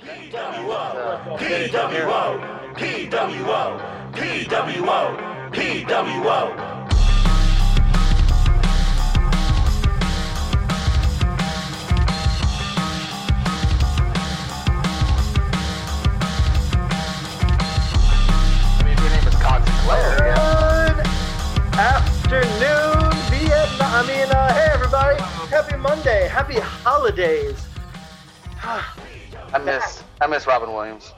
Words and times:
PWO, 0.00 1.38
PWO, 1.38 2.74
PWO, 2.74 3.62
PWO, 4.12 5.00
PWO. 5.52 6.40
I 18.76 18.82
mean, 18.82 18.92
if 18.92 19.00
your 19.00 19.10
name 19.10 19.28
is 19.28 19.34
Con 19.36 19.64
Sinclair, 19.64 20.18
yeah. 20.26 20.94
Good 20.94 21.78
afternoon, 21.78 23.12
Vietnam. 23.30 23.90
I 23.92 24.02
mean, 24.06 24.28
uh, 24.28 24.52
hey 24.54 24.70
everybody, 24.72 25.22
happy 25.50 25.76
Monday, 25.76 26.26
happy 26.28 26.58
holidays. 26.58 27.64
I 29.54 29.58
miss 29.58 30.02
I 30.20 30.26
miss 30.26 30.46
Robin 30.46 30.72
Williams. 30.72 31.12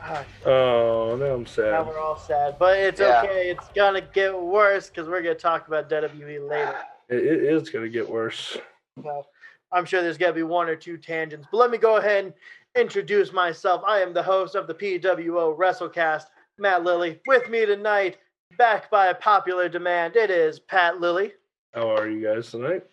Ah, 0.00 0.24
Oh, 0.46 1.16
now 1.18 1.34
I'm 1.34 1.46
sad. 1.46 1.72
now 1.72 1.78
sad. 1.84 1.86
we're 1.86 1.98
all 1.98 2.18
sad, 2.18 2.56
but 2.58 2.78
it's 2.78 3.00
Yeah. 3.00 3.22
okay. 3.24 3.50
It's 3.50 3.66
gonna 3.74 4.00
get 4.00 4.38
worse 4.38 4.88
because 4.88 5.08
we're 5.08 5.22
gonna 5.22 5.34
talk 5.34 5.66
about 5.68 5.88
WWE 5.88 6.38
later. 6.48 6.76
It, 7.08 7.24
it 7.24 7.42
is 7.44 7.70
gonna 7.70 7.88
get 7.88 8.08
worse. 8.08 8.58
So 9.02 9.26
I'm 9.72 9.84
sure 9.84 10.02
there's 10.02 10.18
gonna 10.18 10.32
be 10.34 10.42
one 10.42 10.68
or 10.68 10.76
two 10.76 10.96
tangents, 10.98 11.46
but 11.50 11.58
let 11.58 11.70
me 11.70 11.78
go 11.78 11.96
ahead 11.96 12.26
and 12.26 12.34
introduce 12.76 13.32
myself. 13.32 13.82
I 13.86 14.00
am 14.00 14.12
the 14.12 14.22
host 14.22 14.54
of 14.54 14.66
the 14.66 14.74
PWO 14.74 15.56
WrestleCast, 15.56 16.24
Matt 16.58 16.84
Lilly. 16.84 17.20
With 17.26 17.48
me 17.48 17.64
tonight, 17.66 18.18
back 18.58 18.90
by 18.90 19.12
popular 19.14 19.68
demand, 19.68 20.16
it 20.16 20.30
is 20.30 20.58
Pat 20.60 21.00
Lilly. 21.00 21.32
How 21.74 21.90
are 21.94 22.08
you 22.08 22.22
guys 22.22 22.50
tonight? 22.50 22.84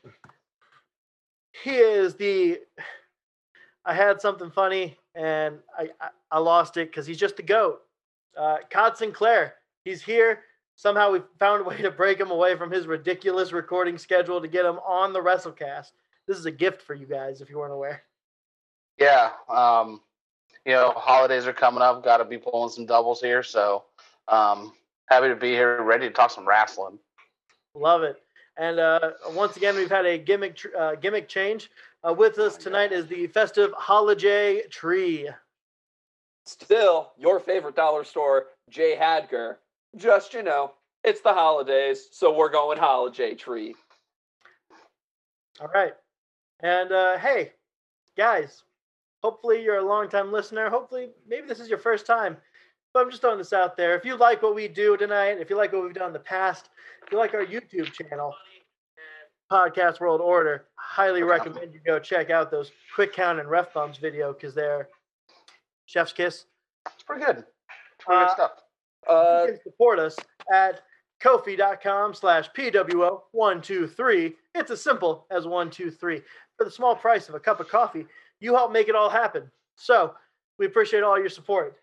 he 1.64 1.72
is 1.78 2.16
the 2.16 2.60
i 3.86 3.94
had 3.94 4.22
something 4.22 4.50
funny 4.52 4.98
and 5.16 5.58
i 5.78 5.90
i, 6.02 6.10
I 6.32 6.40
lost 6.40 6.78
it 6.78 6.90
because 6.90 7.06
he's 7.06 7.18
just 7.18 7.38
the 7.38 7.44
goat 7.44 7.82
uh 8.38 8.58
cod 8.70 8.98
sinclair 8.98 9.56
he's 9.84 10.02
here 10.02 10.42
somehow 10.76 11.12
we 11.12 11.22
found 11.40 11.62
a 11.62 11.64
way 11.64 11.82
to 11.82 11.92
break 11.92 12.20
him 12.20 12.32
away 12.32 12.56
from 12.56 12.72
his 12.72 12.88
ridiculous 12.88 13.52
recording 13.54 13.98
schedule 13.98 14.42
to 14.42 14.48
get 14.48 14.66
him 14.66 14.80
on 14.80 15.14
the 15.14 15.20
wrestlecast 15.22 15.92
this 16.28 16.38
is 16.38 16.46
a 16.46 16.52
gift 16.52 16.82
for 16.82 16.94
you 16.94 17.06
guys 17.06 17.42
if 17.42 17.50
you 17.50 17.58
weren't 17.58 17.74
aware 17.74 18.04
Yeah. 19.00 19.32
Um, 19.50 20.02
you 20.66 20.72
know, 20.74 20.92
holidays 20.96 21.46
are 21.46 21.54
coming 21.54 21.82
up. 21.82 22.04
Got 22.04 22.18
to 22.18 22.26
be 22.26 22.38
pulling 22.38 22.70
some 22.72 22.86
doubles 22.86 23.22
here. 23.22 23.44
So, 23.44 23.84
um, 24.30 24.74
happy 25.08 25.28
to 25.28 25.36
be 25.36 25.50
here, 25.52 25.84
ready 25.84 26.08
to 26.08 26.14
talk 26.14 26.32
some 26.32 26.48
wrestling. 26.48 26.98
love 27.76 28.04
it 28.04 28.22
and 28.58 28.80
uh 28.80 29.12
once 29.34 29.58
again 29.58 29.76
we've 29.76 29.90
had 29.92 30.06
a 30.06 30.18
gimmick 30.18 30.56
tr- 30.56 30.76
uh, 30.80 30.96
gimmick 30.96 31.28
change 31.28 31.70
uh, 32.08 32.14
with 32.14 32.38
us 32.40 32.58
tonight 32.58 32.92
is 32.92 33.08
the 33.08 33.28
festive 33.28 33.72
holiday 33.78 34.62
tree 34.70 35.30
Still, 36.46 37.12
your 37.18 37.40
favorite 37.40 37.76
dollar 37.76 38.04
store, 38.04 38.48
Jay 38.70 38.96
Hadger. 38.96 39.56
Just, 39.96 40.34
you 40.34 40.44
know, 40.44 40.74
it's 41.04 41.22
the 41.22 41.34
holidays, 41.34 42.08
so 42.12 42.36
we're 42.36 42.52
going 42.52 42.78
holiday 42.78 43.34
tree. 43.34 43.76
All 45.60 45.70
right. 45.74 45.94
And 46.60 46.92
uh, 46.92 47.18
hey, 47.18 47.54
guys, 48.16 48.64
hopefully 49.24 49.64
you're 49.64 49.78
a 49.78 49.84
longtime 49.84 50.32
listener. 50.32 50.70
Hopefully, 50.70 51.10
maybe 51.28 51.48
this 51.48 51.60
is 51.60 51.70
your 51.70 51.80
first 51.80 52.06
time. 52.06 52.38
But 52.94 53.04
I'm 53.04 53.10
just 53.10 53.22
throwing 53.22 53.40
this 53.40 53.52
out 53.52 53.76
there. 53.76 53.96
If 53.98 54.06
you 54.06 54.16
like 54.16 54.44
what 54.44 54.56
we 54.56 54.68
do 54.68 54.96
tonight, 54.98 55.40
if 55.40 55.50
you 55.50 55.58
like 55.58 55.74
what 55.74 55.84
we've 55.84 55.94
done 55.94 56.08
in 56.08 56.14
the 56.14 56.20
past, 56.20 56.70
if 57.04 57.12
you 57.12 57.18
like 57.18 57.34
our 57.34 57.46
YouTube 57.46 57.92
channel, 57.92 58.34
Podcast 59.52 60.00
World 60.00 60.22
Order, 60.22 60.66
highly 60.76 61.24
recommend 61.24 61.74
you 61.74 61.80
go 61.86 62.00
check 62.00 62.30
out 62.30 62.50
those 62.52 62.72
quick 62.94 63.14
count 63.14 63.40
and 63.40 63.50
ref 63.50 63.74
bumps 63.74 63.98
video 63.98 64.34
because 64.34 64.56
they're 64.56 64.90
chef's 65.86 66.14
kiss. 66.14 66.46
It's 66.94 67.04
pretty 67.04 67.24
good. 67.26 67.38
It's 67.38 68.06
pretty 68.06 68.22
Uh, 68.24 68.26
good 68.28 68.34
stuff. 68.34 68.52
Uh, 69.08 69.42
you 69.48 69.54
can 69.54 69.62
support 69.64 70.00
us 70.00 70.16
at 70.52 70.82
kofi.com 71.24 72.14
slash 72.14 72.50
pwo123 72.52 74.34
it's 74.54 74.70
as 74.72 74.82
simple 74.82 75.26
as 75.32 75.46
123 75.46 76.22
for 76.58 76.66
the 76.66 76.72
small 76.72 76.94
price 76.96 77.30
of 77.30 77.36
a 77.36 77.40
cup 77.40 77.62
of 77.62 77.70
coffee 77.70 78.06
you 78.42 78.54
help 78.54 78.70
make 78.72 78.90
it 78.90 78.96
all 78.96 79.10
happen 79.10 79.50
so 79.76 80.14
we 80.60 80.66
appreciate 80.66 81.04
all 81.04 81.18
your 81.18 81.30
support 81.30 81.78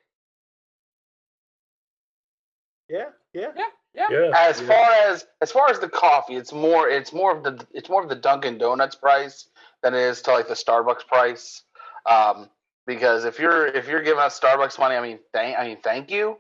yeah 2.90 3.06
yeah 3.32 3.52
yeah. 3.56 3.64
Yeah. 3.94 4.30
As 4.34 4.60
yeah. 4.60 4.66
far 4.66 4.90
as 5.12 5.26
as 5.40 5.52
far 5.52 5.68
as 5.68 5.78
the 5.78 5.88
coffee, 5.88 6.36
it's 6.36 6.52
more 6.52 6.88
it's 6.88 7.12
more 7.12 7.36
of 7.36 7.42
the 7.44 7.66
it's 7.72 7.88
more 7.88 8.02
of 8.02 8.08
the 8.08 8.14
Dunkin' 8.14 8.58
Donuts 8.58 8.96
price 8.96 9.48
than 9.82 9.94
it 9.94 10.00
is 10.00 10.22
to 10.22 10.32
like 10.32 10.48
the 10.48 10.54
Starbucks 10.54 11.06
price. 11.06 11.62
Um, 12.06 12.48
because 12.86 13.24
if 13.24 13.38
you're 13.38 13.66
if 13.66 13.88
you're 13.88 14.02
giving 14.02 14.22
us 14.22 14.38
Starbucks 14.38 14.78
money, 14.78 14.96
I 14.96 15.02
mean 15.02 15.18
thank 15.32 15.58
I 15.58 15.66
mean 15.66 15.78
thank 15.82 16.10
you, 16.10 16.38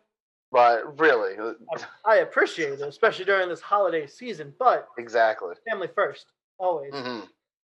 but 0.50 0.98
really 1.00 1.34
i 2.04 2.16
appreciate 2.16 2.72
it 2.72 2.80
especially 2.82 3.24
during 3.24 3.48
this 3.48 3.60
holiday 3.60 4.06
season 4.06 4.52
but 4.58 4.88
exactly. 4.98 5.54
family 5.68 5.88
first 5.94 6.26
always 6.58 6.92
hmm 6.94 7.20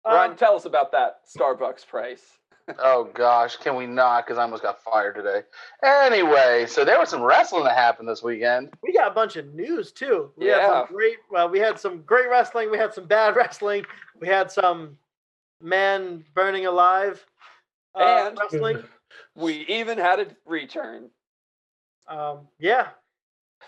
Ryan, 0.05 0.31
Um, 0.31 0.37
tell 0.37 0.55
us 0.55 0.65
about 0.65 0.93
that 0.93 1.19
Starbucks 1.27 1.85
price. 1.85 2.38
Oh 2.77 3.09
gosh, 3.13 3.55
can 3.57 3.75
we 3.75 3.87
not? 3.87 4.25
Because 4.25 4.37
I 4.37 4.43
almost 4.43 4.63
got 4.63 4.83
fired 4.83 5.15
today. 5.15 5.41
Anyway, 5.83 6.65
so 6.67 6.85
there 6.85 6.99
was 6.99 7.09
some 7.09 7.21
wrestling 7.21 7.63
that 7.63 7.75
happened 7.75 8.07
this 8.07 8.21
weekend. 8.21 8.73
we 8.83 8.93
got 8.93 9.11
a 9.11 9.13
bunch 9.13 9.35
of 9.37 9.53
news 9.53 9.91
too. 9.91 10.31
We 10.37 10.45
had 10.47 10.57
Yeah. 10.57 10.67
some 10.85 10.95
great. 10.95 11.17
Well, 11.31 11.49
we 11.49 11.59
had 11.59 11.79
some 11.79 12.01
great 12.03 12.29
wrestling. 12.29 12.69
We 12.69 12.77
had 12.77 12.93
some 12.93 13.05
bad 13.05 13.35
wrestling. 13.35 13.85
We 14.19 14.27
had 14.27 14.51
some 14.51 14.97
man 15.61 16.23
burning 16.33 16.65
alive 16.65 17.25
uh, 17.95 18.27
And- 18.29 18.37
wrestling. 18.39 18.83
We 19.35 19.65
even 19.67 19.97
had 19.97 20.19
a 20.19 20.27
return. 20.45 21.09
Um, 22.07 22.47
yeah. 22.59 22.89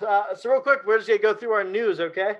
Uh, 0.06 0.36
so 0.36 0.52
real 0.52 0.62
quick, 0.62 0.82
we're 0.86 0.98
just 0.98 1.08
gonna 1.08 1.20
go 1.20 1.34
through 1.34 1.52
our 1.54 1.64
news, 1.64 2.00
okay? 2.00 2.38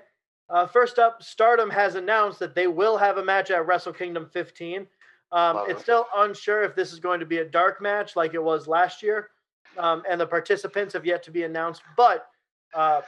Uh, 0.50 0.66
first 0.66 0.98
up, 0.98 1.22
Stardom 1.22 1.70
has 1.70 1.94
announced 1.94 2.38
that 2.40 2.54
they 2.54 2.66
will 2.66 2.96
have 2.98 3.16
a 3.18 3.24
match 3.24 3.50
at 3.50 3.66
Wrestle 3.66 3.92
Kingdom 3.92 4.28
15. 4.32 4.86
Um, 5.32 5.64
it's 5.66 5.80
it. 5.80 5.82
still 5.82 6.06
unsure 6.16 6.62
if 6.62 6.74
this 6.74 6.92
is 6.92 7.00
going 7.00 7.18
to 7.20 7.26
be 7.26 7.38
a 7.38 7.44
dark 7.44 7.80
match 7.80 8.16
like 8.16 8.34
it 8.34 8.42
was 8.42 8.68
last 8.68 9.02
year, 9.02 9.30
um, 9.78 10.02
and 10.08 10.20
the 10.20 10.26
participants 10.26 10.92
have 10.92 11.06
yet 11.06 11.22
to 11.24 11.30
be 11.30 11.44
announced. 11.44 11.82
But 11.96 12.26
uh, 12.74 13.00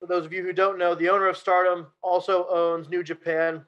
for 0.00 0.06
those 0.06 0.24
of 0.24 0.32
you 0.32 0.42
who 0.42 0.52
don't 0.52 0.78
know, 0.78 0.94
the 0.94 1.08
owner 1.10 1.28
of 1.28 1.36
Stardom 1.36 1.86
also 2.02 2.46
owns 2.48 2.88
New 2.88 3.02
Japan. 3.02 3.62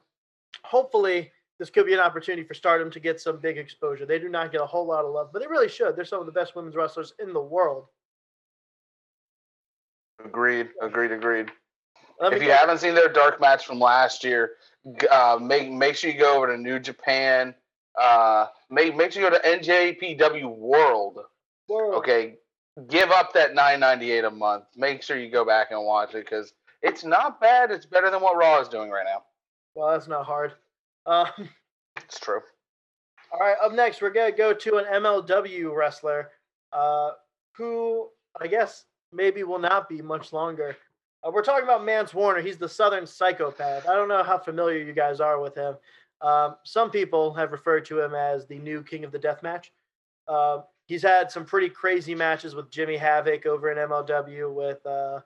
Hopefully, 0.63 1.31
this 1.59 1.69
could 1.69 1.85
be 1.85 1.93
an 1.93 1.99
opportunity 1.99 2.43
for 2.43 2.55
Stardom 2.55 2.89
to 2.91 2.99
get 2.99 3.21
some 3.21 3.37
big 3.37 3.59
exposure. 3.59 4.05
They 4.05 4.19
do 4.19 4.29
not 4.29 4.51
get 4.51 4.61
a 4.61 4.65
whole 4.65 4.87
lot 4.87 5.05
of 5.05 5.11
love, 5.11 5.29
but 5.31 5.39
they 5.41 5.47
really 5.47 5.69
should. 5.69 5.95
They're 5.95 6.05
some 6.05 6.19
of 6.19 6.25
the 6.25 6.31
best 6.31 6.55
women's 6.55 6.75
wrestlers 6.75 7.13
in 7.19 7.31
the 7.31 7.41
world. 7.41 7.85
Agreed, 10.25 10.69
agreed, 10.81 11.11
agreed. 11.11 11.51
Let 12.19 12.33
if 12.33 12.41
you 12.41 12.51
haven't 12.51 12.79
seen 12.79 12.95
their 12.95 13.11
dark 13.11 13.39
match 13.39 13.65
from 13.67 13.79
last 13.79 14.23
year, 14.23 14.53
uh, 15.11 15.37
make 15.39 15.69
make 15.71 15.95
sure 15.95 16.09
you 16.09 16.17
go 16.17 16.37
over 16.37 16.47
to 16.47 16.57
New 16.57 16.79
Japan. 16.79 17.53
Uh, 17.99 18.47
make 18.69 18.95
make 18.95 19.11
sure 19.11 19.23
you 19.23 19.29
go 19.29 19.37
to 19.37 19.43
NJPW 19.59 20.55
World. 20.57 21.19
World. 21.67 21.95
Okay, 21.95 22.35
give 22.89 23.09
up 23.11 23.33
that 23.33 23.53
nine 23.55 23.79
ninety 23.79 24.11
eight 24.11 24.23
a 24.23 24.29
month. 24.31 24.65
Make 24.75 25.01
sure 25.01 25.17
you 25.17 25.31
go 25.31 25.43
back 25.45 25.71
and 25.71 25.83
watch 25.83 26.13
it 26.13 26.25
because 26.25 26.53
it's 26.81 27.03
not 27.03 27.41
bad. 27.41 27.71
It's 27.71 27.85
better 27.85 28.09
than 28.11 28.21
what 28.21 28.35
Raw 28.37 28.59
is 28.61 28.67
doing 28.67 28.89
right 28.91 29.05
now. 29.05 29.23
Well, 29.75 29.91
that's 29.91 30.07
not 30.07 30.25
hard. 30.25 30.53
Um, 31.05 31.27
It's 31.97 32.19
true. 32.19 32.41
all 33.33 33.39
right, 33.39 33.55
up 33.63 33.73
next, 33.73 34.01
we're 34.01 34.11
going 34.11 34.31
to 34.31 34.37
go 34.37 34.53
to 34.53 34.77
an 34.77 34.85
MLW 34.85 35.75
wrestler 35.75 36.29
uh, 36.71 37.11
who 37.53 38.09
I 38.39 38.45
guess 38.47 38.83
maybe 39.11 39.41
will 39.43 39.57
not 39.59 39.89
be 39.89 40.01
much 40.01 40.31
longer. 40.33 40.77
Uh, 41.25 41.31
we're 41.33 41.43
talking 41.43 41.63
about 41.63 41.83
Mance 41.83 42.13
Warner. 42.13 42.41
He's 42.41 42.57
the 42.57 42.69
Southern 42.69 43.07
Psychopath. 43.07 43.87
I 43.87 43.95
don't 43.95 44.07
know 44.07 44.21
how 44.23 44.37
familiar 44.37 44.77
you 44.77 44.93
guys 44.93 45.19
are 45.19 45.39
with 45.41 45.55
him. 45.55 45.75
Um, 46.21 46.55
some 46.63 46.89
people 46.89 47.33
have 47.33 47.51
referred 47.51 47.85
to 47.85 47.99
him 48.01 48.15
as 48.15 48.47
the 48.47 48.57
new 48.57 48.83
King 48.83 49.03
of 49.03 49.11
the 49.11 49.19
Death 49.19 49.43
Match. 49.43 49.71
Uh, 50.27 50.59
he's 50.87 51.03
had 51.03 51.31
some 51.31 51.45
pretty 51.45 51.69
crazy 51.69 52.15
matches 52.15 52.55
with 52.55 52.71
Jimmy 52.71 52.97
Havoc 52.97 53.45
over 53.45 53.71
in 53.71 53.77
MLW 53.77 54.53
with, 54.53 54.83
uh, 54.85 55.21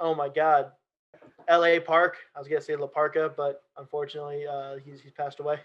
oh 0.00 0.14
my 0.14 0.28
God, 0.28 0.72
L.A. 1.48 1.80
Park. 1.80 2.16
I 2.34 2.38
was 2.38 2.48
gonna 2.48 2.60
say 2.60 2.76
La 2.76 2.86
Parka, 2.86 3.32
but 3.36 3.62
unfortunately, 3.76 4.46
uh, 4.46 4.76
he's 4.84 5.00
he's 5.00 5.12
passed 5.12 5.40
away. 5.40 5.60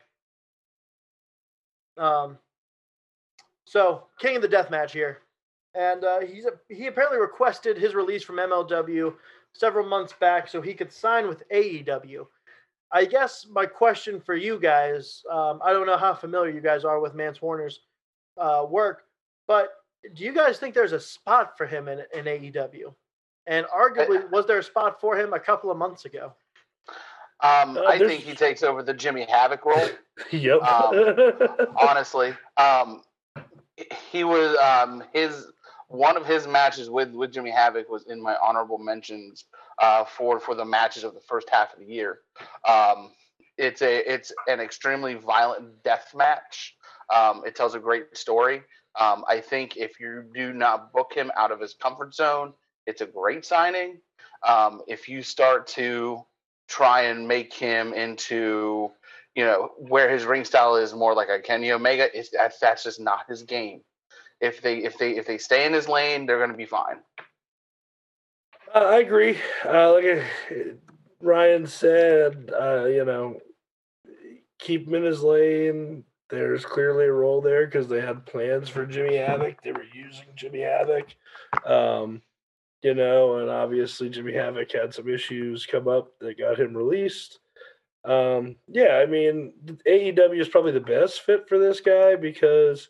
Um, 1.98 2.38
so 3.66 4.06
King 4.19 4.38
of 4.38 4.42
the 4.42 4.48
Death 4.48 4.69
Match 4.69 4.94
here, 4.94 5.19
and 5.74 6.04
uh, 6.04 6.22
he's 6.22 6.45
a, 6.45 6.51
he 6.69 6.88
apparently 6.88 7.19
requested 7.19 7.78
his 7.78 7.95
release 7.95 8.24
from 8.24 8.38
MLW 8.38 9.13
several 9.54 9.86
months 9.86 10.13
back 10.13 10.48
so 10.48 10.62
he 10.62 10.74
could 10.74 10.92
sign 10.92 11.28
with 11.28 11.44
AEW. 11.50 12.28
I 12.94 13.06
guess 13.06 13.48
my 13.50 13.66
question 13.66 14.20
for 14.20 14.36
you 14.36 14.60
guys, 14.60 15.24
um, 15.32 15.62
I 15.64 15.72
don't 15.74 15.88
know 15.88 15.98
how 15.98 16.14
familiar 16.14 16.52
you 16.52 16.62
guys 16.62 16.84
are 16.84 17.00
with 17.00 17.14
Mance 17.14 17.42
Warner's 17.42 17.80
uh, 18.38 18.66
work, 18.70 19.04
but 19.48 19.70
do 20.14 20.24
you 20.24 20.34
guys 20.34 20.58
think 20.58 20.76
there's 20.76 20.92
a 20.92 21.00
spot 21.00 21.58
for 21.58 21.66
him 21.66 21.88
in, 21.88 22.00
in 22.14 22.26
AEW? 22.26 22.94
And 23.48 23.66
arguably, 23.68 24.30
was 24.30 24.46
there 24.46 24.60
a 24.60 24.64
spot 24.64 25.00
for 25.00 25.18
him 25.18 25.34
a 25.34 25.40
couple 25.40 25.72
of 25.72 25.78
months 25.78 26.06
ago? 26.06 26.34
Um, 27.42 27.78
Uh, 27.78 27.86
I 27.88 27.98
think 27.98 28.22
he 28.22 28.36
takes 28.36 28.62
over 28.62 28.84
the 28.84 28.94
Jimmy 28.94 29.26
Havoc 29.30 29.66
role. 29.66 29.88
yep. 30.32 30.62
Um, 30.62 31.16
honestly. 31.82 32.34
Um, 32.58 33.02
he 34.12 34.24
was 34.24 34.56
um 34.58 35.04
his 35.14 35.48
one 35.88 36.16
of 36.18 36.26
his 36.26 36.48
matches 36.48 36.90
with 36.90 37.14
with 37.14 37.32
Jimmy 37.32 37.52
Havoc 37.52 37.90
was 37.90 38.06
in 38.08 38.22
my 38.22 38.36
honorable 38.42 38.78
mentions 38.78 39.46
uh, 39.79 40.06
for 40.06 40.39
for 40.39 40.56
the 40.56 40.65
matches 40.65 41.03
of 41.03 41.13
the 41.13 41.21
first 41.21 41.50
half 41.50 41.73
of 41.73 41.79
the 41.79 41.85
year. 41.85 42.19
Um, 42.68 43.12
it's 43.57 43.81
a 43.81 44.12
it's 44.12 44.31
an 44.47 44.59
extremely 44.59 45.15
violent 45.15 45.83
death 45.83 46.13
match. 46.15 46.75
Um, 47.13 47.44
it 47.45 47.56
tells 47.56 47.75
a 47.75 47.79
great 47.79 48.15
story. 48.18 48.63
Um, 49.00 49.23
I 49.27 49.39
think 49.39 49.77
if 49.77 50.00
you 50.00 50.23
do 50.33 50.53
not 50.53 50.91
book 50.91 51.13
him 51.13 51.31
out 51.38 51.51
of 51.51 51.59
his 51.59 51.73
comfort 51.73 52.13
zone, 52.13 52.53
it's 52.85 53.01
a 53.01 53.06
great 53.06 53.45
signing. 53.45 54.00
Um, 54.47 54.81
if 54.88 55.07
you 55.07 55.21
start 55.21 55.68
to 55.68 56.25
try 56.68 57.03
and 57.03 57.27
make 57.27 57.53
him 57.53 57.94
into, 57.94 58.91
you 59.35 59.45
know, 59.45 59.71
where 59.77 60.09
his 60.09 60.25
ring 60.25 60.45
style 60.45 60.75
is 60.75 60.94
more 60.94 61.13
like 61.13 61.29
a 61.29 61.39
Kenny 61.39 61.71
Omega, 61.71 62.15
is 62.18 62.31
that's 62.31 62.59
that's 62.59 62.83
just 62.83 63.00
not 63.00 63.27
his 63.29 63.44
game. 63.44 63.81
If 64.39 64.62
they 64.62 64.77
if 64.79 64.97
they 64.97 65.18
if 65.18 65.27
they 65.27 65.38
stay 65.38 65.65
in 65.65 65.73
his 65.73 65.88
lane, 65.88 66.25
they're 66.25 66.39
going 66.39 66.51
to 66.51 66.57
be 66.57 66.65
fine. 66.65 66.97
Uh, 68.73 68.79
I 68.79 69.00
agree. 69.00 69.38
Uh, 69.65 69.94
like 69.94 70.06
uh, 70.06 70.56
Ryan 71.21 71.68
said, 71.68 72.51
uh, 72.59 72.85
you 72.85 73.03
know, 73.03 73.39
keep 74.59 74.88
him 74.88 74.95
in 74.95 75.03
his 75.03 75.21
lane. 75.21 76.03
There's 76.29 76.63
clearly 76.63 77.06
a 77.06 77.12
role 77.12 77.41
there 77.41 77.65
because 77.65 77.89
they 77.89 78.00
had 78.00 78.25
plans 78.25 78.69
for 78.69 78.85
Jimmy 78.85 79.18
Havoc. 79.18 79.62
They 79.62 79.73
were 79.73 79.83
using 79.94 80.27
Jimmy 80.35 80.62
Havoc, 80.62 81.07
um, 81.65 82.21
you 82.81 82.94
know, 82.94 83.39
and 83.39 83.50
obviously 83.50 84.09
Jimmy 84.09 84.33
Havoc 84.33 84.71
had 84.71 84.94
some 84.94 85.09
issues 85.09 85.65
come 85.65 85.89
up 85.89 86.18
that 86.19 86.39
got 86.39 86.57
him 86.57 86.75
released. 86.75 87.39
Um, 88.06 88.56
yeah, 88.69 89.01
I 89.03 89.06
mean, 89.06 89.53
AEW 89.85 90.39
is 90.39 90.47
probably 90.47 90.71
the 90.71 90.79
best 90.79 91.21
fit 91.21 91.50
for 91.50 91.59
this 91.59 91.81
guy 91.81 92.15
because 92.15 92.88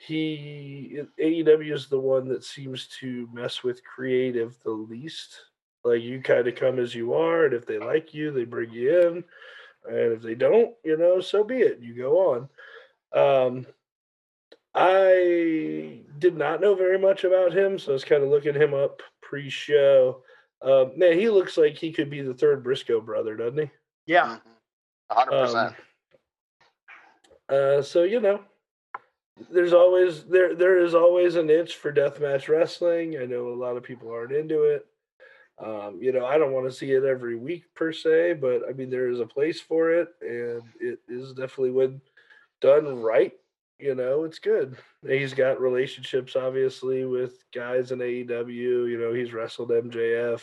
he 0.00 0.98
AEW 1.20 1.74
is 1.74 1.88
the 1.88 2.00
one 2.00 2.26
that 2.28 2.42
seems 2.42 2.88
to 3.00 3.28
mess 3.34 3.62
with 3.62 3.84
creative 3.84 4.56
the 4.64 4.70
least. 4.70 5.36
Like 5.84 6.02
you 6.02 6.22
kind 6.22 6.48
of 6.48 6.54
come 6.54 6.78
as 6.78 6.94
you 6.94 7.12
are, 7.12 7.44
and 7.44 7.54
if 7.54 7.66
they 7.66 7.78
like 7.78 8.14
you, 8.14 8.30
they 8.30 8.44
bring 8.44 8.70
you 8.70 9.00
in, 9.00 9.24
and 9.86 10.12
if 10.12 10.22
they 10.22 10.34
don't, 10.34 10.74
you 10.84 10.96
know, 10.96 11.20
so 11.20 11.44
be 11.44 11.58
it. 11.58 11.80
You 11.80 11.94
go 11.94 12.48
on. 13.12 13.56
Um, 13.56 13.66
I 14.74 16.00
did 16.18 16.36
not 16.36 16.62
know 16.62 16.74
very 16.74 16.98
much 16.98 17.24
about 17.24 17.52
him, 17.52 17.78
so 17.78 17.92
I 17.92 17.94
was 17.94 18.04
kind 18.04 18.22
of 18.22 18.30
looking 18.30 18.54
him 18.54 18.72
up 18.72 19.02
pre-show. 19.20 20.22
Uh, 20.62 20.86
man, 20.96 21.18
he 21.18 21.28
looks 21.28 21.58
like 21.58 21.76
he 21.76 21.92
could 21.92 22.08
be 22.08 22.22
the 22.22 22.34
third 22.34 22.62
Briscoe 22.62 23.00
brother, 23.00 23.36
doesn't 23.36 23.58
he? 23.58 23.70
Yeah. 24.06 24.38
hundred 25.10 25.40
percent. 25.40 25.74
Um, 27.48 27.56
uh, 27.78 27.82
so 27.82 28.04
you 28.04 28.20
know, 28.20 28.40
there's 29.50 29.72
always 29.72 30.24
there 30.24 30.54
there 30.54 30.78
is 30.78 30.94
always 30.94 31.36
an 31.36 31.50
itch 31.50 31.76
for 31.76 31.92
deathmatch 31.92 32.48
wrestling. 32.48 33.18
I 33.20 33.26
know 33.26 33.48
a 33.48 33.54
lot 33.54 33.76
of 33.76 33.82
people 33.82 34.10
aren't 34.10 34.32
into 34.32 34.62
it. 34.62 34.86
Um, 35.58 35.98
you 36.00 36.12
know, 36.12 36.24
I 36.24 36.38
don't 36.38 36.52
want 36.52 36.66
to 36.70 36.76
see 36.76 36.92
it 36.92 37.04
every 37.04 37.36
week 37.36 37.64
per 37.74 37.92
se, 37.92 38.34
but 38.34 38.62
I 38.68 38.72
mean 38.72 38.90
there 38.90 39.10
is 39.10 39.20
a 39.20 39.26
place 39.26 39.60
for 39.60 39.92
it, 39.92 40.08
and 40.20 40.62
it 40.80 41.00
is 41.08 41.32
definitely 41.32 41.70
when 41.70 42.00
done 42.60 43.00
right. 43.00 43.32
You 43.78 43.94
know, 43.94 44.24
it's 44.24 44.38
good. 44.38 44.76
He's 45.06 45.32
got 45.32 45.60
relationships, 45.60 46.36
obviously, 46.36 47.06
with 47.06 47.42
guys 47.54 47.92
in 47.92 47.98
AEW. 48.00 48.90
You 48.90 48.98
know, 49.00 49.14
he's 49.14 49.32
wrestled 49.32 49.70
MJF. 49.70 50.42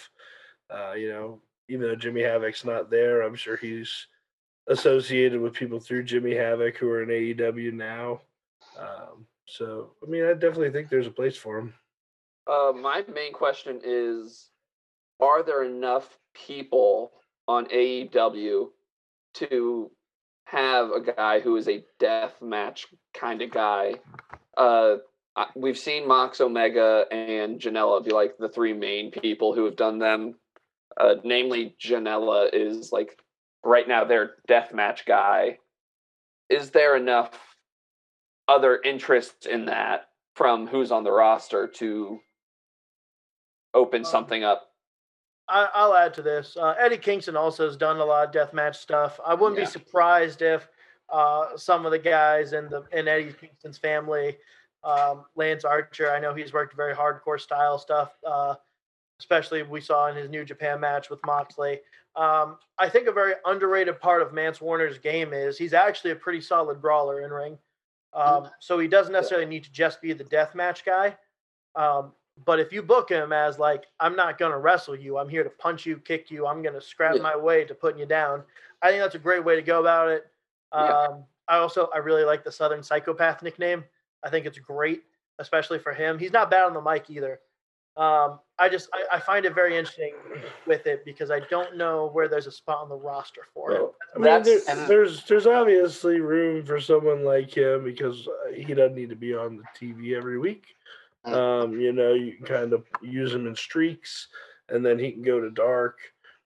Uh, 0.72 0.94
you 0.94 1.10
know, 1.10 1.40
even 1.70 1.88
though 1.88 1.96
Jimmy 1.96 2.24
Havoc's 2.24 2.66
not 2.66 2.90
there, 2.90 3.22
I'm 3.22 3.36
sure 3.36 3.56
he's 3.56 4.08
associated 4.68 5.40
with 5.40 5.54
people 5.54 5.80
through 5.80 6.04
Jimmy 6.04 6.34
Havoc 6.34 6.78
who 6.78 6.90
are 6.90 7.04
in 7.04 7.10
AEW 7.10 7.74
now. 7.74 8.22
Um, 8.78 9.26
so, 9.46 9.92
I 10.06 10.10
mean, 10.10 10.26
I 10.26 10.34
definitely 10.34 10.72
think 10.72 10.90
there's 10.90 11.08
a 11.08 11.12
place 11.12 11.38
for 11.38 11.58
him. 11.58 11.74
Uh, 12.48 12.72
my 12.76 13.04
main 13.14 13.34
question 13.34 13.82
is 13.84 14.50
Are 15.20 15.44
there 15.44 15.64
enough 15.64 16.18
people 16.34 17.12
on 17.48 17.66
AEW 17.68 18.70
to 19.36 19.92
have 20.46 20.92
a 20.92 21.02
guy 21.02 21.40
who 21.40 21.56
is 21.58 21.68
a 21.68 21.84
death 22.00 22.42
match 22.42 22.88
kind 23.14 23.42
of 23.42 23.52
guy? 23.52 23.96
Uh, 24.56 24.98
we've 25.56 25.78
seen 25.78 26.08
Mox 26.08 26.42
Omega 26.42 27.06
and 27.12 27.60
Janela 27.60 28.04
be 28.04 28.12
like 28.12 28.38
the 28.38 28.50
three 28.50 28.74
main 28.74 29.12
people 29.12 29.54
who 29.54 29.66
have 29.66 29.76
done 29.76 30.00
them. 30.00 30.36
Uh, 31.00 31.16
namely, 31.24 31.76
Janela 31.80 32.50
is 32.54 32.92
like 32.92 33.20
right 33.64 33.88
now 33.88 34.04
their 34.04 34.36
death 34.48 34.74
match 34.74 35.06
guy. 35.06 35.60
Is 36.50 36.72
there 36.72 36.96
enough 36.96 37.47
other 38.48 38.80
interests 38.84 39.46
in 39.46 39.66
that 39.66 40.10
from 40.36 40.68
who's 40.68 40.92
on 40.92 41.04
the 41.04 41.12
roster 41.12 41.68
to 41.68 42.20
open 43.74 44.02
Um, 44.02 44.06
something 44.06 44.44
up? 44.44 44.72
I, 45.50 45.70
I'll 45.74 45.94
add 45.96 46.14
to 46.16 46.22
this. 46.22 46.58
Uh, 46.58 46.76
Eddie 46.78 46.98
Kingston 46.98 47.38
also 47.38 47.66
has 47.66 47.78
done 47.78 47.98
a 47.98 48.06
lot 48.06 48.28
of 48.28 48.34
deathmatch 48.50 48.76
stuff. 48.76 49.20
I 49.26 49.34
wouldn't 49.34 49.58
Yeah. 49.58 49.66
be 49.66 49.72
surprised 49.72 50.42
if 50.42 50.68
uh, 51.10 51.56
some 51.56 51.86
of 51.86 51.92
the 51.92 52.00
guys 52.00 52.52
in 52.54 52.68
the 52.70 52.84
in 52.92 53.08
Eddie 53.08 53.32
Kingston's 53.34 53.78
family, 53.78 54.38
um, 54.84 55.26
Lance 55.36 55.64
Archer, 55.64 56.12
I 56.12 56.20
know 56.20 56.34
he's 56.34 56.52
worked 56.54 56.76
very 56.76 56.94
hardcore 56.94 57.40
style 57.40 57.78
stuff. 57.80 58.14
Uh, 58.26 58.56
especially 59.20 59.64
we 59.64 59.82
saw 59.82 60.08
in 60.08 60.16
his 60.16 60.30
New 60.30 60.46
Japan 60.46 60.80
match 60.80 61.10
with 61.10 61.20
Moxley. 61.26 61.80
Um, 62.16 62.60
I 62.78 62.88
think 62.90 63.08
a 63.08 63.12
very 63.12 63.34
underrated 63.46 64.00
part 64.00 64.22
of 64.22 64.32
Mance 64.34 64.60
Warner's 64.62 64.98
game 65.00 65.34
is 65.34 65.58
he's 65.58 65.74
actually 65.74 66.12
a 66.12 66.16
pretty 66.16 66.42
solid 66.42 66.82
brawler 66.82 67.22
in 67.22 67.32
ring. 67.32 67.58
Um, 68.18 68.50
so 68.60 68.80
he 68.80 68.88
doesn't 68.88 69.14
necessarily 69.14 69.46
need 69.46 69.64
to 69.64 69.72
just 69.72 70.02
be 70.02 70.12
the 70.14 70.24
death 70.24 70.56
match 70.56 70.84
guy. 70.84 71.16
Um, 71.76 72.14
but 72.46 72.60
if 72.60 72.72
you 72.72 72.82
book 72.82 73.10
him 73.10 73.32
as 73.32 73.60
like, 73.60 73.86
I'm 74.00 74.16
not 74.16 74.38
going 74.38 74.52
to 74.52 74.58
wrestle 74.58 74.96
you, 74.96 75.18
I'm 75.18 75.30
here 75.30 75.44
to 75.44 75.50
punch 75.50 75.86
you, 75.86 75.98
kick 75.98 76.30
you, 76.32 76.48
I'm 76.48 76.62
going 76.62 76.76
to 76.76 76.82
scrap 76.82 77.16
Yeah. 77.16 77.22
my 77.22 77.36
way 77.36 77.64
to 77.66 77.74
putting 77.76 78.00
you 78.00 78.06
down. 78.06 78.44
I 78.82 78.90
think 78.90 79.02
that's 79.02 79.16
a 79.16 79.20
great 79.20 79.44
way 79.44 79.56
to 79.56 79.62
go 79.62 79.80
about 79.80 80.10
it. 80.10 80.28
Yeah. 80.74 80.80
Um, 80.80 81.24
I 81.48 81.58
also 81.58 81.90
I 81.94 82.00
really 82.00 82.24
like 82.26 82.44
the 82.44 82.52
Southern 82.52 82.84
Psychopath 82.84 83.42
nickname. 83.42 83.84
I 84.24 84.30
think 84.30 84.46
it's 84.46 84.60
great, 84.60 85.04
especially 85.40 85.80
for 85.80 85.94
him. 85.94 86.20
He's 86.20 86.34
not 86.34 86.52
bad 86.52 86.66
on 86.66 86.74
the 86.74 86.82
mic 86.82 87.10
either. 87.10 87.40
Um, 87.96 88.40
I 88.60 88.70
just 88.70 88.90
I, 88.94 89.18
I 89.18 89.20
find 89.20 89.46
it 89.46 89.54
very 89.54 89.78
interesting 89.78 90.14
with 90.66 90.88
it 90.88 91.06
because 91.06 91.30
I 91.30 91.42
don't 91.42 91.78
know 91.78 92.10
where 92.12 92.28
there's 92.28 92.48
a 92.48 92.52
spot 92.52 92.80
on 92.82 92.90
the 92.90 92.96
roster 92.96 93.42
for 93.54 93.72
him. 93.72 93.82
Well, 94.16 94.42
I 94.42 94.44
mean, 94.44 94.60
there, 94.66 94.88
there's 94.88 95.24
there's 95.26 95.46
obviously 95.46 96.20
room 96.20 96.66
for 96.66 96.80
someone 96.80 97.24
like 97.24 97.56
him 97.56 97.84
because 97.84 98.28
uh, 98.28 98.54
he 98.54 98.74
doesn't 98.74 98.96
need 98.96 99.10
to 99.10 99.16
be 99.16 99.36
on 99.36 99.58
the 99.58 99.64
TV 99.80 100.16
every 100.18 100.40
week. 100.40 100.66
Mm. 101.26 101.34
Um, 101.34 101.80
you 101.80 101.92
know, 101.92 102.14
you 102.14 102.34
can 102.34 102.46
kind 102.46 102.74
of 102.74 102.86
use 103.02 103.34
him 103.34 103.48
in 103.48 103.56
streaks, 103.56 104.28
and 104.70 104.86
then 104.86 104.98
he 104.98 105.12
can 105.12 105.22
go 105.22 105.40
to 105.40 105.52
dark. 105.52 106.00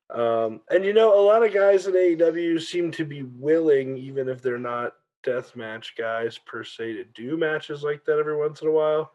Um, 0.10 0.60
and 0.70 0.84
you 0.84 0.94
know, 0.94 1.18
a 1.18 1.24
lot 1.24 1.46
of 1.46 1.54
guys 1.54 1.88
in 1.88 1.94
AEW 1.94 2.62
seem 2.62 2.92
to 2.92 3.06
be 3.06 3.24
willing, 3.24 3.98
even 3.98 4.28
if 4.28 4.42
they're 4.42 4.58
not 4.58 4.94
deathmatch 5.24 5.96
guys 5.98 6.38
per 6.40 6.64
se, 6.64 6.94
to 6.94 7.06
do 7.16 7.38
matches 7.38 7.84
like 7.84 8.04
that 8.06 8.20
every 8.20 8.36
once 8.36 8.62
in 8.62 8.68
a 8.68 8.72
while. 8.72 9.12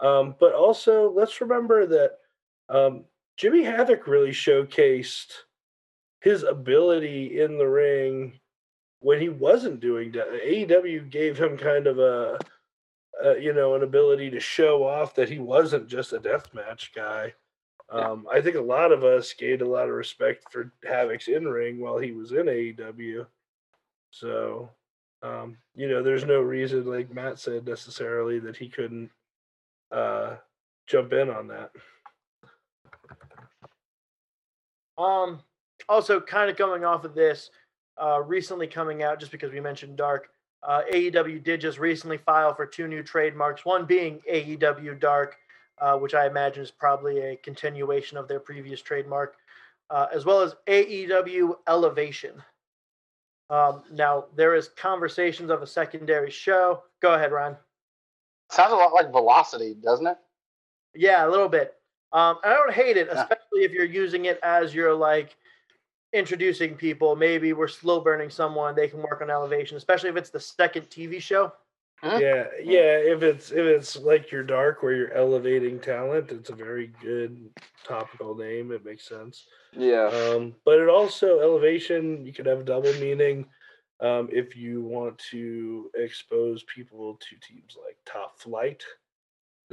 Um, 0.00 0.34
but 0.40 0.52
also, 0.52 1.10
let's 1.12 1.40
remember 1.40 1.86
that 1.86 2.18
um, 2.68 3.04
Jimmy 3.36 3.64
Havoc 3.64 4.06
really 4.06 4.30
showcased 4.30 5.32
his 6.20 6.42
ability 6.42 7.40
in 7.40 7.58
the 7.58 7.68
ring 7.68 8.40
when 9.00 9.20
he 9.20 9.28
wasn't 9.28 9.80
doing 9.80 10.12
that. 10.12 10.28
AEW 10.28 11.10
gave 11.10 11.38
him 11.38 11.58
kind 11.58 11.86
of 11.86 11.98
a, 11.98 12.38
a 13.22 13.38
you 13.38 13.52
know 13.52 13.74
an 13.74 13.82
ability 13.82 14.30
to 14.30 14.40
show 14.40 14.84
off 14.84 15.14
that 15.14 15.28
he 15.28 15.38
wasn't 15.38 15.88
just 15.88 16.12
a 16.12 16.18
deathmatch 16.18 16.94
guy. 16.94 17.34
Um, 17.90 18.26
I 18.32 18.40
think 18.40 18.56
a 18.56 18.62
lot 18.62 18.92
of 18.92 19.04
us 19.04 19.34
gained 19.34 19.60
a 19.60 19.68
lot 19.68 19.88
of 19.88 19.94
respect 19.94 20.50
for 20.50 20.72
Havoc's 20.84 21.28
in 21.28 21.46
ring 21.46 21.80
while 21.80 21.98
he 21.98 22.12
was 22.12 22.32
in 22.32 22.46
AEW. 22.46 23.26
So, 24.10 24.70
um, 25.22 25.58
you 25.74 25.88
know, 25.88 26.02
there's 26.02 26.24
no 26.24 26.40
reason, 26.40 26.86
like 26.86 27.12
Matt 27.12 27.38
said, 27.38 27.66
necessarily 27.66 28.38
that 28.38 28.56
he 28.56 28.68
couldn't 28.68 29.10
uh, 29.92 30.36
jump 30.86 31.12
in 31.12 31.28
on 31.28 31.48
that. 31.48 31.72
Um, 34.98 35.40
also, 35.88 36.20
kind 36.20 36.50
of 36.50 36.56
going 36.56 36.84
off 36.84 37.04
of 37.04 37.14
this, 37.14 37.50
uh, 38.02 38.22
recently 38.22 38.66
coming 38.66 39.02
out, 39.02 39.20
just 39.20 39.32
because 39.32 39.52
we 39.52 39.60
mentioned 39.60 39.96
Dark, 39.96 40.30
uh, 40.62 40.82
AEW 40.92 41.42
did 41.42 41.60
just 41.60 41.78
recently 41.78 42.16
file 42.16 42.54
for 42.54 42.66
two 42.66 42.88
new 42.88 43.02
trademarks. 43.02 43.64
One 43.64 43.84
being 43.84 44.20
AEW 44.30 44.98
Dark, 44.98 45.36
uh, 45.78 45.98
which 45.98 46.14
I 46.14 46.26
imagine 46.26 46.62
is 46.62 46.70
probably 46.70 47.20
a 47.20 47.36
continuation 47.36 48.16
of 48.16 48.28
their 48.28 48.40
previous 48.40 48.80
trademark, 48.80 49.36
uh, 49.90 50.06
as 50.12 50.24
well 50.24 50.40
as 50.40 50.54
AEW 50.66 51.56
Elevation. 51.68 52.42
Um, 53.50 53.82
now 53.92 54.24
there 54.34 54.54
is 54.54 54.68
conversations 54.68 55.50
of 55.50 55.62
a 55.62 55.66
secondary 55.66 56.30
show. 56.30 56.82
Go 57.00 57.14
ahead, 57.14 57.32
Ron. 57.32 57.56
Sounds 58.50 58.72
a 58.72 58.76
lot 58.76 58.94
like 58.94 59.10
Velocity, 59.10 59.74
doesn't 59.74 60.06
it? 60.06 60.16
Yeah, 60.94 61.26
a 61.26 61.28
little 61.28 61.48
bit. 61.48 61.74
Um, 62.14 62.38
and 62.44 62.52
I 62.52 62.56
don't 62.56 62.72
hate 62.72 62.96
it, 62.96 63.08
Yeah. 63.08 63.22
especially 63.22 63.64
if 63.64 63.72
you're 63.72 63.84
using 63.84 64.24
it 64.24 64.38
as 64.42 64.74
you're 64.74 64.94
like 64.94 65.36
introducing 66.12 66.76
people. 66.76 67.16
Maybe 67.16 67.52
we're 67.52 67.68
slow 67.68 68.00
burning 68.00 68.30
someone, 68.30 68.74
they 68.74 68.88
can 68.88 69.02
work 69.02 69.20
on 69.20 69.30
elevation, 69.30 69.76
especially 69.76 70.10
if 70.10 70.16
it's 70.16 70.30
the 70.30 70.40
second 70.40 70.88
TV 70.88 71.20
show. 71.20 71.52
Huh? 72.00 72.18
Yeah, 72.20 72.44
yeah. 72.62 72.98
If 72.98 73.22
it's 73.22 73.50
if 73.50 73.58
it's 73.58 73.96
like 73.96 74.30
your 74.30 74.42
dark 74.42 74.82
where 74.82 74.94
you're 74.94 75.12
elevating 75.12 75.80
talent, 75.80 76.30
it's 76.30 76.50
a 76.50 76.54
very 76.54 76.88
good 77.00 77.48
topical 77.84 78.34
name. 78.34 78.72
It 78.72 78.84
makes 78.84 79.08
sense. 79.08 79.46
Yeah. 79.72 80.06
Um, 80.08 80.54
but 80.64 80.80
it 80.80 80.88
also 80.88 81.40
elevation. 81.40 82.26
You 82.26 82.32
could 82.32 82.46
have 82.46 82.64
double 82.64 82.92
meaning 82.94 83.46
um, 84.00 84.28
if 84.30 84.54
you 84.56 84.82
want 84.82 85.18
to 85.30 85.90
expose 85.94 86.62
people 86.64 87.14
to 87.20 87.36
teams 87.36 87.76
like 87.82 87.96
Top 88.04 88.38
Flight, 88.38 88.84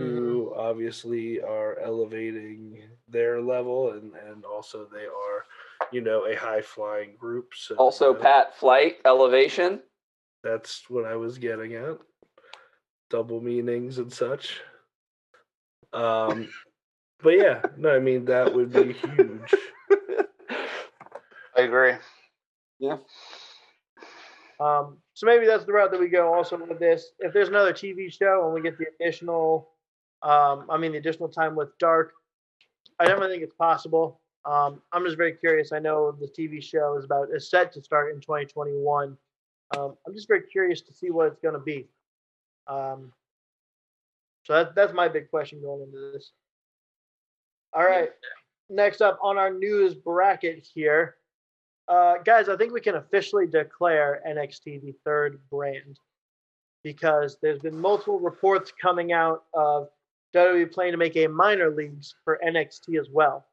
who 0.01 0.53
obviously 0.55 1.41
are 1.41 1.79
elevating 1.79 2.81
their 3.07 3.41
level, 3.41 3.91
and 3.91 4.13
and 4.27 4.45
also 4.45 4.87
they 4.91 5.05
are, 5.05 5.45
you 5.91 6.01
know, 6.01 6.25
a 6.25 6.35
high 6.35 6.61
flying 6.61 7.15
group. 7.17 7.53
So 7.55 7.75
also, 7.75 8.13
uh, 8.13 8.19
Pat 8.19 8.55
Flight 8.57 8.97
Elevation. 9.05 9.81
that's 10.43 10.89
what 10.89 11.05
I 11.05 11.15
was 11.15 11.37
getting 11.37 11.75
at. 11.75 11.97
Double 13.09 13.41
meanings 13.41 13.97
and 13.97 14.11
such. 14.11 14.61
Um, 15.93 16.49
but 17.21 17.31
yeah, 17.31 17.61
no, 17.77 17.95
I 17.95 17.99
mean 17.99 18.25
that 18.25 18.53
would 18.53 18.71
be 18.71 18.93
huge. 18.93 19.55
I 21.57 21.61
agree. 21.61 21.93
Yeah. 22.79 22.97
Um, 24.59 24.97
so 25.13 25.25
maybe 25.25 25.45
that's 25.45 25.65
the 25.65 25.73
route 25.73 25.91
that 25.91 25.99
we 25.99 26.07
go. 26.07 26.33
Also 26.33 26.57
with 26.57 26.79
this, 26.79 27.11
if 27.19 27.33
there's 27.33 27.49
another 27.49 27.73
TV 27.73 28.11
show 28.11 28.45
and 28.45 28.53
we 28.53 28.61
get 28.61 28.77
the 28.77 28.85
additional, 28.99 29.69
um, 30.23 30.65
I 30.69 30.77
mean 30.77 30.91
the 30.91 30.97
additional 30.97 31.29
time 31.29 31.55
with 31.55 31.77
Dark, 31.77 32.13
I 32.99 33.05
definitely 33.05 33.35
think 33.35 33.43
it's 33.43 33.55
possible. 33.55 34.19
Um, 34.45 34.81
I'm 34.91 35.05
just 35.05 35.17
very 35.17 35.33
curious. 35.33 35.71
I 35.71 35.79
know 35.79 36.11
the 36.11 36.27
TV 36.27 36.63
show 36.63 36.97
is 36.97 37.05
about 37.05 37.29
is 37.33 37.49
set 37.49 37.71
to 37.73 37.83
start 37.83 38.13
in 38.13 38.21
2021. 38.21 39.17
Um, 39.77 39.95
I'm 40.05 40.13
just 40.13 40.27
very 40.27 40.41
curious 40.41 40.81
to 40.81 40.93
see 40.93 41.11
what 41.11 41.27
it's 41.27 41.39
going 41.39 41.53
to 41.53 41.59
be. 41.59 41.87
Um, 42.67 43.11
so 44.43 44.53
that, 44.53 44.75
that's 44.75 44.93
my 44.93 45.07
big 45.07 45.29
question 45.29 45.61
going 45.61 45.83
into 45.83 46.11
this. 46.13 46.31
All 47.73 47.85
right. 47.85 48.09
Next 48.69 49.01
up 49.01 49.19
on 49.21 49.37
our 49.37 49.53
news 49.53 49.93
bracket 49.93 50.67
here, 50.73 51.15
uh, 51.87 52.15
guys, 52.23 52.49
I 52.49 52.55
think 52.55 52.73
we 52.73 52.81
can 52.81 52.95
officially 52.95 53.47
declare 53.47 54.21
NXT 54.27 54.81
the 54.81 54.93
third 55.05 55.39
brand 55.49 55.99
because 56.83 57.37
there's 57.41 57.59
been 57.59 57.79
multiple 57.79 58.19
reports 58.19 58.71
coming 58.81 59.11
out 59.11 59.43
of 59.53 59.89
WWE 60.35 60.71
planning 60.71 60.93
to 60.93 60.97
make 60.97 61.15
a 61.17 61.27
minor 61.27 61.69
leagues 61.69 62.15
for 62.23 62.39
NXT 62.45 62.99
as 62.99 63.07
well. 63.09 63.45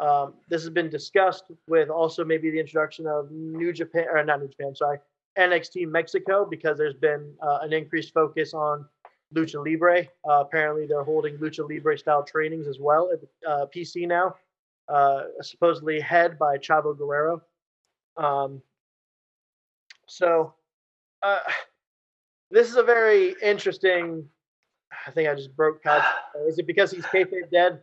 Um, 0.00 0.34
this 0.48 0.62
has 0.62 0.70
been 0.70 0.90
discussed 0.90 1.44
with 1.68 1.88
also 1.88 2.24
maybe 2.24 2.50
the 2.50 2.58
introduction 2.58 3.06
of 3.06 3.30
New 3.30 3.72
Japan 3.72 4.06
or 4.10 4.22
not 4.24 4.40
New 4.40 4.48
Japan, 4.48 4.74
sorry, 4.74 4.98
NXT 5.38 5.88
Mexico 5.88 6.44
because 6.44 6.78
there's 6.78 6.94
been 6.94 7.32
uh, 7.42 7.58
an 7.62 7.72
increased 7.72 8.12
focus 8.12 8.54
on 8.54 8.86
Lucha 9.34 9.64
Libre. 9.64 10.06
Uh, 10.28 10.40
apparently, 10.40 10.86
they're 10.86 11.04
holding 11.04 11.36
Lucha 11.38 11.68
Libre 11.68 11.98
style 11.98 12.24
trainings 12.24 12.66
as 12.66 12.78
well 12.78 13.10
at 13.12 13.20
uh, 13.48 13.66
PC 13.74 14.06
now, 14.06 14.34
uh, 14.88 15.24
supposedly 15.42 16.00
head 16.00 16.38
by 16.38 16.58
Chavo 16.58 16.96
Guerrero. 16.96 17.42
Um, 18.16 18.62
so, 20.06 20.54
uh, 21.22 21.40
this 22.50 22.68
is 22.68 22.76
a 22.76 22.82
very 22.82 23.34
interesting. 23.42 24.28
I 25.06 25.10
think 25.10 25.28
I 25.28 25.34
just 25.34 25.54
broke 25.56 25.82
Cod's. 25.82 26.04
Is 26.48 26.58
it 26.58 26.66
because 26.66 26.90
he's 26.90 27.04
kayfabe 27.04 27.50
dead? 27.50 27.82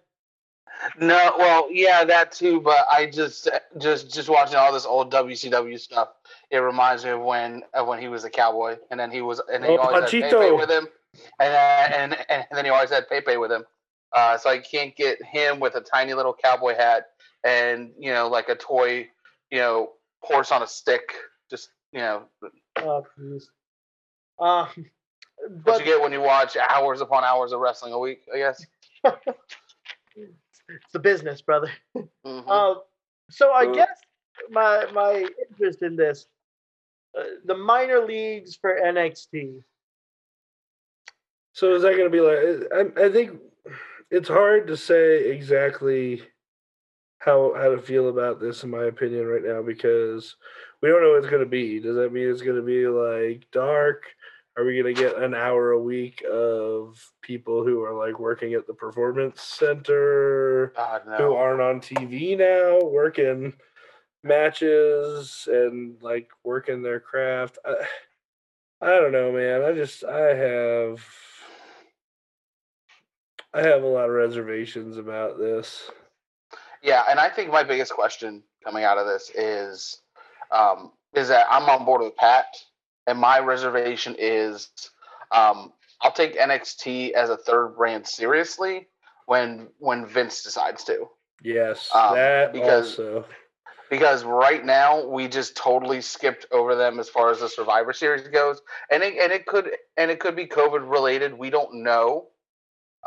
No, 1.00 1.36
well, 1.38 1.68
yeah, 1.72 2.04
that 2.06 2.32
too. 2.32 2.60
But 2.62 2.86
I 2.92 3.06
just, 3.06 3.48
just, 3.78 4.14
just 4.14 4.30
watching 4.30 4.56
all 4.56 4.74
this 4.74 4.86
old 4.86 5.12
WCW 5.12 5.80
stuff. 5.80 6.10
It 6.50 6.58
reminds 6.58 7.04
me 7.04 7.12
of 7.12 7.22
when, 7.22 7.64
of 7.74 7.88
when 7.88 8.00
he 8.00 8.08
was 8.08 8.24
a 8.24 8.30
cowboy, 8.30 8.78
and 8.90 9.00
then 9.00 9.12
he 9.12 9.22
was, 9.22 9.40
and 9.52 9.64
then 9.64 9.72
he 9.72 9.78
Oh, 9.78 9.82
always 9.82 10.12
had 10.12 10.24
Pepe 10.24 10.52
with 10.52 10.72
him, 10.72 10.88
and 11.40 11.54
then, 11.54 12.14
and, 12.14 12.26
and 12.30 12.46
then 12.52 12.66
he 12.66 12.72
always 12.72 12.90
had 12.90 13.08
Pepe 13.10 13.38
with 13.38 13.52
him. 13.52 13.64
Uh, 14.14 14.38
so 14.38 14.50
I 14.50 14.58
can't 14.58 14.96
get 14.96 15.24
him 15.24 15.60
with 15.60 15.76
a 15.76 15.82
tiny 15.82 16.14
little 16.14 16.34
cowboy 16.34 16.76
hat 16.76 17.08
and 17.44 17.92
you 17.98 18.12
know, 18.12 18.28
like 18.28 18.50
a 18.50 18.56
toy, 18.56 19.08
you 19.50 19.58
know, 19.58 19.92
horse 20.22 20.52
on 20.52 20.64
a 20.64 20.68
stick. 20.68 21.14
Just 21.50 21.70
you 21.92 22.00
know, 22.00 22.24
Oh, 22.78 23.06
please. 23.16 23.50
Um, 25.46 25.54
what 25.54 25.64
but 25.64 25.80
you 25.80 25.86
get 25.86 26.02
when 26.02 26.12
you 26.12 26.22
watch 26.22 26.56
hours 26.58 27.02
upon 27.02 27.24
hours 27.24 27.52
of 27.52 27.60
wrestling 27.60 27.94
a 27.94 28.00
week. 28.00 28.24
I 28.34 28.38
guess. 28.38 28.66
it's 29.06 30.92
the 30.94 31.00
business, 31.00 31.42
brother. 31.42 31.72
Mhm. 32.26 32.44
Uh, 32.48 32.80
so 33.30 33.52
I 33.52 33.66
Uh, 33.66 33.72
guess 33.74 34.02
my 34.50 34.86
my 34.92 35.28
interest 35.50 35.82
in 35.82 35.96
this, 35.96 36.28
uh, 37.18 37.24
the 37.46 37.56
minor 37.56 38.06
leagues 38.06 38.56
for 38.56 38.76
NXT. 38.80 39.64
So 41.54 41.74
is 41.76 41.82
that 41.84 41.98
going 41.98 42.06
to 42.06 42.10
be 42.10 42.22
like? 42.22 42.72
I, 42.74 43.06
I 43.06 43.12
think 43.12 43.40
it's 44.10 44.30
hard 44.30 44.68
to 44.68 44.78
say 44.78 45.30
exactly 45.30 46.22
how 47.20 47.54
how 47.56 47.70
to 47.76 47.82
feel 47.82 48.10
about 48.10 48.40
this, 48.40 48.64
in 48.64 48.70
my 48.70 48.86
opinion, 48.86 49.28
right 49.28 49.44
now 49.44 49.62
because 49.62 50.36
we 50.82 50.90
don't 50.90 51.02
know 51.02 51.10
what 51.10 51.20
it's 51.20 51.28
going 51.30 51.44
to 51.44 51.50
be. 51.50 51.80
Does 51.80 51.96
that 51.96 52.14
mean 52.14 52.30
it's 52.30 52.42
going 52.42 52.56
to 52.58 52.62
be 52.64 52.88
like 52.88 53.46
dark? 53.52 54.04
Are 54.58 54.66
we 54.66 54.82
going 54.82 54.94
to 54.94 55.02
get 55.02 55.18
an 55.18 55.34
hour 55.34 55.72
a 55.72 55.80
week 55.80 56.24
of 56.30 57.02
people 57.22 57.64
who 57.64 57.84
are 57.84 57.94
like 57.94 58.20
working 58.20 58.54
at 58.54 58.68
the 58.68 58.74
performance 58.74 59.42
center, 59.42 60.74
God 60.76 61.04
who 61.18 61.34
aren't 61.34 61.62
on 61.62 61.80
TV 61.80 62.38
now, 62.38 62.86
working 62.86 63.54
matches 64.24 65.48
and 65.50 65.96
like 66.02 66.30
working 66.44 66.82
their 66.82 67.00
craft? 67.00 67.60
I, 67.66 67.76
I 68.82 68.88
don't 68.88 69.14
know, 69.14 69.32
man. 69.32 69.64
I 69.64 69.72
just 69.74 70.04
I 70.04 70.36
have 70.36 71.06
I 73.54 73.62
have 73.62 73.84
a 73.84 73.88
lot 73.88 74.10
of 74.10 74.16
reservations 74.16 74.98
about 74.98 75.38
this. 75.38 75.90
Yeah, 76.84 77.04
and 77.10 77.20
I 77.20 77.30
think 77.30 77.52
my 77.52 77.64
biggest 77.64 77.94
question 77.94 78.44
coming 78.64 78.84
out 78.84 78.98
of 78.98 79.08
this 79.08 79.32
is 79.34 80.02
um, 80.52 80.92
is 81.14 81.28
that 81.30 81.48
I'm 81.50 81.70
on 81.70 81.86
board 81.86 82.02
with 82.02 82.16
Pat, 82.18 82.48
and 83.08 83.18
my 83.20 83.40
reservation 83.40 84.16
is 84.18 84.70
um, 85.32 85.74
I'll 86.02 86.12
take 86.12 86.38
NXT 86.38 87.12
as 87.12 87.30
a 87.30 87.38
third 87.38 87.70
brand 87.78 88.08
seriously 88.08 88.88
when 89.26 89.68
when 89.80 90.06
Vince 90.06 90.44
decides 90.44 90.84
to, 90.86 91.08
Yes, 91.44 91.90
Um, 91.94 92.16
that 92.16 92.54
because- 92.54 93.00
also. 93.00 93.26
because 93.90 94.24
right 94.24 94.64
now 94.66 95.06
we 95.06 95.28
just 95.28 95.56
totally 95.56 96.02
skipped 96.02 96.46
over 96.52 96.76
them 96.76 97.00
as 97.00 97.10
far 97.10 97.30
as 97.32 97.40
the 97.40 97.50
Survivor 97.50 97.94
Series 97.94 98.28
goes, 98.28 98.62
and 98.90 99.04
it 99.04 99.18
and 99.18 99.32
it 99.32 99.46
could 99.46 99.72
and 99.98 100.10
it 100.12 100.20
could 100.20 100.36
be 100.36 100.48
COVID 100.48 100.90
related. 100.90 101.38
We 101.38 101.50
don't 101.50 101.84
know. 101.84 102.28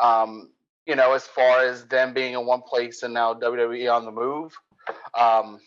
Um, 0.01 0.51
you 0.87 0.97
know, 0.97 1.13
as 1.15 1.27
far 1.27 1.61
as 1.61 1.87
them 1.87 2.13
being 2.13 2.35
in 2.35 2.45
one 2.47 2.61
place 2.63 3.03
and 3.05 3.15
now 3.15 3.33
WWE 3.33 3.89
on 3.95 4.05
the 4.05 4.11
move. 4.11 4.55
Um, 5.15 5.61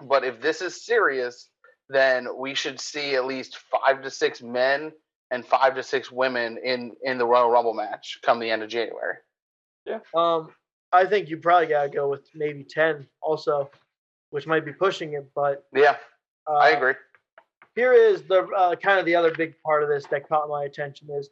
but 0.00 0.24
if 0.24 0.40
this 0.40 0.62
is 0.62 0.84
serious, 0.86 1.48
then 1.92 2.28
we 2.36 2.54
should 2.54 2.80
see 2.80 3.14
at 3.14 3.26
least 3.26 3.58
five 3.58 4.02
to 4.02 4.10
six 4.10 4.42
men 4.42 4.92
and 5.30 5.46
five 5.46 5.74
to 5.74 5.82
six 5.82 6.10
women 6.10 6.58
in 6.62 6.92
in 7.02 7.18
the 7.18 7.26
Royal 7.26 7.50
Rumble 7.50 7.74
match 7.74 8.18
come 8.22 8.38
the 8.38 8.50
end 8.50 8.62
of 8.62 8.68
January. 8.68 9.16
Um, 10.14 10.48
I 10.92 11.06
think 11.06 11.28
you 11.28 11.38
probably 11.38 11.68
gotta 11.68 11.88
go 11.88 12.08
with 12.08 12.28
maybe 12.34 12.64
ten 12.64 13.06
also, 13.20 13.70
which 14.30 14.46
might 14.46 14.64
be 14.64 14.72
pushing 14.72 15.14
it, 15.14 15.26
but 15.34 15.64
Yeah, 15.74 15.96
uh, 16.48 16.54
I 16.54 16.70
agree. 16.70 16.94
Here 17.74 17.94
is 17.94 18.22
the 18.24 18.46
uh, 18.56 18.76
kind 18.76 18.98
of 19.00 19.06
the 19.06 19.14
other 19.14 19.32
big 19.34 19.54
part 19.64 19.82
of 19.82 19.88
this 19.88 20.04
that 20.06 20.28
caught 20.28 20.48
my 20.48 20.64
attention 20.64 21.08
is 21.10 21.30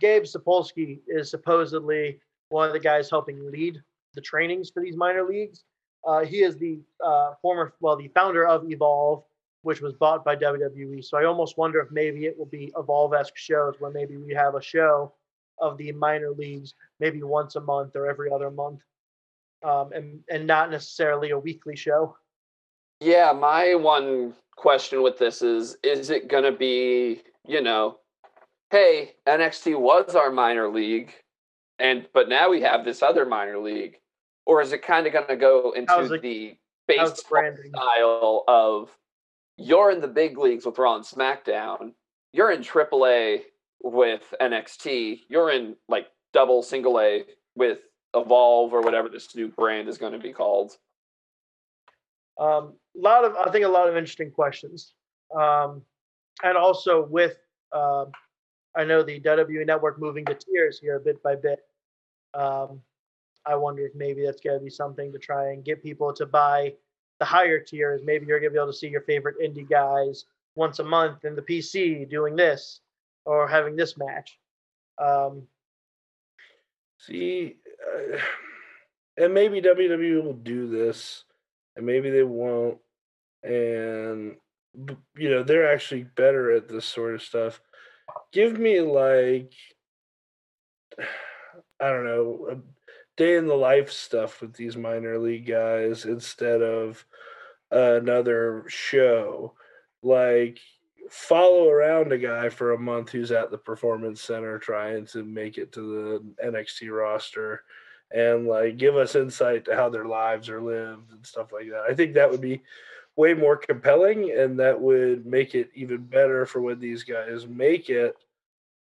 Gabe 0.00 0.24
Sapolsky 0.24 1.00
is 1.06 1.30
supposedly 1.30 2.20
one 2.48 2.66
of 2.66 2.72
the 2.72 2.80
guys 2.80 3.08
helping 3.08 3.50
lead 3.50 3.80
the 4.14 4.20
trainings 4.20 4.70
for 4.70 4.82
these 4.82 4.96
minor 4.96 5.22
leagues. 5.22 5.62
Uh, 6.06 6.24
he 6.24 6.42
is 6.42 6.56
the 6.56 6.80
uh, 7.04 7.32
former, 7.42 7.74
well, 7.80 7.96
the 7.96 8.08
founder 8.08 8.46
of 8.46 8.68
Evolve, 8.70 9.24
which 9.66 9.80
was 9.80 9.94
bought 9.94 10.24
by 10.24 10.36
WWE. 10.36 11.04
So 11.04 11.18
I 11.18 11.24
almost 11.24 11.58
wonder 11.58 11.80
if 11.80 11.90
maybe 11.90 12.26
it 12.26 12.38
will 12.38 12.46
be 12.46 12.72
Evolve-esque 12.78 13.36
shows 13.36 13.74
where 13.80 13.90
maybe 13.90 14.16
we 14.16 14.32
have 14.32 14.54
a 14.54 14.62
show 14.62 15.12
of 15.58 15.76
the 15.76 15.90
minor 15.90 16.30
leagues 16.30 16.74
maybe 17.00 17.24
once 17.24 17.56
a 17.56 17.60
month 17.60 17.96
or 17.96 18.08
every 18.08 18.30
other 18.30 18.48
month, 18.48 18.78
um, 19.64 19.90
and 19.92 20.20
and 20.30 20.46
not 20.46 20.70
necessarily 20.70 21.30
a 21.30 21.38
weekly 21.38 21.74
show. 21.74 22.16
Yeah, 23.00 23.32
my 23.32 23.74
one 23.74 24.34
question 24.56 25.02
with 25.02 25.18
this 25.18 25.42
is 25.42 25.76
is 25.82 26.10
it 26.10 26.28
going 26.28 26.44
to 26.44 26.52
be, 26.52 27.22
you 27.44 27.60
know, 27.60 27.98
hey, 28.70 29.14
NXT 29.26 29.80
was 29.80 30.14
our 30.14 30.30
minor 30.30 30.68
league 30.68 31.12
and 31.80 32.06
but 32.14 32.28
now 32.28 32.50
we 32.50 32.60
have 32.60 32.84
this 32.84 33.02
other 33.02 33.26
minor 33.26 33.58
league 33.58 33.96
or 34.46 34.62
is 34.62 34.72
it 34.72 34.82
kind 34.82 35.08
of 35.08 35.12
going 35.12 35.26
to 35.26 35.36
go 35.36 35.72
into 35.72 36.08
the 36.08 36.18
the 36.18 36.56
baseball 36.86 37.52
style 37.74 38.44
of 38.46 38.90
you're 39.56 39.90
in 39.90 40.00
the 40.00 40.08
big 40.08 40.38
leagues 40.38 40.66
with 40.66 40.78
Raw 40.78 40.96
and 40.96 41.04
SmackDown, 41.04 41.92
you're 42.32 42.50
in 42.50 42.62
AAA 42.62 43.42
with 43.82 44.34
NXT, 44.40 45.20
you're 45.28 45.50
in 45.50 45.76
like 45.88 46.08
double 46.32 46.62
single 46.62 47.00
A 47.00 47.24
with 47.54 47.78
Evolve 48.14 48.72
or 48.72 48.82
whatever 48.82 49.08
this 49.08 49.34
new 49.34 49.48
brand 49.48 49.88
is 49.88 49.98
going 49.98 50.12
to 50.12 50.18
be 50.18 50.32
called. 50.32 50.72
Um, 52.38 52.74
a 52.96 53.00
lot 53.00 53.24
of, 53.24 53.34
I 53.36 53.50
think, 53.50 53.64
a 53.64 53.68
lot 53.68 53.88
of 53.88 53.96
interesting 53.96 54.30
questions, 54.30 54.92
um, 55.34 55.82
and 56.42 56.56
also 56.56 57.06
with, 57.06 57.36
uh, 57.72 58.04
I 58.74 58.84
know 58.84 59.02
the 59.02 59.20
WWE 59.20 59.66
Network 59.66 59.98
moving 59.98 60.26
to 60.26 60.34
tiers 60.34 60.78
here 60.78 60.98
bit 60.98 61.22
by 61.22 61.36
bit. 61.36 61.60
Um, 62.34 62.80
I 63.46 63.54
wonder 63.54 63.86
if 63.86 63.94
maybe 63.94 64.24
that's 64.24 64.40
going 64.40 64.58
to 64.58 64.64
be 64.64 64.70
something 64.70 65.12
to 65.12 65.18
try 65.18 65.52
and 65.52 65.64
get 65.64 65.82
people 65.82 66.12
to 66.12 66.26
buy 66.26 66.74
the 67.18 67.24
higher 67.24 67.58
tiers. 67.60 68.02
Maybe 68.04 68.26
you're 68.26 68.40
going 68.40 68.52
to 68.52 68.54
be 68.54 68.60
able 68.60 68.72
to 68.72 68.78
see 68.78 68.88
your 68.88 69.02
favorite 69.02 69.36
indie 69.40 69.68
guys 69.68 70.24
once 70.54 70.78
a 70.78 70.84
month 70.84 71.24
in 71.24 71.36
the 71.36 71.42
PC 71.42 72.08
doing 72.08 72.36
this 72.36 72.80
or 73.24 73.46
having 73.46 73.76
this 73.76 73.96
match. 73.96 74.38
Um, 74.98 75.46
See, 76.98 77.56
uh, 77.94 78.16
and 79.16 79.34
maybe 79.34 79.60
WWE 79.60 80.22
will 80.24 80.32
do 80.32 80.68
this, 80.68 81.24
and 81.76 81.84
maybe 81.84 82.10
they 82.10 82.22
won't. 82.22 82.78
And 83.42 84.36
you 85.16 85.30
know, 85.30 85.42
they're 85.42 85.72
actually 85.72 86.04
better 86.16 86.52
at 86.52 86.68
this 86.68 86.84
sort 86.84 87.14
of 87.14 87.22
stuff. 87.22 87.60
Give 88.32 88.58
me 88.58 88.80
like, 88.80 89.52
I 91.80 91.90
don't 91.90 92.04
know, 92.04 92.62
day 93.16 93.36
in 93.36 93.46
the 93.46 93.54
life 93.54 93.90
stuff 93.90 94.40
with 94.40 94.54
these 94.54 94.76
minor 94.76 95.18
league 95.18 95.46
guys 95.46 96.04
instead 96.04 96.62
of 96.62 97.04
another 97.70 98.64
show. 98.68 99.54
Like, 100.02 100.58
follow 101.10 101.70
around 101.70 102.12
a 102.12 102.18
guy 102.18 102.48
for 102.48 102.72
a 102.72 102.78
month 102.78 103.10
who's 103.10 103.32
at 103.32 103.50
the 103.50 103.58
performance 103.58 104.20
center 104.20 104.58
trying 104.58 105.06
to 105.06 105.24
make 105.24 105.58
it 105.58 105.72
to 105.72 105.80
the 106.40 106.46
NXT 106.46 106.90
roster 106.90 107.62
and 108.12 108.46
like 108.46 108.76
give 108.76 108.96
us 108.96 109.14
insight 109.14 109.64
to 109.64 109.74
how 109.74 109.88
their 109.88 110.04
lives 110.04 110.48
are 110.48 110.60
lived 110.60 111.12
and 111.12 111.24
stuff 111.26 111.52
like 111.52 111.68
that. 111.70 111.84
I 111.88 111.94
think 111.94 112.14
that 112.14 112.30
would 112.30 112.40
be 112.40 112.62
way 113.16 113.34
more 113.34 113.56
compelling 113.56 114.32
and 114.32 114.58
that 114.60 114.80
would 114.80 115.26
make 115.26 115.54
it 115.54 115.70
even 115.74 115.98
better 115.98 116.46
for 116.46 116.60
when 116.60 116.78
these 116.78 117.02
guys 117.02 117.46
make 117.46 117.88
it 117.88 118.16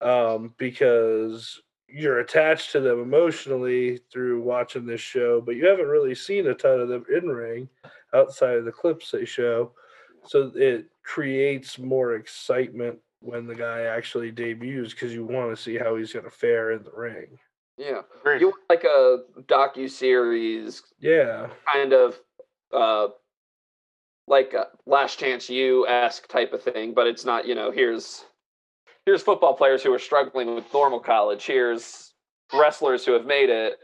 um, 0.00 0.54
because 0.58 1.60
you're 1.88 2.20
attached 2.20 2.72
to 2.72 2.80
them 2.80 3.00
emotionally 3.00 4.00
through 4.12 4.42
watching 4.42 4.86
this 4.86 5.00
show, 5.00 5.40
but 5.40 5.56
you 5.56 5.66
haven't 5.66 5.86
really 5.86 6.14
seen 6.14 6.46
a 6.46 6.54
ton 6.54 6.80
of 6.80 6.88
them 6.88 7.04
in 7.14 7.28
ring 7.28 7.68
outside 8.14 8.56
of 8.56 8.64
the 8.64 8.72
clips 8.72 9.10
they 9.10 9.24
show. 9.24 9.72
So 10.26 10.50
it 10.54 10.86
creates 11.02 11.78
more 11.78 12.14
excitement 12.14 12.98
when 13.20 13.46
the 13.46 13.54
guy 13.54 13.82
actually 13.82 14.30
debuts 14.30 14.92
because 14.92 15.12
you 15.12 15.24
want 15.24 15.54
to 15.54 15.62
see 15.62 15.76
how 15.76 15.96
he's 15.96 16.12
going 16.12 16.24
to 16.24 16.30
fare 16.30 16.72
in 16.72 16.82
the 16.82 16.92
ring. 16.94 17.38
Yeah. 17.76 18.02
Agreed. 18.20 18.40
You 18.40 18.48
want 18.48 18.60
like 18.70 18.84
a 18.84 19.18
docu 19.42 19.90
series 19.90 20.82
Yeah, 21.00 21.48
kind 21.72 21.92
of 21.92 22.18
uh 22.72 23.08
like 24.26 24.54
a 24.54 24.66
Last 24.86 25.18
Chance 25.18 25.50
U 25.50 25.86
esque 25.86 26.28
type 26.28 26.52
of 26.52 26.62
thing, 26.62 26.94
but 26.94 27.06
it's 27.06 27.24
not, 27.24 27.46
you 27.46 27.54
know, 27.54 27.70
here's 27.70 28.24
here's 29.06 29.22
football 29.22 29.54
players 29.54 29.82
who 29.82 29.92
are 29.92 29.98
struggling 29.98 30.54
with 30.54 30.72
normal 30.72 31.00
college, 31.00 31.44
here's 31.44 32.14
wrestlers 32.52 33.04
who 33.04 33.12
have 33.12 33.26
made 33.26 33.50
it, 33.50 33.78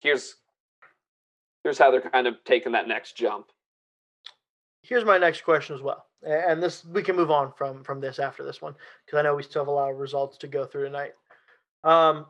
here's 0.00 0.36
here's 1.64 1.78
how 1.78 1.90
they're 1.90 2.00
kind 2.00 2.26
of 2.26 2.36
taking 2.44 2.72
that 2.72 2.88
next 2.88 3.16
jump. 3.16 3.46
here's 4.82 5.04
my 5.04 5.18
next 5.18 5.42
question 5.42 5.74
as 5.74 5.82
well, 5.82 6.06
and 6.22 6.62
this 6.62 6.84
we 6.84 7.02
can 7.02 7.16
move 7.16 7.30
on 7.30 7.52
from 7.56 7.82
from 7.82 8.00
this 8.00 8.18
after 8.18 8.44
this 8.44 8.62
one 8.62 8.74
because 9.04 9.18
I 9.18 9.22
know 9.22 9.34
we 9.34 9.42
still 9.42 9.62
have 9.62 9.68
a 9.68 9.72
lot 9.72 9.90
of 9.90 9.98
results 9.98 10.38
to 10.38 10.48
go 10.48 10.64
through 10.64 10.84
tonight. 10.84 11.12
Um, 11.84 12.26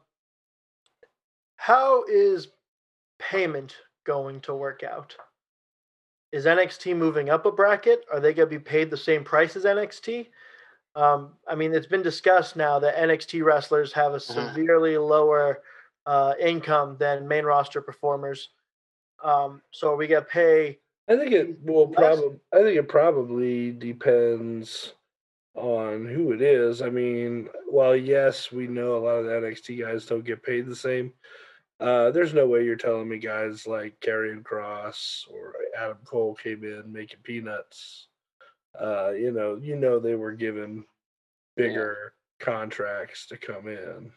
how 1.57 2.05
is 2.05 2.49
payment 3.19 3.77
going 4.05 4.41
to 4.43 4.55
work 4.55 4.83
out? 4.83 5.17
Is 6.33 6.45
NXT 6.45 6.97
moving 6.97 7.31
up 7.31 7.47
a 7.47 7.53
bracket? 7.53 8.05
Are 8.13 8.21
they 8.21 8.35
going 8.35 8.49
to 8.49 8.59
be 8.59 8.63
paid 8.63 8.91
the 8.91 8.97
same 8.97 9.25
price 9.25 9.57
as 9.57 9.65
NXT? 9.65 10.27
Um, 10.97 11.35
I 11.47 11.55
mean, 11.55 11.75
it's 11.75 11.87
been 11.87 12.03
discussed 12.03 12.57
now 12.57 12.79
that 12.79 12.97
NXT 12.97 13.45
wrestlers 13.45 13.93
have 13.93 14.15
a 14.15 14.17
Mhm. 14.17 14.51
severely 14.51 14.97
lower 14.99 15.63
uh, 16.07 16.35
income 16.39 16.97
than 16.99 17.27
main 17.27 17.45
roster 17.45 17.83
performers. 17.83 18.51
Um, 19.23 19.61
so 19.73 19.93
are 19.93 19.97
we 19.97 20.07
going 20.07 20.23
to 20.23 20.29
pay? 20.29 20.79
I 21.09 21.17
think 21.17 21.33
it 21.33 21.61
will 21.63 21.89
probably. 21.89 22.39
I 22.53 22.63
think 22.63 22.79
it 22.79 22.89
probably 22.89 23.73
depends 23.73 24.95
on 25.55 26.07
who 26.07 26.33
it 26.33 26.41
is. 26.41 26.81
I 26.81 26.91
mean, 26.91 27.49
while 27.69 27.97
yes, 27.97 28.53
we 28.53 28.67
know 28.69 28.97
a 28.97 28.99
lot 28.99 29.17
of 29.19 29.25
the 29.27 29.33
NXT 29.33 29.81
guys 29.81 30.07
don't 30.07 30.25
get 30.25 30.43
paid 30.45 30.67
the 30.67 30.77
same. 30.77 31.13
Uh, 31.81 32.11
there's 32.13 32.33
no 32.35 32.47
way 32.47 32.65
you're 32.65 32.77
telling 32.77 33.09
me 33.09 33.19
guys 33.19 33.67
like 33.67 33.99
Karrion 34.01 34.43
Kross 34.43 35.29
or 35.31 35.55
Adam 35.77 35.99
Cole 36.05 36.35
came 36.37 36.63
in 36.65 36.91
making 36.93 37.21
peanuts. 37.23 38.09
Uh, 38.81 39.13
you 39.13 39.33
know, 39.33 39.57
you 39.57 39.77
know 39.77 39.99
they 39.99 40.15
were 40.15 40.33
given 40.33 40.85
bigger 41.57 42.15
contracts 42.41 43.27
to 43.29 43.37
come 43.37 43.69
in. 43.69 44.13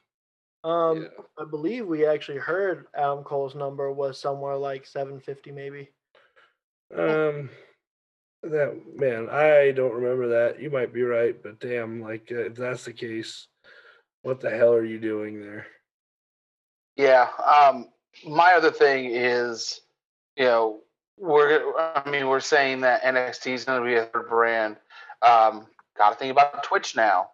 Um, 0.64 1.04
Yeah. 1.04 1.24
I 1.38 1.46
believe 1.46 1.88
we 1.88 2.06
actually 2.06 2.40
heard 2.40 2.88
Adam 2.94 3.24
Cole's 3.24 3.56
number 3.56 3.92
was 3.92 4.20
somewhere 4.20 4.58
like 4.58 4.86
750 4.86 5.52
maybe. 5.52 5.90
Um, 6.94 7.50
that 8.44 8.82
man, 8.96 9.30
I 9.30 9.72
don't 9.72 9.94
remember 9.94 10.28
that. 10.30 10.62
You 10.62 10.70
might 10.70 10.94
be 10.94 11.04
right, 11.04 11.42
but 11.42 11.60
damn, 11.60 12.02
like 12.02 12.32
uh, 12.32 12.46
if 12.46 12.56
that's 12.56 12.86
the 12.86 12.94
case, 12.94 13.48
what 14.22 14.40
the 14.42 14.50
hell 14.50 14.74
are 14.74 14.86
you 14.86 15.00
doing 15.00 15.42
there? 15.42 15.68
Yeah. 16.96 17.30
Um, 17.46 17.90
my 18.26 18.54
other 18.54 18.72
thing 18.72 19.12
is, 19.14 19.82
you 20.36 20.46
know, 20.46 20.82
we're 21.20 21.74
I 21.78 22.10
mean 22.10 22.28
we're 22.28 22.40
saying 22.40 22.82
that 22.82 23.04
NXT 23.04 23.54
is 23.54 23.66
going 23.66 23.82
to 23.82 23.86
be 23.86 23.96
a 23.96 24.06
third 24.06 24.30
brand. 24.30 24.78
Um, 25.22 25.68
Got 26.00 26.12
to 26.12 26.16
think 26.16 26.32
about 26.32 26.64
Twitch 26.64 26.96
now. 26.96 27.32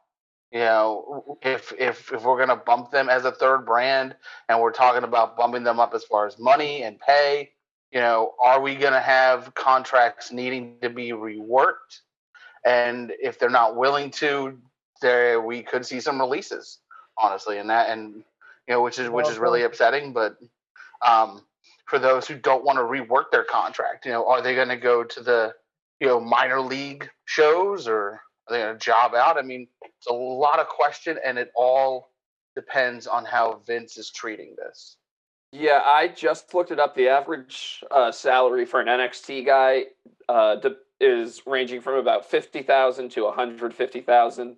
You 0.51 0.59
know, 0.59 1.37
if 1.43 1.71
if 1.77 2.11
if 2.11 2.23
we're 2.23 2.37
going 2.37 2.49
to 2.49 2.55
bump 2.55 2.89
them 2.89 3.09
as 3.09 3.23
a 3.23 3.31
third 3.31 3.65
brand, 3.65 4.15
and 4.49 4.59
we're 4.59 4.71
talking 4.71 5.03
about 5.03 5.37
bumping 5.37 5.63
them 5.63 5.79
up 5.79 5.93
as 5.93 6.03
far 6.03 6.25
as 6.25 6.39
money 6.39 6.81
and 6.81 6.99
pay, 6.99 7.51
you 7.91 7.99
know, 7.99 8.33
are 8.41 8.59
we 8.59 8.75
going 8.75 8.93
to 8.93 8.99
have 8.99 9.53
contracts 9.53 10.31
needing 10.31 10.77
to 10.81 10.89
be 10.89 11.11
reworked? 11.11 12.01
And 12.65 13.13
if 13.21 13.37
they're 13.37 13.49
not 13.49 13.75
willing 13.75 14.09
to, 14.11 14.57
there 14.99 15.39
we 15.41 15.61
could 15.61 15.85
see 15.85 15.99
some 15.99 16.19
releases, 16.19 16.79
honestly, 17.19 17.59
and 17.59 17.69
that 17.69 17.89
and 17.91 18.15
you 18.67 18.73
know, 18.73 18.81
which 18.81 18.97
is 18.97 19.09
which 19.09 19.29
is 19.29 19.37
really 19.37 19.61
upsetting. 19.61 20.11
But 20.11 20.37
um, 21.05 21.43
for 21.85 21.99
those 21.99 22.27
who 22.27 22.35
don't 22.35 22.65
want 22.65 22.77
to 22.77 22.83
rework 22.83 23.31
their 23.31 23.43
contract, 23.43 24.05
you 24.05 24.11
know, 24.11 24.27
are 24.27 24.41
they 24.41 24.55
going 24.55 24.69
to 24.69 24.77
go 24.77 25.03
to 25.03 25.21
the 25.21 25.53
you 25.99 26.07
know 26.07 26.19
minor 26.19 26.59
league 26.59 27.09
shows 27.25 27.87
or 27.87 28.21
are 28.47 28.51
they 28.51 28.59
going 28.59 28.77
to 28.77 28.83
job 28.83 29.13
out? 29.13 29.37
I 29.37 29.41
mean, 29.41 29.67
it's 29.83 30.07
a 30.07 30.13
lot 30.13 30.59
of 30.59 30.67
question, 30.67 31.17
and 31.25 31.37
it 31.37 31.51
all 31.55 32.11
depends 32.55 33.07
on 33.07 33.25
how 33.25 33.61
Vince 33.65 33.97
is 33.97 34.11
treating 34.11 34.55
this. 34.57 34.97
Yeah, 35.51 35.81
I 35.85 36.09
just 36.09 36.53
looked 36.53 36.71
it 36.71 36.79
up. 36.79 36.95
The 36.95 37.07
average 37.07 37.83
uh, 37.91 38.11
salary 38.11 38.65
for 38.65 38.81
an 38.81 38.87
NXT 38.87 39.45
guy 39.45 39.85
uh, 40.27 40.57
is 40.99 41.41
ranging 41.45 41.81
from 41.81 41.95
about 41.95 42.25
fifty 42.25 42.61
thousand 42.61 43.09
to 43.11 43.23
one 43.23 43.35
hundred 43.35 43.73
fifty 43.73 44.01
thousand. 44.01 44.57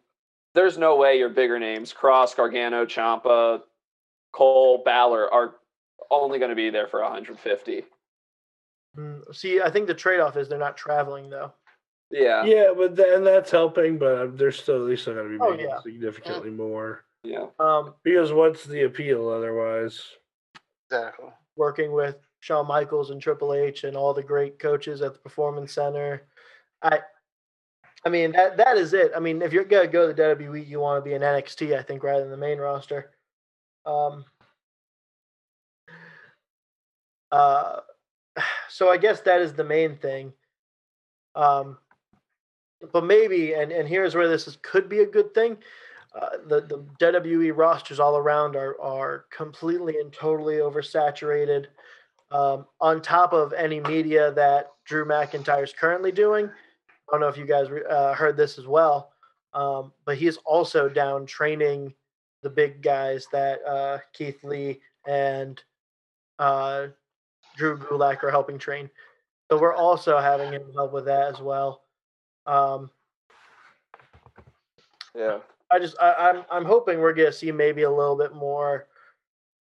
There's 0.56 0.78
no 0.78 0.96
way 0.96 1.20
your 1.20 1.30
bigger 1.30 1.60
names, 1.60 1.94
Kross, 1.94 2.36
Gargano, 2.36 2.86
Ciampa, 2.86 3.62
Cole, 4.34 4.82
Balor, 4.84 5.32
are 5.32 5.56
only 6.12 6.40
going 6.40 6.50
to 6.50 6.56
be 6.56 6.70
there 6.70 6.88
for 6.88 7.02
one 7.02 7.12
hundred 7.12 7.40
fifty. 7.40 7.84
Mm, 8.98 9.34
See, 9.36 9.62
I 9.62 9.70
think 9.70 9.88
the 9.88 9.94
trade 9.94 10.20
off 10.20 10.38
is 10.38 10.50
they're 10.50 10.58
not 10.58 10.78
traveling 10.78 11.30
though. 11.30 11.54
Yeah, 12.10 12.46
Yeah, 12.46 12.72
but 12.76 12.96
then 12.96 13.24
that's 13.26 13.52
helping, 13.52 13.98
but 13.98 14.16
uh, 14.18 14.28
they're 14.34 14.52
still 14.52 14.78
at 14.78 14.82
least 14.90 15.02
still 15.04 15.14
going 15.16 15.32
to 15.32 15.38
be 15.38 15.44
Oh, 15.44 15.52
making 15.52 15.66
yeah. 15.68 15.82
significantly 15.82 16.50
more. 16.52 17.04
yeah. 17.24 17.48
Um, 17.60 17.96
Because 18.04 18.32
what's 18.32 18.64
the 18.64 18.84
appeal 18.84 19.28
otherwise? 19.30 20.02
Exactly. 20.90 21.28
working 21.58 21.92
with 21.92 22.16
Shawn 22.40 22.66
Michaels 22.68 23.10
and 23.10 23.22
Triple 23.22 23.54
H 23.54 23.84
and 23.84 23.98
all 23.98 24.14
the 24.14 24.24
great 24.24 24.58
coaches 24.58 25.02
at 25.02 25.14
the 25.14 25.20
Performance 25.20 25.74
Center. 25.74 26.26
I, 26.82 27.00
I 28.06 28.10
mean 28.10 28.32
that 28.32 28.56
that 28.58 28.78
is 28.78 28.94
it. 28.94 29.12
I 29.16 29.20
mean, 29.20 29.42
if 29.42 29.52
you're 29.52 29.66
gonna 29.66 29.88
go 29.88 30.08
to 30.08 30.14
the 30.14 30.22
WWE, 30.22 30.66
you 30.66 30.80
want 30.80 31.04
to 31.04 31.08
be 31.10 31.14
in 31.16 31.22
NXT, 31.24 31.78
I 31.78 31.82
think, 31.82 32.04
rather 32.04 32.22
than 32.22 32.32
the 32.32 32.38
main 32.38 32.58
roster. 32.60 33.12
Um. 33.86 34.24
Uh, 37.32 37.78
so 38.70 38.90
I 38.90 38.98
guess 38.98 39.22
that 39.22 39.42
is 39.42 39.54
the 39.54 39.64
main 39.64 39.98
thing. 39.98 40.34
Um, 41.36 41.78
but 42.92 43.06
maybe, 43.06 43.54
and 43.54 43.72
and 43.72 43.88
here's 43.88 44.16
where 44.16 44.28
this 44.28 44.48
is, 44.48 44.58
could 44.62 44.90
be 44.90 45.00
a 45.00 45.06
good 45.06 45.34
thing. 45.34 45.58
Uh, 46.20 46.30
the 46.48 46.62
the 46.62 46.86
WWE 47.00 47.56
rosters 47.56 48.00
all 48.00 48.18
around 48.18 48.56
are 48.56 48.80
are 48.82 49.26
completely 49.32 50.00
and 50.00 50.12
totally 50.14 50.56
oversaturated. 50.56 51.68
Um, 52.30 52.66
on 52.82 53.02
top 53.02 53.32
of 53.32 53.54
any 53.54 53.80
media 53.80 54.34
that 54.34 54.72
Drew 54.86 55.06
McIntyre 55.06 55.64
is 55.64 55.72
currently 55.72 56.12
doing, 56.12 56.48
I 56.48 57.12
don't 57.12 57.22
know 57.22 57.30
if 57.30 57.38
you 57.38 57.46
guys 57.46 57.68
uh, 57.90 58.14
heard 58.14 58.36
this 58.36 58.58
as 58.58 58.68
well, 58.68 59.14
um, 59.54 59.94
but 60.04 60.18
he 60.18 60.28
is 60.28 60.38
also 60.46 60.90
down 60.90 61.26
training 61.26 61.94
the 62.44 62.50
big 62.50 62.82
guys 62.82 63.28
that 63.32 63.66
uh, 63.66 64.00
Keith 64.12 64.44
Lee 64.44 64.82
and 65.08 65.62
uh, 66.38 66.88
Drew 67.58 67.78
Gulak 67.78 68.24
are 68.24 68.32
helping 68.32 68.58
train. 68.58 68.90
So 69.50 69.58
we're 69.58 69.74
also 69.74 70.20
having 70.20 70.54
him 70.54 70.72
help 70.74 70.94
with 70.94 71.06
that 71.06 71.34
as 71.34 71.42
well. 71.42 71.84
Um, 72.46 72.90
Yeah. 75.16 75.40
I 75.70 75.80
just 75.80 75.98
I, 76.00 76.14
I'm 76.14 76.46
I'm 76.50 76.66
hoping 76.66 77.00
we're 77.00 77.14
gonna 77.14 77.32
see 77.32 77.52
maybe 77.52 77.82
a 77.82 77.92
little 77.92 78.16
bit 78.16 78.34
more. 78.34 78.88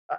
I, 0.09 0.17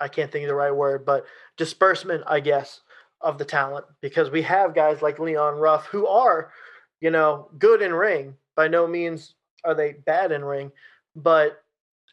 I 0.00 0.08
can't 0.08 0.32
think 0.32 0.44
of 0.44 0.48
the 0.48 0.54
right 0.54 0.74
word, 0.74 1.04
but 1.04 1.26
disbursement, 1.56 2.24
I 2.26 2.40
guess, 2.40 2.80
of 3.20 3.36
the 3.36 3.44
talent 3.44 3.84
because 4.00 4.30
we 4.30 4.40
have 4.42 4.74
guys 4.74 5.02
like 5.02 5.18
Leon 5.18 5.58
Ruff 5.58 5.86
who 5.86 6.06
are, 6.06 6.52
you 7.00 7.10
know, 7.10 7.50
good 7.58 7.82
in 7.82 7.92
ring. 7.92 8.34
By 8.56 8.68
no 8.68 8.86
means 8.86 9.34
are 9.64 9.74
they 9.74 9.92
bad 9.92 10.32
in 10.32 10.44
ring, 10.44 10.72
but 11.16 11.62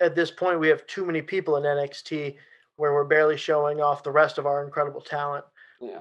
at 0.01 0.15
this 0.15 0.31
point 0.31 0.59
we 0.59 0.67
have 0.67 0.85
too 0.87 1.05
many 1.05 1.21
people 1.21 1.57
in 1.57 1.63
NXT 1.63 2.35
where 2.81 2.95
we're 2.95 3.03
barely 3.03 3.37
showing 3.37 3.79
off 3.79 4.01
the 4.01 4.11
rest 4.11 4.39
of 4.39 4.47
our 4.47 4.65
incredible 4.65 5.01
talent. 5.01 5.45
Yeah. 5.79 5.99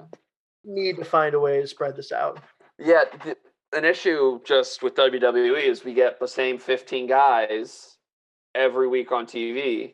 Need 0.65 0.95
to 0.95 1.05
find 1.05 1.35
a 1.35 1.39
way 1.39 1.61
to 1.61 1.67
spread 1.67 1.95
this 1.95 2.11
out. 2.11 2.39
Yeah, 2.79 3.03
th- 3.23 3.37
an 3.71 3.85
issue 3.85 4.39
just 4.43 4.81
with 4.81 4.95
WWE 4.95 5.61
is 5.61 5.85
we 5.85 5.93
get 5.93 6.19
the 6.19 6.27
same 6.27 6.57
15 6.57 7.05
guys 7.05 7.97
every 8.55 8.87
week 8.87 9.11
on 9.11 9.27
TV, 9.27 9.93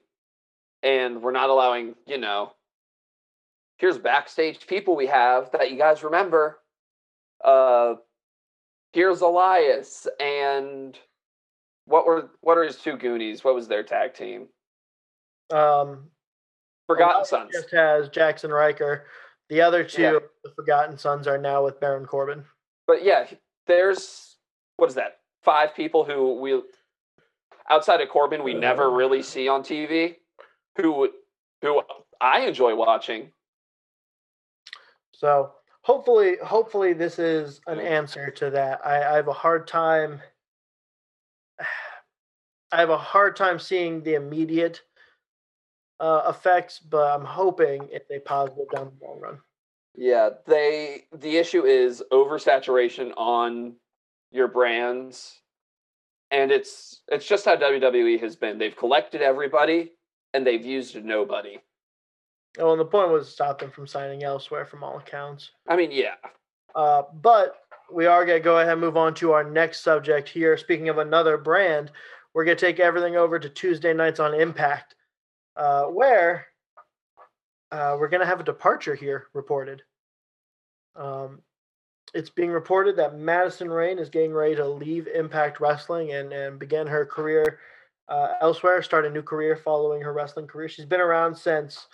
and 0.81 1.21
we're 1.21 1.33
not 1.33 1.49
allowing, 1.49 1.93
you 2.05 2.17
know, 2.17 2.53
here's 3.79 3.97
backstage 3.97 4.65
people 4.65 4.95
we 4.95 5.07
have 5.07 5.51
that 5.51 5.69
you 5.69 5.77
guys 5.77 6.03
remember. 6.03 6.59
Uh, 7.43 7.95
here's 8.93 9.19
Elias, 9.19 10.07
and 10.21 10.97
what 11.83 12.05
were 12.05 12.29
what 12.39 12.57
are 12.57 12.63
his 12.63 12.77
two 12.77 12.95
Goonies? 12.95 13.43
What 13.43 13.55
was 13.55 13.67
their 13.67 13.83
tag 13.83 14.13
team? 14.13 14.47
Um, 15.51 16.09
Forgotten 16.87 17.25
Sons. 17.25 17.51
just 17.53 17.71
has 17.71 18.09
Jaxson 18.09 18.49
Ryker. 18.49 19.05
The 19.49 19.61
other 19.61 19.83
two, 19.83 20.01
Yeah. 20.01 20.19
the 20.43 20.51
Forgotten 20.55 20.97
Sons, 20.97 21.27
are 21.27 21.37
now 21.37 21.63
with 21.63 21.79
Baron 21.79 22.05
Corbin. 22.05 22.43
But 22.85 23.03
yeah, 23.03 23.27
there's 23.67 24.37
what 24.77 24.89
is 24.89 24.95
that? 24.95 25.19
Five 25.43 25.75
people 25.75 26.03
who 26.03 26.39
we 26.39 26.61
outside 27.69 28.01
of 28.01 28.09
Corbin 28.09 28.43
we 28.43 28.53
never 28.53 28.85
uh, 28.85 28.89
really 28.91 29.21
see 29.21 29.47
on 29.47 29.61
TV 29.63 30.15
who 30.77 31.09
who 31.61 31.81
I 32.21 32.41
enjoy 32.41 32.75
watching. 32.75 33.31
So 35.13 35.51
hopefully, 35.81 36.37
hopefully 36.43 36.93
this 36.93 37.17
is 37.19 37.59
an 37.67 37.79
answer 37.79 38.29
to 38.31 38.49
that. 38.51 38.85
I, 38.85 38.97
I 38.97 39.15
have 39.15 39.27
a 39.27 39.33
hard 39.33 39.67
time. 39.67 40.21
I 42.71 42.79
have 42.81 42.89
a 42.89 42.97
hard 42.97 43.35
time 43.37 43.59
seeing 43.59 44.03
the 44.03 44.15
immediate 44.15 44.81
uh, 45.99 46.23
effects, 46.29 46.79
but 46.79 47.11
I'm 47.13 47.25
hoping 47.25 47.87
it's 47.91 48.09
a 48.11 48.19
positive 48.19 48.69
down 48.73 48.91
the 48.99 49.05
long 49.05 49.19
run. 49.19 49.39
Yeah, 49.95 50.29
they 50.45 51.05
the 51.11 51.37
issue 51.37 51.65
is 51.65 52.03
oversaturation 52.11 53.13
on 53.17 53.75
your 54.31 54.47
brands. 54.47 55.39
And 56.29 56.51
it's 56.51 57.01
it's 57.07 57.25
just 57.25 57.45
how 57.45 57.55
WWE 57.55 58.19
has 58.19 58.35
been. 58.35 58.57
They've 58.57 58.75
collected 58.75 59.21
everybody 59.21 59.93
and 60.33 60.45
they've 60.45 60.65
used 60.65 61.01
nobody. 61.03 61.57
Oh, 62.59 62.71
and 62.71 62.79
the 62.79 62.85
point 62.85 63.11
was 63.11 63.27
to 63.27 63.31
stop 63.31 63.59
them 63.59 63.71
from 63.71 63.87
signing 63.87 64.23
elsewhere, 64.23 64.65
from 64.65 64.83
all 64.83 64.97
accounts. 64.97 65.51
I 65.67 65.75
mean, 65.75 65.91
yeah. 65.91 66.15
Uh, 66.75 67.03
but 67.21 67.55
we 67.91 68.05
are 68.07 68.25
going 68.25 68.39
to 68.39 68.43
go 68.43 68.57
ahead 68.57 68.73
and 68.73 68.81
move 68.81 68.97
on 68.97 69.13
to 69.15 69.31
our 69.31 69.43
next 69.43 69.83
subject 69.83 70.27
here. 70.27 70.57
Speaking 70.57 70.89
of 70.89 70.97
another 70.97 71.37
brand, 71.37 71.91
we're 72.33 72.45
going 72.45 72.57
to 72.57 72.65
take 72.65 72.79
everything 72.79 73.15
over 73.15 73.39
to 73.39 73.49
Tuesday 73.49 73.93
nights 73.93 74.19
on 74.19 74.33
Impact, 74.33 74.95
uh, 75.57 75.85
where 75.85 76.47
uh, 77.71 77.97
we're 77.99 78.07
going 78.07 78.21
to 78.21 78.27
have 78.27 78.39
a 78.39 78.45
departure 78.45 78.95
here 78.95 79.27
reported. 79.33 79.81
Um, 80.95 81.41
it's 82.13 82.29
being 82.29 82.51
reported 82.51 82.95
that 82.95 83.17
Madison 83.17 83.69
Rayne 83.69 83.99
is 83.99 84.09
getting 84.09 84.33
ready 84.33 84.55
to 84.55 84.67
leave 84.67 85.07
Impact 85.07 85.59
Wrestling 85.59 86.13
and, 86.13 86.31
and 86.31 86.57
begin 86.57 86.87
her 86.87 87.05
career 87.05 87.59
uh, 88.07 88.33
elsewhere, 88.39 88.81
start 88.81 89.05
a 89.05 89.09
new 89.09 89.21
career 89.21 89.57
following 89.57 90.01
her 90.01 90.13
wrestling 90.13 90.47
career. 90.47 90.69
She's 90.69 90.85
been 90.85 91.01
around 91.01 91.35
since 91.35 91.87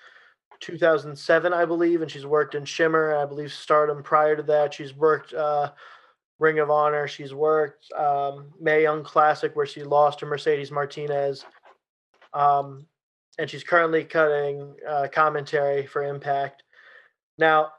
2007, 0.59 1.51
I 1.51 1.65
believe, 1.65 2.01
and 2.01 2.11
she's 2.11 2.25
worked 2.25 2.53
in 2.53 2.65
Shimmer, 2.65 3.15
I 3.15 3.25
believe 3.25 3.51
Stardom 3.51 4.03
prior 4.03 4.35
to 4.35 4.43
that. 4.43 4.73
She's 4.73 4.93
worked 4.93 5.33
uh, 5.33 5.71
Ring 6.37 6.59
of 6.59 6.69
Honor. 6.69 7.07
She's 7.07 7.33
worked 7.33 7.91
um, 7.93 8.53
Mae 8.59 8.83
Young 8.83 9.03
Classic, 9.03 9.55
where 9.55 9.65
she 9.65 9.83
lost 9.83 10.19
to 10.19 10.25
Mercedes 10.27 10.71
Martinez. 10.71 11.43
Um, 12.33 12.85
and 13.39 13.49
she's 13.49 13.63
currently 13.63 14.03
cutting 14.03 14.75
uh, 14.87 15.07
commentary 15.11 15.85
for 15.85 16.03
Impact. 16.03 16.63
Now, 17.37 17.73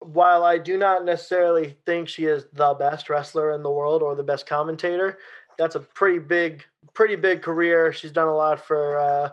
while 0.00 0.44
I 0.44 0.58
do 0.58 0.76
not 0.76 1.04
necessarily 1.04 1.76
think 1.86 2.08
she 2.08 2.24
is 2.24 2.46
the 2.52 2.74
best 2.74 3.08
wrestler 3.08 3.52
in 3.52 3.62
the 3.62 3.70
world 3.70 4.02
or 4.02 4.14
the 4.14 4.22
best 4.22 4.46
commentator, 4.46 5.18
that's 5.58 5.74
a 5.74 5.80
pretty 5.80 6.18
big, 6.18 6.64
pretty 6.92 7.16
big 7.16 7.42
career. 7.42 7.92
She's 7.92 8.12
done 8.12 8.28
a 8.28 8.34
lot 8.34 8.64
for 8.64 8.98
uh, 8.98 9.30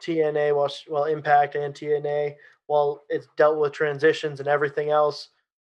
TNA, 0.00 0.54
well, 0.56 0.72
well, 0.88 1.04
Impact 1.04 1.54
and 1.54 1.74
TNA. 1.74 2.36
While 2.66 3.04
it's 3.08 3.28
dealt 3.36 3.58
with 3.58 3.72
transitions 3.72 4.40
and 4.40 4.48
everything 4.48 4.90
else. 4.90 5.30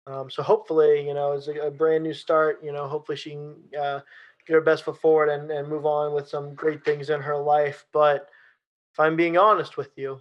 Um, 0.08 0.28
so 0.30 0.42
hopefully, 0.42 1.06
you 1.06 1.14
know, 1.14 1.34
it's 1.34 1.48
a, 1.48 1.68
a, 1.68 1.72
brand 1.72 2.04
new 2.04 2.16
start. 2.16 2.64
You 2.64 2.72
know, 2.72 2.88
hopefully 2.88 3.16
she 3.16 3.32
can 3.32 3.56
uh, 3.80 4.00
get 4.48 4.54
her 4.56 4.62
best 4.62 4.84
foot 4.84 5.00
forward 5.00 5.30
and, 5.30 5.52
and 5.52 5.68
move 5.68 5.86
on 5.86 6.16
with 6.16 6.28
some 6.28 6.56
great 6.56 6.84
things 6.84 7.12
in 7.12 7.22
her 7.22 7.38
life. 7.38 7.86
But 7.94 8.30
if 9.00 9.06
I'm 9.06 9.16
being 9.16 9.38
honest 9.38 9.78
with 9.78 9.98
you, 9.98 10.20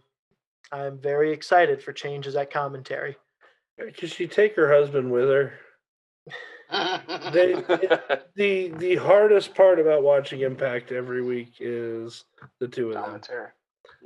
I'm 0.71 0.99
very 0.99 1.33
excited 1.33 1.83
for 1.83 1.93
changes 1.93 2.37
at 2.37 2.53
commentary. 2.53 3.17
Could 3.77 4.11
she 4.11 4.29
take 4.29 4.55
her 4.55 4.73
husband 4.73 5.11
with 5.11 5.29
her? 5.29 5.53
They, 7.33 7.55
the 8.37 8.69
the 8.69 8.97
hardest 8.97 9.55
part 9.55 9.81
about 9.81 10.05
watching 10.05 10.43
Impact 10.43 10.93
every 10.93 11.23
week 11.23 11.55
is 11.59 12.25
the 12.61 12.69
two 12.69 12.89
of 12.89 12.95
them. 12.95 13.05
Commentary. 13.05 13.49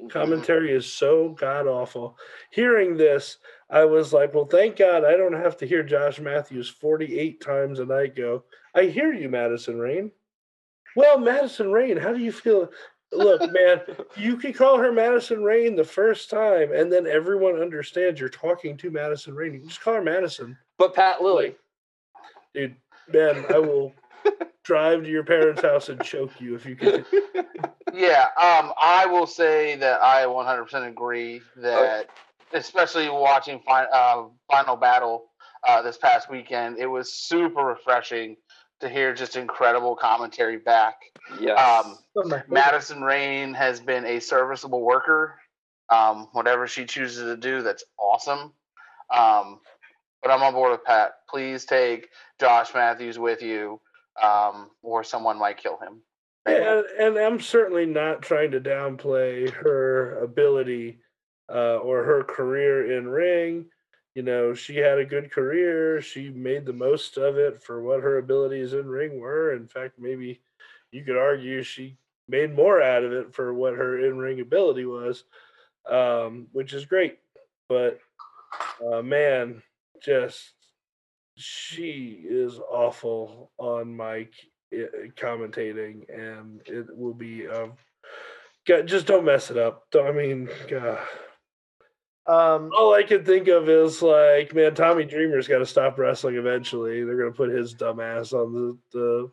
Commentary 0.09 0.73
is 0.73 0.91
so 0.91 1.31
god 1.31 1.67
awful. 1.67 2.17
Hearing 2.51 2.97
this, 2.97 3.39
I 3.69 3.85
was 3.85 4.15
like, 4.15 4.33
well, 4.33 4.47
thank 4.47 4.77
God 4.77 5.05
I 5.05 5.19
don't 5.19 5.35
have 5.35 5.59
to 5.59 5.67
hear 5.67 5.83
Josh 5.83 6.19
Matthews 6.19 6.71
48 6.71 7.43
times 7.43 7.79
a 7.79 7.85
night 7.85 8.17
go, 8.17 8.45
I 8.75 8.85
hear 8.85 9.13
you, 9.13 9.29
Madison 9.29 9.79
Rayne. 9.79 10.13
Well, 10.97 11.19
Madison 11.19 11.73
Rayne, 11.73 11.97
how 11.97 12.13
do 12.13 12.21
you 12.21 12.33
feel? 12.33 12.71
Look, 13.13 13.41
man, 13.53 13.81
you 14.17 14.37
can 14.37 14.53
call 14.53 14.79
her 14.79 14.91
Madison 14.91 15.43
Rayne 15.43 15.77
the 15.77 15.85
first 15.85 16.31
time, 16.31 16.73
and 16.73 16.91
then 16.91 17.07
everyone 17.07 17.61
understands 17.61 18.19
you're 18.19 18.29
talking 18.29 18.77
to 18.79 18.91
Madison 18.91 19.35
Rayne. 19.35 19.55
You 19.55 19.61
can 19.61 19.69
just 19.69 19.83
call 19.83 19.95
her 19.95 20.03
Madison. 20.03 20.57
But 20.79 20.95
Pat 20.95 21.23
Lilly, 21.23 21.55
Dude, 22.55 22.77
man, 23.13 23.45
I 23.51 23.59
will 23.59 23.93
drive 24.65 25.03
to 25.05 25.09
your 25.09 25.25
parents' 25.25 25.63
house 25.63 25.89
and 25.89 26.03
choke 26.03 26.41
you 26.41 26.55
if 26.55 26.67
you 26.67 26.77
can. 26.77 27.05
Yeah, 27.93 28.29
um, 28.41 28.73
I 28.81 29.07
will 29.07 29.27
say 29.27 29.77
that 29.77 30.01
I 30.01 30.25
100% 30.25 30.89
agree 30.89 31.43
that, 31.57 32.09
especially 32.55 33.09
watching 33.11 33.61
fi- 33.61 33.85
uh, 33.85 34.25
Final 34.51 34.77
Battle 34.77 35.25
uh, 35.67 35.83
this 35.83 35.99
past 35.99 36.31
weekend, 36.31 36.79
it 36.79 36.87
was 36.87 37.13
super 37.13 37.65
refreshing 37.65 38.37
to 38.83 38.89
hear 38.89 39.15
just 39.15 39.37
incredible 39.37 39.97
commentary 39.97 40.59
back. 40.59 40.97
yes. 41.41 41.59
Um, 41.59 41.97
Some 42.15 42.25
of 42.25 42.31
my 42.31 42.37
favorite- 42.41 42.51
Madison 42.53 43.03
Rayne 43.03 43.55
has 43.55 43.81
been 43.81 44.05
a 44.05 44.21
serviceable 44.21 44.83
worker. 44.83 45.39
Um, 45.89 46.29
whatever 46.33 46.67
she 46.67 46.85
chooses 46.85 47.23
to 47.25 47.37
do, 47.37 47.63
that's 47.63 47.85
awesome. 47.99 48.53
Um, 49.11 49.61
but 50.23 50.31
I'm 50.31 50.43
on 50.43 50.53
board 50.53 50.73
with 50.73 50.85
Pat. 50.85 51.13
Please 51.29 51.65
take 51.65 52.09
Josh 52.41 52.75
Matthews 52.75 53.19
with 53.19 53.43
you, 53.43 53.81
um, 54.23 54.71
or 54.83 55.05
someone 55.05 55.39
might 55.39 55.59
kill 55.59 55.79
him. 55.79 56.03
And, 56.47 56.85
and 56.99 57.17
I'm 57.19 57.41
certainly 57.41 57.87
not 57.87 58.23
trying 58.23 58.51
to 58.53 58.61
downplay 58.61 59.51
her 59.51 60.19
ability 60.25 60.99
uh, 61.53 61.77
or 61.77 62.03
her 62.05 62.25
career 62.25 62.97
in 62.99 63.09
ring. 63.09 63.67
You 64.15 64.23
know, 64.23 64.53
she 64.53 64.77
had 64.77 64.99
a 64.99 65.07
good 65.07 65.31
career. 65.31 66.03
She 66.03 66.29
made 66.29 66.67
the 66.67 66.73
most 66.73 67.17
of 67.17 67.39
it 67.39 67.63
for 67.63 67.83
what 67.83 68.03
her 68.03 68.19
abilities 68.19 68.75
in 68.75 68.87
ring 68.87 69.19
were. 69.19 69.55
In 69.55 69.67
fact, 69.67 69.99
maybe 69.99 70.41
you 70.91 71.03
could 71.03 71.17
argue 71.17 71.63
she 71.63 71.97
made 72.29 72.55
more 72.55 72.83
out 72.83 73.05
of 73.05 73.13
it 73.13 73.35
for 73.35 73.55
what 73.55 73.75
her 73.75 74.05
in 74.05 74.19
ring 74.19 74.41
ability 74.41 74.85
was, 74.85 75.25
um, 75.91 76.47
which 76.53 76.75
is 76.75 76.85
great. 76.85 77.19
But 77.69 78.01
uh, 78.87 79.03
man, 79.03 79.63
just 80.05 80.53
she 81.37 82.23
is 82.29 82.59
awful 82.59 83.51
on 83.59 83.97
mic 83.97 84.33
commentating, 85.17 86.05
and 86.09 86.61
it 86.67 86.87
will 86.97 87.15
be. 87.15 87.47
Um, 87.49 87.73
just 88.67 89.07
don't 89.07 89.25
mess 89.25 89.51
it 89.51 89.57
up. 89.57 89.87
I 89.99 90.13
mean, 90.13 90.49
God. 90.69 90.99
Um, 92.27 92.71
all 92.79 92.95
I 92.95 93.03
can 93.03 93.25
think 93.25 93.49
of 93.49 93.69
is 93.69 94.01
like, 94.01 94.55
man, 94.55 94.75
Tommy 94.75 95.05
Dreamer's 95.05 95.49
got 95.49 95.59
to 95.59 95.67
stop 95.67 95.99
wrestling 95.99 96.37
eventually. 96.37 97.03
They're 97.05 97.19
gonna 97.19 97.33
put 97.33 97.51
his 97.51 97.75
dumb 97.75 97.99
ass 97.99 98.33
on 98.33 98.53
the 98.53 98.79
the 98.93 99.31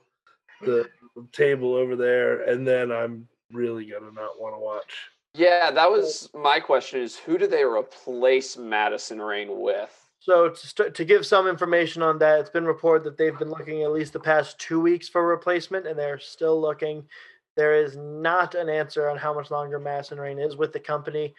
the 0.61 0.89
table 1.31 1.75
over 1.75 1.95
there, 1.95 2.41
and 2.41 2.67
then 2.67 2.91
I'm 2.91 3.27
really 3.51 3.85
gonna 3.85 4.11
not 4.11 4.39
want 4.39 4.55
to 4.55 4.59
watch. 4.59 5.09
yeah, 5.35 5.69
that 5.69 5.89
was 5.91 6.29
my 6.33 6.59
question 6.59 7.01
is 7.01 7.15
who 7.15 7.37
do 7.37 7.45
they 7.45 7.63
replace 7.63 8.57
Madison 8.57 9.21
Rayne 9.21 9.61
with? 9.61 9.95
So 10.21 10.49
to, 10.49 10.67
st- 10.67 10.95
to 10.95 11.05
give 11.05 11.25
some 11.25 11.47
information 11.47 12.01
on 12.01 12.17
that, 12.19 12.39
it's 12.39 12.49
been 12.49 12.65
reported 12.65 13.03
that 13.05 13.17
they've 13.17 13.37
been 13.37 13.49
looking 13.49 13.83
at 13.83 13.91
least 13.91 14.13
the 14.13 14.19
past 14.19 14.59
two 14.59 14.79
weeks 14.81 15.07
for 15.07 15.21
a 15.21 15.25
replacement, 15.25 15.87
and 15.87 15.97
they're 15.97 16.19
still 16.19 16.59
looking. 16.59 17.05
There 17.55 17.73
is 17.73 17.95
not 17.95 18.55
an 18.55 18.67
answer 18.67 19.09
on 19.09 19.17
how 19.17 19.33
much 19.33 19.51
longer 19.51 19.79
Madison 19.79 20.19
Rayne 20.19 20.39
is 20.39 20.57
with 20.57 20.73
the 20.73 20.79
company. 20.79 21.35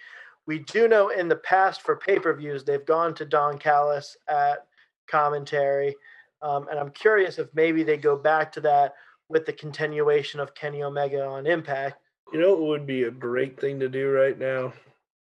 We 0.46 0.60
do 0.60 0.88
know 0.88 1.10
in 1.10 1.28
the 1.28 1.36
past 1.36 1.82
for 1.82 1.96
pay 1.96 2.18
per 2.18 2.34
views, 2.34 2.64
they've 2.64 2.84
gone 2.84 3.14
to 3.14 3.24
Don 3.24 3.58
Callis 3.58 4.16
at 4.28 4.66
commentary. 5.08 5.94
Um, 6.42 6.68
and 6.68 6.78
I'm 6.78 6.90
curious 6.90 7.38
if 7.38 7.48
maybe 7.54 7.82
they 7.82 7.96
go 7.96 8.16
back 8.16 8.50
to 8.52 8.60
that 8.62 8.94
with 9.28 9.46
the 9.46 9.52
continuation 9.52 10.40
of 10.40 10.54
Kenny 10.54 10.82
Omega 10.82 11.24
on 11.24 11.46
Impact. 11.46 11.96
You 12.32 12.40
know, 12.40 12.52
it 12.52 12.60
would 12.60 12.86
be 12.86 13.04
a 13.04 13.10
great 13.10 13.60
thing 13.60 13.80
to 13.80 13.88
do 13.88 14.10
right 14.10 14.38
now. 14.38 14.72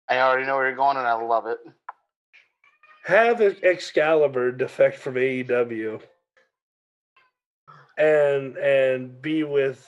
I 0.09 0.19
already 0.19 0.45
know 0.45 0.55
where 0.55 0.67
you're 0.67 0.75
going, 0.75 0.97
and 0.97 1.07
I 1.07 1.13
love 1.13 1.47
it. 1.47 1.59
Have 3.05 3.41
an 3.41 3.57
Excalibur 3.63 4.51
defect 4.51 4.97
from 4.97 5.15
AEW, 5.15 6.01
and 7.97 8.57
and 8.57 9.21
be 9.21 9.43
with 9.43 9.85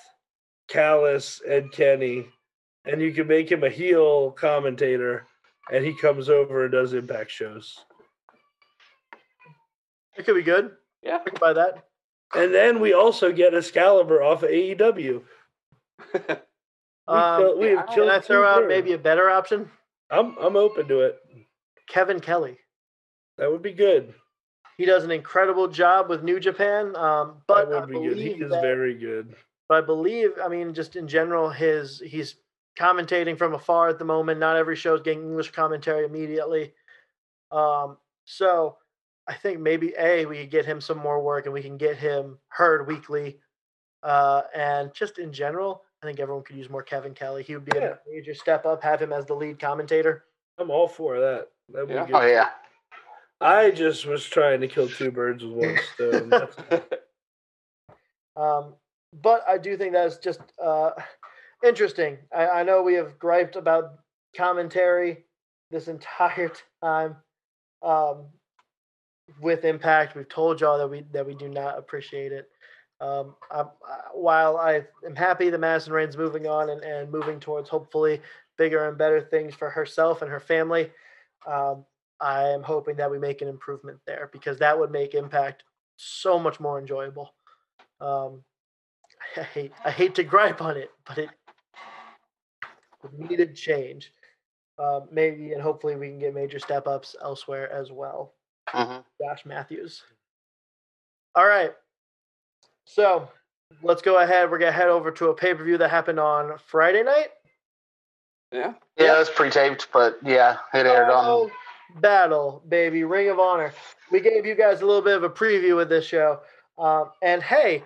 Callis 0.68 1.42
and 1.48 1.72
Kenny, 1.72 2.28
and 2.88 3.02
you 3.02 3.12
can 3.14 3.28
make 3.28 3.52
him 3.52 3.64
a 3.64 3.70
heel 3.70 4.32
commentator, 4.32 5.26
and 5.72 5.84
he 5.86 5.94
comes 5.94 6.30
over 6.30 6.64
and 6.64 6.72
does 6.72 6.94
Impact 6.94 7.30
shows. 7.32 7.78
It 10.18 10.26
could 10.26 10.36
be 10.36 10.42
good. 10.44 10.72
Yeah. 11.04 11.20
I 11.26 11.30
can 11.30 11.40
buy 11.40 11.54
that. 11.54 11.86
And 12.36 12.54
then 12.54 12.80
we 12.80 12.94
also 12.94 13.32
get 13.32 13.54
Excalibur 13.54 14.22
off 14.24 14.44
of 14.44 14.50
AEW. 14.50 15.22
We 16.14 16.20
Um, 17.08 17.58
we 17.60 17.68
have 17.68 17.86
can 17.88 17.96
killed 17.96 18.10
I 18.10 18.20
throw 18.20 18.44
out 18.46 18.58
birds. 18.64 18.68
maybe 18.68 18.92
a 18.94 18.98
better 18.98 19.30
option? 19.30 19.72
I'm 20.10 20.38
I'm 20.40 20.58
open 20.58 20.88
to 20.90 21.02
it. 21.02 21.18
Kevin 21.88 22.20
Kelly. 22.20 22.58
That 23.38 23.50
would 23.52 23.62
be 23.62 23.72
good. 23.74 24.14
He 24.78 24.86
does 24.86 25.04
an 25.06 25.12
incredible 25.12 25.68
job 25.70 26.10
with 26.10 26.24
New 26.24 26.40
Japan. 26.40 26.96
Um, 26.98 27.42
but 27.48 27.70
that 27.70 27.76
I 27.78 27.80
would 27.86 27.90
be 27.90 28.08
good. 28.10 28.18
He 28.18 28.32
is 28.32 28.50
that- 28.52 28.62
very 28.62 28.96
good. 28.96 29.36
but 29.70 29.84
I 29.84 29.86
believe, 29.86 30.32
I 30.44 30.50
mean, 30.50 30.74
just 30.74 30.96
in 30.98 31.08
general, 31.08 31.50
his 31.50 32.02
he's 32.06 32.36
commentating 32.78 33.38
from 33.38 33.54
afar 33.54 33.90
at 33.90 34.00
the 34.00 34.06
moment. 34.06 34.40
Not 34.40 34.56
every 34.56 34.76
show 34.76 34.94
is 34.96 35.02
getting 35.02 35.24
English 35.24 35.52
commentary 35.52 36.06
immediately. 36.06 36.74
Um, 37.52 37.98
so 38.26 38.78
I 39.28 39.34
think 39.34 39.60
maybe 39.60 39.94
a 39.98 40.26
we 40.26 40.38
could 40.42 40.52
get 40.52 40.66
him 40.66 40.80
some 40.82 40.98
more 40.98 41.22
work 41.22 41.46
and 41.46 41.54
we 41.54 41.62
can 41.62 41.78
get 41.78 41.98
him 41.98 42.38
heard 42.50 42.88
weekly. 42.88 43.40
Uh, 44.04 44.44
and 44.56 44.94
just 44.94 45.18
in 45.18 45.34
general, 45.34 45.84
I 46.04 46.06
think 46.06 46.20
everyone 46.20 46.44
could 46.44 46.56
use 46.56 46.70
more 46.70 46.84
Kevin 46.84 47.14
Kelly. 47.14 47.44
He 47.44 47.56
would 47.56 47.66
be 47.66 47.78
Yeah. 47.78 47.94
a 47.94 47.98
major 48.10 48.34
step 48.36 48.66
up. 48.66 48.84
Have 48.84 49.02
him 49.02 49.12
as 49.12 49.26
the 49.26 49.34
lead 49.34 49.60
commentator. 49.60 50.26
I'm 50.60 50.70
all 50.70 50.88
for 50.88 51.20
that. 51.20 51.48
That 51.70 51.88
would 51.88 51.96
Yeah. 51.96 52.06
be 52.06 52.12
good. 52.14 52.22
Oh 52.22 52.26
yeah, 52.26 52.50
I 53.42 53.72
just 53.72 54.06
was 54.06 54.24
trying 54.26 54.62
to 54.62 54.68
kill 54.68 54.88
two 54.88 55.12
birds 55.12 55.44
with 55.44 55.54
one 55.56 55.78
stone. 55.94 56.82
Um, 58.36 58.76
but 59.14 59.42
I 59.48 59.58
do 59.58 59.76
think 59.78 59.94
that's 59.94 60.18
just 60.20 60.42
uh, 60.64 60.92
interesting. 61.64 62.18
I, 62.36 62.48
I 62.48 62.64
know 62.64 62.82
we 62.82 62.96
have 62.96 63.20
griped 63.20 63.56
about 63.56 63.94
commentary 64.36 65.26
this 65.72 65.88
entire 65.88 66.52
time 66.84 67.16
um, 67.84 68.26
with 69.42 69.66
Impact. 69.66 70.16
We've 70.16 70.30
told 70.30 70.62
y'all 70.62 70.78
that 70.78 70.88
we 70.88 71.04
that 71.12 71.26
we 71.26 71.36
do 71.36 71.50
not 71.50 71.78
appreciate 71.78 72.32
it. 72.32 72.50
Um, 73.00 73.36
I, 73.52 73.62
I, 73.62 73.66
while 74.14 74.58
I 74.58 74.84
am 75.06 75.16
happy 75.16 75.50
that 75.50 75.60
Madison 75.60 75.94
Rayne's 75.94 76.18
moving 76.18 76.48
on 76.48 76.70
and, 76.70 76.84
and 76.84 77.12
moving 77.12 77.40
towards 77.40 77.70
hopefully 77.70 78.22
bigger 78.58 78.88
and 78.88 78.98
better 78.98 79.22
things 79.22 79.54
for 79.54 79.70
herself 79.70 80.24
and 80.24 80.32
her 80.32 80.40
family, 80.40 80.90
um, 81.46 81.86
I 82.20 82.50
am 82.50 82.64
hoping 82.64 82.96
that 82.96 83.12
we 83.12 83.20
make 83.20 83.42
an 83.44 83.48
improvement 83.48 84.00
there 84.08 84.30
because 84.34 84.58
that 84.60 84.78
would 84.80 84.92
make 84.92 85.14
Impact 85.14 85.64
so 85.98 86.40
much 86.40 86.60
more 86.60 86.80
enjoyable. 86.80 87.34
Um, 88.02 88.44
I 89.38 89.44
hate 89.44 89.72
I 89.86 89.92
hate 89.92 90.16
to 90.16 90.24
gripe 90.24 90.62
on 90.62 90.78
it, 90.78 90.92
but 91.06 91.18
it, 91.18 91.30
it 91.30 91.47
needed 93.18 93.56
change. 93.56 94.14
Uh, 94.80 95.02
maybe 95.12 95.54
and 95.54 95.62
hopefully 95.62 95.96
we 95.96 96.08
can 96.08 96.20
get 96.20 96.36
major 96.36 96.60
step 96.60 96.88
ups 96.88 97.16
elsewhere 97.22 97.72
as 97.72 97.92
well. 97.92 98.34
hmm 98.70 98.98
Josh 99.22 99.46
Matthews. 99.46 100.04
All 101.36 101.48
right, 101.48 101.72
so 102.86 103.30
let's 103.84 104.02
go 104.02 104.20
ahead. 104.20 104.50
We're 104.50 104.60
gonna 104.60 104.72
head 104.72 104.90
over 104.90 105.12
to 105.12 105.28
a 105.30 105.34
pay 105.34 105.54
per 105.54 105.64
view 105.64 105.78
that 105.78 105.90
happened 105.90 106.20
on 106.20 106.58
Friday 106.68 107.04
night. 107.04 107.30
yeah. 108.52 108.74
yeah. 108.98 109.16
It 109.16 109.20
was 109.20 109.30
pre-taped, 109.30 109.88
but 109.92 110.18
yeah, 110.24 110.58
it 110.74 110.86
aired 110.86 111.10
on. 111.10 111.52
Battle, 112.02 112.62
baby, 112.68 113.04
Ring 113.04 113.30
of 113.30 113.40
Honor. 113.40 113.74
We 114.12 114.20
gave 114.20 114.46
you 114.46 114.56
guys 114.56 114.82
a 114.82 114.86
little 114.86 115.02
bit 115.02 115.16
of 115.16 115.24
a 115.24 115.30
preview 115.30 115.76
with 115.76 115.90
this 115.90 116.06
show. 116.06 116.42
Um, 116.78 117.12
and 117.22 117.42
hey, 117.42 117.84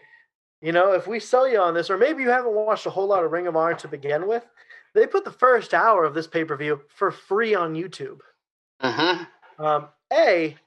you 0.61 0.71
know, 0.71 0.93
if 0.93 1.07
we 1.07 1.19
sell 1.19 1.47
you 1.47 1.59
on 1.59 1.73
this, 1.73 1.89
or 1.89 1.97
maybe 1.97 2.23
you 2.23 2.29
haven't 2.29 2.53
watched 2.53 2.85
a 2.85 2.89
whole 2.89 3.07
lot 3.07 3.23
of 3.23 3.31
Ring 3.31 3.47
of 3.47 3.55
Honor 3.55 3.75
to 3.75 3.87
begin 3.87 4.27
with, 4.27 4.45
they 4.93 5.07
put 5.07 5.23
the 5.25 5.31
first 5.31 5.73
hour 5.73 6.03
of 6.03 6.13
this 6.13 6.27
pay 6.27 6.43
per 6.43 6.55
view 6.55 6.81
for 6.89 7.11
free 7.11 7.55
on 7.55 7.73
YouTube. 7.75 8.19
hmm 8.81 9.23
Um, 9.59 9.89
a, 10.11 10.57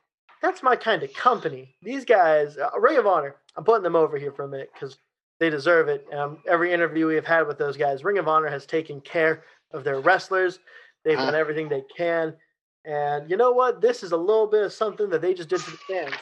that's 0.42 0.62
my 0.62 0.76
kind 0.76 1.02
of 1.02 1.12
company. 1.12 1.76
These 1.82 2.04
guys, 2.04 2.56
uh, 2.58 2.70
Ring 2.78 2.96
of 2.98 3.06
Honor, 3.06 3.36
I'm 3.56 3.64
putting 3.64 3.82
them 3.82 3.96
over 3.96 4.18
here 4.18 4.32
for 4.32 4.44
a 4.44 4.48
minute 4.48 4.70
because 4.72 4.98
they 5.40 5.50
deserve 5.50 5.88
it. 5.88 6.06
Um, 6.12 6.38
every 6.48 6.72
interview 6.72 7.06
we 7.06 7.16
have 7.16 7.26
had 7.26 7.46
with 7.46 7.58
those 7.58 7.76
guys, 7.76 8.04
Ring 8.04 8.18
of 8.18 8.28
Honor 8.28 8.48
has 8.48 8.66
taken 8.66 9.00
care 9.00 9.42
of 9.72 9.84
their 9.84 10.00
wrestlers. 10.00 10.60
They've 11.04 11.18
Mhm. 11.18 11.22
done 11.22 11.34
everything 11.34 11.68
they 11.68 11.82
can. 11.96 12.36
And 12.84 13.28
you 13.30 13.36
know 13.36 13.52
what? 13.52 13.80
This 13.80 14.02
is 14.02 14.12
a 14.12 14.16
little 14.16 14.46
bit 14.46 14.62
of 14.62 14.72
something 14.72 15.08
that 15.10 15.20
they 15.22 15.34
just 15.34 15.48
did 15.48 15.60
for 15.60 15.70
the 15.72 15.76
fans. 15.78 16.14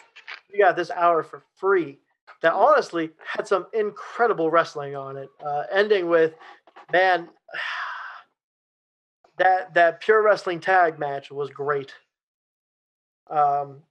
We 0.50 0.58
got 0.58 0.76
this 0.76 0.90
hour 0.90 1.22
for 1.22 1.44
free 1.56 2.00
that 2.40 2.52
honestly 2.52 3.10
had 3.24 3.46
some 3.46 3.66
incredible 3.72 4.50
wrestling 4.50 4.96
on 4.96 5.16
it, 5.16 5.28
uh, 5.44 5.64
ending 5.70 6.08
with, 6.08 6.34
man, 6.92 7.28
that 9.42 9.74
that 9.74 10.00
pure 10.00 10.22
wrestling 10.22 10.60
tag 10.60 10.98
match 10.98 11.30
was 11.30 11.50
great. 11.50 11.92
Um. 13.30 13.82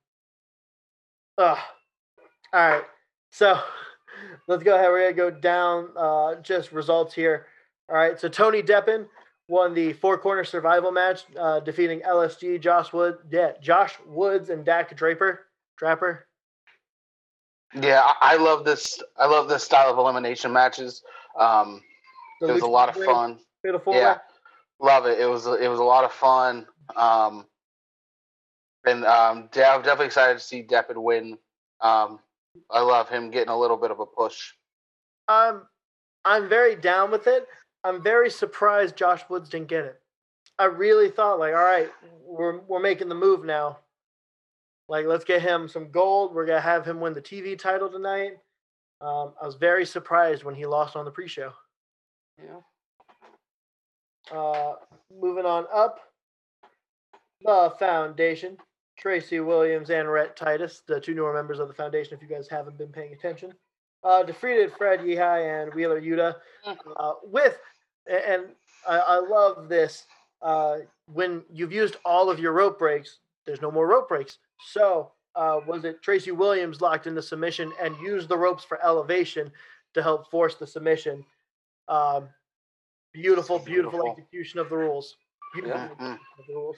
Uh, 1.37 1.57
all 2.53 2.69
right, 2.69 2.83
so 3.31 3.59
let's 4.47 4.63
go 4.63 4.75
ahead. 4.75 4.89
We're 4.89 5.11
gonna 5.11 5.31
go 5.31 5.39
down 5.39 5.89
uh, 5.97 6.35
just 6.41 6.71
results 6.71 7.13
here. 7.13 7.47
All 7.89 7.95
right, 7.95 8.19
so 8.19 8.27
Tony 8.29 8.61
Deppen 8.61 9.07
won 9.49 9.73
the 9.73 9.93
four 9.93 10.17
corner 10.17 10.43
survival 10.43 10.91
match, 10.91 11.25
uh, 11.37 11.59
defeating 11.59 12.01
LSG, 12.01 12.61
Josh 12.61 12.93
Wood, 12.93 13.17
yeah, 13.29 13.51
Josh 13.61 13.95
Woods, 14.05 14.49
and 14.49 14.63
Dak 14.63 14.95
Draper. 14.95 15.47
Draper. 15.77 16.27
Yeah, 17.73 18.01
I 18.05 18.33
I 18.33 18.35
love 18.37 18.63
this. 18.63 19.01
I 19.17 19.25
love 19.25 19.49
this 19.49 19.63
style 19.63 19.91
of 19.91 19.97
elimination 19.97 20.53
matches. 20.53 21.01
Um, 21.37 21.81
The 22.39 22.49
it 22.49 22.53
was 22.53 22.61
a 22.61 22.67
lot 22.67 22.89
of 22.89 23.03
fun. 23.03 23.39
Four 23.83 23.95
Yeah. 23.95 24.13
Way. 24.13 24.19
Love 24.81 25.05
it. 25.05 25.19
It 25.19 25.27
was 25.27 25.45
it 25.45 25.69
was 25.69 25.79
a 25.79 25.83
lot 25.83 26.03
of 26.03 26.11
fun. 26.11 26.65
Um, 26.95 27.45
and 28.85 29.05
um, 29.05 29.49
de- 29.51 29.65
I'm 29.65 29.81
definitely 29.81 30.07
excited 30.07 30.39
to 30.39 30.43
see 30.43 30.63
Deppen 30.63 31.01
win. 31.01 31.37
Um, 31.81 32.19
I 32.69 32.81
love 32.81 33.07
him 33.07 33.29
getting 33.29 33.49
a 33.49 33.57
little 33.57 33.77
bit 33.77 33.91
of 33.91 33.99
a 33.99 34.05
push. 34.05 34.53
Um, 35.27 35.67
I'm 36.25 36.49
very 36.49 36.75
down 36.75 37.11
with 37.11 37.27
it. 37.27 37.47
I'm 37.83 38.01
very 38.01 38.29
surprised 38.29 38.95
Josh 38.95 39.21
Woods 39.29 39.49
didn't 39.49 39.67
get 39.67 39.85
it. 39.85 40.01
I 40.59 40.65
really 40.65 41.09
thought 41.09 41.39
like, 41.39 41.53
all 41.53 41.63
right, 41.63 41.89
we're 42.25 42.59
we're 42.61 42.79
making 42.79 43.09
the 43.09 43.15
move 43.15 43.45
now. 43.45 43.77
Like, 44.89 45.05
let's 45.05 45.23
get 45.23 45.41
him 45.41 45.67
some 45.67 45.91
gold. 45.91 46.33
We're 46.33 46.45
gonna 46.45 46.59
have 46.59 46.85
him 46.85 46.99
win 46.99 47.13
the 47.13 47.21
TV 47.21 47.57
title 47.57 47.89
tonight. 47.89 48.37
Um, 48.99 49.33
I 49.41 49.45
was 49.45 49.55
very 49.55 49.85
surprised 49.85 50.43
when 50.43 50.53
he 50.53 50.65
lost 50.65 50.95
on 50.95 51.05
the 51.05 51.11
pre-show. 51.11 51.53
Yeah. 52.37 52.59
Uh, 54.31 54.75
moving 55.19 55.45
on 55.45 55.65
up, 55.73 55.99
the 57.43 57.73
Foundation, 57.79 58.57
Tracy 58.97 59.39
Williams 59.39 59.89
and 59.89 60.09
Rhett 60.09 60.35
Titus, 60.37 60.83
the 60.87 60.99
two 60.99 61.13
newer 61.13 61.33
members 61.33 61.59
of 61.59 61.67
the 61.67 61.73
Foundation. 61.73 62.13
If 62.13 62.21
you 62.21 62.33
guys 62.33 62.47
haven't 62.47 62.77
been 62.77 62.89
paying 62.89 63.13
attention, 63.13 63.53
uh, 64.03 64.23
defeated 64.23 64.71
Fred 64.77 65.01
Yehi 65.01 65.63
and 65.63 65.73
Wheeler 65.73 66.01
Yuta 66.01 66.35
uh, 66.65 67.13
with, 67.23 67.57
and 68.07 68.45
I, 68.87 68.97
I 68.97 69.19
love 69.19 69.69
this. 69.69 70.05
Uh, 70.41 70.77
when 71.11 71.43
you've 71.51 71.73
used 71.73 71.97
all 72.05 72.29
of 72.29 72.39
your 72.39 72.53
rope 72.53 72.79
breaks, 72.79 73.19
there's 73.45 73.61
no 73.61 73.71
more 73.71 73.87
rope 73.87 74.07
breaks. 74.07 74.37
So 74.71 75.11
uh, 75.35 75.59
was 75.67 75.83
it 75.85 76.01
Tracy 76.01 76.31
Williams 76.31 76.81
locked 76.81 77.07
into 77.07 77.21
submission 77.21 77.71
and 77.81 77.95
used 77.97 78.29
the 78.29 78.37
ropes 78.37 78.63
for 78.63 78.83
elevation 78.83 79.51
to 79.93 80.01
help 80.01 80.29
force 80.31 80.55
the 80.55 80.67
submission? 80.67 81.23
Um, 81.87 82.29
beautiful, 83.13 83.59
beautiful, 83.59 83.91
Beautiful. 83.99 84.15
execution 84.17 84.59
of 84.59 84.69
the 84.69 84.77
rules. 84.77 85.17
Beautiful 85.53 85.89
the 85.99 86.17
rules. 86.53 86.77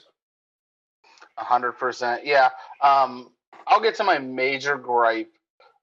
A 1.38 1.44
hundred 1.44 1.74
percent. 1.74 2.26
Yeah. 2.26 2.50
Um, 2.82 3.32
I'll 3.68 3.82
get 3.82 3.96
to 3.96 4.04
my 4.04 4.18
major 4.20 4.78
gripe 4.78 5.32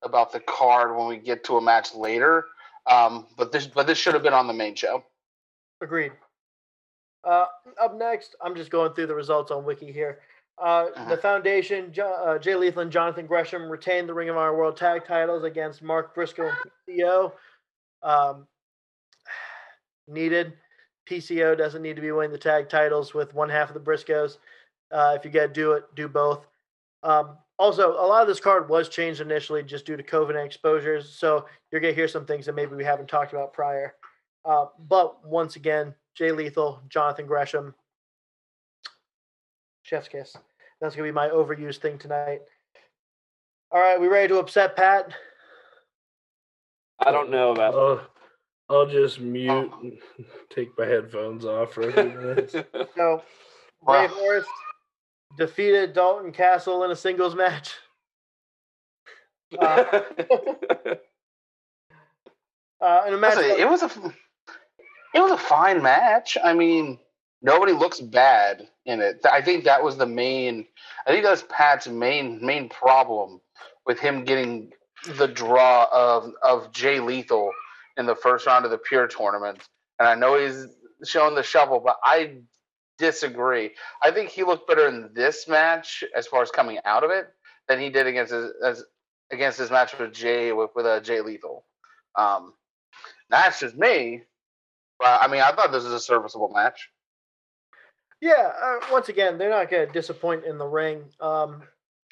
about 0.02 0.32
the 0.32 0.40
card 0.40 0.96
when 0.96 1.06
we 1.08 1.16
get 1.16 1.44
to 1.44 1.56
a 1.56 1.60
match 1.60 1.94
later. 1.94 2.46
Um, 2.90 3.26
but 3.36 3.52
this 3.52 3.66
but 3.66 3.86
this 3.86 3.98
should 3.98 4.14
have 4.14 4.22
been 4.22 4.32
on 4.34 4.46
the 4.46 4.52
main 4.54 4.74
show. 4.74 5.04
Agreed. 5.82 6.12
Uh, 7.24 7.46
up 7.80 7.96
next, 7.96 8.34
I'm 8.42 8.54
just 8.54 8.70
going 8.70 8.92
through 8.94 9.06
the 9.06 9.14
results 9.14 9.50
on 9.50 9.64
Wiki 9.64 9.92
here. 9.92 10.20
Uh, 10.58 10.86
Uh-huh. 10.94 11.08
The 11.10 11.16
Foundation, 11.16 11.92
Jo- 11.92 12.12
uh, 12.26 12.38
Jay 12.38 12.54
Lethal 12.54 12.82
and 12.82 12.90
Jonathan 12.92 13.26
Gresham 13.26 13.68
retained 13.70 14.08
the 14.08 14.14
Ring 14.14 14.28
of 14.30 14.36
Honor 14.36 14.56
World 14.56 14.76
Tag 14.76 15.04
Titles 15.06 15.44
against 15.44 15.82
Mark 15.82 16.14
Briscoe 16.14 16.48
and 16.48 16.56
PCO. 16.88 17.32
Um, 18.02 18.46
needed. 20.10 20.52
PCO 21.08 21.56
doesn't 21.56 21.82
need 21.82 21.96
to 21.96 22.02
be 22.02 22.12
winning 22.12 22.32
the 22.32 22.38
tag 22.38 22.68
titles 22.68 23.14
with 23.14 23.34
one 23.34 23.48
half 23.48 23.68
of 23.68 23.74
the 23.74 23.80
Briscoes. 23.80 24.38
Uh, 24.92 25.14
if 25.16 25.24
you 25.24 25.30
got 25.30 25.46
to 25.46 25.52
do 25.52 25.72
it, 25.72 25.84
do 25.94 26.08
both. 26.08 26.46
Um, 27.02 27.36
also, 27.58 27.92
a 27.92 28.06
lot 28.06 28.22
of 28.22 28.28
this 28.28 28.40
card 28.40 28.68
was 28.68 28.88
changed 28.88 29.20
initially 29.20 29.62
just 29.62 29.86
due 29.86 29.96
to 29.96 30.02
COVID 30.02 30.30
and 30.30 30.46
exposures. 30.46 31.10
So 31.10 31.46
you're 31.70 31.80
going 31.80 31.92
to 31.92 31.98
hear 31.98 32.08
some 32.08 32.24
things 32.24 32.46
that 32.46 32.54
maybe 32.54 32.74
we 32.74 32.84
haven't 32.84 33.08
talked 33.08 33.32
about 33.32 33.52
prior. 33.52 33.94
Uh, 34.44 34.66
but 34.88 35.26
once 35.26 35.56
again, 35.56 35.94
Jay 36.14 36.32
Lethal, 36.32 36.80
Jonathan 36.88 37.26
Gresham, 37.26 37.74
Chef's 39.82 40.08
Kiss. 40.08 40.36
That's 40.80 40.96
going 40.96 41.06
to 41.06 41.12
be 41.12 41.14
my 41.14 41.28
overused 41.28 41.78
thing 41.78 41.98
tonight. 41.98 42.40
All 43.72 43.80
right, 43.80 44.00
we 44.00 44.08
ready 44.08 44.28
to 44.28 44.38
upset 44.38 44.74
Pat? 44.74 45.12
I 46.98 47.10
don't 47.10 47.30
know 47.30 47.52
about. 47.52 47.74
I'll, 47.74 48.00
I'll 48.70 48.86
just 48.86 49.20
mute 49.20 49.72
and 49.82 49.98
take 50.50 50.70
my 50.78 50.86
headphones 50.86 51.44
off 51.44 51.74
for 51.74 51.88
a 51.88 51.92
few 51.92 52.04
minutes. 52.20 52.52
So, 52.52 53.22
Ray 53.86 54.06
Wow. 54.06 54.08
Forrest 54.08 54.48
defeated 55.36 55.92
Dalton 55.92 56.32
Castle 56.32 56.84
in 56.84 56.90
a 56.90 56.96
singles 56.96 57.34
match. 57.34 57.74
Uh, 59.60 60.02
uh, 62.80 63.02
in 63.08 63.14
a 63.14 63.18
match. 63.18 63.36
Listen, 63.36 63.58
it 63.58 63.68
was 63.68 63.82
a 63.82 63.90
it 65.12 65.20
was 65.20 65.32
a 65.32 65.36
fine 65.36 65.82
match. 65.82 66.38
I 66.42 66.54
mean, 66.54 67.00
nobody 67.42 67.72
looks 67.72 68.00
bad 68.00 68.68
in 68.86 69.00
it. 69.00 69.26
I 69.30 69.42
think 69.42 69.64
that 69.64 69.82
was 69.82 69.96
the 69.96 70.06
main. 70.06 70.66
I 71.06 71.10
think 71.10 71.24
that's 71.24 71.44
Pat's 71.50 71.88
main 71.88 72.44
main 72.46 72.68
problem 72.68 73.40
with 73.86 73.98
him 73.98 74.24
getting 74.24 74.72
the 75.16 75.26
draw 75.26 75.88
of 75.92 76.32
of 76.44 76.72
Jay 76.72 77.00
Lethal 77.00 77.50
in 78.00 78.06
the 78.06 78.16
first 78.16 78.46
round 78.46 78.64
of 78.64 78.72
the 78.72 78.78
Pure 78.78 79.08
tournament. 79.08 79.62
And 79.98 80.08
I 80.08 80.14
know 80.16 80.38
he's 80.38 80.66
showing 81.04 81.34
the 81.34 81.42
shovel, 81.42 81.80
but 81.84 81.98
I 82.02 82.38
disagree. 82.98 83.72
I 84.02 84.10
think 84.10 84.30
he 84.30 84.42
looked 84.42 84.66
better 84.66 84.88
in 84.88 85.10
this 85.14 85.46
match 85.46 86.02
as 86.16 86.26
far 86.26 86.42
as 86.42 86.50
coming 86.50 86.78
out 86.84 87.04
of 87.04 87.10
it 87.10 87.28
than 87.68 87.78
he 87.78 87.90
did 87.90 88.06
against 88.06 88.32
his 88.32 88.50
as 88.64 88.84
against 89.30 89.58
his 89.58 89.70
match 89.70 89.96
with 89.98 90.12
Jay 90.12 90.52
with 90.52 90.70
with 90.74 90.86
uh, 90.86 91.00
Jay 91.00 91.20
Lethal. 91.20 91.64
Um, 92.16 92.54
that's 93.28 93.60
just 93.60 93.76
me. 93.76 94.22
But 94.98 95.22
I 95.22 95.28
mean, 95.28 95.40
I 95.40 95.52
thought 95.52 95.70
this 95.70 95.84
was 95.84 95.92
a 95.92 96.00
serviceable 96.00 96.50
match. 96.54 96.90
Yeah, 98.20 98.52
uh, 98.62 98.80
once 98.92 99.08
again, 99.08 99.38
they're 99.38 99.48
not 99.48 99.70
going 99.70 99.86
to 99.86 99.92
disappoint 99.92 100.44
in 100.44 100.58
the 100.58 100.66
ring. 100.66 101.04
Um, 101.20 101.62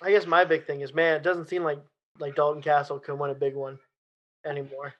I 0.02 0.10
guess 0.10 0.26
my 0.26 0.44
big 0.44 0.66
thing 0.66 0.80
is, 0.80 0.94
man, 0.94 1.16
it 1.16 1.22
doesn't 1.22 1.48
seem 1.48 1.64
like 1.64 1.80
like 2.18 2.34
Dalton 2.34 2.62
Castle 2.62 2.98
can 2.98 3.18
win 3.18 3.30
a 3.30 3.34
big 3.34 3.54
one 3.54 3.78
anymore. 4.46 4.94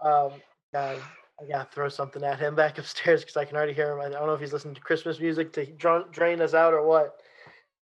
Um, 0.00 0.32
God, 0.72 0.98
I 1.40 1.46
gotta 1.48 1.68
throw 1.72 1.88
something 1.88 2.22
at 2.24 2.38
him 2.38 2.54
back 2.56 2.78
upstairs 2.78 3.22
because 3.22 3.36
I 3.36 3.44
can 3.44 3.56
already 3.56 3.72
hear 3.72 3.92
him. 3.92 4.00
I 4.00 4.08
don't 4.08 4.26
know 4.26 4.34
if 4.34 4.40
he's 4.40 4.52
listening 4.52 4.74
to 4.74 4.80
Christmas 4.80 5.20
music 5.20 5.52
to 5.54 5.66
dra- 5.66 6.06
drain 6.10 6.40
us 6.40 6.54
out 6.54 6.74
or 6.74 6.86
what. 6.86 7.16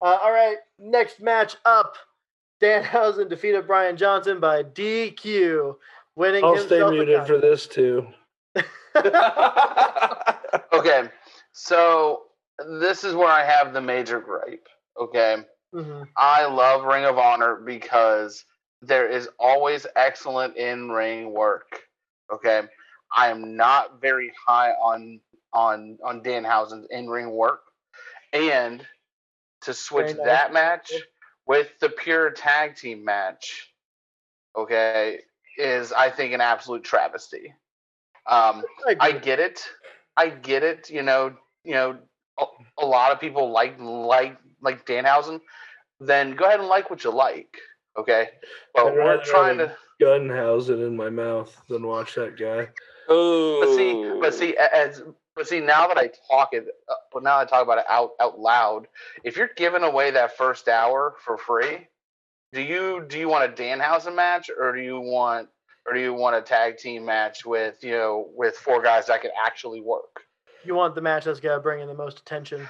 Uh, 0.02 0.17
all 0.22 0.32
right, 0.32 0.58
next 0.78 1.22
match 1.22 1.56
up. 1.65 1.95
Danhausen 2.62 3.30
defeated 3.30 3.67
Brian 3.67 3.98
Johnson 3.98 4.39
by 4.39 4.63
DQ, 4.63 5.76
winning 6.15 6.43
I'll 6.43 6.58
stay 6.58 6.78
himself 6.78 6.91
a 6.91 6.93
muted 6.93 7.28
for 7.28 7.38
this 7.39 7.67
too. 7.67 8.08
Okay, 10.74 11.04
so 11.52 12.24
this 12.82 13.04
is 13.04 13.13
where 13.13 13.28
I 13.30 13.43
have 13.43 13.74
the 13.74 13.82
major 13.82 14.19
gripe. 14.19 14.67
Okay, 15.00 15.38
Mhm. 15.74 16.08
I 16.17 16.45
love 16.45 16.84
Ring 16.84 17.06
of 17.06 17.17
Honor 17.17 17.56
because 17.58 18.43
there 18.82 19.08
is 19.08 19.30
always 19.39 19.86
excellent 19.95 20.56
in 20.58 20.89
ring 20.89 21.32
work. 21.34 21.84
Okay, 22.34 22.62
I 23.15 23.30
am 23.30 23.56
not 23.56 24.02
very 24.02 24.32
high 24.48 24.72
on 24.72 25.20
on 25.54 25.98
on 26.04 26.22
Danhausen's 26.22 26.88
in 26.89 27.10
ring 27.10 27.32
work, 27.32 27.62
and 28.34 28.86
to 29.62 29.74
switch 29.74 30.15
nice. 30.18 30.26
that 30.26 30.54
match 30.54 30.92
with 31.46 31.68
the 31.80 31.89
pure 31.89 32.30
tag 32.32 32.76
team 32.76 33.04
match, 33.04 33.74
okay, 34.56 35.20
is 35.58 35.92
I 35.92 36.10
think 36.10 36.34
an 36.34 36.42
absolute 36.42 36.84
travesty. 36.84 37.54
Um, 38.28 38.63
I 39.00 39.12
get 39.12 39.39
it. 39.39 39.68
I 40.15 40.30
get 40.30 40.63
it. 40.63 40.89
You 40.89 41.02
know, 41.02 41.34
you 41.63 41.74
know, 41.74 41.98
a, 42.39 42.46
a 42.78 42.86
lot 42.86 43.12
of 43.12 43.20
people 43.20 43.52
like 43.52 43.80
like 43.80 44.38
like 44.62 44.86
Danhausen. 44.86 45.42
Then 46.00 46.36
go 46.36 46.46
ahead 46.46 46.60
and 46.60 46.70
like 46.70 46.89
what 46.89 47.04
you 47.04 47.12
like. 47.12 47.58
Okay, 48.00 48.30
but 48.74 48.88
I'd 48.88 48.94
we're 48.94 49.24
trying 49.24 49.58
to 49.58 49.76
gun 50.00 50.30
house 50.30 50.70
it 50.70 50.80
in 50.80 50.96
my 50.96 51.10
mouth 51.10 51.56
than 51.68 51.86
watch 51.86 52.16
that 52.16 52.38
guy. 52.38 52.70
Ooh. 53.14 53.60
But 53.60 53.76
see, 53.76 54.20
but 54.22 54.34
see, 54.34 54.58
as 54.58 55.04
but 55.36 55.48
see, 55.48 55.60
now 55.60 55.88
that 55.88 55.98
I 55.98 56.12
talk 56.30 56.50
it, 56.54 56.68
uh, 56.90 56.94
but 57.12 57.24
now 57.24 57.40
I 57.40 57.46
talk 57.46 57.64
about 57.64 57.80
it 57.80 57.86
out 57.90 58.12
out 58.20 58.40
loud. 58.40 58.88
If 59.24 59.38
you're 59.38 59.50
giving 59.56 59.84
away 59.84 60.12
that 60.12 60.38
first 60.38 60.68
hour 60.68 61.16
for 61.24 61.38
free, 61.38 61.88
do 62.54 62.62
you 62.62 63.06
do 63.08 63.20
you 63.20 63.28
want 63.28 63.52
a 63.52 63.54
Danhausen 63.62 64.16
match 64.16 64.50
or 64.50 64.76
do 64.76 64.82
you 64.82 65.00
want 65.00 65.50
or 65.86 65.94
do 65.94 66.00
you 66.00 66.14
want 66.14 66.36
a 66.36 66.42
tag 66.42 66.78
team 66.78 67.06
match 67.06 67.46
with 67.46 67.76
you 67.84 67.92
know 67.92 68.30
with 68.36 68.56
four 68.56 68.82
guys 68.82 69.08
that 69.08 69.22
can 69.22 69.32
actually 69.46 69.82
work? 69.82 70.22
You 70.64 70.76
want 70.76 70.94
the 70.94 71.02
match 71.02 71.26
that's 71.26 71.40
gonna 71.40 71.60
bring 71.60 71.82
in 71.82 71.88
the 71.88 71.94
most 71.94 72.20
attention. 72.20 72.68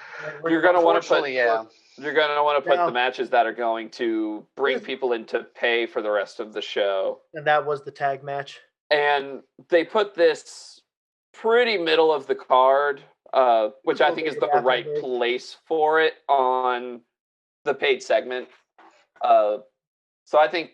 You're 0.47 0.61
gonna 0.61 0.81
want 0.81 1.01
to 1.01 1.07
put 1.07 1.29
yeah. 1.31 1.63
You're 1.99 2.13
gonna 2.13 2.43
want 2.43 2.63
to 2.63 2.69
put 2.69 2.77
Now- 2.77 2.85
the 2.85 2.91
matches 2.91 3.29
that 3.31 3.45
are 3.45 3.53
going 3.53 3.89
to 3.91 4.45
bring 4.55 4.79
people 4.79 5.13
in 5.13 5.25
to 5.25 5.43
pay 5.43 5.85
for 5.85 6.01
the 6.01 6.11
rest 6.11 6.39
of 6.39 6.53
the 6.53 6.61
show. 6.61 7.21
and 7.33 7.45
that 7.45 7.65
was 7.65 7.83
the 7.83 7.91
tag 7.91 8.23
match. 8.23 8.59
and 8.91 9.43
they 9.69 9.83
put 9.83 10.15
this 10.15 10.81
pretty 11.33 11.77
middle 11.77 12.11
of 12.11 12.25
the 12.25 12.33
card, 12.35 13.03
uh, 13.33 13.69
which 13.83 14.01
I 14.01 14.13
think 14.13 14.27
is 14.27 14.35
the 14.35 14.47
right 14.63 14.87
place 14.99 15.57
for 15.67 16.01
it 16.01 16.15
on 16.27 17.01
the 17.65 17.73
paid 17.75 18.01
segment. 18.01 18.47
Uh, 19.21 19.57
so 20.25 20.39
I 20.39 20.47
think, 20.47 20.71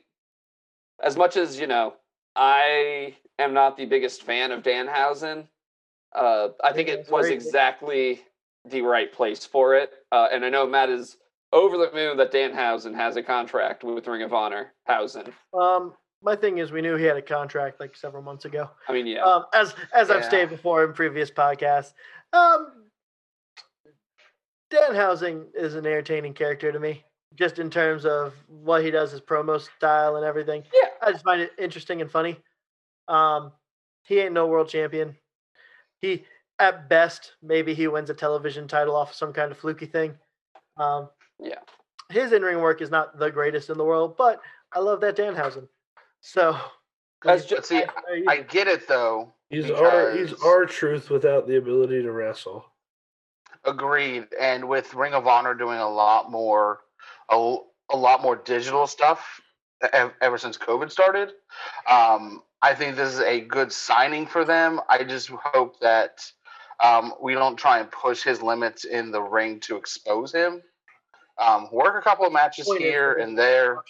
as 1.03 1.17
much 1.17 1.35
as 1.35 1.59
you 1.59 1.67
know, 1.67 1.95
I 2.37 3.17
am 3.37 3.53
not 3.53 3.75
the 3.75 3.85
biggest 3.85 4.23
fan 4.23 4.51
of 4.51 4.63
Danhausen. 4.63 5.47
Uh, 6.13 6.49
I 6.63 6.71
think 6.71 6.87
it 6.87 7.09
was 7.11 7.27
exactly 7.27 8.23
the 8.65 8.81
right 8.81 9.11
place 9.11 9.45
for 9.45 9.75
it, 9.75 9.91
uh, 10.11 10.27
and 10.31 10.43
I 10.43 10.49
know 10.49 10.65
Matt 10.67 10.89
is 10.89 11.17
over 11.53 11.77
the 11.77 11.91
moon 11.93 12.17
that 12.17 12.31
Danhausen 12.31 12.93
has 12.95 13.15
a 13.15 13.23
contract 13.23 13.83
with 13.83 14.07
Ring 14.07 14.23
of 14.23 14.33
Honor. 14.33 14.73
Hausen. 14.87 15.33
Um, 15.53 15.93
my 16.21 16.35
thing 16.35 16.57
is, 16.57 16.71
we 16.71 16.81
knew 16.81 16.95
he 16.95 17.05
had 17.05 17.17
a 17.17 17.21
contract 17.21 17.79
like 17.79 17.95
several 17.95 18.23
months 18.23 18.45
ago. 18.45 18.69
I 18.89 18.93
mean, 18.93 19.07
yeah. 19.07 19.23
Um, 19.23 19.45
as 19.53 19.75
as 19.93 20.09
I've 20.09 20.25
stated 20.25 20.49
before 20.49 20.83
in 20.83 20.93
previous 20.93 21.29
podcasts, 21.29 21.93
um, 22.33 22.85
Danhausen 24.71 25.45
is 25.53 25.75
an 25.75 25.85
entertaining 25.85 26.33
character 26.33 26.71
to 26.71 26.79
me, 26.79 27.03
just 27.35 27.59
in 27.59 27.69
terms 27.69 28.05
of 28.05 28.33
what 28.47 28.83
he 28.83 28.91
does, 28.91 29.11
his 29.11 29.21
promo 29.21 29.61
style 29.77 30.15
and 30.15 30.25
everything. 30.25 30.63
Yeah. 30.73 30.89
I 31.01 31.11
just 31.11 31.23
find 31.23 31.41
it 31.41 31.51
interesting 31.59 32.01
and 32.01 32.09
funny. 32.09 32.37
Um, 33.07 33.51
he 34.03 34.19
ain't 34.19 34.33
no 34.33 34.47
world 34.47 34.69
champion. 34.69 35.15
He, 36.01 36.25
at 36.59 36.89
best, 36.89 37.33
maybe 37.41 37.73
he 37.73 37.87
wins 37.87 38.09
a 38.09 38.13
television 38.13 38.67
title 38.67 38.95
off 38.95 39.11
of 39.11 39.15
some 39.15 39.33
kind 39.33 39.51
of 39.51 39.57
fluky 39.57 39.85
thing. 39.85 40.15
Um, 40.77 41.09
Yeah. 41.39 41.59
His 42.09 42.31
in 42.33 42.43
ring 42.43 42.61
work 42.61 42.81
is 42.81 42.91
not 42.91 43.17
the 43.17 43.31
greatest 43.31 43.69
in 43.69 43.77
the 43.77 43.83
world, 43.83 44.15
but 44.15 44.39
I 44.71 44.79
love 44.79 45.01
that 45.01 45.17
Danhausen. 45.17 45.67
So, 46.21 46.57
That's 47.23 47.43
But 47.43 47.49
just 47.49 47.69
see, 47.69 47.83
I 48.27 48.37
get 48.41 48.67
it 48.67 48.87
though. 48.87 49.33
He's 49.49 49.69
our 49.69 50.15
he's 50.15 50.33
our 50.43 50.65
truth 50.65 51.09
without 51.09 51.47
the 51.47 51.57
ability 51.57 52.01
to 52.03 52.11
wrestle. 52.11 52.65
Agreed. 53.63 54.27
And 54.39 54.67
with 54.67 54.93
Ring 54.93 55.13
of 55.13 55.27
Honor 55.27 55.55
doing 55.55 55.79
a 55.79 55.89
lot 55.89 56.29
more, 56.29 56.81
a, 57.29 57.57
a 57.89 57.97
lot 57.97 58.21
more 58.21 58.35
digital 58.35 58.85
stuff 58.85 59.41
ever 60.21 60.37
since 60.37 60.57
COVID 60.57 60.91
started, 60.91 61.29
um, 61.89 62.43
I 62.61 62.75
think 62.75 62.95
this 62.95 63.13
is 63.13 63.19
a 63.19 63.41
good 63.41 63.71
signing 63.71 64.27
for 64.27 64.45
them. 64.45 64.81
I 64.89 65.03
just 65.03 65.29
hope 65.29 65.79
that 65.79 66.19
um, 66.83 67.13
we 67.21 67.33
don't 67.33 67.55
try 67.55 67.79
and 67.79 67.89
push 67.91 68.23
his 68.23 68.41
limits 68.41 68.83
in 68.83 69.11
the 69.11 69.21
ring 69.21 69.59
to 69.61 69.75
expose 69.75 70.33
him. 70.33 70.61
Um, 71.37 71.67
work 71.71 71.99
a 71.99 72.01
couple 72.01 72.25
of 72.25 72.33
matches 72.33 72.65
Point 72.67 72.81
here 72.81 73.13
and 73.13 73.37
there. 73.37 73.83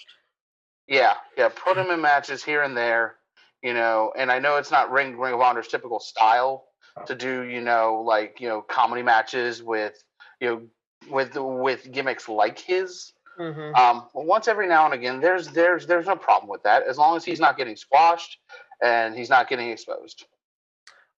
Yeah, 0.87 1.13
yeah. 1.37 1.49
Put 1.49 1.77
him 1.77 1.87
in 1.91 2.01
matches 2.01 2.43
here 2.43 2.63
and 2.63 2.75
there, 2.75 3.15
you 3.61 3.73
know. 3.73 4.13
And 4.17 4.31
I 4.31 4.39
know 4.39 4.57
it's 4.57 4.71
not 4.71 4.91
Ring 4.91 5.17
Ring 5.17 5.33
of 5.33 5.41
Honor's 5.41 5.67
typical 5.67 5.99
style 5.99 6.65
to 7.05 7.15
do, 7.15 7.41
you 7.43 7.61
know, 7.61 8.03
like 8.05 8.39
you 8.39 8.47
know, 8.47 8.61
comedy 8.61 9.03
matches 9.03 9.61
with, 9.61 10.01
you 10.39 10.47
know, 10.47 10.61
with 11.09 11.35
with 11.35 11.91
gimmicks 11.91 12.27
like 12.29 12.59
his. 12.59 13.13
Mhm. 13.39 13.75
Um, 13.75 14.07
once 14.13 14.47
every 14.47 14.67
now 14.67 14.85
and 14.85 14.93
again, 14.93 15.19
there's 15.19 15.49
there's 15.49 15.85
there's 15.85 16.05
no 16.05 16.15
problem 16.15 16.49
with 16.49 16.63
that 16.63 16.83
as 16.83 16.97
long 16.97 17.17
as 17.17 17.25
he's 17.25 17.39
not 17.39 17.57
getting 17.57 17.75
squashed 17.75 18.39
and 18.81 19.15
he's 19.15 19.29
not 19.29 19.49
getting 19.49 19.69
exposed. 19.69 20.25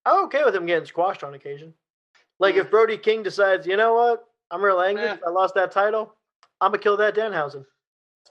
I'm 0.08 0.24
okay 0.26 0.44
with 0.46 0.56
him 0.56 0.66
getting 0.66 0.86
squashed 0.86 1.24
on 1.24 1.34
occasion. 1.34 1.74
Like 2.40 2.56
if 2.56 2.72
Brody 2.72 2.98
King 2.98 3.24
decides, 3.24 3.68
you 3.68 3.76
know 3.78 3.94
what, 3.96 4.24
I'm 4.52 4.64
real 4.64 4.80
angry. 4.80 5.04
Eh. 5.08 5.18
I 5.26 5.30
lost 5.30 5.56
that 5.56 5.72
title. 5.72 6.14
I'm 6.62 6.72
gonna 6.72 6.82
kill 6.82 6.98
that 6.98 7.16
Danhausen. 7.16 7.66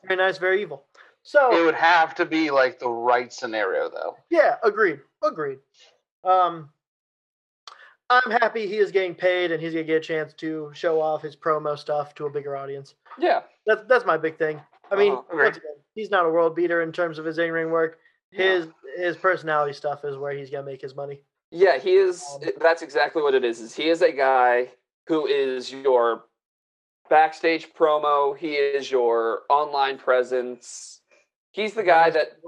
Very 0.05 0.17
nice, 0.17 0.39
very 0.39 0.63
evil. 0.63 0.87
So 1.23 1.55
It 1.61 1.65
would 1.65 1.75
have 1.75 2.15
to 2.17 2.25
be 2.25 2.51
like 2.51 2.79
the 2.79 2.89
right 2.89 3.33
scenario, 3.33 3.91
though. 3.91 4.17
Yeah, 4.31 4.57
agreed. 4.63 5.01
Agreed. 5.23 5.59
Um, 6.25 6.71
I'm 8.09 8.31
happy 8.31 8.67
he 8.69 8.77
is 8.79 8.93
getting 8.93 9.15
paid 9.15 9.51
and 9.51 9.61
he's 9.61 9.73
gonna 9.73 9.85
get 9.85 9.97
a 9.97 10.01
chance 10.01 10.33
to 10.35 10.71
show 10.73 11.01
off 11.01 11.23
his 11.23 11.35
promo 11.35 11.77
stuff 11.77 12.15
to 12.15 12.27
a 12.27 12.31
bigger 12.31 12.57
audience. 12.57 12.95
Yeah. 13.19 13.43
That's 13.67 13.83
that's 13.89 14.07
my 14.07 14.17
big 14.17 14.39
thing. 14.39 14.61
I 14.91 14.97
mean, 14.97 15.13
Uh-huh, 15.13 15.41
again, 15.41 15.61
he's 15.95 16.11
not 16.11 16.25
a 16.25 16.31
world 16.31 16.55
beater 16.55 16.83
in 16.83 16.93
terms 16.93 17.19
of 17.19 17.25
his 17.25 17.39
in 17.39 17.51
ring 17.51 17.71
work. 17.71 17.99
Yeah. 18.31 18.45
His 18.45 18.69
his 18.97 19.17
personality 19.17 19.73
stuff 19.73 20.05
is 20.05 20.17
where 20.17 20.33
he's 20.33 20.49
gonna 20.51 20.63
make 20.65 20.81
his 20.81 20.95
money. 20.95 21.21
Yeah, 21.57 21.79
he 21.79 21.95
is. 21.95 22.23
Um, 22.35 22.51
That's 22.61 22.83
exactly 22.83 23.23
what 23.23 23.35
it 23.35 23.43
is. 23.43 23.61
Is 23.61 23.75
he 23.75 23.89
is 23.89 24.03
a 24.03 24.13
guy 24.13 24.69
who 25.07 25.27
is 25.27 25.73
your 25.73 26.25
backstage 27.09 27.73
promo. 27.73 28.37
He 28.37 28.53
is 28.53 28.91
your 28.91 29.43
online 29.49 29.97
presence. 29.97 31.01
He's 31.53 31.73
the 31.73 31.83
guy 31.83 32.11
that 32.11 32.39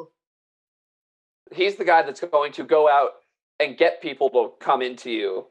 he's 1.53 1.77
the 1.77 1.87
guy 1.87 2.03
that's 2.03 2.21
going 2.21 2.53
to 2.53 2.65
go 2.65 2.87
out 2.87 3.13
and 3.59 3.79
get 3.79 4.03
people 4.03 4.29
to 4.29 4.53
come 4.61 4.83
into 4.83 5.11
you. 5.11 5.47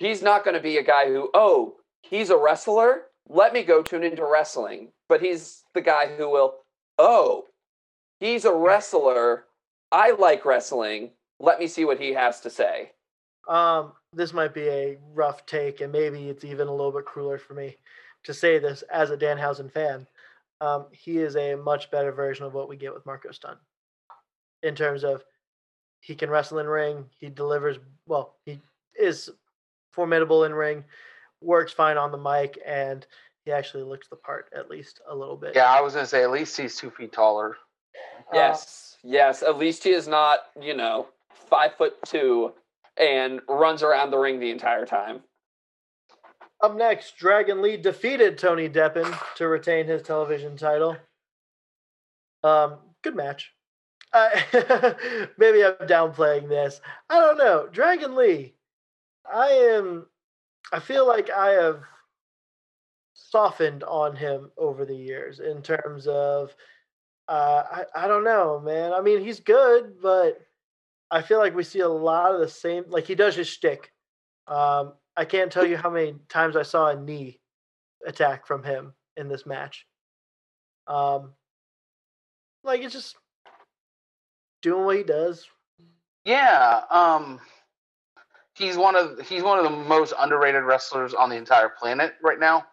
He's 0.00 0.20
not 0.20 0.42
going 0.42 0.56
to 0.56 0.62
be 0.62 0.78
a 0.78 0.82
guy 0.82 1.06
who, 1.06 1.30
oh, 1.34 1.76
he's 2.02 2.30
a 2.30 2.36
wrestler. 2.36 3.02
Let 3.28 3.52
me 3.52 3.62
go 3.62 3.82
tune 3.82 4.02
into 4.02 4.26
wrestling. 4.26 4.88
But 5.08 5.22
he's 5.22 5.62
the 5.72 5.82
guy 5.82 6.08
who 6.16 6.28
will, 6.28 6.56
oh, 6.98 7.44
he's 8.18 8.44
a 8.44 8.52
wrestler. 8.52 9.44
I 9.92 10.16
like 10.18 10.44
wrestling. 10.44 11.12
Let 11.42 11.58
me 11.58 11.66
see 11.66 11.84
what 11.84 12.00
he 12.00 12.12
has 12.12 12.40
to 12.42 12.50
say. 12.50 12.92
Um, 13.48 13.92
this 14.12 14.32
might 14.32 14.54
be 14.54 14.68
a 14.68 14.98
rough 15.12 15.44
take, 15.44 15.80
and 15.80 15.90
maybe 15.90 16.28
it's 16.28 16.44
even 16.44 16.68
a 16.68 16.70
little 16.70 16.92
bit 16.92 17.04
crueler 17.04 17.36
for 17.36 17.54
me 17.54 17.76
to 18.22 18.32
say 18.32 18.60
this 18.60 18.82
as 18.82 19.10
a 19.10 19.16
Danhausen 19.16 19.70
fan. 19.70 20.06
Um, 20.60 20.86
he 20.92 21.18
is 21.18 21.34
a 21.34 21.56
much 21.56 21.90
better 21.90 22.12
version 22.12 22.46
of 22.46 22.54
what 22.54 22.68
we 22.68 22.76
get 22.76 22.94
with 22.94 23.04
Marco 23.04 23.32
Stunt 23.32 23.58
in 24.62 24.76
terms 24.76 25.02
of 25.02 25.24
he 26.00 26.14
can 26.14 26.30
wrestle 26.30 26.60
in 26.60 26.66
ring, 26.66 27.06
he 27.18 27.28
delivers 27.28 27.78
well, 28.06 28.36
he 28.44 28.60
is 28.96 29.28
formidable 29.92 30.44
in 30.44 30.54
ring, 30.54 30.84
works 31.40 31.72
fine 31.72 31.96
on 31.96 32.12
the 32.12 32.18
mic, 32.18 32.56
and 32.64 33.04
he 33.44 33.50
actually 33.50 33.82
looks 33.82 34.06
the 34.06 34.16
part 34.16 34.48
at 34.56 34.70
least 34.70 35.00
a 35.10 35.14
little 35.14 35.36
bit. 35.36 35.56
Yeah, 35.56 35.72
I 35.72 35.80
was 35.80 35.94
gonna 35.94 36.06
say 36.06 36.22
at 36.22 36.30
least 36.30 36.56
he's 36.56 36.76
two 36.76 36.90
feet 36.90 37.12
taller. 37.12 37.56
Uh, 38.32 38.34
Yes, 38.34 38.96
yes. 39.02 39.42
At 39.42 39.58
least 39.58 39.82
he 39.82 39.90
is 39.90 40.06
not, 40.06 40.40
you 40.60 40.74
know, 40.74 41.08
five 41.48 41.74
foot 41.76 41.94
two 42.06 42.52
and 42.96 43.40
runs 43.48 43.82
around 43.82 44.10
the 44.10 44.18
ring 44.18 44.40
the 44.40 44.50
entire 44.50 44.86
time. 44.86 45.20
Up 46.62 46.76
next, 46.76 47.16
Dragon 47.16 47.60
Lee 47.60 47.76
defeated 47.76 48.38
Tony 48.38 48.68
Deppen 48.68 49.18
to 49.36 49.48
retain 49.48 49.86
his 49.86 50.02
television 50.02 50.56
title. 50.56 50.96
Um, 52.44 52.76
good 53.02 53.16
match. 53.16 53.52
Uh, 54.12 54.30
maybe 55.38 55.64
I'm 55.64 55.74
downplaying 55.88 56.48
this. 56.48 56.80
I 57.10 57.18
don't 57.18 57.38
know. 57.38 57.68
Dragon 57.72 58.14
Lee, 58.14 58.54
I 59.30 59.48
am. 59.48 60.06
I 60.72 60.78
feel 60.78 61.06
like 61.06 61.30
I 61.30 61.50
have 61.50 61.80
softened 63.14 63.82
on 63.84 64.14
him 64.14 64.50
over 64.56 64.84
the 64.84 64.96
years 64.96 65.40
in 65.40 65.62
terms 65.62 66.06
of. 66.06 66.54
Uh, 67.28 67.62
I 67.94 68.04
I 68.04 68.06
don't 68.06 68.24
know, 68.24 68.60
man. 68.60 68.92
I 68.92 69.00
mean, 69.00 69.20
he's 69.24 69.40
good, 69.40 69.94
but 70.02 70.40
I 71.12 71.20
feel 71.20 71.38
like 71.38 71.54
we 71.54 71.62
see 71.62 71.80
a 71.80 71.88
lot 71.88 72.34
of 72.34 72.40
the 72.40 72.48
same. 72.48 72.84
Like 72.88 73.06
he 73.06 73.14
does 73.14 73.36
his 73.36 73.46
shtick. 73.46 73.92
Um, 74.48 74.94
I 75.14 75.26
can't 75.26 75.52
tell 75.52 75.66
you 75.66 75.76
how 75.76 75.90
many 75.90 76.14
times 76.30 76.56
I 76.56 76.62
saw 76.62 76.88
a 76.88 76.96
knee 76.96 77.38
attack 78.06 78.46
from 78.46 78.64
him 78.64 78.94
in 79.18 79.28
this 79.28 79.44
match. 79.44 79.86
Um, 80.86 81.34
like 82.64 82.80
it's 82.80 82.94
just 82.94 83.16
doing 84.62 84.86
what 84.86 84.96
he 84.96 85.02
does. 85.02 85.46
Yeah, 86.24 86.80
um, 86.90 87.40
he's 88.56 88.78
one 88.78 88.96
of 88.96 89.20
he's 89.28 89.42
one 89.42 89.58
of 89.58 89.64
the 89.64 89.70
most 89.70 90.14
underrated 90.18 90.62
wrestlers 90.62 91.12
on 91.12 91.28
the 91.28 91.36
entire 91.36 91.68
planet 91.68 92.14
right 92.22 92.40
now. 92.40 92.64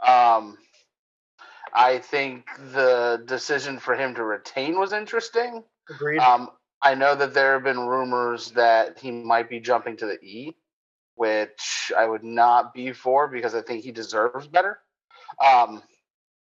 Um, 0.00 0.56
I 1.74 1.98
think 1.98 2.46
the 2.72 3.22
decision 3.26 3.78
for 3.78 3.94
him 3.94 4.14
to 4.14 4.24
retain 4.24 4.78
was 4.78 4.94
interesting. 4.94 5.64
Agreed. 5.90 6.18
Um, 6.18 6.50
I 6.80 6.94
know 6.94 7.14
that 7.14 7.34
there 7.34 7.54
have 7.54 7.64
been 7.64 7.80
rumors 7.80 8.52
that 8.52 8.98
he 8.98 9.10
might 9.10 9.50
be 9.50 9.60
jumping 9.60 9.96
to 9.96 10.06
the 10.06 10.20
E, 10.20 10.56
which 11.16 11.92
I 11.96 12.06
would 12.06 12.22
not 12.22 12.72
be 12.72 12.92
for 12.92 13.26
because 13.28 13.54
I 13.54 13.62
think 13.62 13.82
he 13.82 13.90
deserves 13.90 14.46
better. 14.46 14.78
Um, 15.44 15.82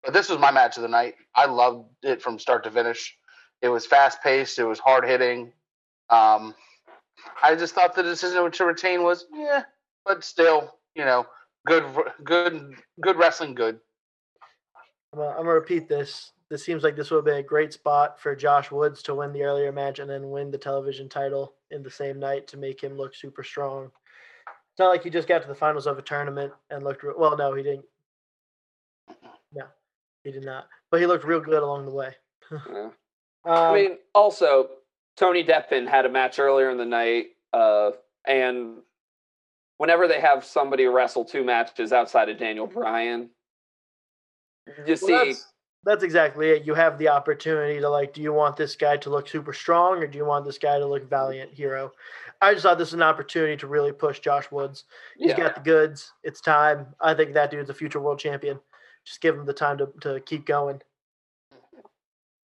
but 0.04 0.14
this 0.14 0.30
was 0.30 0.40
my 0.40 0.52
match 0.52 0.78
of 0.78 0.84
the 0.84 0.90
night. 0.90 1.16
I 1.36 1.46
loved 1.46 1.90
it 2.04 2.22
from 2.22 2.40
start 2.40 2.64
to 2.66 2.72
finish. 2.72 3.18
It 3.62 3.70
was 3.70 3.86
fast 3.86 4.22
paced. 4.22 4.60
It 4.60 4.66
was 4.66 4.80
hard 4.80 5.06
hitting. 5.06 5.52
Um, 6.10 6.54
I 7.44 7.56
just 7.56 7.74
thought 7.74 7.96
the 7.96 8.04
decision 8.04 8.50
to 8.50 8.66
retain 8.66 9.04
was 9.04 9.26
yeah, 9.34 9.64
but 10.06 10.24
still, 10.24 10.76
you 10.96 11.04
know, 11.04 11.26
good, 11.66 11.84
good, 12.24 12.76
good 13.02 13.18
wrestling. 13.18 13.56
Good. 13.56 13.80
I'm 15.12 15.20
gonna, 15.20 15.32
I'm 15.32 15.38
gonna 15.38 15.54
repeat 15.54 15.90
this. 15.90 16.32
This 16.50 16.64
seems 16.64 16.84
like 16.84 16.96
this 16.96 17.12
would 17.12 17.26
be 17.26 17.32
a 17.32 17.44
great 17.44 17.74
spot 17.74 18.20
for 18.20 18.36
Josh 18.36 18.72
Woods 18.72 19.04
to 19.04 19.16
win 19.16 19.34
the 19.34 19.44
earlier 19.44 19.72
match 19.72 20.00
and 20.00 20.10
then 20.10 20.30
win 20.30 20.50
the 20.50 20.58
television 20.58 21.10
title 21.10 21.56
in 21.72 21.84
the 21.84 21.92
same 21.92 22.20
night 22.20 22.48
to 22.48 22.58
make 22.58 22.82
him 22.82 22.98
look 22.98 23.14
super 23.14 23.44
strong. 23.44 23.86
It's 23.86 24.80
not 24.80 24.88
like 24.90 25.04
he 25.04 25.10
just 25.10 25.28
got 25.28 25.42
to 25.42 25.48
the 25.48 25.56
finals 25.56 25.88
of 25.88 25.98
a 25.98 26.02
tournament 26.02 26.54
and 26.70 26.84
looked 26.84 27.04
re- 27.04 27.14
well. 27.18 27.36
No, 27.36 27.54
he 27.54 27.64
didn't. 27.64 27.86
No, 29.54 29.66
he 30.24 30.32
did 30.32 30.46
not. 30.46 30.68
But 30.90 31.02
he 31.02 31.08
looked 31.08 31.26
real 31.26 31.42
good 31.42 31.64
along 31.64 31.86
the 31.86 31.92
way. 31.92 32.16
Yeah. 32.52 32.90
Um, 33.46 33.54
I 33.56 33.74
mean, 33.74 33.98
also 34.14 34.68
Tony 35.16 35.42
Deppen 35.42 35.88
had 35.88 36.06
a 36.06 36.10
match 36.10 36.38
earlier 36.38 36.70
in 36.70 36.78
the 36.78 36.86
night, 36.86 37.28
uh, 37.54 37.92
and 38.26 38.80
whenever 39.78 40.06
they 40.06 40.20
have 40.20 40.44
somebody 40.44 40.86
wrestle 40.86 41.24
two 41.24 41.46
matches 41.46 41.94
outside 41.94 42.28
of 42.28 42.38
Daniel 42.38 42.68
Bryan, 42.68 43.30
you 44.86 44.98
see, 44.98 45.14
Well, 45.14 45.26
that's, 45.26 45.46
that's 45.88 46.04
exactly 46.04 46.50
it. 46.50 46.66
You 46.66 46.74
have 46.74 46.98
the 46.98 47.08
opportunity 47.08 47.80
to 47.80 47.90
like, 47.90 48.14
do 48.14 48.22
you 48.22 48.34
want 48.34 48.58
this 48.58 48.76
guy 48.76 48.98
to 48.98 49.10
look 49.10 49.30
super 49.30 49.54
strong 49.54 50.04
or 50.04 50.08
do 50.08 50.18
you 50.18 50.26
want 50.26 50.44
this 50.44 50.58
guy 50.58 50.78
to 50.78 50.86
look 50.86 51.10
valiant 51.10 51.54
hero? 51.54 51.94
I 52.42 52.52
just 52.52 52.64
thought 52.64 52.78
this 52.78 52.90
was 52.90 52.96
an 52.96 53.02
opportunity 53.02 53.56
to 53.56 53.68
really 53.68 53.94
push 53.94 54.20
Josh 54.20 54.52
Woods. 54.52 54.84
He's 55.18 55.30
yeah, 55.30 55.38
got 55.38 55.56
the 55.56 55.62
goods. 55.62 56.12
It's 56.24 56.42
time. 56.42 56.88
I 57.00 57.14
think 57.14 57.34
that 57.34 57.52
dude's 57.52 57.70
a 57.70 57.74
future 57.74 58.02
world 58.02 58.20
champion. 58.20 58.60
Just 59.06 59.22
give 59.22 59.36
him 59.36 59.46
the 59.46 59.54
time 59.54 59.78
to, 59.78 59.88
to 60.02 60.20
keep 60.20 60.46
going. 60.46 60.82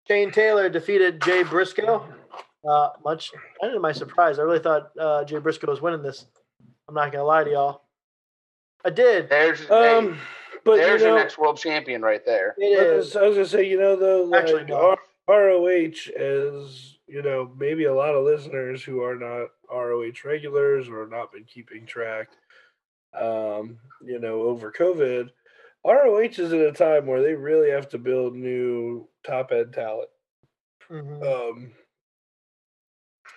Shane 0.06 0.30
Taylor 0.30 0.68
defeated 0.68 1.20
Jay 1.20 1.42
Briscoe. 1.42 2.06
Uh, 2.66 2.90
much 3.04 3.32
kind 3.60 3.74
of 3.74 3.82
my 3.82 3.90
surprise. 3.90 4.38
I 4.38 4.42
really 4.42 4.60
thought 4.60 4.92
uh, 4.98 5.24
Jay 5.24 5.38
Briscoe 5.38 5.66
was 5.66 5.82
winning 5.82 6.02
this. 6.02 6.26
I'm 6.88 6.94
not 6.94 7.10
gonna 7.10 7.24
lie 7.24 7.42
to 7.42 7.50
y'all. 7.50 7.82
I 8.84 8.90
did. 8.90 9.28
There's 9.28 9.66
hey, 9.66 9.96
Um, 9.96 10.16
but 10.64 10.76
there's 10.76 11.00
you 11.00 11.08
know, 11.08 11.14
your 11.14 11.22
next 11.22 11.38
world 11.38 11.58
champion 11.58 12.02
right 12.02 12.24
there. 12.24 12.54
It 12.58 12.78
I 12.78 12.82
is. 12.84 13.06
was, 13.06 13.16
I 13.16 13.22
was 13.26 13.36
gonna 13.36 13.48
say, 13.48 13.68
you 13.68 13.78
know, 13.78 13.96
though, 13.96 14.24
like 14.24 14.42
Actually, 14.44 14.64
no. 14.64 14.96
R- 15.28 15.44
ROH 15.48 16.10
is, 16.16 16.98
you 17.06 17.22
know, 17.22 17.52
maybe 17.56 17.84
a 17.84 17.94
lot 17.94 18.14
of 18.14 18.24
listeners 18.24 18.82
who 18.82 19.02
are 19.02 19.16
not 19.16 19.48
ROH 19.70 20.24
regulars 20.24 20.88
or 20.88 21.06
not 21.06 21.32
been 21.32 21.44
keeping 21.44 21.86
track, 21.86 22.28
um, 23.18 23.78
you 24.04 24.18
know, 24.18 24.42
over 24.42 24.72
COVID. 24.72 25.30
ROH 25.84 26.20
is 26.38 26.52
at 26.52 26.60
a 26.60 26.72
time 26.72 27.06
where 27.06 27.22
they 27.22 27.34
really 27.34 27.70
have 27.70 27.88
to 27.90 27.98
build 27.98 28.34
new 28.34 29.08
top 29.24 29.52
end 29.52 29.72
talent. 29.72 30.08
Mhm. 30.88 31.22
Um, 31.24 31.72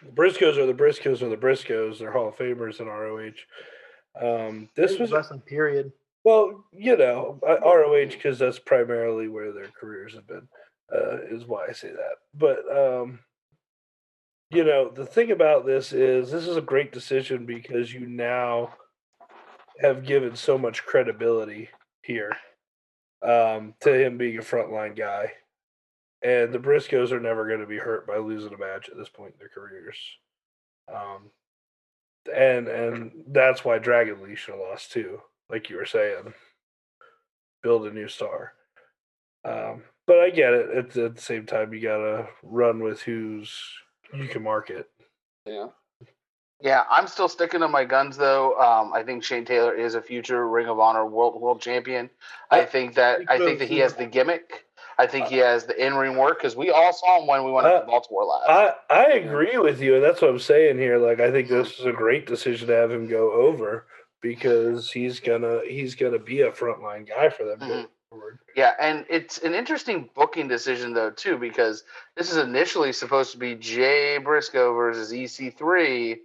the 0.03 0.11
Briscoes 0.11 0.57
are 0.57 0.65
the 0.65 0.73
Briscoes 0.73 1.21
are 1.21 1.30
the 1.30 1.38
Briscoes. 1.38 1.99
They're 1.99 2.11
Hall 2.11 2.28
of 2.28 2.36
Famers 2.36 2.80
in 2.80 2.88
ROH. 2.88 3.34
Um, 4.19 4.69
this 4.76 4.99
was 4.99 5.11
wrestling. 5.11 5.41
Period. 5.41 5.91
Well, 6.26 6.65
you 6.73 6.97
know, 6.97 7.39
ROH 7.43 8.07
because 8.07 8.39
that's 8.39 8.57
primarily 8.57 9.28
where 9.28 9.53
their 9.53 9.69
careers 9.80 10.15
have 10.15 10.28
been, 10.28 10.47
uh, 10.93 11.17
is 11.30 11.45
why 11.45 11.67
I 11.69 11.71
say 11.71 11.91
that. 11.91 12.15
But 12.34 12.65
um, 12.76 13.19
you 14.49 14.63
know, 14.63 14.89
the 14.89 15.05
thing 15.05 15.30
about 15.30 15.67
this 15.67 15.93
is 15.93 16.32
this 16.32 16.47
is 16.47 16.57
a 16.57 16.61
great 16.61 16.91
decision 16.91 17.45
because 17.45 17.93
you 17.93 18.07
now 18.07 18.73
have 19.80 20.03
given 20.05 20.36
so 20.36 20.57
much 20.57 20.84
credibility 20.84 21.69
here 22.01 22.36
um, 23.21 23.76
to 23.82 23.93
him 23.93 24.17
being 24.17 24.39
a 24.39 24.41
frontline 24.41 24.97
guy, 24.97 25.32
and 26.23 26.51
the 26.51 26.59
Briscoes 26.59 27.11
are 27.11 27.19
never 27.19 27.47
going 27.47 27.59
to 27.59 27.67
be 27.67 27.78
hurt 27.78 28.07
by 28.07 28.17
losing 28.17 28.53
a 28.53 28.57
match 28.57 28.89
at 28.89 28.97
this 28.97 29.09
point 29.09 29.34
in 29.34 29.39
their 29.39 29.49
careers. 29.49 29.97
Um, 30.91 31.30
and 32.36 32.67
and 32.67 33.11
that's 33.28 33.63
why 33.63 33.78
Dragon 33.78 34.23
Lee 34.23 34.36
should 34.36 34.55
have 34.55 34.61
lost 34.61 34.91
too, 34.91 35.21
like 35.49 35.69
you 35.69 35.77
were 35.77 35.85
saying. 35.85 36.33
Build 37.63 37.87
a 37.87 37.91
new 37.91 38.07
star. 38.07 38.53
Um, 39.43 39.83
but 40.07 40.19
I 40.19 40.29
get 40.29 40.53
it. 40.53 40.69
At, 40.69 40.97
at 40.97 41.15
the 41.15 41.21
same 41.21 41.45
time, 41.45 41.73
you 41.73 41.81
gotta 41.81 42.27
run 42.43 42.81
with 42.83 43.01
who's 43.01 43.51
you 44.13 44.27
can 44.27 44.43
market. 44.43 44.89
yeah. 45.45 45.67
Yeah, 46.61 46.83
I'm 46.89 47.05
still 47.07 47.27
sticking 47.27 47.59
to 47.59 47.67
my 47.67 47.83
guns 47.83 48.15
though. 48.15 48.57
Um, 48.59 48.93
I 48.93 49.03
think 49.03 49.23
Shane 49.23 49.43
Taylor 49.43 49.73
is 49.75 49.93
a 49.95 50.01
future 50.01 50.47
Ring 50.47 50.67
of 50.67 50.79
Honor 50.79 51.05
world 51.05 51.39
world 51.41 51.61
champion. 51.61 52.09
I 52.49 52.61
I- 52.61 52.65
think 52.65 52.95
that 52.95 53.21
I 53.27 53.37
think 53.37 53.59
that 53.59 53.67
he 53.67 53.79
has 53.79 53.93
the 53.95 54.05
gimmick. 54.05 54.65
I 54.97 55.05
think 55.05 55.27
he 55.27 55.35
has 55.37 55.65
the 55.65 55.75
in 55.85 55.95
ring 55.95 56.15
work 56.15 56.37
because 56.39 56.55
we 56.55 56.69
all 56.71 56.93
saw 56.93 57.19
him 57.19 57.27
when 57.27 57.43
we 57.43 57.51
went 57.51 57.67
Uh, 57.67 57.81
to 57.81 57.85
Baltimore 57.85 58.23
last. 58.23 58.49
I 58.49 58.73
I 58.89 59.03
agree 59.13 59.57
with 59.57 59.81
you, 59.81 59.95
and 59.95 60.03
that's 60.03 60.21
what 60.21 60.31
I'm 60.31 60.39
saying 60.39 60.77
here. 60.77 60.97
Like, 60.97 61.19
I 61.19 61.29
think 61.31 61.49
this 61.49 61.77
is 61.77 61.85
a 61.85 61.91
great 61.91 62.25
decision 62.25 62.69
to 62.69 62.73
have 62.75 62.89
him 62.91 63.07
go 63.09 63.33
over 63.33 63.87
because 64.26 64.91
he's 64.91 65.19
gonna 65.19 65.61
he's 65.67 65.95
gonna 65.95 66.19
be 66.19 66.41
a 66.41 66.51
frontline 66.51 67.07
guy 67.07 67.30
for 67.30 67.43
them 67.43 67.59
mm-hmm. 67.59 67.69
going 67.69 67.88
forward. 68.09 68.39
Yeah, 68.55 68.73
and 68.80 69.05
it's 69.09 69.38
an 69.39 69.53
interesting 69.53 70.09
booking 70.15 70.47
decision 70.47 70.93
though 70.93 71.11
too 71.11 71.38
because 71.38 71.84
this 72.15 72.32
is 72.32 72.38
initially 72.38 72.93
supposed 72.93 73.32
to 73.32 73.38
be 73.38 73.55
Jay 73.55 74.17
Briscoe 74.17 74.73
versus 74.73 75.11
EC3, 75.11 76.17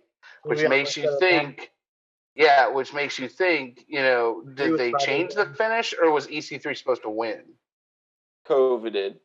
which 0.44 0.62
We 0.62 0.68
makes 0.68 0.96
you 0.96 1.04
got 1.04 1.14
it 1.14 1.20
think. 1.20 1.70
Yeah, 2.34 2.68
which 2.68 2.94
makes 2.94 3.18
you 3.18 3.28
think. 3.28 3.84
You 3.88 4.00
know, 4.00 4.42
did 4.54 4.78
they 4.78 4.92
change 4.98 5.34
the 5.34 5.46
finish 5.46 5.92
or 6.00 6.10
was 6.10 6.26
EC3 6.26 6.76
supposed 6.76 7.02
to 7.02 7.10
win? 7.10 7.42
Coveted. 8.46 9.20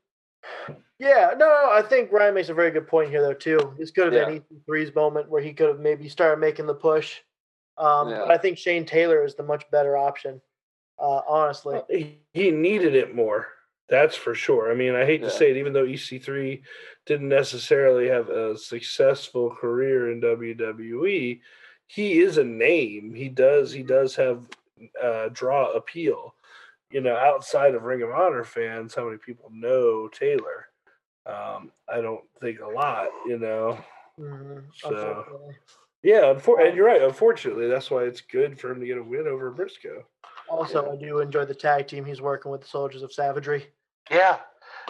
Yeah, 0.98 1.32
no, 1.38 1.70
I 1.72 1.82
think 1.82 2.12
Ryan 2.12 2.36
makes 2.36 2.50
a 2.50 2.54
very 2.54 2.72
good 2.72 2.88
point 2.88 3.10
here, 3.10 3.22
though. 3.22 3.34
Too, 3.34 3.76
this 3.78 3.92
could 3.92 4.06
have 4.06 4.14
Yeah. 4.14 4.26
been 4.26 4.44
EC3's 4.68 4.96
moment 4.96 5.30
where 5.30 5.42
he 5.42 5.54
could 5.54 5.68
have 5.68 5.80
maybe 5.80 6.08
started 6.08 6.40
making 6.40 6.68
the 6.68 6.74
push. 6.74 7.22
Um, 7.78 8.10
Yeah. 8.10 8.20
But 8.20 8.32
I 8.32 8.38
think 8.38 8.58
Shane 8.58 8.86
Taylor 8.86 9.24
is 9.24 9.36
the 9.36 9.44
much 9.44 9.70
better 9.72 9.98
option, 9.98 10.42
uh, 11.00 11.22
honestly. 11.28 11.82
He, 11.90 12.20
he 12.34 12.52
needed 12.52 12.96
it 12.96 13.16
more. 13.16 13.48
That's 13.90 14.16
for 14.16 14.34
sure. 14.34 14.72
I 14.72 14.76
mean, 14.76 14.96
I 14.96 15.06
hate 15.06 15.22
Yeah. 15.22 15.28
to 15.30 15.34
say 15.34 15.52
it, 15.52 15.58
even 15.58 15.74
though 15.74 15.86
EC3 15.86 16.64
didn't 17.06 17.30
necessarily 17.30 18.08
have 18.08 18.30
a 18.30 18.58
successful 18.58 19.52
career 19.52 20.12
in 20.12 20.22
WWE, 20.22 21.42
he 21.88 22.20
is 22.20 22.38
a 22.40 22.44
name. 22.44 23.14
He 23.14 23.30
does 23.30 23.72
he 23.72 23.84
does 23.84 24.16
have 24.16 24.48
uh, 25.02 25.30
draw 25.32 25.72
appeal. 25.72 26.34
You 26.90 27.02
know, 27.02 27.16
outside 27.16 27.76
of 27.76 27.84
Ring 27.84 28.02
of 28.02 28.10
Honor 28.12 28.44
fans, 28.44 28.96
how 28.96 29.06
many 29.06 29.18
people 29.18 29.52
know 29.54 30.08
Taylor? 30.08 30.68
Um, 31.28 31.72
I 31.88 32.02
don't 32.02 32.24
think 32.42 32.60
a 32.62 32.68
lot. 32.68 33.10
You 33.28 33.38
know, 33.38 33.78
Mhm, 34.20 34.64
So- 34.74 34.90
unfortunately. 34.90 35.56
Yeah. 36.06 36.34
Unfor- 36.34 36.66
and 36.66 36.76
you're 36.76 36.86
right. 36.86 37.02
Unfortunately, 37.02 37.68
that's 37.68 37.90
why 37.90 38.04
it's 38.04 38.22
good 38.22 38.60
for 38.60 38.72
him 38.72 38.80
to 38.80 38.86
get 38.86 38.98
a 38.98 39.04
win 39.04 39.28
over 39.28 39.52
Briscoe. 39.52 40.06
Also, 40.48 40.92
I 40.92 40.96
do 40.96 41.20
enjoy 41.20 41.46
the 41.46 41.56
tag 41.56 41.88
team 41.88 42.06
he's 42.06 42.22
working 42.22 42.52
with, 42.52 42.62
the 42.62 42.68
Soldiers 42.68 43.02
of 43.02 43.12
Savagery. 43.12 43.66
Yeah, 44.12 44.38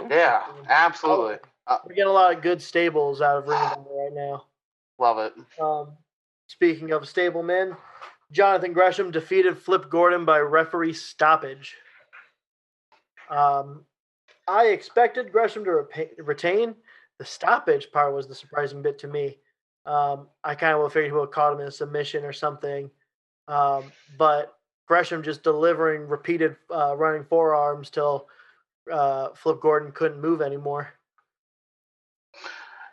yeah, 0.09 0.43
absolutely. 0.69 1.37
We're 1.67 1.95
getting 1.95 2.09
a 2.09 2.13
lot 2.13 2.35
of 2.35 2.41
good 2.41 2.61
stables 2.61 3.21
out 3.21 3.37
of 3.37 3.47
Ring 3.47 3.57
of 3.57 3.77
Honor 3.77 4.03
right 4.03 4.13
now. 4.13 4.45
Love 4.99 5.19
it. 5.19 5.33
Um, 5.61 5.93
speaking 6.47 6.91
of 6.91 7.07
stable 7.07 7.41
men, 7.41 7.75
Jonathan 8.31 8.73
Gresham 8.73 9.11
defeated 9.11 9.57
Flip 9.57 9.89
Gordon 9.89 10.25
by 10.25 10.39
referee 10.39 10.93
stoppage. 10.93 11.75
Um, 13.29 13.85
I 14.47 14.65
expected 14.67 15.31
Gresham 15.31 15.63
to 15.63 15.71
repa- 15.71 16.11
retain. 16.17 16.75
The 17.17 17.25
stoppage 17.25 17.91
part 17.91 18.13
was 18.13 18.27
the 18.27 18.35
surprising 18.35 18.81
bit 18.81 18.99
to 18.99 19.07
me. 19.07 19.37
Um, 19.85 20.27
I 20.43 20.55
kind 20.55 20.75
of 20.75 20.91
figured 20.91 21.07
he 21.07 21.11
would 21.11 21.21
have 21.21 21.31
caught 21.31 21.53
him 21.53 21.59
in 21.59 21.67
a 21.67 21.71
submission 21.71 22.25
or 22.25 22.33
something. 22.33 22.89
Um, 23.47 23.91
but 24.17 24.57
Gresham 24.87 25.23
just 25.23 25.43
delivering 25.43 26.07
repeated 26.07 26.55
uh, 26.73 26.95
running 26.97 27.23
forearms 27.23 27.89
till 27.89 28.27
uh, 28.91 29.29
Flip 29.35 29.59
Gordon 29.61 29.91
couldn't 29.91 30.21
move 30.21 30.41
anymore. 30.41 30.93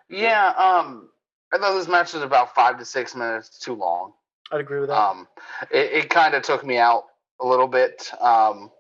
Yeah, 0.09 0.49
um, 0.49 1.09
I 1.53 1.59
thought 1.59 1.76
this 1.78 1.88
match 1.88 2.12
was 2.12 2.22
about 2.22 2.55
five 2.55 2.78
to 2.78 2.84
six 2.84 3.14
minutes 3.14 3.59
too 3.59 3.74
long. 3.74 4.12
I'd 4.51 4.61
agree 4.61 4.80
with 4.80 4.90
that. 4.90 4.99
Um, 4.99 5.28
it, 5.70 5.93
it 5.93 6.11
kind 6.11 6.34
of 6.34 6.43
took 6.43 6.64
me 6.64 6.76
out 6.76 7.05
a 7.40 7.47
little 7.47 7.68
bit. 7.68 8.11
Um, 8.20 8.70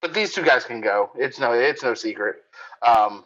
but 0.00 0.14
these 0.14 0.34
two 0.34 0.42
guys 0.42 0.64
can 0.64 0.80
go. 0.80 1.10
It's 1.16 1.38
no, 1.38 1.52
it's 1.52 1.82
no 1.82 1.94
secret. 1.94 2.36
Um, 2.86 3.24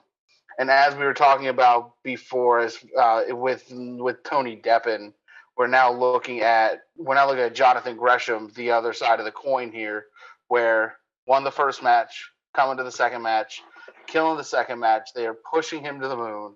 and 0.58 0.70
as 0.70 0.94
we 0.94 1.04
were 1.04 1.14
talking 1.14 1.48
about 1.48 1.92
before, 2.02 2.60
as 2.60 2.78
uh, 2.98 3.22
with 3.30 3.64
with 3.72 4.22
Tony 4.22 4.56
Deppen, 4.56 5.12
we're 5.56 5.66
now 5.66 5.92
looking 5.92 6.40
at 6.40 6.82
we're 6.96 7.14
now 7.14 7.26
looking 7.26 7.42
at 7.44 7.54
Jonathan 7.54 7.96
Gresham, 7.96 8.50
the 8.54 8.70
other 8.70 8.92
side 8.92 9.18
of 9.18 9.24
the 9.24 9.32
coin 9.32 9.72
here, 9.72 10.06
where 10.48 10.96
won 11.26 11.44
the 11.44 11.50
first 11.50 11.82
match, 11.82 12.30
coming 12.54 12.76
to 12.76 12.84
the 12.84 12.90
second 12.92 13.22
match, 13.22 13.62
killing 14.06 14.36
the 14.36 14.44
second 14.44 14.78
match. 14.78 15.10
They 15.14 15.26
are 15.26 15.34
pushing 15.50 15.82
him 15.82 16.00
to 16.00 16.08
the 16.08 16.16
moon. 16.16 16.54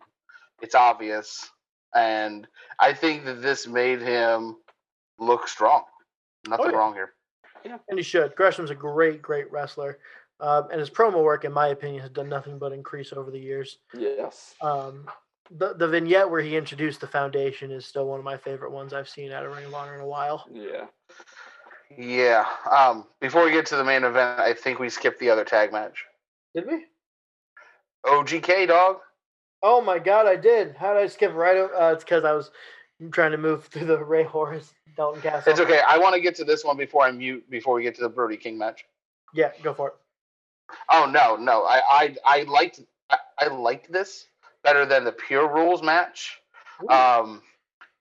It's 0.60 0.74
obvious, 0.74 1.48
and 1.94 2.46
I 2.80 2.92
think 2.92 3.24
that 3.24 3.42
this 3.42 3.66
made 3.66 4.00
him 4.00 4.56
look 5.18 5.48
strong. 5.48 5.84
Nothing 6.48 6.66
Oh, 6.66 6.70
yeah. 6.70 6.76
wrong 6.76 6.94
here. 6.94 7.14
Yeah, 7.64 7.78
And 7.88 7.98
he 7.98 8.02
should. 8.04 8.34
Gresham's 8.36 8.70
a 8.70 8.74
great, 8.74 9.20
great 9.20 9.50
wrestler. 9.50 9.98
Um, 10.40 10.68
and 10.70 10.78
his 10.78 10.90
promo 10.90 11.22
work, 11.22 11.44
in 11.44 11.52
my 11.52 11.68
opinion, 11.68 12.00
has 12.02 12.10
done 12.10 12.28
nothing 12.28 12.58
but 12.58 12.72
increase 12.72 13.12
over 13.12 13.30
the 13.30 13.38
years. 13.38 13.78
Yes. 13.92 14.54
Um, 14.60 15.06
the, 15.50 15.74
the 15.74 15.88
vignette 15.88 16.30
where 16.30 16.40
he 16.40 16.56
introduced 16.56 17.00
the 17.00 17.06
foundation 17.06 17.70
is 17.70 17.86
still 17.86 18.06
one 18.06 18.18
of 18.18 18.24
my 18.24 18.36
favorite 18.36 18.70
ones 18.70 18.92
I've 18.92 19.08
seen 19.08 19.32
out 19.32 19.44
of 19.44 19.56
Ring 19.56 19.64
of 19.64 19.74
Honor 19.74 19.94
in 19.94 20.00
a 20.00 20.06
while. 20.06 20.46
Yeah. 20.52 20.86
Yeah. 21.96 22.44
Um, 22.70 23.06
before 23.20 23.44
we 23.44 23.50
get 23.50 23.66
to 23.66 23.76
the 23.76 23.84
main 23.84 24.04
event, 24.04 24.40
I 24.40 24.52
think 24.52 24.78
we 24.78 24.88
skipped 24.90 25.18
the 25.20 25.30
other 25.30 25.44
tag 25.44 25.72
match. 25.72 26.04
Did 26.54 26.66
we? 26.66 26.84
OGK 28.04 28.68
dog. 28.68 28.98
Oh 29.62 29.80
my 29.80 29.98
god, 29.98 30.26
I 30.26 30.36
did. 30.36 30.76
How 30.76 30.94
did 30.94 31.02
I 31.02 31.06
skip 31.08 31.34
right 31.34 31.56
over? 31.56 31.74
Uh, 31.74 31.92
it's 31.92 32.04
because 32.04 32.24
I 32.24 32.32
was 32.32 32.50
trying 33.10 33.32
to 33.32 33.38
move 33.38 33.64
through 33.72 33.86
the 33.86 34.02
Rey 34.04 34.22
Horus 34.22 34.72
Dalton 34.96 35.22
Castle. 35.22 35.50
It's 35.50 35.60
okay. 35.60 35.80
I 35.86 35.98
want 35.98 36.14
to 36.14 36.20
get 36.20 36.36
to 36.36 36.44
this 36.44 36.64
one 36.64 36.76
before 36.76 37.04
I 37.04 37.10
mute. 37.10 37.48
Before 37.50 37.74
we 37.74 37.82
get 37.82 37.94
to 37.96 38.02
the 38.02 38.08
Brody 38.08 38.36
King 38.36 38.58
match. 38.58 38.84
Yeah, 39.34 39.50
go 39.62 39.74
for 39.74 39.88
it. 39.88 39.94
Oh 40.90 41.06
no, 41.10 41.36
no. 41.36 41.64
I 41.64 41.80
I, 41.90 42.16
I 42.24 42.42
liked 42.44 42.80
I, 43.10 43.18
I 43.38 43.46
liked 43.48 43.90
this 43.92 44.26
better 44.64 44.84
than 44.86 45.04
the 45.04 45.12
Pure 45.12 45.52
Rules 45.54 45.82
match. 45.82 46.40
Ooh. 46.82 46.88
Um, 46.88 47.42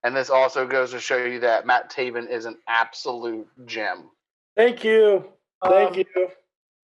and 0.03 0.15
this 0.15 0.29
also 0.29 0.65
goes 0.67 0.91
to 0.91 0.99
show 0.99 1.17
you 1.17 1.39
that 1.41 1.65
Matt 1.65 1.91
Taven 1.91 2.29
is 2.29 2.45
an 2.45 2.57
absolute 2.67 3.47
gem. 3.65 4.09
Thank 4.55 4.83
you. 4.83 5.25
Thank 5.63 5.91
Um, 5.91 5.97
you. 6.15 6.27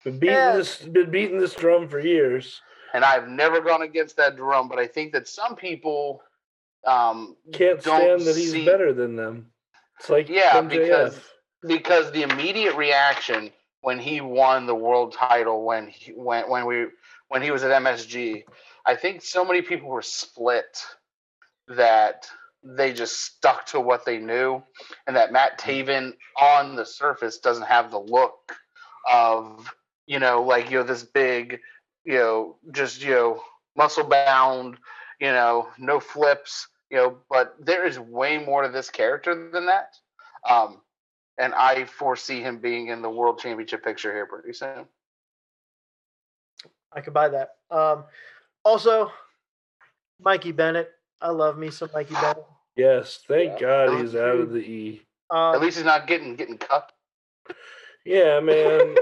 Been 0.04 0.18
beating 0.18 0.34
yeah. 0.34 0.56
this 0.56 0.76
been 0.78 1.10
beating 1.10 1.38
this 1.38 1.54
drum 1.54 1.88
for 1.88 2.00
years. 2.00 2.60
And 2.92 3.04
I've 3.04 3.28
never 3.28 3.60
gone 3.60 3.82
against 3.82 4.16
that 4.16 4.34
drum, 4.36 4.68
but 4.68 4.78
I 4.80 4.86
think 4.86 5.12
that 5.12 5.28
some 5.28 5.54
people 5.54 6.22
um, 6.86 7.36
Can't 7.52 7.80
don't 7.82 8.00
stand 8.00 8.20
that 8.22 8.36
he's 8.36 8.52
see- 8.52 8.64
better 8.64 8.92
than 8.92 9.14
them. 9.14 9.46
It's 10.00 10.08
like 10.10 10.28
Yeah, 10.28 10.54
MJF. 10.54 10.68
because- 10.70 11.20
because 11.66 12.10
the 12.12 12.22
immediate 12.22 12.74
reaction 12.74 13.52
when 13.82 13.98
he 13.98 14.20
won 14.20 14.66
the 14.66 14.74
world 14.74 15.12
title 15.12 15.64
when 15.64 15.88
he, 15.88 16.12
when 16.12 16.48
when 16.48 16.66
we 16.66 16.86
when 17.28 17.42
he 17.42 17.50
was 17.50 17.62
at 17.62 17.82
MSG, 17.82 18.44
I 18.84 18.96
think 18.96 19.22
so 19.22 19.44
many 19.44 19.62
people 19.62 19.88
were 19.88 20.02
split 20.02 20.84
that 21.68 22.26
they 22.62 22.92
just 22.92 23.22
stuck 23.22 23.66
to 23.66 23.80
what 23.80 24.04
they 24.04 24.18
knew, 24.18 24.62
and 25.06 25.16
that 25.16 25.32
Matt 25.32 25.58
Taven 25.58 26.14
on 26.40 26.76
the 26.76 26.84
surface 26.84 27.38
doesn't 27.38 27.66
have 27.66 27.90
the 27.90 28.00
look 28.00 28.52
of 29.10 29.72
you 30.06 30.18
know 30.18 30.42
like 30.42 30.70
you 30.70 30.78
know 30.78 30.84
this 30.84 31.04
big 31.04 31.60
you 32.04 32.14
know 32.14 32.56
just 32.72 33.02
you 33.02 33.10
know 33.10 33.42
muscle 33.76 34.04
bound 34.04 34.76
you 35.20 35.28
know 35.28 35.68
no 35.78 36.00
flips 36.00 36.68
you 36.90 36.96
know 36.96 37.16
but 37.30 37.54
there 37.58 37.86
is 37.86 37.98
way 37.98 38.36
more 38.36 38.62
to 38.62 38.68
this 38.68 38.90
character 38.90 39.50
than 39.50 39.66
that. 39.66 39.94
Um 40.48 40.80
and 41.40 41.54
I 41.54 41.84
foresee 41.86 42.40
him 42.40 42.58
being 42.58 42.88
in 42.88 43.02
the 43.02 43.10
world 43.10 43.38
championship 43.38 43.82
picture 43.84 44.12
here 44.12 44.26
pretty 44.26 44.52
soon. 44.52 44.84
I 46.92 47.00
could 47.00 47.14
buy 47.14 47.28
that. 47.28 47.54
Um, 47.70 48.04
also, 48.64 49.10
Mikey 50.20 50.52
Bennett. 50.52 50.90
I 51.20 51.30
love 51.30 51.56
me 51.58 51.70
some 51.70 51.90
Mikey 51.94 52.14
Bennett. 52.14 52.44
yes, 52.76 53.20
thank 53.28 53.60
Yeah. 53.60 53.86
God 53.86 54.00
he's 54.00 54.14
out 54.14 54.36
of 54.36 54.52
the 54.52 54.58
E. 54.60 55.02
Um, 55.30 55.54
At 55.54 55.60
least 55.60 55.76
he's 55.76 55.86
not 55.86 56.06
getting 56.06 56.34
getting 56.36 56.58
cut. 56.58 56.92
Yeah, 58.04 58.40
man. 58.40 58.54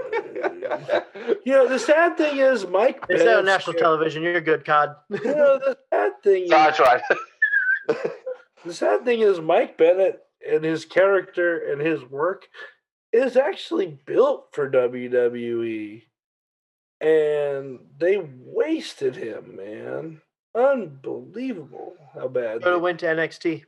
you 1.44 1.52
know, 1.52 1.68
the 1.68 1.78
sad 1.78 2.16
thing 2.18 2.38
is 2.38 2.66
Mike 2.66 3.06
they 3.06 3.18
said 3.18 3.38
on 3.38 3.44
national 3.44 3.74
char- 3.74 3.82
television, 3.82 4.22
you're 4.22 4.40
good, 4.40 4.64
Cod. 4.64 4.96
You 5.10 5.24
know, 5.24 5.58
the 5.58 5.78
sad 5.92 6.12
thing 6.22 6.48
So 6.48 6.56
I 6.58 6.70
tried. 6.72 7.02
the 8.64 8.74
sad 8.74 9.04
thing 9.04 9.20
is 9.20 9.40
Mike 9.40 9.78
Bennett 9.78 10.20
and 10.46 10.64
his 10.64 10.84
character 10.84 11.58
and 11.72 11.80
his 11.80 12.02
work 12.04 12.46
is 13.12 13.36
actually 13.36 13.98
built 14.06 14.48
for 14.52 14.70
WWE. 14.70 16.02
And 17.00 17.78
they 17.98 18.18
wasted 18.18 19.16
him, 19.16 19.56
man. 19.56 20.20
Unbelievable 20.54 21.94
how 22.14 22.28
bad. 22.28 22.62
Could 22.62 22.72
have 22.72 22.82
went 22.82 23.00
to 23.00 23.06
NXT. 23.06 23.64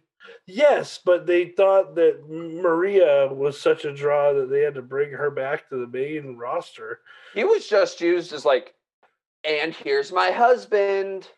Yes, 0.47 0.99
but 1.05 1.27
they 1.27 1.47
thought 1.47 1.95
that 1.95 2.29
Maria 2.29 3.29
was 3.33 3.59
such 3.61 3.85
a 3.85 3.95
draw 3.95 4.33
that 4.35 4.51
they 4.51 4.61
had 4.63 4.75
to 4.75 4.83
bring 4.83 5.11
her 5.13 5.31
back 5.31 5.69
to 5.69 5.77
the 5.77 5.87
main 5.87 6.37
roster. 6.37 7.01
he 7.35 7.45
was 7.45 7.67
just 7.69 8.01
used 8.01 8.33
as 8.33 8.45
like, 8.45 8.75
and 9.45 9.75
here's 9.75 10.13
my 10.13 10.31
husband. 10.31 11.29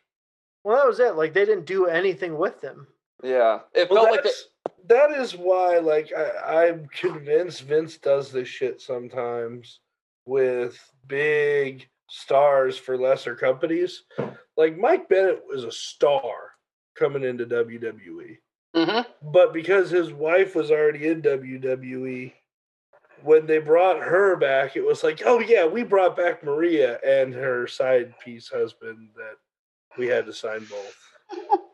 Well, 0.65 0.77
that 0.77 0.87
was 0.87 0.99
it. 1.01 1.15
Like 1.17 1.33
they 1.35 1.45
didn't 1.45 1.67
do 1.67 1.87
anything 1.87 2.37
with 2.39 2.61
him. 2.63 2.87
Yeah. 3.23 3.61
It 3.75 3.89
Well, 3.91 4.05
felt 4.05 4.17
like 4.17 4.25
they, 4.25 4.31
that's- 4.31 4.45
that 4.89 5.11
is 5.13 5.37
why, 5.37 5.79
like, 5.79 6.13
I, 6.17 6.67
I'm 6.69 6.87
convinced 6.89 7.63
Vince 7.63 7.99
does 7.99 8.31
this 8.33 8.49
shit 8.49 8.81
sometimes 8.81 9.81
with 10.27 10.79
big 11.07 11.89
stars 12.09 12.77
for 12.79 12.97
lesser 12.97 13.35
companies. 13.35 14.05
Like 14.57 14.77
Mike 14.77 15.09
Bennett 15.09 15.43
was 15.49 15.65
a 15.65 15.73
star 15.73 16.53
coming 16.95 17.25
into 17.25 17.47
WWE, 17.47 18.39
Mm-hmm. 18.75 19.31
but 19.31 19.53
because 19.53 19.91
his 19.91 20.13
wife 20.13 20.55
was 20.55 20.71
already 20.71 21.07
in 21.09 21.21
WWE, 21.21 22.33
when 23.23 23.47
they 23.47 23.59
brought 23.59 24.01
her 24.01 24.37
back, 24.37 24.77
it 24.77 24.85
was 24.85 25.05
like, 25.05 25.23
oh 25.27 25.41
yeah, 25.41 25.67
we 25.67 25.83
brought 25.83 26.17
back 26.17 26.43
Maria 26.43 26.99
and 27.07 27.35
her 27.35 27.67
side 27.67 28.15
piece 28.25 28.49
husband 28.49 29.11
that 29.15 29.37
we 29.99 30.07
had 30.07 30.25
to 30.27 30.33
sign 30.33 30.65
both. 30.71 30.97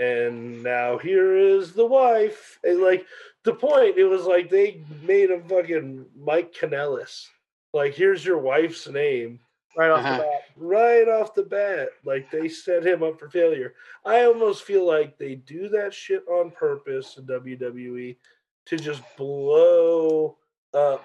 and 0.00 0.62
now 0.62 0.98
here 0.98 1.36
is 1.36 1.72
the 1.72 1.86
wife. 1.86 2.58
And 2.64 2.80
like 2.80 3.06
the 3.44 3.54
point, 3.54 3.98
it 3.98 4.04
was 4.04 4.24
like 4.24 4.48
they 4.50 4.82
made 5.02 5.30
a 5.30 5.40
fucking 5.40 6.06
Mike 6.18 6.54
Kanellis. 6.54 7.26
Like, 7.74 7.94
here's 7.94 8.24
your 8.24 8.38
wife's 8.38 8.86
name 8.88 9.40
right 9.76 9.90
off 9.90 10.00
Uh-huh. 10.00 10.16
the 10.18 10.22
bat. 10.22 10.42
right 10.56 11.08
off 11.08 11.34
the 11.34 11.42
bat. 11.42 11.88
Like 12.04 12.30
they 12.30 12.48
set 12.48 12.86
him 12.86 13.02
up 13.02 13.18
for 13.18 13.30
failure. 13.30 13.74
I 14.04 14.24
almost 14.24 14.64
feel 14.64 14.86
like 14.86 15.16
they 15.18 15.36
do 15.36 15.68
that 15.70 15.94
shit 15.94 16.22
on 16.28 16.50
purpose 16.50 17.16
in 17.16 17.24
WWE 17.26 18.16
to 18.66 18.76
just 18.76 19.02
blow 19.16 20.36
up 20.74 21.04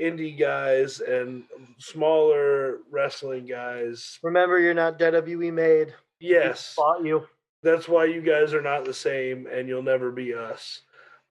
indie 0.00 0.38
guys 0.38 1.00
and 1.00 1.42
smaller 1.78 2.78
wrestling 2.90 3.44
guys. 3.46 4.18
Remember, 4.22 4.58
you're 4.60 4.72
not 4.74 4.98
WWE 4.98 5.52
made. 5.52 5.88
We 6.20 6.28
Yes, 6.30 6.74
Fought 6.74 7.04
you. 7.04 7.26
That's 7.62 7.88
why 7.88 8.04
you 8.06 8.20
guys 8.20 8.54
are 8.54 8.62
not 8.62 8.84
the 8.84 8.94
same 8.94 9.46
and 9.46 9.68
you'll 9.68 9.82
never 9.82 10.10
be 10.10 10.34
us. 10.34 10.80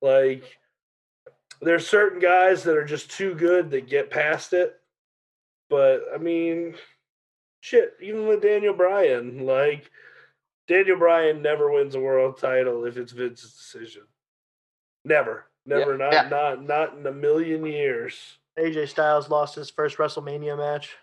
Like 0.01 0.43
there's 1.61 1.87
certain 1.87 2.19
guys 2.19 2.63
that 2.63 2.77
are 2.77 2.85
just 2.85 3.11
too 3.11 3.35
good 3.35 3.71
that 3.71 3.89
get 3.89 4.09
past 4.09 4.53
it. 4.53 4.79
But 5.69 6.03
I 6.13 6.17
mean, 6.17 6.75
shit, 7.59 7.93
even 8.01 8.27
with 8.27 8.41
Daniel 8.41 8.73
Bryan, 8.73 9.45
like 9.45 9.89
Daniel 10.67 10.97
Bryan 10.97 11.41
never 11.41 11.71
wins 11.71 11.95
a 11.95 11.99
world 11.99 12.37
title 12.39 12.85
if 12.85 12.97
it's 12.97 13.11
Vince's 13.11 13.53
decision. 13.53 14.03
Never. 15.05 15.45
Never, 15.65 15.97
not 15.97 16.13
Yeah. 16.13 16.27
not 16.29 16.63
not 16.63 16.97
in 16.97 17.05
a 17.05 17.11
million 17.11 17.65
years. 17.65 18.37
AJ 18.57 18.89
Styles 18.89 19.29
lost 19.29 19.55
his 19.55 19.69
first 19.69 19.97
WrestleMania 19.97 20.57
match. 20.57 20.97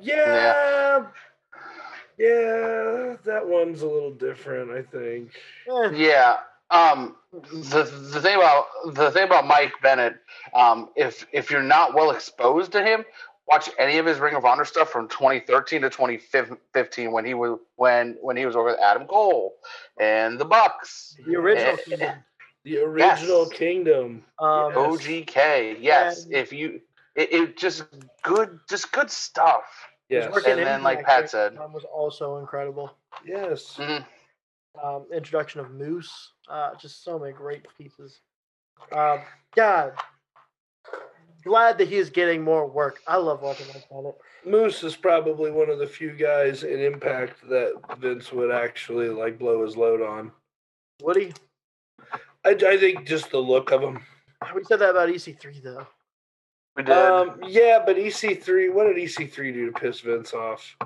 Yeah. 0.00 0.26
Yeah, 0.26 1.06
that 2.18 3.42
one's 3.44 3.82
a 3.82 3.86
little 3.88 4.12
different, 4.12 4.70
I 4.70 4.82
think. 4.82 5.30
Eh, 5.68 5.90
Yeah. 5.94 6.38
Um, 6.70 7.16
the 7.32 7.84
the 8.12 8.20
thing 8.22 8.36
about 8.36 8.66
the 8.94 9.10
thing 9.10 9.24
about 9.24 9.46
Mike 9.46 9.72
Bennett, 9.82 10.16
um, 10.54 10.88
if 10.96 11.26
if 11.32 11.50
you're 11.50 11.62
not 11.62 11.94
well 11.94 12.10
exposed 12.10 12.72
to 12.72 12.82
him, 12.82 13.04
watch 13.46 13.68
any 13.78 13.98
of 13.98 14.06
his 14.06 14.18
Ring 14.18 14.34
of 14.34 14.44
Honor 14.44 14.64
stuff 14.64 14.88
from 14.90 15.06
2013 15.08 15.82
to 15.82 15.90
2015 15.90 17.12
when 17.12 17.24
he 17.24 17.34
was 17.34 17.58
when 17.76 18.16
when 18.22 18.36
he 18.36 18.46
was 18.46 18.56
over 18.56 18.70
with 18.70 18.80
Adam 18.80 19.06
Cole 19.06 19.54
and 20.00 20.38
the 20.38 20.44
Bucks. 20.44 21.16
the 21.26 21.36
original. 21.36 21.76
Kingdom. 21.76 22.18
The 22.64 22.78
original 22.78 23.46
Yes. 23.50 23.58
Kingdom. 23.58 24.24
Um, 24.38 24.72
Yes. 24.74 24.76
OGK, 24.78 25.76
yes. 25.80 26.24
And- 26.24 26.32
If 26.34 26.50
you, 26.52 26.80
it, 27.14 27.30
it 27.32 27.56
just 27.58 27.84
good, 28.22 28.58
just 28.70 28.90
good 28.90 29.10
stuff. 29.10 29.64
Yes. 30.14 30.32
working 30.32 30.52
And 30.52 30.60
in 30.60 30.66
then, 30.66 30.82
like 30.82 31.04
Pat 31.04 31.28
said- 31.30 31.54
that 31.54 31.58
time 31.58 31.72
was 31.72 31.84
also 31.84 32.38
incredible. 32.38 32.96
Yes. 33.24 33.76
Mhm. 33.76 34.06
Um, 34.82 35.06
introduction 35.12 35.60
of 35.60 35.70
Moose, 35.70 36.32
uh, 36.48 36.74
just 36.76 37.04
so 37.04 37.18
many 37.18 37.32
great 37.32 37.64
pieces. 37.78 38.20
Um, 38.92 39.22
God, 39.54 39.96
glad 41.44 41.78
that 41.78 41.88
he's 41.88 42.10
getting 42.10 42.42
more 42.42 42.66
work. 42.66 43.00
I 43.06 43.16
love 43.16 43.42
watching 43.42 43.66
Mike 43.68 43.88
Bennett. 43.88 44.18
Moose 44.44 44.82
is 44.82 44.96
probably 44.96 45.50
one 45.50 45.70
of 45.70 45.78
the 45.78 45.86
few 45.86 46.10
guys 46.12 46.64
in 46.64 46.80
Impact 46.80 47.40
that 47.48 47.72
Vince 47.98 48.32
would 48.32 48.50
actually 48.50 49.08
like 49.08 49.38
blow 49.38 49.62
his 49.64 49.76
load 49.76 50.02
on. 50.02 50.32
Woody, 51.02 51.32
I, 52.44 52.50
I 52.50 52.76
think 52.78 53.06
just 53.06 53.30
the 53.30 53.38
look 53.38 53.70
of 53.70 53.80
him. 53.82 54.04
we 54.54 54.64
said 54.64 54.80
that 54.80 54.90
about 54.90 55.08
EC3 55.08 55.62
though. 55.62 55.86
We 56.76 56.82
did. 56.82 56.96
Um, 56.96 57.40
yeah, 57.46 57.82
but 57.84 57.96
EC3, 57.96 58.72
what 58.72 58.84
did 58.84 58.96
EC3 58.96 59.52
do 59.52 59.66
to 59.70 59.72
piss 59.72 60.00
Vince 60.00 60.32
off? 60.32 60.76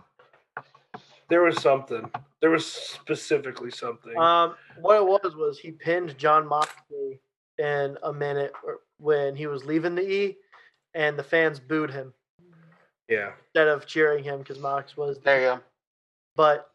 There 1.29 1.43
was 1.43 1.61
something. 1.61 2.11
There 2.41 2.51
was 2.51 2.67
specifically 2.67 3.71
something. 3.71 4.17
Um, 4.17 4.55
what 4.81 4.97
it 4.97 5.07
was 5.07 5.35
was 5.35 5.59
he 5.59 5.73
pinned 5.73 6.17
John 6.19 6.47
Moxley 6.47 7.21
in 7.59 7.97
a 8.03 8.13
minute 8.13 8.53
when 8.99 9.35
he 9.35 9.47
was 9.47 9.65
leaving 9.65 9.95
the 9.95 10.09
E, 10.09 10.37
and 10.95 11.19
the 11.19 11.23
fans 11.23 11.59
booed 11.59 11.91
him 11.91 12.13
yeah. 13.09 13.33
instead 13.47 13.69
of 13.69 13.87
cheering 13.87 14.23
him 14.23 14.39
because 14.39 14.59
Mox 14.59 14.97
was. 14.97 15.19
there 15.21 15.41
you 15.41 15.47
go. 15.47 15.61
But 16.37 16.71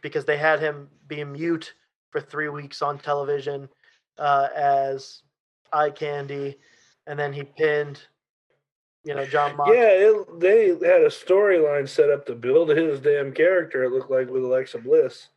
because 0.00 0.24
they 0.24 0.36
had 0.36 0.60
him 0.60 0.88
be 1.06 1.24
mute 1.24 1.74
for 2.10 2.20
three 2.20 2.48
weeks 2.48 2.82
on 2.82 2.98
television 2.98 3.68
uh, 4.18 4.48
as 4.54 5.22
eye 5.72 5.90
candy, 5.90 6.58
and 7.06 7.18
then 7.18 7.32
he 7.32 7.42
pinned, 7.42 8.00
you 9.08 9.14
know, 9.14 9.24
John 9.24 9.56
Moxley. 9.56 9.78
Yeah, 9.78 9.88
it, 9.88 10.40
they 10.40 10.68
had 10.68 11.00
a 11.00 11.08
storyline 11.08 11.88
set 11.88 12.10
up 12.10 12.26
to 12.26 12.34
build 12.34 12.68
his 12.68 13.00
damn 13.00 13.32
character. 13.32 13.84
It 13.84 13.90
looked 13.90 14.10
like 14.10 14.28
with 14.28 14.44
Alexa 14.44 14.78
Bliss, 14.78 15.28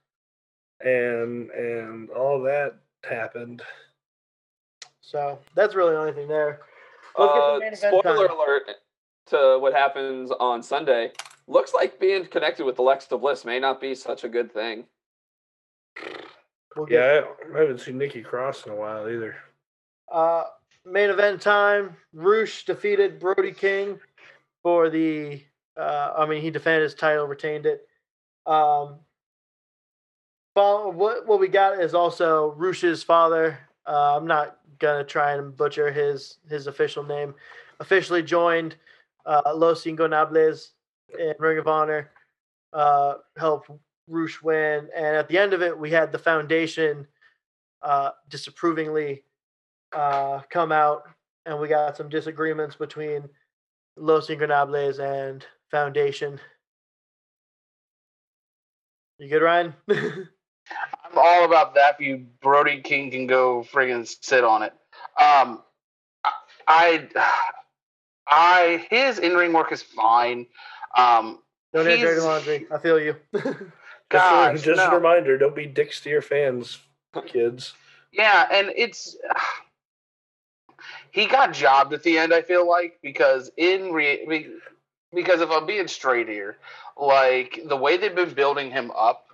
and 0.81 1.49
and 1.51 2.09
all 2.09 2.41
that 2.41 2.75
happened. 3.09 3.61
So 4.99 5.39
that's 5.55 5.73
really 5.73 5.93
the 5.93 5.99
only 5.99 6.11
thing 6.11 6.27
there. 6.27 6.59
Let's 7.17 7.33
get 7.33 7.39
to 7.39 7.41
Uh, 7.41 7.53
the 7.53 7.59
main 7.61 7.73
event 7.73 7.95
spoiler 8.01 8.27
time. 8.27 8.37
alert 8.37 8.63
to 9.27 9.57
what 9.59 9.73
happens 9.73 10.31
on 10.31 10.61
Sunday. 10.61 11.13
Looks 11.47 11.73
like 11.73 11.97
being 11.97 12.25
connected 12.25 12.65
with 12.65 12.77
Alexa 12.77 13.17
Bliss 13.17 13.45
may 13.45 13.59
not 13.59 13.79
be 13.79 13.95
such 13.95 14.25
a 14.25 14.29
good 14.29 14.51
thing. 14.53 14.85
We'll 16.75 16.89
Yeah, 16.91 17.21
I, 17.53 17.57
I 17.57 17.61
haven't 17.61 17.79
seen 17.79 17.97
Nikki 17.97 18.21
Cross 18.21 18.65
in 18.65 18.73
a 18.73 18.75
while 18.75 19.07
either. 19.09 19.35
Uh, 20.11 20.43
main 20.85 21.09
event 21.09 21.41
time. 21.41 21.95
Rush 22.13 22.65
defeated 22.65 23.19
Brody 23.19 23.51
King 23.51 23.99
for 24.63 24.89
the. 24.89 25.41
Uh, 25.77 26.13
I 26.17 26.25
mean, 26.25 26.41
he 26.41 26.51
defended 26.51 26.83
his 26.83 26.95
title, 26.95 27.25
retained 27.25 27.65
it. 27.65 27.87
Um, 28.45 28.99
follow, 30.53 30.89
what 30.89 31.27
what 31.27 31.39
we 31.39 31.47
got 31.47 31.79
is 31.79 31.93
also 31.93 32.53
Rush's 32.57 33.03
father. 33.03 33.57
Uh, 33.87 34.17
I'm 34.17 34.27
not 34.27 34.57
gonna 34.79 35.03
try 35.03 35.33
and 35.33 35.55
butcher 35.55 35.91
his 35.91 36.37
his 36.49 36.67
official 36.67 37.03
name. 37.03 37.33
Officially 37.79 38.21
joined 38.21 38.75
uh, 39.25 39.53
Los 39.55 39.83
Ingobernables 39.83 40.71
in 41.17 41.33
Ring 41.39 41.57
of 41.57 41.67
Honor. 41.67 42.11
Uh, 42.73 43.15
helped 43.37 43.69
Rush 44.07 44.41
win, 44.41 44.89
and 44.95 45.15
at 45.15 45.27
the 45.27 45.37
end 45.37 45.53
of 45.53 45.61
it, 45.61 45.77
we 45.77 45.91
had 45.91 46.11
the 46.11 46.19
foundation 46.19 47.07
uh, 47.81 48.11
disapprovingly 48.29 49.23
uh, 49.93 50.41
come 50.49 50.71
out, 50.71 51.03
and 51.45 51.59
we 51.59 51.67
got 51.67 51.97
some 51.97 52.09
disagreements 52.09 52.75
between 52.75 53.27
Los 53.97 54.27
Ingobernables 54.27 54.99
and 54.99 55.45
Foundation. 55.69 56.39
You 59.17 59.29
good, 59.29 59.41
Ryan? 59.43 59.73
I'm 59.89 61.17
all 61.17 61.45
about 61.45 61.75
that. 61.75 61.95
If 61.99 62.05
you 62.05 62.25
Brody 62.41 62.81
King 62.81 63.11
can 63.11 63.27
go 63.27 63.65
friggin' 63.71 64.07
sit 64.23 64.43
on 64.43 64.63
it. 64.63 64.73
Um, 65.21 65.61
I, 66.67 67.07
I, 68.27 68.85
his 68.89 69.19
in 69.19 69.33
ring 69.33 69.53
work 69.53 69.71
is 69.71 69.81
fine. 69.81 70.47
Um, 70.97 71.39
Don't 71.73 71.87
air 71.87 71.97
dirty 71.97 72.21
laundry. 72.21 72.67
I 72.71 72.77
feel 72.77 72.99
you. 72.99 73.15
Just, 73.33 73.45
a- 73.45 73.69
Gosh, 74.09 74.61
just 74.63 74.81
a 74.81 74.89
no. 74.89 74.95
reminder: 74.95 75.37
don't 75.37 75.55
be 75.55 75.65
dicks 75.65 76.01
to 76.01 76.09
your 76.09 76.21
fans, 76.21 76.79
kids. 77.27 77.73
Yeah, 78.11 78.45
and 78.51 78.69
it's 78.75 79.15
he 81.11 81.25
got 81.25 81.53
jobbed 81.53 81.93
at 81.93 82.03
the 82.03 82.17
end. 82.17 82.33
I 82.33 82.41
feel 82.41 82.67
like 82.67 82.99
because 83.01 83.51
in 83.57 83.91
re, 83.91 84.49
because 85.13 85.41
if 85.41 85.49
I'm 85.49 85.65
being 85.65 85.87
straight 85.87 86.27
here, 86.27 86.57
like 86.97 87.59
the 87.65 87.77
way 87.77 87.97
they've 87.97 88.15
been 88.15 88.33
building 88.33 88.71
him 88.71 88.91
up, 88.91 89.27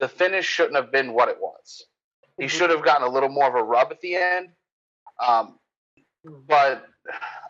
the 0.00 0.08
finish 0.08 0.46
shouldn't 0.46 0.76
have 0.76 0.90
been 0.90 1.12
what 1.12 1.28
it 1.28 1.40
was. 1.40 1.84
He 2.38 2.48
should 2.48 2.70
have 2.70 2.84
gotten 2.84 3.06
a 3.06 3.10
little 3.10 3.28
more 3.28 3.46
of 3.46 3.54
a 3.54 3.62
rub 3.62 3.92
at 3.92 4.00
the 4.00 4.16
end. 4.16 4.48
Um, 5.24 5.58
but 6.24 6.86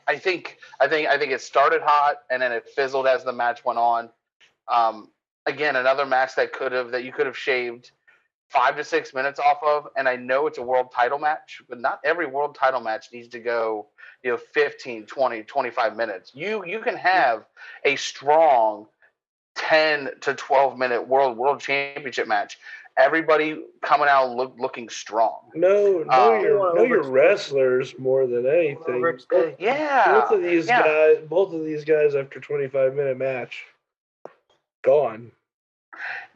I 0.07 0.18
think 0.18 0.59
I 0.81 0.89
think 0.89 1.09
I 1.09 1.18
think 1.18 1.33
it 1.33 1.41
started 1.41 1.83
hot 1.83 2.16
and 2.31 2.43
then 2.43 2.53
it 2.53 2.68
fizzled 2.68 3.07
as 3.07 3.25
the 3.25 3.33
match 3.33 3.64
went 3.64 3.79
on. 3.79 4.11
Um, 4.68 5.09
again, 5.47 5.77
another 5.77 6.07
match 6.07 6.35
that 6.37 6.53
could 6.53 6.73
have 6.73 6.91
that 6.91 7.05
you 7.05 7.12
could 7.12 7.27
have 7.27 7.37
shaved 7.37 7.93
five 8.53 8.76
to 8.76 8.84
six 8.84 9.14
minutes 9.14 9.38
off 9.40 9.59
of. 9.62 9.88
And 9.96 10.09
I 10.09 10.16
know 10.16 10.46
it's 10.46 10.59
a 10.59 10.62
world 10.62 10.92
title 10.94 11.18
match, 11.18 11.62
but 11.68 11.80
not 11.80 12.00
every 12.05 12.26
world 12.26 12.55
title 12.55 12.80
match 12.80 13.09
needs 13.12 13.28
to 13.28 13.40
go, 13.40 13.86
you 14.22 14.30
know, 14.32 14.36
15, 14.36 15.07
20, 15.07 15.42
25 15.42 15.96
minutes. 15.96 16.32
You 16.34 16.64
you 16.64 16.80
can 16.80 16.96
have 16.96 17.44
a 17.84 17.96
strong 17.96 18.86
ten 19.55 20.11
to 20.22 20.34
twelve 20.34 20.78
minute 20.78 21.07
world 21.09 21.36
world 21.36 21.61
championship 21.61 22.26
match. 22.28 22.59
Everybody 22.98 23.57
coming 23.82 24.07
out 24.09 24.36
look, 24.36 24.55
looking 24.59 24.90
strong. 24.90 25.50
No, 25.55 26.03
know 26.03 26.34
Um, 26.36 26.42
your 26.42 26.74
know 26.74 26.82
your 26.82 27.03
wrestlers 27.03 27.98
more 27.98 28.26
than 28.26 28.46
anything. 28.46 29.00
Overextend. 29.00 29.57
Yeah, 29.59 30.20
Both 30.20 30.30
of 30.32 30.42
these 30.42 30.66
yeah. 30.66 30.82
guys, 30.82 31.16
both 31.28 31.55
of 31.55 31.64
these 31.64 31.84
guys, 31.84 32.14
after 32.14 32.38
25 32.38 32.94
minute 32.94 33.16
match, 33.16 33.64
gone. 34.82 35.32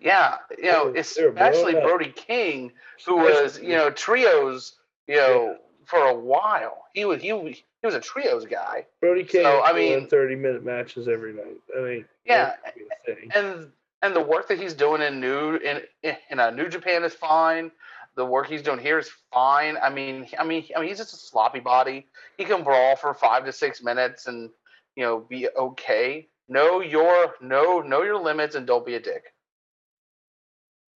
Yeah, 0.06 0.36
you 0.56 0.64
know, 0.70 0.92
They 0.92 1.00
were- 1.00 1.02
they 1.04 1.24
were 1.24 1.28
especially. 1.30 1.72
Brody 1.74 2.12
King, 2.12 2.72
who 3.04 3.16
was 3.16 3.58
you 3.58 3.70
know 3.76 3.90
trios, 3.90 4.76
you 5.08 5.16
know, 5.16 5.58
for 5.84 5.98
a 5.98 6.14
while. 6.14 6.86
He 6.94 7.04
was 7.04 7.20
he 7.20 7.32
was 7.32 7.56
he 7.56 7.86
was 7.86 7.94
a 7.94 8.00
trios 8.00 8.44
guy, 8.46 8.86
Brody 9.00 9.24
King. 9.24 9.42
So, 9.42 9.62
I 9.62 9.72
mean, 9.72 10.06
30 10.08 10.36
minute 10.36 10.64
matches 10.64 11.08
every 11.08 11.32
night. 11.32 11.58
I 11.76 11.80
mean, 11.80 12.04
Yeah, 12.24 12.54
that 12.64 12.74
could 12.74 12.82
be 13.06 13.12
a 13.12 13.14
thing. 13.16 13.30
and 13.34 13.72
and 14.02 14.14
the 14.14 14.20
work 14.20 14.46
that 14.48 14.58
he's 14.60 14.74
doing 14.74 15.02
in 15.02 15.20
new 15.20 15.56
in 15.56 15.82
in 16.30 16.38
uh, 16.38 16.50
New 16.50 16.68
Japan 16.68 17.02
is 17.04 17.14
fine. 17.14 17.72
The 18.14 18.24
work 18.24 18.46
he's 18.46 18.62
doing 18.62 18.78
here 18.78 18.98
is 18.98 19.10
fine. 19.32 19.76
I 19.82 19.90
mean, 19.90 20.26
I 20.38 20.44
mean, 20.44 20.64
I 20.74 20.80
mean, 20.80 20.88
he's 20.88 20.98
just 20.98 21.12
a 21.12 21.16
sloppy 21.16 21.60
body. 21.60 22.06
He 22.38 22.44
can 22.44 22.62
brawl 22.62 22.96
for 22.96 23.12
five 23.12 23.44
to 23.44 23.52
six 23.52 23.82
minutes 23.82 24.26
and 24.26 24.50
you 24.94 25.04
know 25.04 25.18
be 25.18 25.48
okay. 25.50 26.28
Know 26.48 26.80
your 26.80 27.34
know 27.40 27.80
know 27.80 28.02
your 28.02 28.18
limits 28.18 28.54
and 28.54 28.66
don't 28.66 28.86
be 28.86 28.94
a 28.94 29.00
dick. 29.00 29.32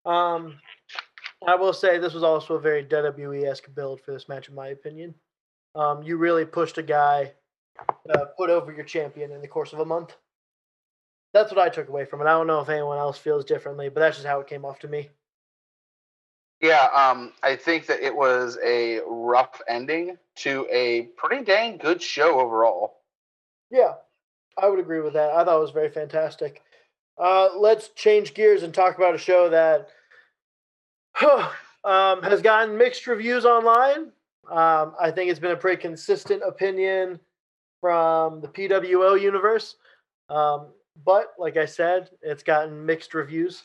Um, 0.05 0.59
I 1.47 1.55
will 1.55 1.73
say 1.73 1.97
this 1.97 2.13
was 2.13 2.23
also 2.23 2.55
a 2.55 2.59
very 2.59 2.83
WWE 2.83 3.49
esque 3.49 3.73
build 3.73 4.01
for 4.01 4.11
this 4.11 4.27
match, 4.27 4.49
in 4.49 4.55
my 4.55 4.67
opinion. 4.69 5.13
Um, 5.75 6.03
you 6.03 6.17
really 6.17 6.45
pushed 6.45 6.77
a 6.77 6.83
guy, 6.83 7.33
uh, 8.09 8.25
put 8.37 8.49
over 8.49 8.73
your 8.73 8.83
champion 8.83 9.31
in 9.31 9.41
the 9.41 9.47
course 9.47 9.71
of 9.71 9.79
a 9.79 9.85
month. 9.85 10.15
That's 11.33 11.51
what 11.51 11.59
I 11.59 11.69
took 11.69 11.89
away 11.89 12.05
from 12.05 12.21
it. 12.21 12.25
I 12.25 12.31
don't 12.31 12.47
know 12.47 12.59
if 12.59 12.69
anyone 12.69 12.97
else 12.97 13.17
feels 13.17 13.45
differently, 13.45 13.89
but 13.89 13.99
that's 13.99 14.17
just 14.17 14.27
how 14.27 14.39
it 14.39 14.47
came 14.47 14.65
off 14.65 14.79
to 14.79 14.87
me. 14.87 15.09
Yeah, 16.61 16.89
um, 16.93 17.31
I 17.41 17.55
think 17.55 17.85
that 17.85 18.01
it 18.01 18.13
was 18.13 18.57
a 18.63 18.99
rough 19.07 19.61
ending 19.69 20.17
to 20.37 20.67
a 20.69 21.03
pretty 21.15 21.45
dang 21.45 21.77
good 21.77 22.01
show 22.01 22.39
overall. 22.39 22.97
Yeah, 23.71 23.93
I 24.57 24.67
would 24.67 24.79
agree 24.79 24.99
with 24.99 25.13
that. 25.13 25.31
I 25.31 25.45
thought 25.45 25.57
it 25.57 25.61
was 25.61 25.71
very 25.71 25.89
fantastic. 25.89 26.61
Uh, 27.19 27.49
let's 27.57 27.89
change 27.89 28.33
gears 28.33 28.63
and 28.63 28.73
talk 28.73 28.97
about 28.97 29.13
a 29.13 29.17
show 29.17 29.49
that 29.49 29.89
um, 31.83 32.23
has 32.23 32.41
gotten 32.41 32.77
mixed 32.77 33.07
reviews 33.07 33.45
online. 33.45 34.11
Um, 34.49 34.95
I 34.99 35.11
think 35.11 35.29
it's 35.29 35.39
been 35.39 35.51
a 35.51 35.57
pretty 35.57 35.81
consistent 35.81 36.41
opinion 36.45 37.19
from 37.81 38.41
the 38.41 38.47
PWO 38.47 39.19
universe. 39.19 39.75
Um, 40.29 40.67
but 41.05 41.33
like 41.37 41.57
I 41.57 41.65
said, 41.65 42.09
it's 42.21 42.43
gotten 42.43 42.85
mixed 42.85 43.13
reviews. 43.13 43.63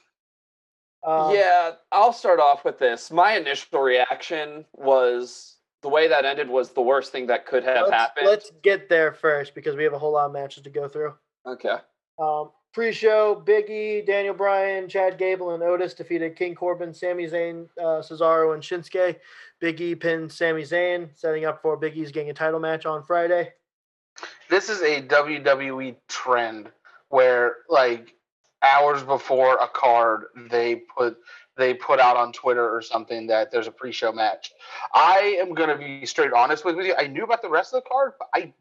Um, 1.07 1.35
yeah, 1.35 1.73
I'll 1.93 2.13
start 2.13 2.41
off 2.41 2.65
with 2.65 2.79
this. 2.79 3.11
My 3.11 3.37
initial 3.37 3.81
reaction 3.81 4.65
was 4.73 5.57
the 5.83 5.89
way 5.89 6.09
that 6.09 6.25
ended 6.25 6.49
was 6.49 6.71
the 6.71 6.81
worst 6.81 7.13
thing 7.13 7.27
that 7.27 7.47
could 7.47 7.63
have 7.63 7.83
let's, 7.83 7.93
happened. 7.93 8.27
let's 8.27 8.51
get 8.63 8.89
there 8.89 9.13
first 9.13 9.55
because 9.55 9.77
we 9.77 9.85
have 9.85 9.93
a 9.93 9.99
whole 9.99 10.13
lot 10.13 10.27
of 10.27 10.33
matches 10.33 10.63
to 10.63 10.71
go 10.71 10.89
through. 10.89 11.13
Okay. 11.47 11.77
Um, 12.19 12.51
pre-show, 12.75 13.37
Big 13.37 13.71
E, 13.71 14.03
Daniel 14.03 14.35
Bryan, 14.35 14.89
Chad 14.89 15.17
Gable, 15.17 15.55
and 15.55 15.63
Otis 15.63 15.95
defeated 15.95 16.37
King 16.37 16.55
Corbin, 16.55 16.93
Sami 16.93 17.27
Zayn, 17.27 17.69
uh, 17.79 18.03
Cesaro, 18.03 18.53
and 18.53 18.63
Shinsuke. 18.63 19.17
Big 19.61 19.81
E 19.81 19.95
pinned 19.95 20.31
Sami 20.31 20.63
Zayn, 20.63 21.09
setting 21.15 21.45
up 21.45 21.63
for 21.63 21.77
Big 21.77 21.97
E's 21.97 22.13
getting 22.13 22.31
a 22.31 22.35
title 22.35 22.61
match 22.61 22.85
on 22.85 23.03
Friday. 23.05 23.53
This 24.51 24.69
is 24.69 24.83
a 24.83 25.03
WWE 25.03 25.97
trend 26.09 26.71
where, 27.09 27.57
like, 27.69 28.15
hours 28.63 29.03
before 29.03 29.57
a 29.57 29.69
card, 29.69 30.25
they 30.51 30.77
put 30.97 31.17
they 31.57 31.73
put 31.73 32.01
out 32.01 32.17
on 32.17 32.33
Twitter 32.33 32.69
or 32.69 32.83
something 32.83 33.29
that 33.29 33.53
there's 33.53 33.69
a 33.69 33.71
pre-show 33.71 34.11
match. 34.11 34.51
I 34.93 35.37
am 35.39 35.55
gonna 35.55 35.79
be 35.79 36.05
straight 36.05 36.33
honest 36.33 36.65
with 36.65 36.77
you. 36.79 36.95
I 36.99 37.07
knew 37.07 37.23
about 37.23 37.43
the 37.43 37.49
rest 37.49 37.73
of 37.73 37.85
the 37.85 37.89
card, 37.89 38.15
but 38.19 38.29
I 38.35 38.53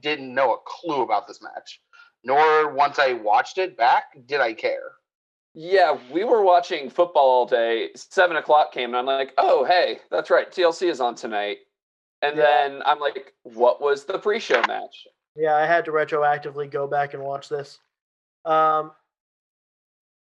didn't 0.00 0.34
know 0.34 0.54
a 0.54 0.58
clue 0.66 1.02
about 1.02 1.28
this 1.28 1.40
match. 1.40 1.80
Nor 2.24 2.72
once 2.72 2.98
I 2.98 3.14
watched 3.14 3.58
it 3.58 3.76
back 3.76 4.04
did 4.26 4.40
I 4.40 4.52
care. 4.52 4.92
Yeah, 5.54 5.98
we 6.12 6.22
were 6.24 6.42
watching 6.42 6.90
football 6.90 7.28
all 7.28 7.46
day. 7.46 7.90
Seven 7.96 8.36
o'clock 8.36 8.72
came, 8.72 8.90
and 8.90 8.96
I'm 8.96 9.06
like, 9.06 9.34
"Oh, 9.36 9.64
hey, 9.64 9.98
that's 10.10 10.30
right. 10.30 10.50
TLC 10.50 10.88
is 10.88 11.00
on 11.00 11.14
tonight." 11.14 11.58
And 12.22 12.36
Yeah. 12.36 12.42
then 12.42 12.82
I'm 12.84 13.00
like, 13.00 13.34
"What 13.42 13.80
was 13.80 14.04
the 14.04 14.18
pre-show 14.18 14.62
match?" 14.68 15.08
Yeah, 15.34 15.56
I 15.56 15.66
had 15.66 15.84
to 15.86 15.90
retroactively 15.92 16.70
go 16.70 16.86
back 16.86 17.14
and 17.14 17.22
watch 17.22 17.48
this. 17.48 17.78
Um, 18.44 18.92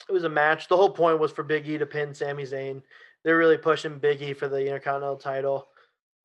it 0.09 0.13
was 0.13 0.25
a 0.25 0.29
match. 0.29 0.69
The 0.69 0.77
whole 0.77 0.91
point 0.91 1.19
was 1.19 1.33
for 1.33 1.43
Big 1.43 1.67
E 1.69 1.79
to 1.79 1.87
pin 1.87 2.15
Sami 2.15 2.45
Zayn. 2.45 2.83
They're 3.25 3.39
really 3.39 3.59
pushing 3.59 3.99
Big 3.99 4.23
E 4.23 4.33
for 4.35 4.49
the 4.49 4.61
Intercontinental 4.61 5.17
title, 5.17 5.69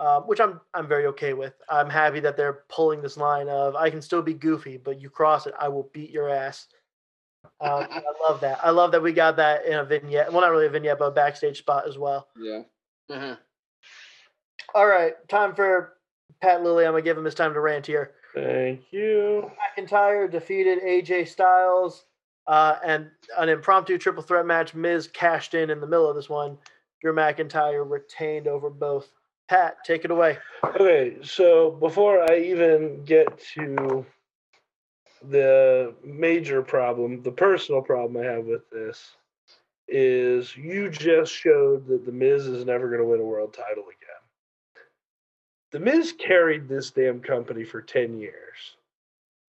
um, 0.02 0.24
which 0.24 0.40
I'm 0.42 0.60
I'm 0.74 0.88
very 0.88 1.06
okay 1.08 1.34
with. 1.34 1.54
I'm 1.70 1.90
happy 1.90 2.20
that 2.22 2.36
they're 2.36 2.64
pulling 2.70 3.02
this 3.04 3.18
line 3.18 3.48
of 3.48 3.76
I 3.76 3.90
can 3.92 4.02
still 4.02 4.24
be 4.24 4.34
goofy, 4.34 4.78
but 4.78 5.00
you 5.00 5.10
cross 5.12 5.46
it, 5.46 5.54
I 5.60 5.68
will 5.68 5.90
beat 5.94 6.10
your 6.10 6.28
ass. 6.28 6.68
Um, 7.62 7.86
I 7.90 8.02
love 8.28 8.42
that. 8.42 8.60
I 8.64 8.72
love 8.72 8.92
that 8.94 9.04
we 9.04 9.14
got 9.14 9.36
that 9.38 9.66
in 9.66 9.74
a 9.74 9.86
vignette. 9.86 10.32
Well, 10.32 10.42
not 10.42 10.50
really 10.52 10.66
a 10.66 10.70
vignette, 10.70 10.98
but 10.98 11.06
a 11.06 11.12
backstage 11.12 11.60
spot 11.60 11.88
as 11.88 12.00
well. 12.00 12.28
Yeah. 12.36 12.64
Mhm. 13.12 13.38
All 14.74 14.88
right, 14.88 15.14
time 15.30 15.54
for 15.54 15.98
Pat 16.42 16.64
Lilly. 16.64 16.86
I'm 16.86 16.94
gonna 16.94 17.04
give 17.04 17.18
him 17.18 17.26
his 17.26 17.36
time 17.36 17.54
to 17.54 17.60
rant 17.60 17.86
here. 17.86 18.16
Thank 18.34 18.92
you. 18.92 19.52
McIntyre 19.78 20.32
defeated 20.32 20.80
AJ 20.82 21.28
Styles, 21.28 22.06
uh, 22.48 22.78
and 22.84 23.12
an 23.38 23.50
impromptu 23.50 24.00
triple 24.00 24.24
threat 24.24 24.48
match. 24.48 24.74
Miz 24.74 25.08
cashed 25.08 25.54
in 25.54 25.70
in 25.70 25.80
the 25.80 25.86
middle 25.88 26.10
of 26.10 26.16
this 26.16 26.30
one. 26.30 26.58
Drew 27.02 27.14
McIntyre 27.14 27.88
retained 27.88 28.48
over 28.48 28.70
both. 28.70 29.12
Pat, 29.52 29.84
take 29.84 30.06
it 30.06 30.12
away. 30.12 30.38
Okay, 30.64 31.18
so 31.24 31.72
before 31.72 32.22
I 32.32 32.38
even 32.38 33.04
get 33.04 33.38
to 33.56 34.06
the 35.28 35.94
major 36.06 36.62
problem, 36.62 37.22
the 37.22 37.34
personal 37.34 37.82
problem 37.82 38.24
I 38.24 38.32
have 38.32 38.46
with 38.46 38.70
this 38.70 39.18
is 39.90 40.56
you 40.56 40.90
just 40.90 41.34
showed 41.34 41.86
that 41.88 42.06
the 42.06 42.14
Miz 42.14 42.48
is 42.48 42.64
never 42.64 42.88
going 42.88 43.02
to 43.02 43.06
win 43.06 43.20
a 43.20 43.26
world 43.26 43.54
title 43.54 43.84
again. 43.84 44.86
The 45.72 45.82
Miz 45.82 46.14
carried 46.14 46.70
this 46.70 46.90
damn 46.92 47.20
company 47.20 47.66
for 47.66 47.82
10 47.82 48.22
years. 48.22 48.78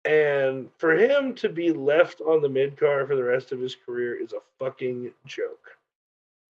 And 0.06 0.70
for 0.78 0.96
him 0.96 1.34
to 1.34 1.50
be 1.50 1.70
left 1.70 2.22
on 2.22 2.40
the 2.40 2.48
mid 2.48 2.78
card 2.78 3.08
for 3.08 3.14
the 3.14 3.24
rest 3.24 3.52
of 3.52 3.60
his 3.60 3.76
career 3.76 4.14
is 4.14 4.32
a 4.32 4.40
fucking 4.58 5.12
joke. 5.26 5.76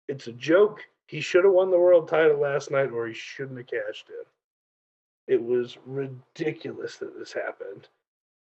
It's 0.07 0.27
a 0.27 0.31
joke. 0.31 0.79
He 1.13 1.21
should 1.21 1.43
have 1.43 1.53
won 1.53 1.69
the 1.69 1.77
world 1.77 2.07
title 2.07 2.39
last 2.39 2.71
night 2.71 2.89
or 2.89 3.05
he 3.05 3.13
shouldn't 3.13 3.59
have 3.59 3.67
cashed 3.67 4.09
in. 4.09 5.35
It 5.35 5.43
was 5.43 5.77
ridiculous 5.85 6.95
that 6.97 7.15
this 7.19 7.31
happened. 7.31 7.87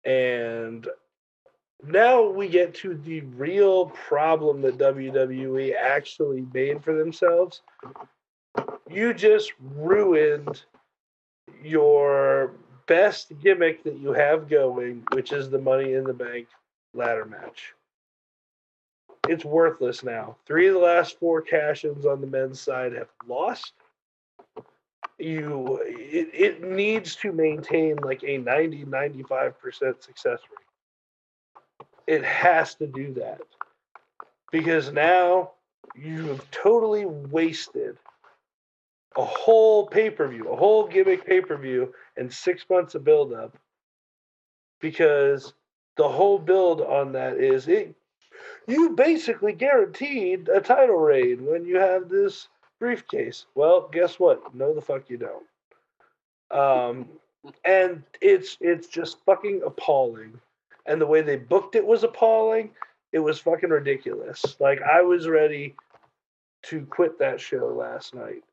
And 0.05 0.87
now 1.83 2.29
we 2.29 2.47
get 2.47 2.73
to 2.75 2.93
the 2.93 3.19
real 3.35 3.87
problem 3.87 4.61
that 4.61 4.77
WWE 4.77 5.75
actually 5.75 6.47
made 6.53 6.81
for 6.81 6.95
themselves. 6.95 7.59
You 8.89 9.13
just 9.13 9.51
ruined 9.59 10.63
your 11.61 12.53
best 12.87 13.33
gimmick 13.43 13.83
that 13.83 13.99
you 13.99 14.13
have 14.13 14.47
going, 14.47 15.03
which 15.11 15.33
is 15.33 15.49
the 15.49 15.59
Money 15.59 15.95
in 15.95 16.05
the 16.05 16.13
Bank 16.13 16.47
ladder 16.93 17.25
match. 17.25 17.73
It's 19.31 19.45
worthless 19.45 20.03
now. 20.03 20.35
Three 20.45 20.67
of 20.67 20.73
the 20.73 20.81
last 20.81 21.17
four 21.17 21.41
cash 21.41 21.85
ins 21.85 22.05
on 22.05 22.19
the 22.19 22.27
men's 22.27 22.59
side 22.59 22.91
have 22.91 23.07
lost. 23.25 23.71
You 25.17 25.79
it, 25.85 26.31
it 26.33 26.61
needs 26.61 27.15
to 27.17 27.31
maintain 27.31 27.95
like 27.95 28.25
a 28.25 28.39
90 28.39 28.83
95% 28.83 30.03
success 30.03 30.39
rate. 30.49 31.87
It 32.07 32.25
has 32.25 32.75
to 32.75 32.87
do 32.87 33.13
that. 33.13 33.39
Because 34.51 34.91
now 34.91 35.51
you've 35.95 36.51
totally 36.51 37.05
wasted 37.05 37.97
a 39.15 39.23
whole 39.23 39.87
pay-per-view 39.87 40.49
a 40.49 40.57
whole 40.57 40.87
gimmick 40.87 41.25
pay-per-view 41.25 41.93
and 42.17 42.33
six 42.33 42.65
months 42.69 42.95
of 42.95 43.05
build-up. 43.05 43.57
Because 44.81 45.53
the 45.95 46.09
whole 46.09 46.37
build 46.37 46.81
on 46.81 47.13
that 47.13 47.37
is 47.37 47.69
it 47.69 47.95
you 48.67 48.91
basically 48.91 49.53
guaranteed 49.53 50.49
a 50.49 50.61
title 50.61 50.97
reign 50.97 51.45
when 51.45 51.65
you 51.65 51.77
have 51.77 52.09
this 52.09 52.47
briefcase. 52.79 53.45
Well, 53.55 53.89
guess 53.91 54.19
what? 54.19 54.53
No, 54.53 54.73
the 54.73 54.81
fuck 54.81 55.09
you 55.09 55.17
don't. 55.17 55.45
Um, 56.51 57.07
and 57.65 58.03
it's 58.21 58.57
it's 58.61 58.87
just 58.87 59.23
fucking 59.25 59.61
appalling. 59.65 60.39
And 60.85 60.99
the 60.99 61.07
way 61.07 61.21
they 61.21 61.37
booked 61.37 61.75
it 61.75 61.85
was 61.85 62.03
appalling. 62.03 62.71
It 63.11 63.19
was 63.19 63.39
fucking 63.39 63.69
ridiculous. 63.69 64.43
Like 64.59 64.81
I 64.81 65.01
was 65.01 65.27
ready 65.27 65.75
to 66.63 66.85
quit 66.85 67.19
that 67.19 67.39
show 67.39 67.67
last 67.67 68.13
night. 68.13 68.43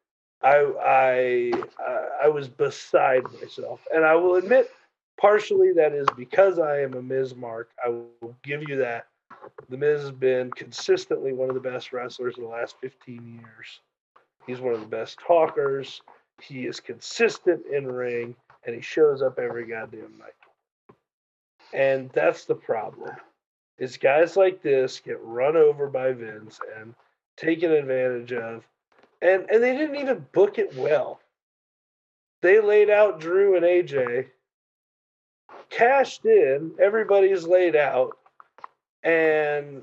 I 0.43 0.73
I 0.83 1.53
I 2.23 2.29
was 2.29 2.49
beside 2.49 3.25
myself, 3.41 3.87
and 3.93 4.05
I 4.05 4.15
will 4.15 4.37
admit, 4.37 4.71
partially 5.21 5.73
that 5.73 5.93
is 5.93 6.07
because 6.17 6.59
I 6.59 6.81
am 6.81 6.95
a 6.95 7.03
Miz 7.03 7.35
Mark. 7.35 7.71
I 7.85 7.89
will 7.89 8.37
give 8.43 8.69
you 8.69 8.77
that. 8.77 9.07
The 9.69 9.77
Miz 9.77 10.03
has 10.03 10.11
been 10.13 10.51
consistently 10.53 11.33
one 11.33 11.49
of 11.49 11.55
the 11.55 11.61
best 11.61 11.93
wrestlers 11.93 12.37
in 12.37 12.45
the 12.45 12.49
last 12.49 12.77
15 12.81 13.41
years. 13.41 13.81
He's 14.47 14.61
one 14.61 14.75
of 14.75 14.81
the 14.81 14.87
best 14.87 15.19
talkers. 15.19 16.01
He 16.41 16.67
is 16.67 16.81
consistent 16.81 17.67
in 17.67 17.87
ring, 17.87 18.35
and 18.65 18.75
he 18.75 18.81
shows 18.81 19.23
up 19.23 19.39
every 19.39 19.67
goddamn 19.67 20.19
night. 20.19 20.33
And 21.73 22.11
that's 22.11 22.45
the 22.45 22.55
problem. 22.55 23.15
Is 23.79 23.97
guys 23.97 24.37
like 24.37 24.63
this 24.63 25.01
get 25.01 25.23
run 25.23 25.57
over 25.57 25.87
by 25.87 26.13
Vince 26.13 26.59
and 26.79 26.95
taken 27.37 27.71
advantage 27.71 28.33
of, 28.33 28.67
and 29.23 29.49
and 29.51 29.63
they 29.63 29.77
didn't 29.77 29.97
even 29.97 30.27
book 30.33 30.59
it 30.59 30.75
well. 30.75 31.21
They 32.41 32.61
laid 32.61 32.91
out 32.91 33.21
Drew 33.21 33.57
and 33.57 33.65
AJ, 33.65 34.27
cashed 35.71 36.25
in, 36.25 36.73
everybody's 36.81 37.47
laid 37.47 37.77
out, 37.77 38.18
and 39.03 39.83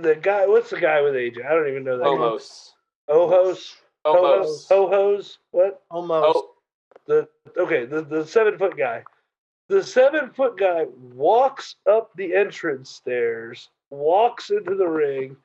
the 0.00 0.14
guy, 0.14 0.46
what's 0.46 0.70
the 0.70 0.80
guy 0.80 1.00
with 1.02 1.14
AJ? 1.14 1.44
I 1.46 1.54
don't 1.54 1.68
even 1.68 1.84
know 1.84 1.98
that. 1.98 2.04
guy. 2.04 2.10
Homos. 2.10 2.74
Ohos, 3.08 3.74
Homos. 4.04 4.68
Ho 4.68 4.88
Hos, 4.88 5.38
what? 5.50 5.82
Almost. 5.90 6.38
Oh, 6.38 6.50
The 7.06 7.28
okay, 7.56 7.86
the 7.86 8.02
the 8.02 8.26
seven 8.26 8.58
foot 8.58 8.76
guy. 8.76 9.02
The 9.68 9.82
seven 9.82 10.30
foot 10.30 10.58
guy 10.58 10.86
walks 11.14 11.76
up 11.90 12.10
the 12.16 12.34
entrance 12.34 12.90
stairs, 12.90 13.70
walks 13.90 14.50
into 14.50 14.74
the 14.74 14.88
ring, 14.88 15.36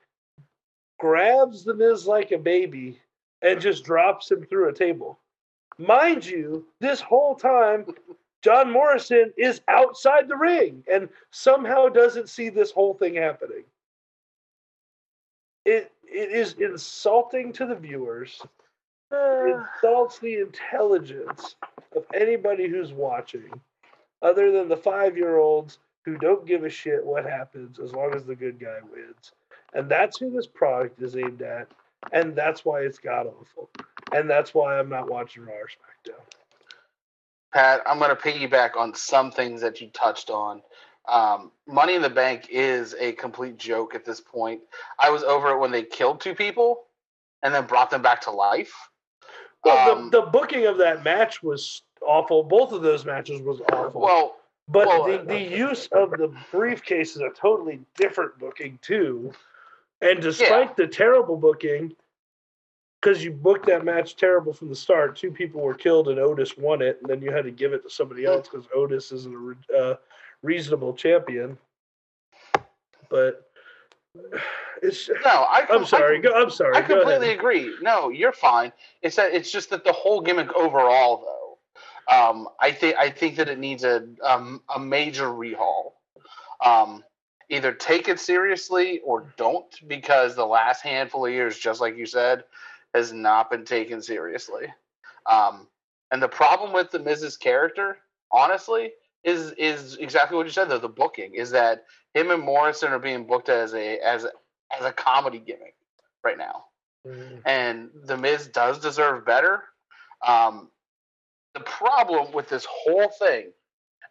grabs 0.98 1.64
the 1.64 1.74
Miz 1.74 2.06
like 2.06 2.32
a 2.32 2.38
baby, 2.38 3.00
and 3.42 3.60
just 3.60 3.84
drops 3.84 4.30
him 4.30 4.44
through 4.44 4.68
a 4.68 4.74
table. 4.74 5.18
Mind 5.78 6.24
you, 6.24 6.66
this 6.80 7.00
whole 7.00 7.34
time, 7.34 7.86
John 8.44 8.70
Morrison 8.70 9.32
is 9.38 9.62
outside 9.68 10.28
the 10.28 10.36
ring 10.36 10.84
and 10.92 11.08
somehow 11.30 11.88
doesn't 11.88 12.28
see 12.28 12.50
this 12.50 12.70
whole 12.70 12.92
thing 12.92 13.14
happening. 13.14 13.64
It 15.64 15.90
it 16.06 16.30
is 16.30 16.52
insulting 16.58 17.54
to 17.54 17.64
the 17.64 17.74
viewers. 17.74 18.42
It 19.10 19.16
ah. 19.16 19.46
insults 19.46 20.18
the 20.18 20.40
intelligence 20.40 21.56
of 21.96 22.04
anybody 22.12 22.68
who's 22.68 22.92
watching, 22.92 23.48
other 24.20 24.52
than 24.52 24.68
the 24.68 24.76
five 24.76 25.16
year 25.16 25.38
olds 25.38 25.78
who 26.04 26.18
don't 26.18 26.46
give 26.46 26.64
a 26.64 26.70
shit 26.70 27.02
what 27.02 27.24
happens 27.24 27.78
as 27.78 27.94
long 27.94 28.14
as 28.14 28.26
the 28.26 28.36
good 28.36 28.60
guy 28.60 28.80
wins. 28.92 29.32
And 29.72 29.88
that's 29.88 30.18
who 30.18 30.30
this 30.30 30.46
product 30.46 31.00
is 31.00 31.16
aimed 31.16 31.40
at. 31.40 31.68
And 32.12 32.36
that's 32.36 32.62
why 32.62 32.80
it's 32.80 32.98
god 32.98 33.26
awful. 33.26 33.70
And 34.12 34.28
that's 34.28 34.52
why 34.52 34.78
I'm 34.78 34.90
not 34.90 35.08
watching 35.08 35.46
Raw 35.46 35.54
or 35.54 35.68
SmackDown. 35.68 36.20
Pat, 37.54 37.82
I'm 37.86 37.98
going 37.98 38.10
to 38.10 38.16
piggyback 38.16 38.76
on 38.76 38.94
some 38.94 39.30
things 39.30 39.60
that 39.60 39.80
you 39.80 39.88
touched 39.88 40.28
on. 40.28 40.60
Um, 41.08 41.52
Money 41.68 41.94
in 41.94 42.02
the 42.02 42.10
Bank 42.10 42.48
is 42.50 42.94
a 42.98 43.12
complete 43.12 43.58
joke 43.58 43.94
at 43.94 44.04
this 44.04 44.20
point. 44.20 44.60
I 44.98 45.10
was 45.10 45.22
over 45.22 45.50
it 45.50 45.58
when 45.58 45.70
they 45.70 45.84
killed 45.84 46.20
two 46.20 46.34
people 46.34 46.84
and 47.42 47.54
then 47.54 47.66
brought 47.66 47.90
them 47.90 48.02
back 48.02 48.22
to 48.22 48.32
life. 48.32 48.72
Well, 49.64 49.92
Um, 49.92 50.10
the, 50.10 50.20
the 50.20 50.26
booking 50.26 50.66
of 50.66 50.78
that 50.78 51.04
match 51.04 51.42
was 51.42 51.82
awful. 52.02 52.42
Both 52.42 52.72
of 52.72 52.82
those 52.82 53.04
matches 53.04 53.40
was 53.40 53.60
awful. 53.72 54.00
Well, 54.00 54.36
But 54.66 54.88
Well, 54.88 55.04
the, 55.06 55.18
the 55.24 55.38
use 55.40 55.86
of 55.92 56.10
the 56.10 56.34
briefcase 56.50 57.14
is 57.14 57.22
a 57.22 57.30
totally 57.30 57.80
different 57.96 58.38
booking 58.38 58.78
too. 58.82 59.32
And 60.00 60.20
despite 60.20 60.76
the 60.76 60.86
terrible 60.86 61.36
booking, 61.36 61.94
because 63.04 63.22
you 63.22 63.30
booked 63.30 63.66
that 63.66 63.84
match 63.84 64.16
terrible 64.16 64.54
from 64.54 64.70
the 64.70 64.74
start, 64.74 65.14
two 65.14 65.30
people 65.30 65.60
were 65.60 65.74
killed 65.74 66.08
and 66.08 66.18
Otis 66.18 66.56
won 66.56 66.80
it, 66.80 66.98
and 67.02 67.10
then 67.10 67.20
you 67.20 67.30
had 67.30 67.44
to 67.44 67.50
give 67.50 67.74
it 67.74 67.82
to 67.82 67.90
somebody 67.90 68.24
else 68.24 68.48
because 68.48 68.66
Otis 68.74 69.12
isn't 69.12 69.34
a 69.34 69.38
re- 69.38 69.78
uh, 69.78 69.94
reasonable 70.42 70.94
champion. 70.94 71.58
But 73.10 73.50
it's. 74.82 75.10
no, 75.22 75.30
I. 75.30 75.66
I'm 75.70 75.82
I 75.82 75.86
sorry. 75.86 76.20
Go, 76.20 76.32
I'm 76.34 76.48
sorry. 76.48 76.76
I 76.76 76.80
completely 76.80 77.30
agree. 77.30 77.74
No, 77.82 78.08
you're 78.08 78.32
fine. 78.32 78.72
It's 79.02 79.16
that 79.16 79.34
it's 79.34 79.52
just 79.52 79.68
that 79.70 79.84
the 79.84 79.92
whole 79.92 80.22
gimmick 80.22 80.54
overall, 80.54 81.58
though, 82.08 82.16
um, 82.16 82.48
I 82.58 82.72
think 82.72 82.96
I 82.96 83.10
think 83.10 83.36
that 83.36 83.50
it 83.50 83.58
needs 83.58 83.84
a 83.84 84.06
um, 84.22 84.62
a 84.74 84.80
major 84.80 85.26
rehaul. 85.26 85.92
Um, 86.64 87.04
either 87.50 87.72
take 87.72 88.08
it 88.08 88.18
seriously 88.18 89.00
or 89.04 89.34
don't, 89.36 89.66
because 89.86 90.34
the 90.34 90.46
last 90.46 90.80
handful 90.80 91.26
of 91.26 91.32
years, 91.32 91.58
just 91.58 91.78
like 91.78 91.98
you 91.98 92.06
said, 92.06 92.44
has 92.94 93.12
not 93.12 93.50
been 93.50 93.64
taken 93.64 94.00
seriously. 94.00 94.72
Um, 95.30 95.66
and 96.10 96.22
the 96.22 96.28
problem 96.28 96.72
with 96.72 96.90
the 96.90 96.98
Miz's 97.00 97.36
character, 97.36 97.98
honestly, 98.30 98.92
is 99.24 99.52
is 99.52 99.96
exactly 99.96 100.36
what 100.36 100.46
you 100.46 100.52
said. 100.52 100.68
Though 100.68 100.78
the 100.78 100.88
booking 100.88 101.34
is 101.34 101.50
that 101.50 101.84
him 102.14 102.30
and 102.30 102.42
Morrison 102.42 102.92
are 102.92 102.98
being 102.98 103.26
booked 103.26 103.48
as 103.48 103.74
a 103.74 103.98
as 103.98 104.24
a, 104.24 104.30
as 104.78 104.84
a 104.84 104.92
comedy 104.92 105.38
gimmick 105.38 105.74
right 106.22 106.38
now 106.38 106.64
Mm. 107.06 107.42
and 107.44 107.90
the 108.06 108.16
Miz 108.16 108.46
does 108.46 108.78
deserve 108.78 109.26
better. 109.26 109.64
Um, 110.26 110.70
the 111.52 111.60
problem 111.60 112.32
with 112.32 112.48
this 112.48 112.64
whole 112.64 113.08
thing, 113.08 113.52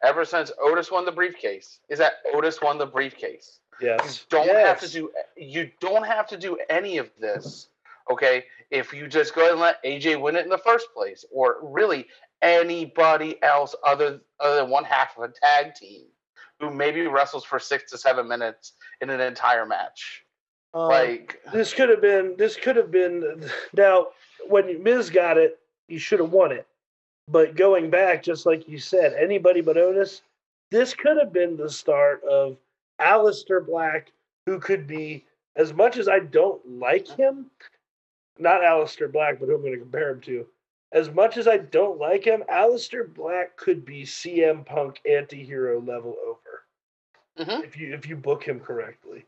ever 0.04 0.26
since 0.26 0.52
Otis 0.62 0.92
won 0.92 1.04
the 1.06 1.12
briefcase, 1.12 1.80
is 1.90 1.98
that 1.98 2.14
Otis 2.36 2.62
won 2.62 2.78
the 2.78 2.86
briefcase. 2.86 3.60
Yes. 3.82 4.00
You 4.00 4.06
Yes. 4.06 4.26
don't 4.30 4.56
have 4.56 4.80
to 4.82 4.88
do 4.88 5.12
you 5.36 5.72
don't 5.80 6.06
have 6.06 6.28
to 6.28 6.38
do 6.38 6.58
any 6.70 7.00
of 7.00 7.10
this, 7.20 7.68
okay? 8.12 8.46
If 8.72 8.94
you 8.94 9.08
just 9.08 9.36
go 9.36 9.42
ahead 9.42 9.54
and 9.54 9.62
let 9.62 9.84
AJ 9.84 10.20
win 10.22 10.36
it 10.36 10.44
in 10.44 10.50
the 10.50 10.58
first 10.58 10.88
place, 10.94 11.26
or 11.32 11.58
really 11.62 12.08
anybody 12.42 13.42
else 13.44 13.76
other 13.86 14.22
other 14.40 14.56
than 14.58 14.70
one 14.70 14.84
half 14.84 15.18
of 15.18 15.24
a 15.24 15.34
tag 15.34 15.76
team 15.76 16.06
who 16.60 16.72
maybe 16.72 17.08
wrestles 17.08 17.44
for 17.44 17.60
six 17.60 17.90
to 17.92 17.98
seven 17.98 18.28
minutes 18.28 18.74
in 19.02 19.10
an 19.10 19.20
entire 19.20 19.66
match. 19.66 20.24
Um, 20.74 20.90
Like 20.90 21.42
This 21.52 21.74
could 21.74 21.90
have 21.90 22.02
been. 22.02 22.36
This 22.38 22.56
could 22.56 22.76
have 22.76 22.92
been. 22.92 23.50
Now, 23.74 24.08
when 24.48 24.82
Miz 24.84 25.10
got 25.10 25.38
it, 25.38 25.60
he 25.88 25.98
should 25.98 26.20
have 26.20 26.32
won 26.32 26.52
it. 26.52 26.68
But 27.28 27.56
going 27.56 27.90
back, 27.90 28.22
just 28.24 28.46
like 28.46 28.68
you 28.68 28.78
said, 28.78 29.14
anybody 29.14 29.62
but 29.62 29.78
Otis, 29.78 30.22
this 30.72 30.94
could 30.94 31.18
have 31.18 31.32
been 31.32 31.56
the 31.56 31.70
start 31.70 32.22
of 32.24 32.58
Aleister 33.00 33.66
Black, 33.66 34.12
who 34.46 34.60
could 34.60 34.88
be, 34.88 35.24
as 35.56 35.74
much 35.74 35.98
as 35.98 36.10
I 36.10 36.20
don't 36.20 36.62
like 36.80 37.08
him, 37.08 37.50
not 38.40 38.62
Aleister 38.62 39.12
Black, 39.12 39.40
but 39.40 39.48
who 39.48 39.56
I'm 39.56 39.62
going 39.62 39.74
to 39.74 39.80
compare 39.80 40.12
him 40.12 40.22
to. 40.22 40.46
As 40.92 41.10
much 41.10 41.38
as 41.38 41.48
I 41.48 41.58
don't 41.58 42.00
like 42.00 42.24
him, 42.24 42.44
Aleister 42.52 43.12
Black 43.14 43.56
could 43.58 43.84
be 43.84 44.04
CM 44.04 44.66
Punk 44.66 45.02
anti-hero 45.10 45.82
level 45.82 46.16
over 46.26 46.40
Mhm. 47.40 47.64
if 47.64 47.76
you 47.78 47.94
if 47.94 48.08
you 48.08 48.16
book 48.16 48.44
him 48.44 48.60
correctly. 48.60 49.26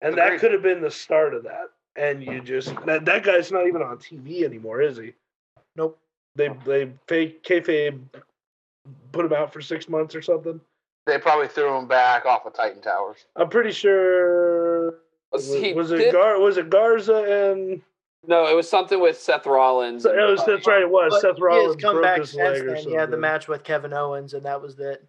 And 0.00 0.16
that 0.18 0.40
could 0.40 0.52
have 0.52 0.62
been 0.62 0.80
the 0.80 0.90
start 0.90 1.32
of 1.32 1.44
that. 1.44 1.68
And 1.94 2.22
you 2.24 2.40
just 2.40 2.74
that, 2.86 3.04
that 3.04 3.22
guy's 3.22 3.52
not 3.52 3.66
even 3.68 3.82
on 3.82 3.98
TV 3.98 4.42
anymore, 4.44 4.80
is 4.82 4.96
he? 4.96 5.14
Nope. 5.76 5.96
They 6.34 6.48
they 6.66 6.90
fake 7.06 7.42
kayfabe 7.44 8.00
put 9.12 9.24
him 9.24 9.32
out 9.32 9.52
for 9.52 9.60
six 9.60 9.88
months 9.88 10.14
or 10.14 10.22
something. 10.22 10.60
they 11.06 11.18
probably 11.18 11.46
threw 11.48 11.76
him 11.76 11.86
back 11.86 12.26
off 12.26 12.44
of 12.46 12.52
Titan 12.52 12.82
Towers. 12.82 13.26
I'm 13.36 13.48
pretty 13.48 13.70
sure. 13.72 14.96
Was, 15.32 15.52
he 15.54 15.72
was 15.72 15.92
it 15.92 16.12
Gar? 16.12 16.40
Was 16.40 16.56
it 16.58 16.68
Garza 16.68 17.22
and? 17.52 17.80
No, 18.26 18.46
it 18.46 18.54
was 18.54 18.68
something 18.68 19.00
with 19.00 19.18
Seth 19.20 19.46
Rollins. 19.46 20.02
So, 20.02 20.10
it 20.12 20.30
was, 20.30 20.44
that's 20.44 20.66
right. 20.66 20.82
It 20.82 20.90
was 20.90 21.12
but 21.12 21.20
Seth 21.20 21.36
he 21.36 21.42
Rollins 21.42 21.74
has 21.74 21.82
come 21.82 21.94
broke 21.94 22.02
back 22.04 22.18
his 22.18 22.30
since 22.30 22.42
leg 22.42 22.62
or 22.62 22.74
then. 22.74 22.84
He 22.84 22.92
had 22.92 23.10
the 23.10 23.16
match 23.16 23.48
with 23.48 23.62
Kevin 23.64 23.92
Owens, 23.92 24.34
and 24.34 24.44
that 24.44 24.60
was 24.60 24.78
it. 24.78 25.06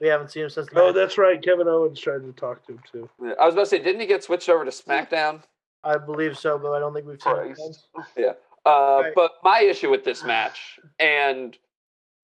We 0.00 0.08
haven't 0.08 0.30
seen 0.30 0.44
him 0.44 0.50
since. 0.50 0.68
The 0.68 0.80
Oh, 0.80 0.86
match. 0.86 0.94
that's 0.94 1.18
right. 1.18 1.42
Kevin 1.42 1.66
Owens 1.66 1.98
tried 1.98 2.22
to 2.22 2.32
talk 2.32 2.64
to 2.66 2.72
him 2.72 2.80
too. 2.90 3.08
I 3.40 3.44
was 3.46 3.54
about 3.54 3.62
to 3.64 3.66
say, 3.66 3.78
didn't 3.78 4.00
he 4.00 4.06
get 4.06 4.22
switched 4.22 4.48
over 4.48 4.64
to 4.64 4.70
SmackDown? 4.70 5.42
I 5.82 5.96
believe 5.96 6.36
so, 6.38 6.58
but 6.58 6.72
I 6.72 6.78
don't 6.78 6.92
think 6.94 7.06
we've 7.06 7.20
seen 7.20 7.36
him 7.36 7.54
Christ. 7.54 7.88
since. 8.16 8.36
Uh, 8.66 9.00
Right. 9.02 9.12
But 9.14 9.32
my 9.42 9.60
issue 9.60 9.90
with 9.90 10.04
this 10.04 10.22
match 10.24 10.78
and 10.98 11.56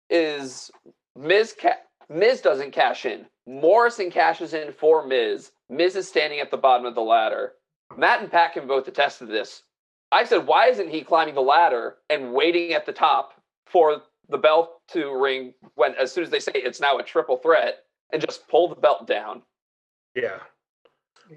is 0.09 0.71
Miz 1.15 1.55
ca- 1.59 1.79
Miz 2.09 2.41
doesn't 2.41 2.71
cash 2.71 3.05
in. 3.05 3.25
Morrison 3.45 4.09
cashes 4.09 4.53
in 4.53 4.71
for 4.73 5.05
Miz. 5.05 5.51
Miz 5.69 5.95
is 5.95 6.07
standing 6.07 6.39
at 6.39 6.49
the 6.51 6.57
bottom 6.57 6.85
of 6.85 6.95
the 6.95 7.01
ladder. 7.01 7.53
Matt 7.97 8.21
and 8.21 8.31
Pat 8.31 8.53
can 8.53 8.67
both 8.67 8.87
attest 8.87 9.19
to 9.19 9.25
this. 9.25 9.63
I 10.13 10.23
said, 10.23 10.45
why 10.47 10.67
isn't 10.67 10.89
he 10.89 11.01
climbing 11.01 11.35
the 11.35 11.41
ladder 11.41 11.95
and 12.09 12.33
waiting 12.33 12.73
at 12.73 12.85
the 12.85 12.93
top 12.93 13.33
for 13.65 14.01
the 14.29 14.37
belt 14.37 14.79
to 14.89 15.11
ring 15.19 15.53
when 15.75 15.95
as 15.95 16.11
soon 16.11 16.23
as 16.23 16.29
they 16.29 16.39
say 16.39 16.51
it's 16.55 16.79
now 16.79 16.97
a 16.97 17.03
triple 17.03 17.37
threat 17.37 17.83
and 18.11 18.21
just 18.21 18.47
pull 18.47 18.67
the 18.69 18.75
belt 18.75 19.07
down? 19.07 19.41
Yeah. 20.15 20.39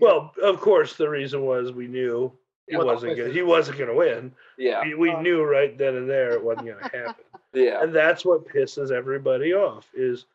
Well, 0.00 0.32
of 0.42 0.60
course, 0.60 0.96
the 0.96 1.08
reason 1.08 1.42
was 1.42 1.72
we 1.72 1.86
knew 1.86 2.30
he 2.68 2.76
What- 2.76 2.86
wasn't 2.86 3.16
gonna, 3.16 3.30
he 3.32 3.42
wasn't 3.42 3.78
going 3.78 3.90
to 3.90 3.96
win. 3.96 4.32
Yeah, 4.58 4.82
We, 4.84 4.94
we 4.94 5.10
Uh, 5.10 5.20
knew 5.22 5.42
right 5.44 5.76
then 5.78 5.94
and 5.96 6.08
there 6.10 6.32
it 6.32 6.42
wasn't 6.42 6.66
going 6.66 6.78
to 6.90 6.96
happen. 6.98 7.24
yeah. 7.54 7.82
and 7.82 7.94
that's 7.94 8.24
what 8.24 8.46
pisses 8.46 8.90
everybody 8.90 9.54
off 9.54 9.88
is 9.94 10.26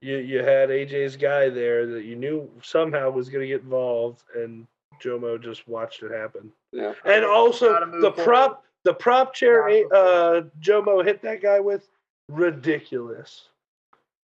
you 0.00 0.18
you 0.18 0.38
had 0.42 0.68
AJ's 0.68 1.16
guy 1.16 1.48
there 1.48 1.86
that 1.86 2.04
you 2.04 2.16
knew 2.16 2.50
somehow 2.62 3.10
was 3.10 3.28
going 3.30 3.40
to 3.42 3.48
get 3.48 3.62
involved, 3.62 4.22
and 4.36 4.66
Jomo 5.02 5.42
just 5.42 5.66
watched 5.68 6.02
it 6.02 6.12
happen. 6.12 6.52
Yeah. 6.72 6.94
And 7.04 7.24
also 7.24 7.72
the 8.00 8.12
forward. 8.12 8.24
prop 8.24 8.64
the 8.84 8.94
prop 8.94 9.34
chair 9.34 9.66
uh, 9.68 10.42
Jomo 10.60 11.04
hit 11.04 11.22
that 11.22 11.42
guy 11.42 11.60
with 11.60 11.88
ridiculous, 12.28 13.48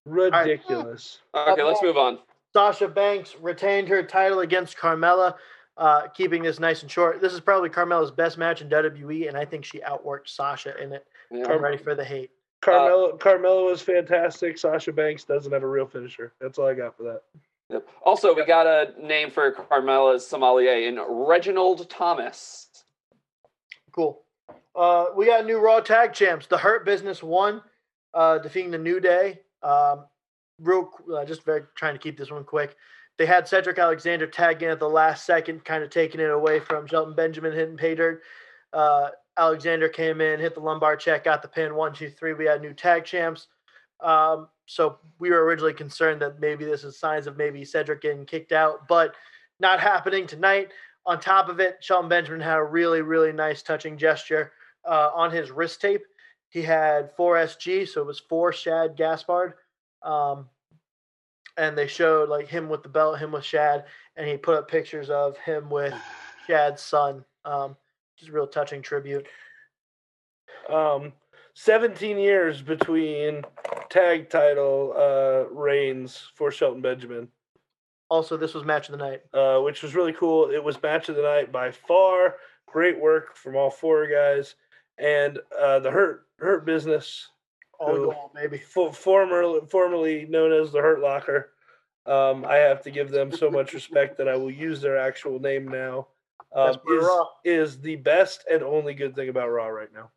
ridiculous. 0.05 1.19
Okay, 1.35 1.63
let's 1.63 1.81
move 1.81 1.97
on. 1.97 2.19
Sasha 2.53 2.87
Banks 2.87 3.35
retained 3.39 3.87
her 3.87 4.01
title 4.01 4.39
against 4.39 4.77
Carmella, 4.77 5.35
uh, 5.77 6.07
keeping 6.07 6.41
this 6.41 6.59
nice 6.59 6.81
and 6.81 6.89
short. 6.89 7.21
This 7.21 7.33
is 7.33 7.39
probably 7.39 7.69
Carmella's 7.69 8.11
best 8.11 8.37
match 8.37 8.61
in 8.61 8.69
WWE, 8.69 9.27
and 9.27 9.37
I 9.37 9.45
think 9.45 9.63
she 9.63 9.79
outworked 9.79 10.27
Sasha 10.27 10.75
in 10.81 10.93
it. 10.93 11.05
Yeah. 11.29 11.51
I'm 11.51 11.61
ready 11.61 11.77
for 11.77 11.93
the 11.93 12.03
hate. 12.03 12.31
Carmella, 12.63 13.19
Carmella 13.19 13.69
was 13.69 13.81
fantastic. 13.81 14.57
Sasha 14.57 14.91
Banks 14.91 15.23
doesn't 15.23 15.51
have 15.51 15.63
a 15.63 15.67
real 15.67 15.85
finisher. 15.85 16.33
That's 16.41 16.57
all 16.57 16.67
I 16.67 16.73
got 16.73 16.97
for 16.97 17.03
that. 17.03 17.21
Also, 18.05 18.33
we 18.33 18.45
got 18.45 18.65
a 18.65 18.93
name 19.05 19.29
for 19.29 19.51
Carmella's 19.51 20.25
sommelier 20.25 20.87
in 20.87 20.99
Reginald 20.99 21.89
Thomas. 21.89 22.69
Cool. 23.91 24.23
Uh, 24.75 25.07
we 25.15 25.25
got 25.25 25.45
new 25.45 25.59
Raw 25.59 25.81
Tag 25.81 26.13
Champs. 26.13 26.47
The 26.47 26.57
Hurt 26.57 26.85
Business 26.85 27.21
won, 27.21 27.61
uh, 28.13 28.37
defeating 28.37 28.71
the 28.71 28.77
New 28.77 28.99
Day. 28.99 29.41
Um, 29.63 30.05
real, 30.59 30.89
uh, 31.13 31.25
just 31.25 31.43
very 31.43 31.63
trying 31.75 31.95
to 31.95 31.99
keep 31.99 32.17
this 32.17 32.31
one 32.31 32.43
quick. 32.43 32.75
They 33.17 33.25
had 33.25 33.47
Cedric 33.47 33.79
Alexander 33.79 34.27
tag 34.27 34.61
in 34.61 34.69
at 34.69 34.79
the 34.79 34.87
last 34.87 35.25
second, 35.25 35.65
kind 35.65 35.83
of 35.83 35.89
taking 35.89 36.21
it 36.21 36.29
away 36.29 36.59
from 36.59 36.85
Shelton 36.85 37.15
Benjamin 37.15 37.51
hitting 37.51 37.75
pay 37.75 37.95
dirt. 37.95 38.21
Uh, 38.71 39.09
Alexander 39.37 39.89
came 39.89 40.21
in, 40.21 40.39
hit 40.39 40.53
the 40.53 40.61
lumbar 40.61 40.95
check, 40.95 41.23
got 41.23 41.41
the 41.41 41.47
pin. 41.47 41.75
One, 41.75 41.93
two, 41.93 42.09
three. 42.09 42.33
We 42.33 42.45
had 42.45 42.61
new 42.61 42.73
tag 42.73 43.05
champs. 43.05 43.47
Um, 44.01 44.49
so 44.65 44.97
we 45.19 45.29
were 45.29 45.43
originally 45.45 45.73
concerned 45.73 46.21
that 46.21 46.39
maybe 46.39 46.65
this 46.65 46.83
is 46.83 46.99
signs 46.99 47.27
of 47.27 47.37
maybe 47.37 47.63
Cedric 47.63 48.01
getting 48.01 48.25
kicked 48.25 48.51
out, 48.51 48.87
but 48.87 49.15
not 49.59 49.79
happening 49.79 50.27
tonight. 50.27 50.69
On 51.05 51.19
top 51.19 51.49
of 51.49 51.59
it, 51.59 51.77
Shelton 51.79 52.09
Benjamin 52.09 52.41
had 52.41 52.57
a 52.57 52.63
really, 52.63 53.01
really 53.01 53.31
nice 53.31 53.61
touching 53.61 53.97
gesture 53.97 54.51
uh, 54.85 55.09
on 55.15 55.31
his 55.31 55.51
wrist 55.51 55.79
tape. 55.81 56.03
He 56.49 56.61
had 56.61 57.15
4SG, 57.15 57.87
so 57.87 58.01
it 58.01 58.07
was 58.07 58.19
four 58.19 58.51
Shad 58.51 58.95
Gaspard. 58.95 59.53
Um, 60.03 60.49
and 61.57 61.77
they 61.77 61.87
showed 61.87 62.29
like 62.29 62.47
him 62.47 62.69
with 62.69 62.83
the 62.83 62.89
belt, 62.89 63.19
him 63.19 63.31
with 63.31 63.43
Shad, 63.43 63.85
and 64.15 64.27
he 64.27 64.37
put 64.37 64.55
up 64.55 64.69
pictures 64.69 65.09
of 65.09 65.37
him 65.37 65.69
with 65.69 65.93
Shad's 66.47 66.81
son. 66.81 67.25
Um, 67.45 67.75
just 68.17 68.29
a 68.29 68.33
real 68.33 68.47
touching 68.47 68.81
tribute. 68.81 69.27
Um, 70.69 71.13
17 71.59 72.19
years 72.19 72.61
between 72.61 73.43
tag 73.89 74.29
title 74.29 74.93
uh, 74.95 75.49
reigns 75.51 76.29
for 76.35 76.51
Shelton 76.51 76.81
Benjamin, 76.83 77.29
Also, 78.11 78.37
this 78.37 78.53
was 78.53 78.63
match 78.63 78.89
of 78.89 78.97
the 78.97 79.03
night. 79.03 79.21
uh, 79.33 79.59
which 79.61 79.81
was 79.81 79.95
really 79.95 80.13
cool. 80.13 80.51
It 80.51 80.63
was 80.63 80.79
match 80.83 81.09
of 81.09 81.15
the 81.15 81.23
night 81.23 81.51
by 81.51 81.71
far. 81.71 82.35
Great 82.67 82.99
work 82.99 83.35
from 83.35 83.55
all 83.55 83.71
four 83.71 84.05
guys, 84.07 84.53
and 84.99 85.39
uh, 85.59 85.79
the 85.79 85.89
Hurt 85.89 86.27
Hurt 86.37 86.63
Business, 86.63 87.27
All 87.79 87.95
Who- 87.95 88.13
baby. 88.35 88.59
fo- 88.59 88.91
former 88.91 89.65
formerly 89.67 90.27
known 90.29 90.51
as 90.51 90.71
the 90.71 90.79
Hurt 90.81 90.99
Locker. 90.99 91.53
Um, 92.05 92.45
I 92.45 92.57
have 92.57 92.83
to 92.83 92.91
give 92.91 93.09
them 93.09 93.31
so 93.31 93.49
much 93.49 93.73
respect 93.73 94.17
that 94.19 94.27
I 94.27 94.35
will 94.35 94.51
use 94.51 94.79
their 94.79 94.97
actual 94.99 95.39
name 95.39 95.67
now. 95.67 96.07
Um, 96.55 96.67
Best 96.73 96.83
part 96.85 97.03
of 97.03 97.27
is, 97.43 97.71
is 97.71 97.81
the 97.81 97.95
best 97.95 98.45
and 98.49 98.61
only 98.61 98.93
good 98.93 99.15
thing 99.15 99.29
about 99.29 99.49
Raw 99.49 99.67
right 99.67 99.91
now. 99.93 100.11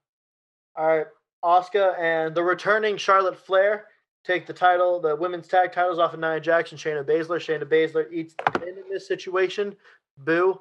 All 0.77 0.87
right, 0.87 1.07
Asuka 1.45 1.99
and 1.99 2.35
the 2.35 2.43
returning 2.43 2.97
Charlotte 2.97 3.39
Flair 3.39 3.87
take 4.25 4.47
the 4.47 4.53
title, 4.53 5.01
the 5.01 5.17
women's 5.17 5.49
tag 5.49 5.73
titles 5.73 5.99
off 5.99 6.15
of 6.15 6.21
Nia 6.21 6.41
Jackson, 6.41 6.77
Shayna 6.77 7.05
Baszler. 7.05 7.39
Shayna 7.39 7.65
Baszler 7.65 8.13
eats 8.13 8.35
the 8.45 8.59
pin 8.59 8.69
in 8.69 8.85
this 8.91 9.09
situation. 9.09 9.75
Boo. 10.19 10.61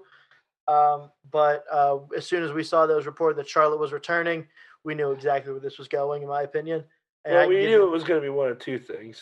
Um, 0.67 1.11
but 1.31 1.65
uh, 1.71 1.97
as 2.15 2.25
soon 2.25 2.43
as 2.43 2.51
we 2.51 2.63
saw 2.63 2.85
those 2.85 3.05
reported 3.05 3.37
that 3.37 3.49
Charlotte 3.49 3.79
was 3.79 3.91
returning, 3.91 4.45
we 4.83 4.95
knew 4.95 5.11
exactly 5.11 5.51
where 5.51 5.61
this 5.61 5.77
was 5.77 5.87
going, 5.87 6.21
in 6.21 6.29
my 6.29 6.43
opinion. 6.43 6.83
And 7.25 7.35
Well, 7.35 7.49
we 7.49 7.55
knew 7.57 7.81
into- 7.81 7.87
it 7.87 7.91
was 7.91 8.03
going 8.03 8.21
to 8.21 8.25
be 8.25 8.29
one 8.29 8.49
of 8.49 8.59
two 8.59 8.79
things. 8.79 9.21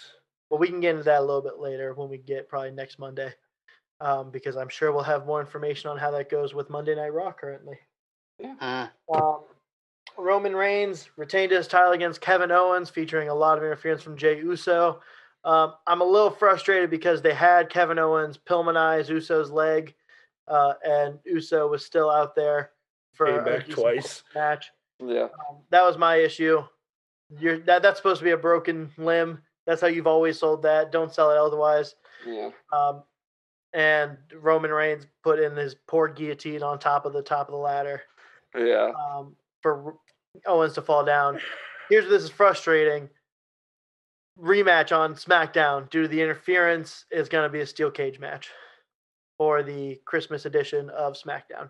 Well, 0.49 0.60
we 0.60 0.68
can 0.68 0.80
get 0.80 0.91
into 0.91 1.03
that 1.03 1.20
a 1.20 1.26
little 1.26 1.41
bit 1.41 1.60
later 1.60 1.93
when 1.93 2.10
we 2.10 2.18
get 2.18 2.47
probably 2.47 2.72
next 2.72 2.99
Monday, 2.99 3.34
um, 3.99 4.30
because 4.30 4.55
I'm 4.55 4.70
sure 4.70 4.91
we'll 4.91 5.03
have 5.03 5.26
more 5.26 5.41
information 5.41 5.89
on 5.89 5.97
how 5.97 6.12
that 6.12 6.30
goes 6.30 6.53
with 6.53 6.70
Monday 6.70 6.95
Night 6.95 7.14
Raw 7.14 7.34
currently. 7.34 7.80
Mm. 8.41 8.89
Um, 9.14 9.39
Roman 10.18 10.55
Reigns 10.55 11.09
retained 11.18 11.51
his 11.51 11.68
title 11.68 11.91
against 11.91 12.22
Kevin 12.22 12.51
Owens, 12.51 12.89
featuring 12.89 13.30
a 13.30 13.34
lot 13.36 13.57
of 13.57 13.63
interference 13.63 14.01
from 14.01 14.18
Jey 14.18 14.38
Uso. 14.39 15.01
Um, 15.43 15.74
I'm 15.86 16.01
a 16.01 16.05
little 16.05 16.30
frustrated 16.32 16.89
because 16.89 17.22
they 17.22 17.34
had 17.34 17.70
Kevin 17.70 17.99
Owens 17.99 18.38
Pillmanize 18.38 19.09
Uso's 19.09 19.51
leg, 19.51 19.93
uh, 20.47 20.74
and 20.86 21.20
Uso 21.26 21.68
was 21.68 21.86
still 21.86 22.09
out 22.09 22.36
there 22.36 22.72
for 23.13 23.28
Came 23.28 23.39
a 23.39 23.43
back 23.43 23.59
decent 23.65 23.76
twice. 23.76 24.24
match. 24.36 24.72
Yeah. 24.99 25.24
Um, 25.49 25.59
that 25.70 25.84
was 25.84 25.97
my 25.97 26.15
issue. 26.18 26.63
You're 27.39 27.59
that 27.59 27.82
that's 27.82 27.97
supposed 27.99 28.20
to 28.20 28.26
be 28.26 28.32
a 28.32 28.38
broken 28.38 28.89
limb. 28.97 29.41
That's 29.65 29.82
how 29.82 29.88
you've 29.88 30.07
always 30.07 30.39
sold 30.39 30.63
that. 30.63 30.91
Don't 30.91 31.13
sell 31.13 31.30
it 31.32 31.38
otherwise. 31.38 31.95
Yeah. 32.26 32.49
Um, 32.72 33.03
and 33.74 34.18
Roman 34.34 34.72
Reigns 34.72 35.05
put 35.24 35.39
in 35.39 35.55
his 35.55 35.76
poor 35.88 36.07
guillotine 36.07 36.63
on 36.63 36.80
top 36.80 37.05
of 37.05 37.13
the 37.13 37.22
top 37.22 37.47
of 37.47 37.51
the 37.51 37.57
ladder 37.57 38.01
Yeah. 38.55 38.91
um, 38.97 39.36
for 39.61 39.95
Owens 40.45 40.73
to 40.73 40.81
fall 40.81 41.03
down. 41.05 41.39
Here's 41.89 42.03
where 42.05 42.11
this 42.13 42.23
is 42.23 42.29
frustrating. 42.29 43.09
Rematch 44.39 44.95
on 44.95 45.15
SmackDown 45.15 45.89
due 45.89 46.03
to 46.03 46.07
the 46.07 46.21
interference 46.21 47.05
is 47.11 47.27
going 47.29 47.43
to 47.47 47.51
be 47.51 47.61
a 47.61 47.65
steel 47.65 47.89
cage 47.89 48.19
match 48.19 48.49
for 49.38 49.63
the 49.63 49.99
Christmas 50.05 50.45
edition 50.45 50.89
of 50.91 51.13
SmackDown. 51.13 51.69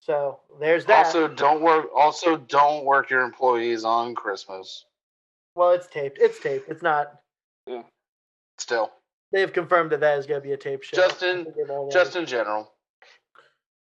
So 0.00 0.40
there's 0.60 0.84
that. 0.86 1.06
Also, 1.06 1.28
don't 1.28 1.62
work. 1.62 1.86
Also, 1.96 2.36
don't 2.36 2.84
work 2.84 3.10
your 3.10 3.22
employees 3.22 3.84
on 3.84 4.14
Christmas. 4.14 4.84
well, 5.54 5.70
it's 5.72 5.86
taped. 5.88 6.18
It's 6.20 6.40
taped. 6.40 6.68
It's 6.68 6.82
not. 6.82 7.12
Yeah. 7.66 7.82
Still, 8.58 8.90
They've 9.32 9.52
confirmed 9.52 9.92
that 9.92 10.00
that 10.00 10.18
is 10.18 10.26
going 10.26 10.40
to 10.40 10.46
be 10.46 10.52
a 10.52 10.56
tape 10.56 10.82
show. 10.82 10.96
Just 10.96 11.22
in- 11.22 11.44
think 11.44 11.56
they've 11.56 11.70
already- 11.70 11.92
just 11.92 12.16
in 12.16 12.26
general. 12.26 12.72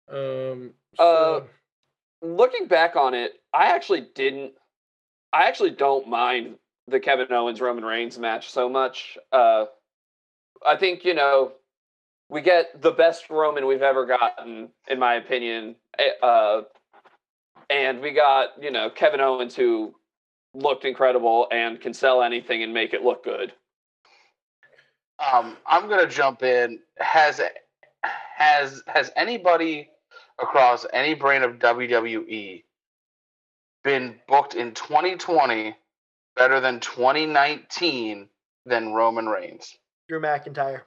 Um, 0.08 0.74
Uh, 0.98 1.40
so- 1.40 1.48
Looking 2.24 2.68
back 2.68 2.96
on 2.96 3.12
it, 3.12 3.32
I 3.52 3.74
actually 3.74 4.06
didn't. 4.14 4.52
I 5.32 5.44
actually 5.44 5.72
don't 5.72 6.08
mind 6.08 6.56
the 6.88 6.98
Kevin 6.98 7.30
Owens 7.30 7.60
Roman 7.60 7.84
Reigns 7.84 8.18
match 8.18 8.50
so 8.50 8.66
much. 8.66 9.18
Uh, 9.30 9.66
I 10.66 10.76
think 10.76 11.04
you 11.04 11.12
know 11.12 11.52
we 12.30 12.40
get 12.40 12.80
the 12.80 12.92
best 12.92 13.28
Roman 13.28 13.66
we've 13.66 13.82
ever 13.82 14.06
gotten, 14.06 14.70
in 14.88 14.98
my 14.98 15.16
opinion. 15.16 15.76
eh, 15.98 16.12
Uh, 16.22 16.62
and 17.68 18.00
we 18.00 18.12
got 18.12 18.50
you 18.58 18.70
know 18.70 18.88
Kevin 18.88 19.20
Owens 19.20 19.54
who 19.54 19.94
looked 20.54 20.86
incredible 20.86 21.46
and 21.52 21.78
can 21.78 21.92
sell 21.92 22.22
anything 22.22 22.62
and 22.62 22.72
make 22.72 22.94
it 22.94 23.02
look 23.02 23.22
good. 23.22 23.52
Um, 25.18 25.58
I'm 25.66 25.90
gonna 25.90 26.08
jump 26.08 26.42
in. 26.42 26.80
Has 26.98 27.38
has 28.36 28.82
has 28.86 29.10
anybody 29.14 29.90
across 30.41 30.87
any 30.93 31.14
brand 31.14 31.45
of 31.45 31.59
WWE 31.59 32.64
been 33.82 34.18
booked 34.28 34.55
in 34.55 34.72
2020 34.72 35.76
better 36.37 36.61
than 36.61 36.80
2019 36.80 38.28
than 38.66 38.93
Roman 38.95 39.26
Reigns? 39.28 39.76
Drew 40.09 40.20
McIntyre. 40.20 40.82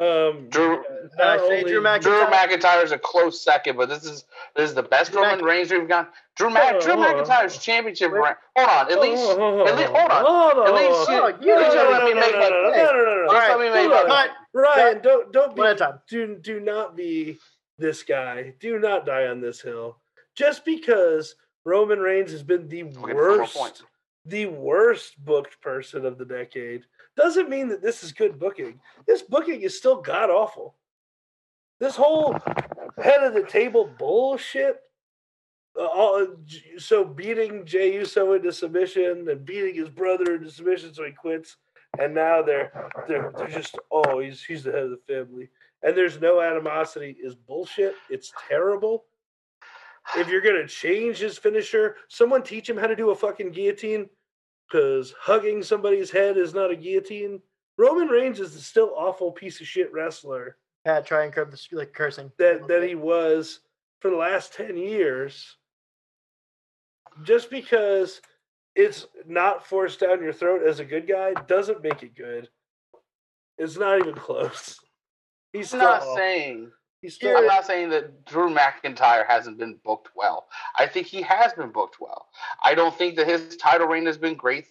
um, 0.00 0.48
Drew- 0.50 0.82
I 1.22 1.38
say 1.38 1.62
Drew 1.62 1.80
McIntyre? 1.80 2.02
Drew 2.02 2.24
McIntyre 2.26 2.82
is 2.82 2.90
a 2.92 2.98
close 2.98 3.40
second, 3.40 3.76
but 3.76 3.88
this 3.88 4.04
is 4.04 4.24
this 4.56 4.68
is 4.68 4.74
the 4.74 4.82
best 4.82 5.12
Drew 5.12 5.22
Roman 5.22 5.38
Mc- 5.38 5.46
Reigns 5.46 5.70
we've 5.70 5.86
got. 5.88 6.12
Drew, 6.36 6.48
Hold 6.48 6.54
Mac, 6.54 6.74
on, 6.74 6.80
Drew 6.80 6.94
hold 6.94 7.06
on. 7.06 7.24
McIntyre's 7.24 7.58
championship 7.58 8.10
Wait. 8.12 8.18
reign. 8.20 8.34
Hold 8.56 8.68
on, 8.68 8.92
at 8.92 9.00
least 9.00 9.22
Hold 9.24 9.40
on, 9.40 9.68
at 9.68 9.76
least- 9.76 9.92
hold 9.92 10.10
on. 10.10 10.24
hold 10.26 10.66
At 10.68 10.74
least 10.74 11.08
you- 11.10 11.14
Oh, 11.22 11.26
at 11.28 11.42
you 11.42 11.56
least 11.56 11.70
don't 11.72 11.86
you 11.86 11.92
let 11.92 12.00
know, 12.00 12.06
me 12.06 12.14
no, 12.14 12.20
make 12.20 12.32
no, 12.32 12.38
my 12.40 12.48
no, 12.48 12.62
point. 12.64 12.76
No, 12.76 12.84
no, 12.84 13.04
no, 13.04 13.14
no. 13.14 13.22
Just 13.24 13.34
Alright, 13.34 13.50
let 13.50 13.60
me 13.60 13.70
make 13.70 13.90
hold 13.92 14.08
my 14.08 14.14
on. 14.14 14.26
point. 14.26 14.30
Cut. 14.30 14.60
Ryan, 14.60 15.00
don't 15.02 15.32
don't 15.32 15.56
One 15.56 15.66
at 15.68 15.76
be 15.78 15.82
a 15.84 15.86
time. 15.86 16.00
do 16.08 16.36
do 16.36 16.60
not 16.60 16.96
be 16.96 17.38
this 17.78 18.02
guy. 18.02 18.54
Do 18.60 18.78
not 18.78 19.06
die 19.06 19.26
on 19.26 19.40
this 19.40 19.60
hill. 19.60 19.98
Just 20.34 20.64
because 20.64 21.36
Roman 21.64 21.98
Reigns 21.98 22.32
has 22.32 22.42
been 22.42 22.68
the 22.68 22.84
worst, 22.84 23.84
the 24.26 24.46
worst 24.46 25.24
booked 25.24 25.60
person 25.60 26.04
of 26.04 26.18
the 26.18 26.24
decade, 26.24 26.84
doesn't 27.16 27.48
mean 27.48 27.68
that 27.68 27.82
this 27.82 28.02
is 28.02 28.12
good 28.12 28.38
booking. 28.38 28.80
This 29.06 29.22
booking 29.22 29.62
is 29.62 29.76
still 29.76 30.00
god 30.00 30.30
awful. 30.30 30.74
This 31.80 31.96
whole 31.96 32.36
head 33.02 33.22
of 33.22 33.34
the 33.34 33.44
table 33.48 33.90
bullshit. 33.98 34.80
Uh, 35.78 35.86
all, 35.86 36.26
so 36.78 37.04
beating 37.04 37.66
Jey 37.66 37.94
Uso 37.94 38.34
into 38.34 38.52
submission 38.52 39.28
and 39.28 39.44
beating 39.44 39.74
his 39.74 39.88
brother 39.88 40.36
into 40.36 40.50
submission, 40.50 40.94
so 40.94 41.04
he 41.04 41.10
quits. 41.10 41.56
And 41.98 42.14
now 42.14 42.42
they're 42.42 42.90
they're 43.08 43.32
they're 43.36 43.48
just 43.48 43.76
oh 43.90 44.18
he's 44.18 44.42
he's 44.42 44.64
the 44.64 44.72
head 44.72 44.84
of 44.84 44.90
the 44.90 45.00
family, 45.08 45.48
and 45.84 45.96
there's 45.96 46.20
no 46.20 46.40
animosity 46.40 47.16
is 47.22 47.34
bullshit. 47.34 47.94
It's 48.10 48.32
terrible. 48.48 49.04
If 50.16 50.28
you're 50.28 50.40
gonna 50.40 50.66
change 50.66 51.18
his 51.18 51.38
finisher, 51.38 51.96
someone 52.08 52.42
teach 52.42 52.68
him 52.68 52.76
how 52.76 52.86
to 52.86 52.96
do 52.96 53.10
a 53.10 53.14
fucking 53.14 53.52
guillotine, 53.52 54.08
because 54.68 55.14
hugging 55.18 55.62
somebody's 55.62 56.10
head 56.10 56.36
is 56.36 56.54
not 56.54 56.70
a 56.70 56.76
guillotine. 56.76 57.40
Roman 57.76 58.08
Reigns 58.08 58.40
is 58.40 58.54
the 58.54 58.60
still 58.60 58.94
awful 58.96 59.32
piece 59.32 59.60
of 59.60 59.66
shit 59.66 59.92
wrestler 59.92 60.56
Pat, 60.84 61.06
try 61.06 61.24
and 61.24 61.32
curb 61.32 61.50
the 61.50 61.68
like 61.72 61.92
cursing. 61.92 62.30
that 62.38 62.66
that 62.68 62.82
he 62.82 62.94
was 62.94 63.60
for 64.00 64.10
the 64.10 64.16
last 64.16 64.52
10 64.54 64.76
years 64.76 65.56
just 67.22 67.50
because 67.50 68.20
it's 68.74 69.06
not 69.26 69.66
forced 69.66 70.00
down 70.00 70.22
your 70.22 70.32
throat 70.32 70.62
as 70.66 70.80
a 70.80 70.84
good 70.84 71.08
guy 71.08 71.32
doesn't 71.46 71.82
make 71.82 72.02
it 72.02 72.14
good 72.14 72.48
It's 73.56 73.78
not 73.78 73.98
even 73.98 74.14
close. 74.14 74.78
He's 75.54 75.72
I'm 75.72 75.78
not 75.78 76.02
saying 76.16 76.72
He's 77.00 77.14
still 77.14 77.36
I'm 77.36 77.46
not 77.46 77.66
saying 77.66 77.90
that 77.90 78.24
Drew 78.24 78.48
McIntyre 78.48 79.26
hasn't 79.26 79.58
been 79.58 79.78
booked 79.84 80.08
well. 80.16 80.46
I 80.78 80.86
think 80.86 81.06
he 81.06 81.20
has 81.20 81.52
been 81.52 81.70
booked 81.70 82.00
well. 82.00 82.28
I 82.62 82.74
don't 82.74 82.96
think 82.96 83.16
that 83.16 83.28
his 83.28 83.56
title 83.56 83.86
reign 83.86 84.06
has 84.06 84.16
been 84.16 84.36
great 84.36 84.66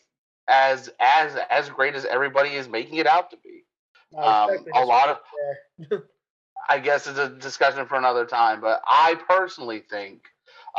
as 0.49 0.89
as 0.99 1.38
as 1.51 1.69
great 1.69 1.93
as 1.93 2.05
everybody 2.05 2.55
is 2.55 2.67
making 2.67 2.95
it 2.95 3.05
out 3.05 3.29
to 3.29 3.38
be. 3.38 3.63
I 4.17 4.45
Um, 4.45 4.65
a 4.73 4.84
lot 4.84 5.09
of. 5.09 6.01
I 6.69 6.79
guess 6.79 7.05
it's 7.05 7.19
a 7.19 7.29
discussion 7.29 7.86
for 7.86 7.95
another 7.97 8.25
time, 8.25 8.61
but 8.61 8.81
I 8.88 9.15
personally 9.27 9.84
think 9.89 10.23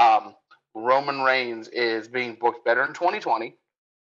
um, 0.01 0.35
Roman 0.75 1.21
Reigns 1.21 1.69
is 1.69 2.09
being 2.09 2.37
booked 2.41 2.65
better 2.65 2.83
in 2.83 2.95
2020 2.95 3.57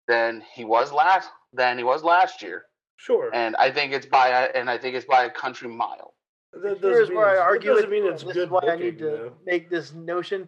than 0.07 0.41
he 0.53 0.65
was 0.65 0.91
last 0.91 1.29
than 1.53 1.77
he 1.77 1.83
was 1.83 2.03
last 2.03 2.41
year, 2.41 2.65
sure. 2.97 3.29
and 3.33 3.55
I 3.57 3.71
think 3.71 3.93
it's 3.93 4.05
by 4.05 4.27
a, 4.29 4.49
and 4.55 4.69
I 4.69 4.77
think 4.77 4.95
it's 4.95 5.05
by 5.05 5.23
a 5.25 5.29
country 5.29 5.67
mile. 5.69 6.13
That 6.53 6.79
Here's 6.79 7.09
mean 7.09 7.17
where 7.17 7.27
I 7.27 7.31
it's- 7.31 7.39
that 7.39 7.45
argue 7.47 7.69
doesn't 7.73 7.89
with 7.89 8.03
mean 8.03 8.11
it's 8.13 8.23
this 8.23 8.33
good 8.33 8.43
is 8.45 8.49
why 8.49 8.61
I 8.69 8.75
need 8.75 8.97
to 8.99 9.05
though. 9.05 9.33
make 9.45 9.69
this 9.69 9.93
notion. 9.93 10.47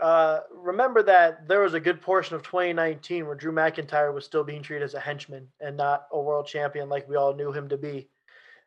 Uh, 0.00 0.40
remember 0.54 1.02
that 1.02 1.46
there 1.46 1.60
was 1.60 1.74
a 1.74 1.80
good 1.80 2.00
portion 2.00 2.34
of 2.34 2.42
2019 2.42 3.26
where 3.26 3.34
Drew 3.34 3.52
McIntyre 3.52 4.14
was 4.14 4.24
still 4.24 4.42
being 4.42 4.62
treated 4.62 4.82
as 4.82 4.94
a 4.94 5.00
henchman 5.00 5.46
and 5.60 5.76
not 5.76 6.06
a 6.12 6.18
world 6.18 6.46
champion 6.46 6.88
like 6.88 7.06
we 7.06 7.16
all 7.16 7.34
knew 7.34 7.52
him 7.52 7.68
to 7.68 7.76
be. 7.76 8.08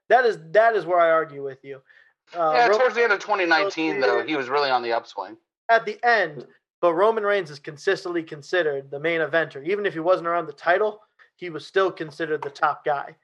That 0.09 0.25
is 0.25 0.37
that 0.51 0.75
is 0.75 0.85
where 0.85 0.99
I 0.99 1.09
argue 1.09 1.43
with 1.43 1.63
you. 1.63 1.81
Uh, 2.35 2.53
yeah, 2.55 2.67
Ro- 2.67 2.77
towards 2.77 2.93
the 2.95 3.01
end 3.03 3.11
of 3.13 3.19
2019, 3.19 3.99
though, 3.99 4.23
he 4.23 4.35
was 4.35 4.47
really 4.47 4.69
on 4.69 4.83
the 4.83 4.93
upswing. 4.93 5.35
at 5.69 5.85
the 5.85 5.97
end, 6.05 6.45
but 6.81 6.93
Roman 6.93 7.23
Reigns 7.23 7.49
is 7.49 7.57
consistently 7.59 8.21
considered 8.21 8.91
the 8.91 8.99
main 8.99 9.19
eventer. 9.21 9.65
Even 9.67 9.85
if 9.87 9.93
he 9.93 9.99
wasn't 9.99 10.27
around 10.27 10.45
the 10.45 10.53
title, 10.53 11.01
he 11.35 11.49
was 11.49 11.65
still 11.65 11.91
considered 11.91 12.41
the 12.41 12.49
top 12.49 12.85
guy. 12.85 13.15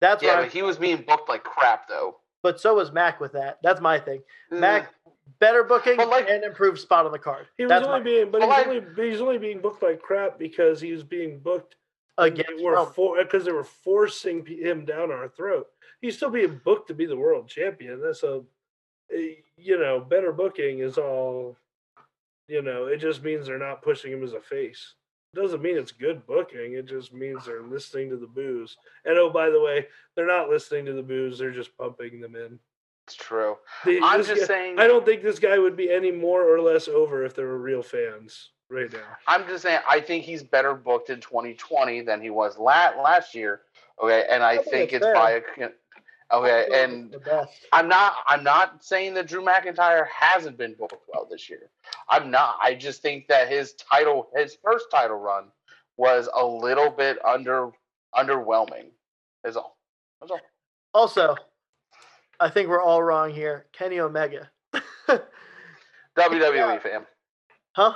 That's 0.00 0.22
Yeah, 0.22 0.36
what 0.36 0.42
but 0.46 0.52
he 0.52 0.62
was 0.62 0.76
being 0.78 1.02
booked 1.02 1.28
like 1.28 1.44
crap, 1.44 1.88
though. 1.88 2.18
but 2.42 2.60
so 2.60 2.74
was 2.74 2.92
Mac 2.92 3.20
with 3.20 3.32
that. 3.32 3.58
That's 3.62 3.80
my 3.80 3.98
thing. 3.98 4.22
Mm. 4.52 4.60
Mac 4.60 4.94
better 5.38 5.64
booking 5.64 5.96
like- 5.96 6.28
and 6.28 6.44
improved 6.44 6.78
spot 6.78 7.06
on 7.06 7.12
the 7.12 7.18
card. 7.18 7.46
He 7.56 7.64
was 7.64 7.70
That's 7.70 7.86
only 7.86 8.02
being, 8.02 8.30
but 8.30 8.40
Well, 8.42 8.50
he's 8.50 8.66
I- 8.66 8.70
only 8.78 9.10
he's 9.10 9.20
only 9.20 9.38
being 9.38 9.60
booked 9.60 9.82
like 9.82 10.02
crap 10.02 10.38
because 10.38 10.80
he 10.80 10.92
was 10.92 11.02
being 11.02 11.38
booked 11.38 11.76
against 12.18 12.62
were 12.62 12.84
for 12.86 13.16
because 13.22 13.44
they 13.44 13.52
were 13.52 13.64
forcing 13.64 14.44
him 14.46 14.84
down 14.84 15.10
our 15.10 15.28
throat. 15.28 15.68
He's 16.00 16.16
still 16.16 16.30
being 16.30 16.60
booked 16.64 16.88
to 16.88 16.94
be 16.94 17.06
the 17.06 17.16
world 17.16 17.48
champion. 17.48 18.00
That's 18.02 18.22
a, 18.22 18.44
eh, 19.10 19.36
you 19.56 19.78
know, 19.78 20.00
better 20.00 20.32
booking 20.32 20.80
is 20.80 20.98
all. 20.98 21.56
You 22.46 22.60
know, 22.60 22.86
it 22.86 22.98
just 22.98 23.22
means 23.22 23.46
they're 23.46 23.58
not 23.58 23.80
pushing 23.80 24.12
him 24.12 24.22
as 24.22 24.34
a 24.34 24.40
face. 24.40 24.94
Doesn't 25.34 25.62
mean 25.62 25.76
it's 25.76 25.92
good 25.92 26.26
booking. 26.26 26.74
It 26.74 26.86
just 26.86 27.12
means 27.12 27.44
they're 27.44 27.62
listening 27.62 28.10
to 28.10 28.16
the 28.16 28.26
boos. 28.26 28.76
And 29.04 29.18
oh, 29.18 29.30
by 29.30 29.50
the 29.50 29.60
way, 29.60 29.86
they're 30.14 30.26
not 30.26 30.48
listening 30.48 30.86
to 30.86 30.92
the 30.92 31.02
boos. 31.02 31.38
They're 31.38 31.50
just 31.50 31.76
pumping 31.76 32.20
them 32.20 32.36
in. 32.36 32.58
It's 33.06 33.14
true. 33.16 33.56
The- 33.84 34.00
I'm 34.02 34.22
just 34.24 34.40
guy- 34.40 34.46
saying. 34.46 34.78
I 34.78 34.86
don't 34.86 35.04
think 35.04 35.22
this 35.22 35.38
guy 35.38 35.58
would 35.58 35.76
be 35.76 35.90
any 35.90 36.10
more 36.10 36.42
or 36.42 36.60
less 36.60 36.88
over 36.88 37.24
if 37.24 37.34
there 37.34 37.46
were 37.46 37.58
real 37.58 37.82
fans 37.82 38.50
right 38.70 38.90
now. 38.92 38.98
I'm 39.26 39.46
just 39.46 39.62
saying. 39.62 39.80
I 39.88 40.00
think 40.00 40.24
he's 40.24 40.42
better 40.42 40.74
booked 40.74 41.10
in 41.10 41.20
2020 41.20 42.00
than 42.02 42.22
he 42.22 42.30
was 42.30 42.56
la- 42.58 42.92
last 43.02 43.34
year. 43.34 43.62
Okay, 44.02 44.24
and 44.30 44.42
I 44.42 44.56
think 44.56 44.90
think 44.90 44.90
that's 44.92 45.04
it's 45.04 45.14
by 45.14 45.32
a. 45.32 45.68
Okay, 46.32 46.66
and. 46.72 47.14
I'm 47.72 47.88
not. 47.88 48.14
I'm 48.26 48.42
not 48.42 48.84
saying 48.84 49.14
that 49.14 49.28
Drew 49.28 49.44
McIntyre 49.44 50.06
hasn't 50.08 50.56
been 50.56 50.74
booked 50.78 50.96
well 51.12 51.26
this 51.30 51.48
year. 51.50 51.70
I'm 52.08 52.30
not. 52.30 52.56
I 52.62 52.74
just 52.74 53.02
think 53.02 53.28
that 53.28 53.48
his 53.48 53.74
title, 53.74 54.28
his 54.34 54.56
first 54.64 54.86
title 54.90 55.16
run, 55.16 55.46
was 55.96 56.28
a 56.34 56.44
little 56.44 56.90
bit 56.90 57.18
under 57.24 57.70
underwhelming. 58.14 58.86
Is 59.44 59.56
all. 59.56 59.76
That's 60.20 60.32
all. 60.32 60.40
Also, 60.94 61.36
I 62.40 62.48
think 62.48 62.68
we're 62.68 62.82
all 62.82 63.02
wrong 63.02 63.30
here. 63.32 63.66
Kenny 63.72 64.00
Omega. 64.00 64.50
WWE 66.16 66.54
Yeah. 66.54 66.78
fam. 66.78 67.06
huh? 67.72 67.94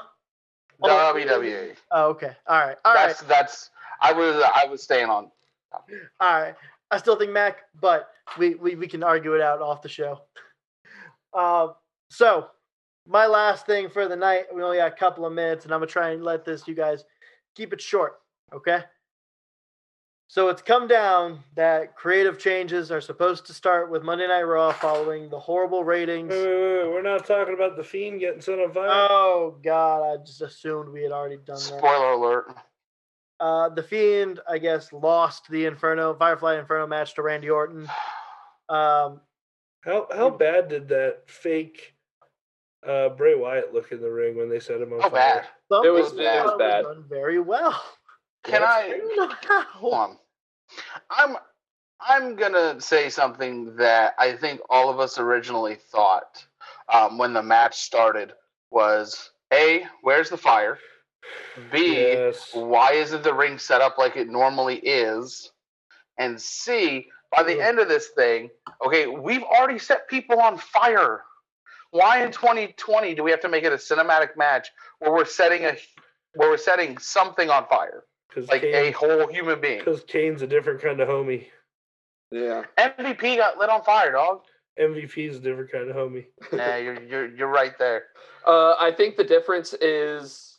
Oh, 0.82 0.88
WWE. 1.14 1.74
Oh, 1.90 2.08
okay. 2.10 2.36
All 2.46 2.58
right. 2.58 2.76
All 2.84 2.94
right. 2.94 3.08
that's 3.08 3.22
that's. 3.22 3.70
I 4.00 4.12
was 4.12 4.42
I 4.54 4.66
was 4.66 4.82
staying 4.82 5.08
on. 5.08 5.30
All 5.72 5.82
right. 6.20 6.54
I 6.90 6.98
still 6.98 7.16
think 7.16 7.32
Mac, 7.32 7.58
but 7.80 8.08
we, 8.38 8.54
we, 8.54 8.74
we 8.74 8.86
can 8.86 9.02
argue 9.02 9.34
it 9.34 9.40
out 9.40 9.60
off 9.60 9.82
the 9.82 9.88
show. 9.88 10.22
Uh, 11.32 11.68
so, 12.10 12.48
my 13.06 13.26
last 13.26 13.66
thing 13.66 13.88
for 13.88 14.08
the 14.08 14.16
night, 14.16 14.44
we 14.54 14.62
only 14.62 14.78
got 14.78 14.92
a 14.92 14.96
couple 14.96 15.26
of 15.26 15.32
minutes, 15.32 15.64
and 15.64 15.74
I'm 15.74 15.80
going 15.80 15.88
to 15.88 15.92
try 15.92 16.10
and 16.10 16.24
let 16.24 16.44
this, 16.44 16.66
you 16.66 16.74
guys, 16.74 17.04
keep 17.54 17.72
it 17.72 17.80
short, 17.80 18.14
okay? 18.54 18.80
So, 20.28 20.48
it's 20.48 20.62
come 20.62 20.88
down 20.88 21.40
that 21.54 21.96
creative 21.96 22.38
changes 22.38 22.90
are 22.90 23.00
supposed 23.00 23.46
to 23.46 23.52
start 23.52 23.90
with 23.90 24.02
Monday 24.02 24.26
Night 24.26 24.42
Raw 24.42 24.72
following 24.72 25.28
the 25.28 25.38
horrible 25.38 25.84
ratings. 25.84 26.30
Wait, 26.30 26.46
wait, 26.46 26.82
wait, 26.82 26.90
We're 26.90 27.02
not 27.02 27.26
talking 27.26 27.54
about 27.54 27.76
the 27.76 27.84
fiend 27.84 28.20
getting 28.20 28.40
sent 28.40 28.60
on 28.60 28.72
fire. 28.72 28.88
Oh, 28.90 29.56
God. 29.62 30.02
I 30.02 30.24
just 30.24 30.40
assumed 30.40 30.90
we 30.90 31.02
had 31.02 31.12
already 31.12 31.36
done 31.36 31.56
that. 31.56 31.78
Spoiler 31.78 32.12
alert. 32.12 32.56
Uh, 33.40 33.68
the 33.68 33.82
Fiend, 33.82 34.40
I 34.48 34.58
guess, 34.58 34.92
lost 34.92 35.48
the 35.48 35.66
Inferno, 35.66 36.14
Firefly 36.14 36.58
Inferno 36.58 36.86
match 36.86 37.14
to 37.14 37.22
Randy 37.22 37.50
Orton. 37.50 37.88
Um, 38.70 39.22
How 39.82 40.06
how 40.14 40.28
bad 40.28 40.68
did 40.68 40.88
that 40.88 41.22
fake 41.26 41.94
uh, 42.86 43.08
Bray 43.08 43.34
Wyatt 43.34 43.72
look 43.72 43.92
in 43.92 44.00
the 44.02 44.10
ring 44.10 44.36
when 44.36 44.50
they 44.50 44.60
set 44.60 44.78
him 44.82 44.92
on 44.92 45.00
How 45.00 45.08
fire? 45.08 45.46
bad? 45.70 45.84
It 45.86 45.88
was- 45.90 46.10
people 46.10 46.26
it 46.26 46.44
was 46.44 46.58
bad. 46.58 46.82
done 46.82 47.04
very 47.08 47.40
well. 47.40 47.82
Can 48.44 48.60
What? 48.60 48.70
I 48.70 48.88
Really 48.90 49.34
hold 49.72 49.94
on. 49.94 50.18
I'm 51.08 51.36
I'm 51.98 52.36
gonna 52.36 52.78
say 52.78 53.08
something 53.08 53.74
that 53.76 54.14
I 54.18 54.32
think 54.34 54.60
all 54.68 54.90
of 54.90 55.00
us 55.00 55.18
originally 55.18 55.76
thought 55.76 56.44
um, 56.92 57.16
when 57.16 57.32
the 57.32 57.42
match 57.42 57.78
started 57.80 58.34
was 58.70 59.30
a 59.50 59.84
where's 60.02 60.28
the 60.28 60.36
fire? 60.36 60.78
B 61.70 61.94
Yes. 61.96 62.50
why 62.52 62.92
isn't 62.92 63.22
the 63.22 63.34
ring 63.34 63.58
set 63.58 63.80
up 63.80 63.98
like 63.98 64.16
it 64.16 64.28
normally 64.28 64.76
is? 64.76 65.50
And 66.18 66.40
C 66.40 67.08
by 67.34 67.42
the 67.42 67.56
Yeah. 67.56 67.66
end 67.68 67.78
of 67.78 67.88
this 67.88 68.08
thing, 68.08 68.50
okay, 68.84 69.06
we've 69.06 69.42
already 69.42 69.78
set 69.78 70.08
people 70.08 70.40
on 70.40 70.56
fire. 70.56 71.24
Why 71.90 72.22
in 72.24 72.32
2020 72.32 73.14
do 73.14 73.22
we 73.22 73.30
have 73.30 73.40
to 73.40 73.48
make 73.48 73.64
it 73.64 73.72
a 73.72 73.76
cinematic 73.76 74.36
match 74.36 74.70
where 74.98 75.12
we're 75.12 75.24
setting 75.24 75.64
a 75.64 75.76
where 76.34 76.50
we're 76.50 76.56
setting 76.58 76.98
something 76.98 77.50
on 77.50 77.66
fire 77.66 78.04
Because 78.28 78.48
like 78.48 78.62
a 78.62 78.90
whole 78.92 79.26
human 79.26 79.60
being? 79.60 79.78
because 79.78 80.04
Kane's 80.04 80.42
a 80.42 80.46
different 80.46 80.80
kind 80.80 81.00
of 81.00 81.08
homie. 81.08 81.46
Yeah. 82.30 82.64
MVP 82.76 83.36
got 83.38 83.56
lit 83.58 83.70
on 83.70 83.82
fire, 83.82 84.12
dog. 84.12 84.42
MVP's 84.78 85.36
a 85.36 85.40
different 85.40 85.72
kind 85.72 85.88
of 85.90 85.96
homie. 85.96 86.26
yeah, 86.52 86.76
you're 86.76 87.02
you're 87.02 87.26
you're 87.34 87.48
right 87.48 87.76
there. 87.78 88.04
Uh, 88.46 88.74
I 88.78 88.92
think 88.92 89.16
the 89.16 89.24
difference 89.24 89.72
is 89.74 90.57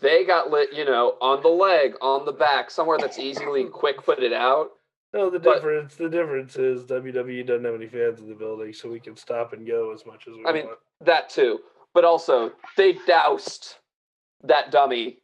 they 0.00 0.24
got 0.24 0.50
lit, 0.50 0.72
you 0.72 0.84
know, 0.84 1.16
on 1.20 1.42
the 1.42 1.48
leg, 1.48 1.94
on 2.00 2.24
the 2.24 2.32
back, 2.32 2.70
somewhere 2.70 2.98
that's 2.98 3.18
easily 3.18 3.64
quick 3.64 4.02
footed 4.02 4.32
out. 4.32 4.70
No, 5.14 5.30
the 5.30 5.38
But- 5.38 5.54
difference 5.54 5.96
the 5.96 6.08
difference 6.08 6.56
is 6.56 6.84
WWE 6.84 7.42
doesn't 7.46 7.64
have 7.64 7.74
any 7.74 7.86
fans 7.88 8.20
in 8.20 8.28
the 8.28 8.34
building, 8.34 8.72
so 8.72 8.88
we 8.90 9.00
can 9.00 9.16
stop 9.16 9.52
and 9.52 9.66
go 9.66 9.92
as 9.92 10.04
much 10.04 10.26
as 10.28 10.34
we 10.34 10.44
want. 10.44 10.48
I 10.48 10.52
mean. 10.52 10.68
That 11.00 11.28
too. 11.30 11.60
But 11.94 12.04
also, 12.04 12.52
they 12.76 12.92
doused 13.06 13.76
that 14.44 14.70
dummy 14.70 15.18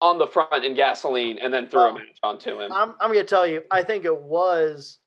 on 0.00 0.18
the 0.18 0.26
front 0.26 0.64
in 0.64 0.74
gasoline 0.74 1.38
and 1.38 1.52
then 1.52 1.68
threw 1.68 1.80
a 1.80 1.88
Oh. 1.88 1.92
match 1.94 2.18
onto 2.22 2.60
him. 2.60 2.70
I'm, 2.72 2.90
I'm 3.00 3.12
going 3.12 3.24
to 3.24 3.28
tell 3.28 3.46
you, 3.46 3.62
I 3.70 3.82
think 3.82 4.04
it 4.04 4.16
was 4.16 4.98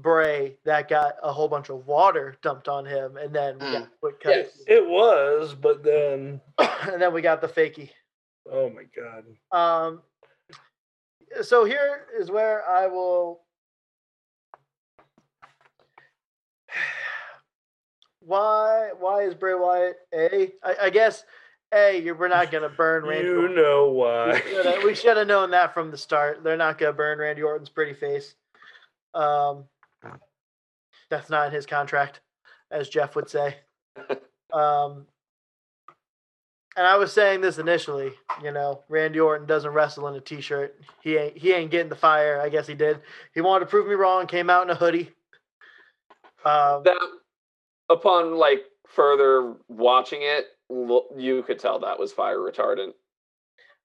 Bray 0.00 0.56
that 0.64 0.88
got 0.88 1.14
a 1.22 1.32
whole 1.32 1.48
bunch 1.48 1.70
of 1.70 1.86
water 1.86 2.36
dumped 2.42 2.68
on 2.68 2.86
him, 2.86 3.16
and 3.16 3.34
then 3.34 3.54
we 3.58 3.72
got 3.72 3.88
quick 4.00 4.20
cuts. 4.20 4.36
Yes. 4.36 4.64
It 4.66 4.86
was, 4.88 5.54
but 5.54 5.82
then 5.82 6.40
and 6.58 7.02
then 7.02 7.12
we 7.12 7.20
got 7.22 7.40
the 7.40 7.48
fakie. 7.48 7.90
oh 8.50 8.70
my 8.70 8.84
god. 8.96 9.24
Um, 9.50 10.02
so 11.42 11.64
here 11.64 12.06
is 12.18 12.30
where 12.30 12.68
I 12.68 12.86
will. 12.86 13.40
Why? 18.20 18.90
Why 18.98 19.22
is 19.22 19.34
Bray 19.34 19.54
Wyatt 19.54 19.96
a? 20.14 20.52
I, 20.62 20.76
I 20.82 20.90
guess 20.90 21.24
a. 21.72 22.00
You're, 22.00 22.14
we're 22.14 22.28
not 22.28 22.50
gonna 22.50 22.68
burn 22.68 23.04
Randy. 23.08 23.28
You 23.28 23.40
Orton. 23.42 23.56
know 23.56 23.90
why. 23.90 24.42
We 24.84 24.94
should 24.94 25.16
have 25.16 25.26
known 25.26 25.50
that 25.52 25.72
from 25.74 25.90
the 25.90 25.96
start. 25.98 26.42
They're 26.44 26.56
not 26.56 26.78
gonna 26.78 26.92
burn 26.92 27.18
Randy 27.18 27.42
Orton's 27.42 27.68
pretty 27.70 27.94
face. 27.94 28.34
Um, 29.14 29.64
that's 31.10 31.30
not 31.30 31.48
in 31.48 31.52
his 31.52 31.66
contract, 31.66 32.20
as 32.70 32.88
Jeff 32.88 33.16
would 33.16 33.28
say. 33.28 33.56
Um, 34.50 35.06
and 36.78 36.86
I 36.86 36.96
was 36.96 37.12
saying 37.12 37.40
this 37.40 37.58
initially, 37.58 38.12
you 38.42 38.52
know, 38.52 38.82
Randy 38.88 39.18
Orton 39.18 39.46
doesn't 39.46 39.72
wrestle 39.72 40.06
in 40.08 40.14
a 40.14 40.20
t-shirt. 40.20 40.80
He 41.02 41.16
ain't 41.16 41.36
he 41.36 41.52
ain't 41.52 41.70
getting 41.72 41.88
the 41.88 41.96
fire. 41.96 42.40
I 42.40 42.48
guess 42.48 42.66
he 42.66 42.74
did. 42.74 43.00
He 43.34 43.40
wanted 43.40 43.64
to 43.64 43.70
prove 43.70 43.88
me 43.88 43.94
wrong. 43.94 44.26
Came 44.26 44.48
out 44.48 44.62
in 44.62 44.70
a 44.70 44.74
hoodie. 44.74 45.10
Um, 46.44 46.84
that, 46.84 46.96
upon 47.90 48.36
like 48.36 48.60
further 48.86 49.56
watching 49.68 50.20
it, 50.22 50.46
you 50.70 51.42
could 51.46 51.58
tell 51.58 51.80
that 51.80 51.98
was 51.98 52.12
fire 52.12 52.38
retardant. 52.38 52.92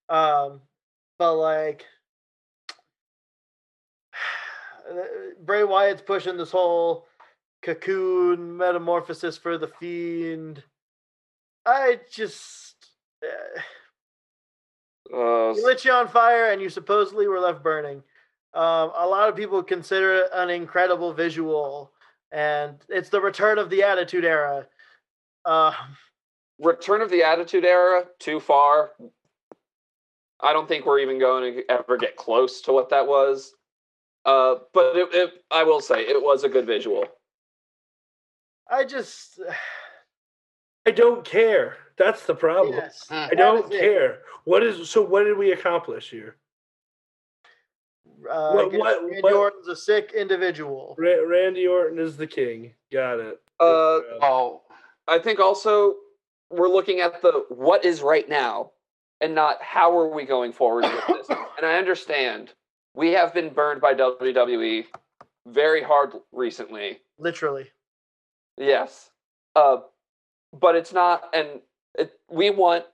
um, 0.10 0.62
but 1.18 1.34
like, 1.36 1.86
uh, 4.90 4.96
Bray 5.44 5.64
Wyatt's 5.64 6.04
pushing 6.04 6.38
this 6.38 6.52
whole 6.52 7.08
cocoon 7.64 8.58
metamorphosis 8.58 9.38
for 9.38 9.58
the 9.58 9.68
fiend. 9.68 10.62
I 11.66 12.00
just 12.12 12.76
uh, 13.24 13.62
Uh, 15.14 15.54
he 15.54 15.64
lit 15.64 15.86
you 15.86 15.92
on 15.92 16.08
fire 16.08 16.52
and 16.52 16.62
you 16.62 16.70
supposedly 16.70 17.28
were 17.28 17.40
left 17.40 17.62
burning. 17.62 18.02
Um, 18.54 18.92
a 18.96 19.08
lot 19.08 19.30
of 19.30 19.36
people 19.36 19.62
consider 19.64 20.16
it 20.16 20.30
an 20.34 20.50
incredible 20.50 21.14
visual, 21.14 21.92
and 22.32 22.76
it's 22.90 23.10
the 23.10 23.22
return 23.22 23.58
of 23.58 23.70
the 23.70 23.84
Attitude 23.84 24.26
Era. 24.26 24.68
Uh, 25.46 25.74
Return 26.60 27.02
of 27.02 27.10
the 27.10 27.24
Attitude 27.24 27.66
Era, 27.66 28.06
too 28.20 28.40
far. 28.40 28.92
I 30.40 30.54
don't 30.54 30.68
think 30.68 30.86
we're 30.86 31.00
even 31.00 31.20
going 31.20 31.56
to 31.56 31.72
ever 31.72 31.98
get 31.98 32.16
close 32.16 32.62
to 32.62 32.74
what 32.74 32.90
that 32.90 33.08
was. 33.08 33.54
Uh, 34.26 34.56
but 34.74 34.96
it, 34.96 35.10
it, 35.14 35.34
I 35.52 35.64
will 35.64 35.82
say 35.82 36.02
it 36.02 36.22
was 36.22 36.44
a 36.44 36.50
good 36.50 36.66
visual. 36.66 37.06
I 38.70 38.84
just 38.86 39.40
I 40.86 40.92
don't 40.92 41.24
care. 41.26 41.78
That's 41.98 42.26
the 42.26 42.36
problem. 42.36 42.76
yes, 42.76 43.06
I 43.10 43.30
I 43.32 43.36
don't 43.36 43.66
is 43.72 43.72
it. 43.78 43.80
care. 43.80 44.20
What 44.46 44.64
is 44.64 44.90
so? 44.90 45.02
What 45.04 45.24
did 45.26 45.38
we 45.38 45.52
accomplish 45.52 46.10
here? 46.10 46.38
Uh, 48.30 48.54
What- 48.54 48.72
what- 48.74 49.04
Randy 49.04 49.22
what- 49.22 49.34
Orton's 49.34 49.68
a 49.68 49.76
sick 49.76 50.12
individual. 50.14 50.96
Ra- 50.98 51.24
Randy 51.26 51.68
Orton 51.68 52.00
is 52.00 52.18
the 52.18 52.28
king. 52.28 52.74
Got 52.92 53.20
it. 53.20 53.42
Uh, 53.60 54.00
Oh, 54.22 54.62
I 55.08 55.20
think 55.20 55.40
also 55.40 55.98
we're 56.50 56.70
looking 56.70 57.00
at 57.02 57.22
the 57.22 57.46
what 57.50 57.84
is 57.86 58.02
right 58.02 58.28
now 58.28 58.72
and 59.22 59.36
not 59.36 59.62
how 59.62 59.98
are 59.98 60.08
we 60.08 60.26
going 60.26 60.52
forward 60.54 60.86
with 60.86 61.08
this. 61.08 61.30
and 61.58 61.66
I 61.66 61.76
understand 61.78 62.54
we 62.94 63.12
have 63.12 63.34
been 63.34 63.50
burned 63.54 63.82
by 63.82 63.94
WWE 63.94 64.86
very 65.48 65.82
hard 65.84 66.14
recently. 66.32 67.02
Literally, 67.18 67.72
Yes. 68.58 69.10
Uh, 69.56 69.78
but 70.60 70.76
it's 70.76 70.94
not, 70.94 71.24
and 71.34 71.62
it, 71.96 72.12
we 72.30 72.50
want 72.50 72.86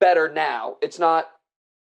better 0.00 0.28
now. 0.32 0.76
It's 0.82 0.98
not, 0.98 1.28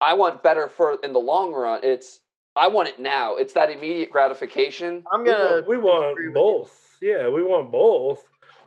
I 0.00 0.14
want 0.14 0.42
better 0.42 0.68
for 0.68 0.98
in 1.02 1.12
the 1.12 1.18
long 1.18 1.52
run. 1.52 1.80
It's, 1.82 2.20
I 2.54 2.68
want 2.68 2.88
it 2.88 2.98
now. 2.98 3.36
It's 3.36 3.52
that 3.54 3.70
immediate 3.70 4.10
gratification. 4.10 5.04
I'm 5.12 5.22
we 5.22 5.26
gonna. 5.26 5.44
want, 5.44 5.68
we 5.68 5.78
want 5.78 6.16
disagree 6.16 6.26
you. 6.26 6.32
both. 6.32 6.96
Yeah, 7.02 7.28
we 7.28 7.42
want 7.42 7.70
both. 7.70 8.24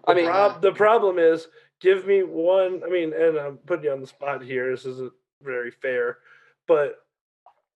I 0.08 0.14
mean, 0.14 0.26
prob- 0.26 0.62
the 0.62 0.72
problem 0.72 1.20
is, 1.20 1.48
give 1.82 2.06
me 2.06 2.24
one. 2.24 2.82
I 2.86 2.90
mean, 2.90 3.14
and 3.14 3.38
I'm 3.38 3.58
putting 3.58 3.86
you 3.86 3.92
on 3.92 4.02
the 4.02 4.08
spot 4.08 4.44
here. 4.44 4.72
This 4.72 4.86
isn't 4.86 5.12
very 5.42 5.72
fair, 5.72 6.20
but 6.68 7.00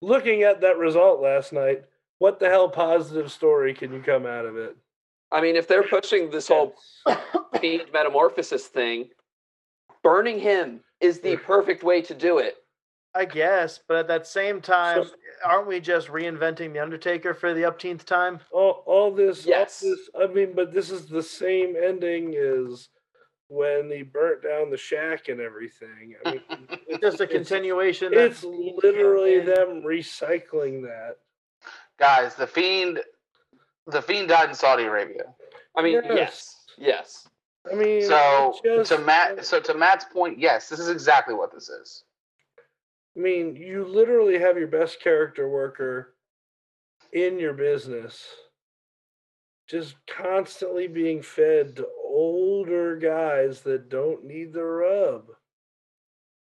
looking 0.00 0.42
at 0.42 0.60
that 0.60 0.78
result 0.78 1.20
last 1.20 1.52
night, 1.52 1.84
what 2.18 2.38
the 2.38 2.48
hell 2.48 2.68
positive 2.68 3.32
story 3.32 3.74
can 3.74 3.92
you 3.92 4.00
come 4.00 4.26
out 4.26 4.46
of 4.46 4.56
it? 4.56 4.76
I 5.34 5.40
mean, 5.40 5.56
if 5.56 5.66
they're 5.66 5.82
pushing 5.82 6.30
this 6.30 6.46
whole 6.48 6.74
fiend 7.60 7.82
metamorphosis 7.92 8.68
thing, 8.68 9.08
burning 10.02 10.38
him 10.38 10.80
is 11.00 11.18
the 11.20 11.36
perfect 11.38 11.82
way 11.82 12.00
to 12.02 12.14
do 12.14 12.38
it. 12.38 12.54
I 13.16 13.24
guess, 13.24 13.80
but 13.86 13.96
at 13.96 14.08
that 14.08 14.26
same 14.26 14.60
time, 14.60 15.04
So- 15.04 15.10
aren't 15.44 15.66
we 15.68 15.80
just 15.80 16.08
reinventing 16.08 16.72
the 16.72 16.78
Undertaker 16.80 17.34
for 17.34 17.52
the 17.52 17.62
upteenth 17.62 18.04
time? 18.04 18.40
all, 18.52 18.82
all 18.86 19.10
this, 19.12 19.44
all 19.44 19.50
Yes. 19.50 19.80
this. 19.80 20.08
I 20.20 20.26
mean, 20.28 20.52
but 20.52 20.72
this 20.72 20.90
is 20.90 21.06
the 21.06 21.22
same 21.22 21.76
ending 21.76 22.34
as 22.36 22.88
when 23.48 23.90
he 23.90 24.02
burnt 24.02 24.42
down 24.42 24.70
the 24.70 24.76
shack 24.76 25.28
and 25.28 25.40
everything. 25.40 26.16
I 26.24 26.30
mean, 26.32 26.42
It's 26.88 27.00
just 27.00 27.20
a 27.20 27.26
continuation. 27.26 28.12
that 28.14 28.24
it's 28.30 28.42
literally 28.44 29.40
them 29.40 29.82
recycling 29.82 30.82
that. 30.82 31.18
guys, 31.98 32.34
the 32.36 32.46
fiend, 32.48 33.00
the 33.86 34.02
fiend 34.02 34.28
died 34.28 34.48
in 34.48 34.54
Saudi 34.54 34.84
Arabia. 34.84 35.34
I 35.76 35.82
mean, 35.82 35.94
Yes. 36.04 36.06
yes, 36.16 36.56
yes. 36.78 37.28
I 37.70 37.74
mean, 37.74 38.02
So 38.02 38.54
it's 38.64 38.90
to 38.90 38.98
Matt, 38.98 39.44
so 39.44 39.60
to 39.60 39.74
Matt's 39.74 40.04
point, 40.04 40.38
yes, 40.38 40.68
this 40.68 40.78
is 40.78 40.88
exactly 40.88 41.34
what 41.34 41.52
this 41.52 41.68
is. 41.68 42.04
I 43.16 43.20
mean, 43.20 43.56
you 43.56 43.84
literally 43.84 44.38
have 44.38 44.58
your 44.58 44.66
best 44.66 45.00
character 45.00 45.48
worker 45.48 46.14
in 47.12 47.38
your 47.38 47.52
business 47.54 48.26
just 49.68 49.94
constantly 50.06 50.86
being 50.88 51.22
fed 51.22 51.76
to 51.76 51.86
older 52.04 52.96
guys 52.96 53.60
that 53.62 53.88
don't 53.88 54.24
need 54.24 54.52
the 54.52 54.62
rub. 54.64 55.26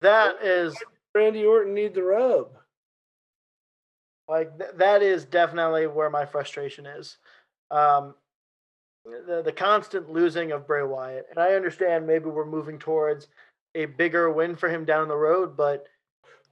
That 0.01 0.41
is 0.41 0.77
Randy 1.13 1.43
Orton 1.45 1.73
need 1.73 1.93
the 1.93 2.03
rub. 2.03 2.51
like 4.29 4.57
th- 4.59 4.71
that 4.75 5.01
is 5.01 5.25
definitely 5.25 5.87
where 5.87 6.09
my 6.09 6.25
frustration 6.25 6.85
is. 6.85 7.17
Um, 7.71 8.15
the 9.05 9.41
the 9.43 9.51
constant 9.51 10.09
losing 10.11 10.51
of 10.51 10.67
Bray 10.67 10.83
Wyatt, 10.83 11.27
and 11.29 11.39
I 11.39 11.53
understand 11.53 12.05
maybe 12.05 12.25
we're 12.25 12.45
moving 12.45 12.77
towards 12.77 13.27
a 13.75 13.85
bigger 13.85 14.31
win 14.31 14.55
for 14.55 14.69
him 14.69 14.85
down 14.85 15.07
the 15.07 15.15
road, 15.15 15.55
but 15.55 15.87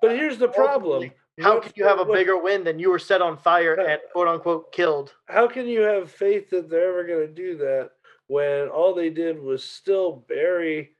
But 0.02 0.12
here's 0.12 0.38
the 0.38 0.48
problem. 0.48 1.12
How 1.40 1.60
can 1.60 1.72
you 1.76 1.86
have 1.86 2.00
a 2.00 2.06
bigger 2.06 2.38
win 2.38 2.64
than 2.64 2.80
you 2.80 2.90
were 2.90 2.98
set 3.00 3.22
on 3.22 3.38
fire 3.38 3.76
and 3.76 4.00
quote 4.12 4.28
unquote 4.28 4.72
killed? 4.72 5.14
How 5.26 5.48
can 5.48 5.68
you 5.68 5.82
have 5.82 6.12
faith 6.12 6.50
that 6.50 6.68
they're 6.70 6.90
ever 6.90 7.04
going 7.04 7.28
to 7.28 7.34
do 7.34 7.58
that 7.58 7.92
when 8.28 8.70
all 8.70 8.94
they 8.96 9.10
did 9.12 9.40
was 9.40 9.64
still 9.64 10.26
bury 10.28 10.96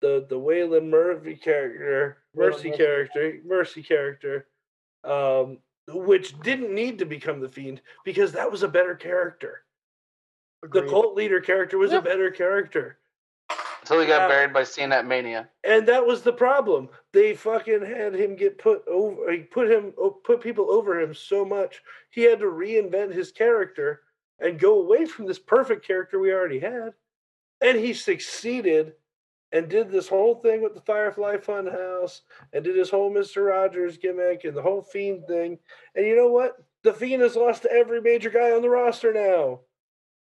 the 0.00 0.26
the 0.28 0.38
Waylon 0.38 0.88
Murphy 0.88 1.34
character, 1.36 2.18
Mercy 2.34 2.70
character, 2.70 3.38
Mercy 3.44 3.82
character, 3.82 4.46
um, 5.04 5.58
which 5.88 6.38
didn't 6.40 6.74
need 6.74 6.98
to 6.98 7.04
become 7.04 7.40
the 7.40 7.48
Fiend 7.48 7.80
because 8.04 8.32
that 8.32 8.50
was 8.50 8.62
a 8.62 8.68
better 8.68 8.94
character. 8.94 9.64
The 10.62 10.82
cult 10.86 11.14
leader 11.14 11.40
character 11.40 11.76
was 11.76 11.92
Yeah. 11.92 11.98
a 11.98 12.02
better 12.02 12.30
character. 12.30 12.98
Until 13.80 14.00
he 14.00 14.06
got 14.06 14.22
Yeah. 14.22 14.28
buried 14.28 14.52
by 14.54 14.64
Cena 14.64 14.96
at 14.96 15.06
Mania. 15.06 15.50
And 15.62 15.86
that 15.88 16.06
was 16.06 16.22
the 16.22 16.32
problem. 16.32 16.88
They 17.12 17.34
fucking 17.34 17.84
had 17.84 18.14
him 18.14 18.34
get 18.34 18.56
put 18.56 18.86
over, 18.88 19.26
like, 19.26 19.50
put 19.50 19.70
him, 19.70 19.92
o- 19.98 20.10
put 20.10 20.40
people 20.40 20.70
over 20.70 20.98
him 20.98 21.12
so 21.12 21.44
much. 21.44 21.82
He 22.08 22.22
had 22.22 22.38
to 22.38 22.46
reinvent 22.46 23.12
his 23.12 23.30
character 23.30 24.04
and 24.38 24.58
go 24.58 24.80
away 24.80 25.04
from 25.04 25.26
this 25.26 25.38
perfect 25.38 25.86
character 25.86 26.18
we 26.18 26.32
already 26.32 26.60
had. 26.60 26.94
And 27.60 27.78
he 27.78 27.92
succeeded 27.92 28.96
and 29.54 29.68
did 29.68 29.88
this 29.88 30.08
whole 30.08 30.34
thing 30.34 30.60
with 30.60 30.74
the 30.74 30.80
Firefly 30.80 31.36
Funhouse 31.36 32.22
and 32.52 32.64
did 32.64 32.76
his 32.76 32.90
whole 32.90 33.14
Mr. 33.14 33.46
Rogers 33.46 33.96
gimmick 33.96 34.42
and 34.42 34.54
the 34.54 34.60
whole 34.60 34.82
Fiend 34.82 35.28
thing. 35.28 35.58
And 35.94 36.04
you 36.04 36.16
know 36.16 36.26
what? 36.26 36.56
The 36.82 36.92
Fiend 36.92 37.22
has 37.22 37.36
lost 37.36 37.62
to 37.62 37.72
every 37.72 38.00
major 38.00 38.30
guy 38.30 38.50
on 38.50 38.62
the 38.62 38.68
roster 38.68 39.12
now. 39.12 39.60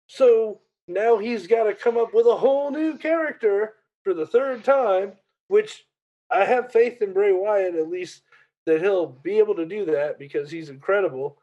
So 0.07 0.63
now 0.89 1.19
he's 1.19 1.47
got 1.47 1.65
to 1.65 1.75
come 1.75 1.99
up 1.99 2.15
with 2.15 2.27
a 2.27 2.37
whole 2.37 2.71
new 2.71 2.97
character 2.97 3.75
for 4.03 4.15
the 4.15 4.27
third 4.27 4.65
time, 4.65 5.13
which 5.49 5.85
I 6.31 6.47
have 6.47 6.73
faith 6.73 7.03
in 7.03 7.13
Bray 7.13 7.33
Wyatt 7.33 7.75
at 7.75 7.91
least 7.91 8.23
that 8.65 8.81
he'll 8.81 9.09
be 9.09 9.39
able 9.39 9.57
to 9.57 9.67
do 9.67 9.85
that 9.85 10.19
because 10.19 10.51
he's 10.51 10.71
incredible. 10.71 11.37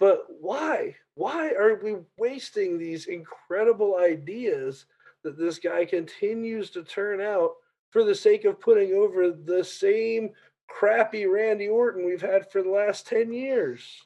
But 0.00 0.24
why? 0.40 0.96
Why 1.14 1.50
are 1.50 1.78
we 1.82 1.96
wasting 2.16 2.78
these 2.78 3.06
incredible 3.06 3.98
ideas 3.98 4.86
that 5.24 5.38
this 5.38 5.58
guy 5.58 5.84
continues 5.84 6.70
to 6.70 6.82
turn 6.82 7.20
out 7.20 7.52
for 7.90 8.04
the 8.04 8.14
sake 8.14 8.44
of 8.44 8.60
putting 8.60 8.92
over 8.94 9.30
the 9.30 9.64
same 9.64 10.30
crappy 10.68 11.26
Randy 11.26 11.68
Orton 11.68 12.04
we've 12.04 12.20
had 12.22 12.50
for 12.50 12.62
the 12.62 12.70
last 12.70 13.06
10 13.06 13.32
years? 13.32 14.02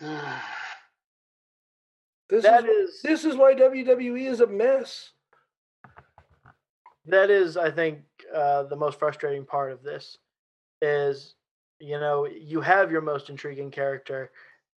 This 2.28 2.42
That 2.42 2.64
is, 2.64 2.94
is 2.94 3.02
this 3.02 3.24
is 3.24 3.36
why 3.36 3.54
WWE 3.54 4.26
is 4.26 4.40
a 4.40 4.48
mess. 4.48 5.12
that 7.06 7.30
is 7.30 7.56
i 7.56 7.70
think 7.70 8.00
uh, 8.34 8.64
the 8.64 8.76
most 8.76 8.98
frustrating 8.98 9.44
part 9.44 9.70
of 9.70 9.82
this 9.82 10.18
is 10.82 11.34
you 11.78 11.98
know 12.00 12.26
you 12.26 12.60
have 12.60 12.90
your 12.90 13.00
most 13.00 13.30
intriguing 13.30 13.70
character 13.70 14.32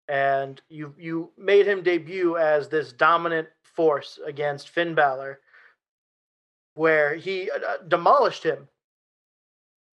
and 0.08 0.62
you 0.70 0.94
you 0.98 1.32
made 1.38 1.68
him 1.68 1.82
debut 1.84 2.38
as 2.38 2.70
this 2.70 2.94
dominant 2.94 3.48
force 3.80 4.20
against 4.26 4.68
Finn 4.68 4.94
Balor 4.94 5.40
where 6.74 7.16
he 7.16 7.50
uh, 7.50 7.60
uh, 7.66 7.78
demolished 7.88 8.44
him 8.44 8.68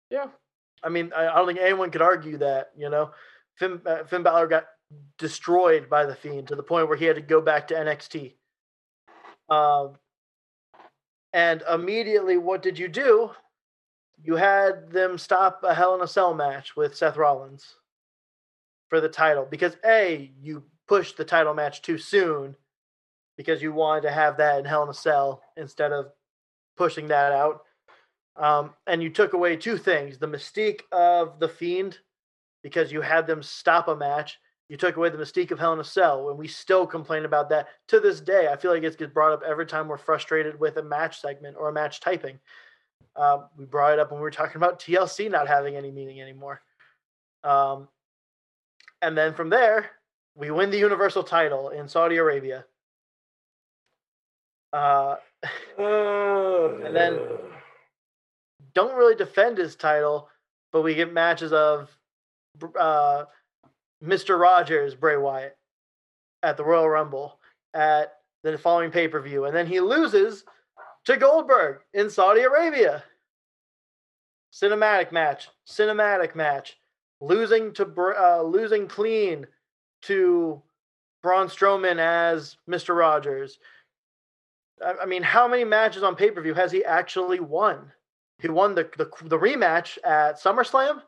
Yeah. 0.09 0.27
i 0.81 0.87
mean 0.87 1.11
i, 1.13 1.27
I 1.27 1.35
don't 1.35 1.47
think 1.47 1.59
anyone 1.59 1.91
could 1.91 2.01
argue 2.01 2.37
that 2.37 2.71
you 2.77 2.89
know 2.89 3.11
Finn, 3.55 3.81
uh, 3.85 4.05
Finn 4.05 4.23
Balor 4.23 4.47
got 4.47 4.67
destroyed 5.17 5.89
by 5.89 6.05
the 6.05 6.15
fiend 6.15 6.47
to 6.47 6.55
the 6.55 6.63
point 6.63 6.87
where 6.87 6.95
he 6.95 7.03
had 7.03 7.17
to 7.17 7.21
go 7.21 7.41
back 7.41 7.67
to 7.67 7.73
NXT 7.73 8.35
um 9.49 9.97
and 11.33 11.61
immediately, 11.69 12.37
what 12.37 12.61
did 12.61 12.79
you 12.79 12.87
do? 12.87 13.31
You 14.23 14.35
had 14.35 14.91
them 14.91 15.17
stop 15.17 15.61
a 15.63 15.73
Hell 15.73 15.95
in 15.95 16.01
a 16.01 16.07
Cell 16.07 16.33
match 16.33 16.77
with 16.77 16.95
Seth 16.95 17.17
Rollins 17.17 17.75
for 18.87 19.01
the 19.01 19.09
title 19.09 19.45
because 19.49 19.75
A, 19.83 20.31
you 20.39 20.63
pushed 20.87 21.17
the 21.17 21.25
title 21.25 21.53
match 21.53 21.81
too 21.81 21.97
soon 21.97 22.55
because 23.37 23.61
you 23.61 23.71
wanted 23.71 24.01
to 24.01 24.11
have 24.11 24.37
that 24.37 24.59
in 24.59 24.65
Hell 24.65 24.83
in 24.83 24.89
a 24.89 24.93
Cell 24.93 25.41
instead 25.57 25.91
of 25.91 26.07
pushing 26.77 27.07
that 27.07 27.31
out. 27.31 27.61
Um, 28.35 28.71
and 28.87 29.01
you 29.03 29.09
took 29.09 29.33
away 29.33 29.55
two 29.55 29.77
things 29.77 30.17
the 30.17 30.27
mystique 30.27 30.81
of 30.91 31.39
the 31.39 31.47
Fiend 31.47 31.99
because 32.63 32.91
you 32.91 33.01
had 33.01 33.27
them 33.27 33.43
stop 33.43 33.87
a 33.87 33.95
match. 33.95 34.39
You 34.69 34.77
took 34.77 34.95
away 34.95 35.09
the 35.09 35.17
mystique 35.17 35.51
of 35.51 35.59
Hell 35.59 35.73
in 35.73 35.79
a 35.79 35.83
Cell, 35.83 36.29
and 36.29 36.37
we 36.37 36.47
still 36.47 36.87
complain 36.87 37.25
about 37.25 37.49
that 37.49 37.67
to 37.89 37.99
this 37.99 38.21
day. 38.21 38.47
I 38.47 38.55
feel 38.55 38.71
like 38.71 38.81
it 38.83 38.97
gets 38.97 39.13
brought 39.13 39.33
up 39.33 39.43
every 39.45 39.65
time 39.65 39.87
we're 39.87 39.97
frustrated 39.97 40.59
with 40.59 40.77
a 40.77 40.83
match 40.83 41.21
segment 41.21 41.57
or 41.59 41.69
a 41.69 41.73
match 41.73 41.99
typing. 41.99 42.39
Um, 43.15 43.49
we 43.57 43.65
brought 43.65 43.93
it 43.93 43.99
up 43.99 44.11
when 44.11 44.19
we 44.19 44.23
were 44.23 44.31
talking 44.31 44.57
about 44.57 44.79
TLC 44.79 45.29
not 45.29 45.47
having 45.47 45.75
any 45.75 45.91
meaning 45.91 46.21
anymore. 46.21 46.61
Um, 47.43 47.87
and 49.01 49.17
then 49.17 49.33
from 49.33 49.49
there, 49.49 49.91
we 50.35 50.49
win 50.49 50.71
the 50.71 50.79
Universal 50.79 51.23
title 51.23 51.69
in 51.69 51.87
Saudi 51.87 52.17
Arabia. 52.17 52.65
Uh, 54.73 55.15
And 55.77 56.95
then- 56.95 57.19
don't 58.73 58.95
really 58.97 59.15
defend 59.15 59.57
his 59.57 59.75
title, 59.75 60.29
but 60.71 60.81
we 60.81 60.95
get 60.95 61.13
matches 61.13 61.53
of 61.53 61.95
uh, 62.79 63.25
Mr. 64.03 64.39
Rogers, 64.39 64.95
Bray 64.95 65.17
Wyatt, 65.17 65.55
at 66.41 66.57
the 66.57 66.63
Royal 66.63 66.89
Rumble 66.89 67.39
at 67.73 68.17
the 68.43 68.57
following 68.57 68.91
pay 68.91 69.07
per 69.07 69.21
view, 69.21 69.45
and 69.45 69.55
then 69.55 69.65
he 69.67 69.79
loses 69.79 70.43
to 71.05 71.17
Goldberg 71.17 71.81
in 71.93 72.09
Saudi 72.09 72.41
Arabia. 72.41 73.03
Cinematic 74.51 75.11
match, 75.11 75.49
cinematic 75.67 76.35
match, 76.35 76.77
losing 77.21 77.73
to 77.73 77.85
uh, 78.19 78.41
losing 78.43 78.87
clean 78.87 79.47
to 80.03 80.61
Braun 81.23 81.47
Strowman 81.47 81.97
as 81.97 82.57
Mr. 82.69 82.95
Rogers. 82.95 83.59
I 84.81 85.05
mean, 85.05 85.23
how 85.23 85.47
many 85.47 85.63
matches 85.63 86.03
on 86.03 86.15
pay 86.15 86.31
per 86.31 86.41
view 86.41 86.53
has 86.53 86.71
he 86.71 86.83
actually 86.83 87.39
won? 87.39 87.91
He 88.39 88.49
won 88.49 88.75
the, 88.75 88.89
the 88.97 89.09
the 89.27 89.37
rematch 89.37 89.97
at 90.03 90.39
SummerSlam. 90.41 91.01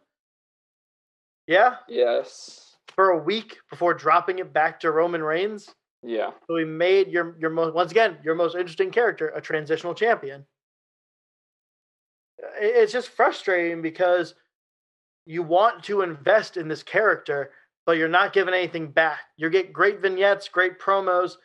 Yeah, 1.48 1.76
Yes. 1.88 2.76
for 2.96 3.10
a 3.12 3.18
week 3.24 3.58
before 3.70 3.94
dropping 3.94 4.40
it 4.40 4.52
back 4.54 4.80
to 4.80 4.92
Roman 4.92 5.22
Reigns. 5.24 5.70
Yeah. 6.02 6.32
So 6.48 6.56
he 6.58 6.66
made 6.66 7.10
your 7.10 7.36
your 7.40 7.50
most 7.50 7.74
once 7.74 7.92
again 7.92 8.18
your 8.24 8.36
most 8.36 8.56
interesting 8.56 8.92
character 8.92 9.30
a 9.30 9.42
transitional 9.42 9.94
champion. 9.96 10.46
It's 12.60 12.92
just 12.94 13.10
frustrating 13.10 13.82
because 13.82 14.36
you 15.26 15.42
want 15.44 15.84
to 15.86 16.02
invest 16.02 16.58
in 16.58 16.68
this 16.68 16.84
character, 16.84 17.52
but 17.86 17.98
you're 17.98 18.08
not 18.08 18.34
giving 18.34 18.54
anything 18.54 18.92
back. 18.92 19.20
You 19.38 19.50
get 19.50 19.74
great 19.74 20.02
vignettes, 20.02 20.48
great 20.50 20.80
promos, 20.80 21.38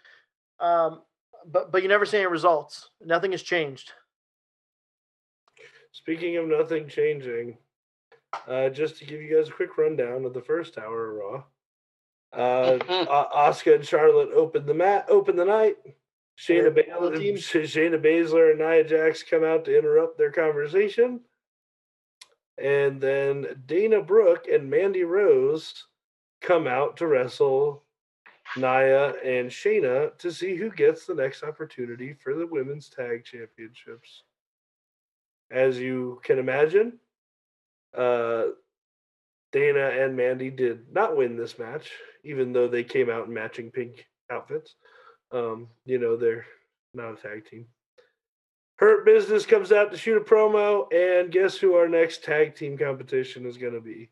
um, 0.59 1.03
but 1.47 1.73
but 1.73 1.83
you 1.83 1.89
never 1.89 2.07
see 2.07 2.19
any 2.19 2.27
results. 2.27 2.91
Nothing 3.01 3.33
has 3.33 3.43
changed. 3.43 3.93
Speaking 5.93 6.37
of 6.37 6.47
nothing 6.47 6.89
changing, 6.89 7.59
uh, 8.47 8.69
just 8.69 8.99
to 8.99 9.05
give 9.05 9.21
you 9.21 9.35
guys 9.37 9.49
a 9.49 9.53
quick 9.53 9.77
rundown 9.77 10.25
of 10.25 10.35
the 10.35 10.41
first 10.43 10.79
hour 10.79 11.11
of 11.11 11.17
Raw. 11.17 11.45
Uh. 12.33 12.79
Asuka 13.51 13.77
and 13.77 13.87
Charlotte 13.87 14.31
opened 14.35 14.67
the 14.67 14.75
mat, 14.75 15.07
opened 15.09 15.39
the 15.39 15.45
night. 15.45 15.77
Shayna, 16.39 16.75
Yeah, 16.87 16.95
all 16.95 17.11
the 17.11 17.17
Baszler, 17.17 17.19
teams. 17.19 17.43
Shayna 17.47 18.01
Baszler 18.01 18.51
and 18.51 18.61
Nia 18.61 18.85
Jax 18.85 19.23
come 19.23 19.45
out 19.45 19.65
to 19.65 19.77
interrupt 19.77 20.17
their 20.17 20.31
conversation. 20.31 21.21
And 22.57 23.01
then 23.01 23.63
Dana 23.67 24.03
Brooke 24.03 24.47
and 24.51 24.71
Mandy 24.71 25.03
Rose 25.03 25.87
come 26.41 26.67
out 26.67 26.97
to 26.99 27.07
wrestle 27.07 27.85
Nia 28.57 29.15
and 29.25 29.51
Shayna 29.51 30.17
to 30.19 30.33
see 30.33 30.57
who 30.57 30.71
gets 30.71 31.07
the 31.07 31.15
next 31.15 31.43
opportunity 31.43 32.15
for 32.15 32.35
the 32.35 32.47
women's 32.47 32.89
tag 32.89 33.25
championships. 33.25 34.25
As 35.51 35.79
you 35.79 36.21
can 36.25 36.39
imagine, 36.39 36.99
uh, 37.97 38.45
Dana 39.53 39.89
and 39.89 40.17
Mandy 40.17 40.51
did 40.51 40.93
not 40.93 41.17
win 41.17 41.37
this 41.37 41.59
match, 41.59 41.91
even 42.25 42.53
though 42.53 42.69
they 42.69 42.85
came 42.85 43.11
out 43.11 43.27
in 43.27 43.35
matching 43.35 43.71
pink 43.71 44.07
outfits. 44.31 44.77
Um, 45.33 45.69
you 45.85 45.99
know, 45.99 46.17
they're 46.17 46.47
not 46.95 47.15
a 47.15 47.17
tag 47.17 47.47
team. 47.49 47.67
Hurt 48.77 49.05
Business 49.05 49.45
comes 49.45 49.73
out 49.73 49.91
to 49.91 49.99
shoot 49.99 50.17
a 50.17 50.21
promo, 50.25 50.91
and 50.93 51.31
guess 51.31 51.57
who 51.57 51.75
our 51.75 51.89
next 51.89 52.25
tag 52.25 52.55
team 52.55 52.79
competition 52.79 53.45
is 53.45 53.59
going 53.59 53.75
to 53.75 53.81
be? 53.81 54.11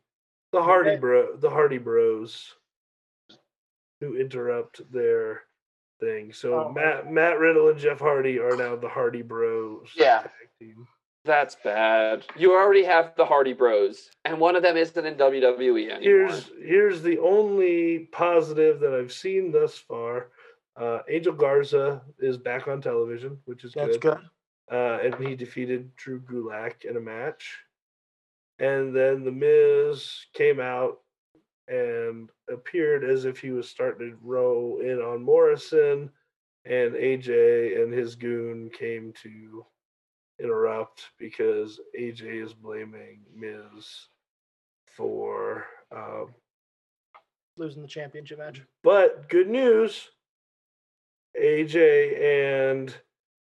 The 0.52 0.62
Hardy 0.62 0.90
Okay. 0.90 1.00
Bro, 1.00 1.36
the 1.36 1.50
Hardy 1.50 1.78
Bros, 1.78 2.54
who 4.00 4.16
interrupt 4.16 4.80
their 4.92 5.42
thing. 6.00 6.32
So 6.32 6.54
Oh. 6.68 6.72
Matt 6.72 7.10
Matt 7.10 7.38
Riddle 7.38 7.68
and 7.68 7.78
Jeff 7.78 7.98
Hardy 7.98 8.38
are 8.38 8.56
now 8.56 8.76
the 8.76 8.88
Hardy 8.88 9.22
Bros. 9.22 9.88
Yeah. 9.96 10.22
tag 10.22 10.30
team. 10.58 10.86
That's 11.24 11.56
bad. 11.56 12.24
You 12.36 12.54
already 12.54 12.84
have 12.84 13.12
the 13.16 13.24
Hardy 13.26 13.52
Bros, 13.52 14.10
and 14.24 14.38
one 14.40 14.56
of 14.56 14.62
them 14.62 14.76
isn't 14.76 15.04
in 15.04 15.16
WWE 15.16 15.90
anymore. 15.90 16.00
Here's 16.00 16.50
here's 16.62 17.02
the 17.02 17.18
only 17.18 18.08
positive 18.12 18.80
that 18.80 18.94
I've 18.94 19.12
seen 19.12 19.52
thus 19.52 19.76
far. 19.76 20.28
Uh, 20.76 21.00
Angel 21.08 21.32
Garza 21.34 22.02
is 22.20 22.38
back 22.38 22.68
on 22.68 22.80
television, 22.80 23.36
which 23.46 23.64
is 23.64 23.72
That's 23.74 23.96
good. 23.98 24.18
good. 24.18 24.20
Uh, 24.70 24.98
and 25.02 25.14
he 25.26 25.34
defeated 25.34 25.94
Drew 25.96 26.20
Gulak 26.20 26.84
in 26.84 26.96
a 26.96 27.00
match. 27.00 27.58
And 28.60 28.94
then 28.94 29.24
The 29.24 29.32
Miz 29.32 30.26
came 30.34 30.60
out 30.60 31.00
and 31.68 32.30
appeared 32.50 33.04
as 33.04 33.24
if 33.24 33.38
he 33.38 33.50
was 33.50 33.68
starting 33.68 34.10
to 34.10 34.16
row 34.22 34.78
in 34.80 34.98
on 35.00 35.22
Morrison. 35.22 36.10
And 36.64 36.94
AJ 36.94 37.82
and 37.82 37.92
his 37.92 38.14
goon 38.14 38.70
came 38.70 39.12
to 39.22 39.64
interrupt 40.40 41.04
because 41.18 41.80
AJ 41.98 42.44
is 42.44 42.54
blaming 42.54 43.20
Miz 43.34 44.08
for. 44.96 45.64
Um, 45.94 46.34
Losing 47.56 47.82
the 47.82 47.88
championship 47.88 48.38
match. 48.38 48.62
but 48.84 49.28
good 49.28 49.48
news 49.48 50.10
AJ 51.40 52.76
and 52.76 52.94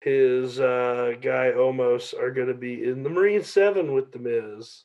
his 0.01 0.61
uh, 0.61 1.13
guy 1.21 1.53
Omos 1.55 2.19
are 2.19 2.31
going 2.31 2.49
to 2.49 2.55
be 2.55 2.85
in 2.85 3.03
the 3.03 3.11
Marine 3.11 3.43
7 3.43 3.93
with 3.93 4.13
The 4.13 4.19
Miz 4.19 4.85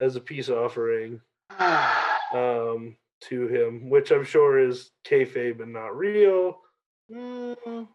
as 0.00 0.16
a 0.16 0.20
peace 0.20 0.48
offering 0.48 1.20
um, 2.32 2.96
to 3.28 3.46
him, 3.48 3.88
which 3.90 4.10
I'm 4.10 4.24
sure 4.24 4.58
is 4.58 4.90
kayfabe 5.06 5.62
and 5.62 5.72
not 5.72 5.96
real. 5.96 6.58
Mm, 7.10 7.88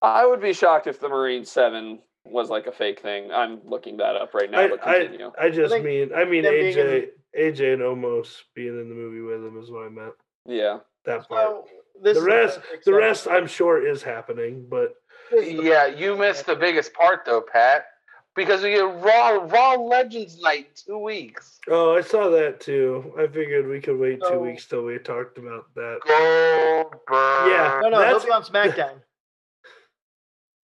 I 0.00 0.26
would 0.26 0.40
be 0.40 0.52
shocked 0.52 0.86
if 0.86 1.00
the 1.00 1.08
Marine 1.08 1.44
Seven 1.44 2.00
was 2.24 2.50
like 2.50 2.66
a 2.66 2.72
fake 2.72 3.00
thing. 3.00 3.30
I'm 3.32 3.60
looking 3.64 3.96
that 3.98 4.16
up 4.16 4.34
right 4.34 4.50
now. 4.50 4.60
I, 4.60 4.68
but 4.68 4.86
I, 4.86 5.00
continue. 5.00 5.32
I 5.40 5.50
just 5.50 5.72
think 5.72 5.84
mean, 5.84 6.10
I 6.14 6.24
mean 6.24 6.42
them 6.42 6.54
being 6.54 6.76
AJ, 6.76 7.06
AJ 7.38 7.74
and 7.74 7.82
Omos 7.82 8.42
being 8.54 8.80
in 8.80 8.88
the 8.88 8.94
movie 8.94 9.20
with 9.20 9.44
him 9.44 9.60
is 9.60 9.70
what 9.70 9.86
I 9.86 9.88
meant. 9.88 10.14
yeah. 10.46 10.78
That 11.04 11.28
part. 11.28 11.40
so 11.40 11.64
this 12.00 12.18
the 12.18 12.24
rest, 12.24 12.60
the 12.84 12.94
rest, 12.94 13.26
I'm 13.28 13.46
sure 13.46 13.84
is 13.84 14.02
happening, 14.02 14.66
but 14.68 14.94
This 15.30 15.46
is 15.46 15.56
the 15.56 15.64
Yeah, 15.64 15.86
you 15.86 16.16
missed 16.16 16.46
the 16.46 16.56
biggest 16.56 16.92
part 16.94 17.24
though, 17.24 17.40
Pat. 17.40 17.86
Because 18.34 18.62
we 18.62 18.70
get 18.70 18.80
Raw 18.80 19.40
Raw 19.44 19.74
Legends 19.74 20.40
Night 20.40 20.82
two 20.86 20.98
weeks. 20.98 21.58
Oh, 21.68 21.94
I 21.96 22.00
saw 22.00 22.30
that 22.30 22.60
too. 22.60 23.12
I 23.18 23.26
figured 23.26 23.68
we 23.68 23.80
could 23.80 23.98
wait 23.98 24.20
two 24.26 24.38
weeks 24.40 24.66
till 24.66 24.84
we 24.84 24.98
talked 24.98 25.36
about 25.36 25.66
that. 25.74 25.98
Goldberg. 26.06 27.50
Yeah. 27.52 27.80
No, 27.82 27.90
no, 27.90 27.98
That's- 27.98 28.22
he'll 28.22 28.30
be 28.30 28.32
on 28.32 28.42
SmackDown. 28.42 28.94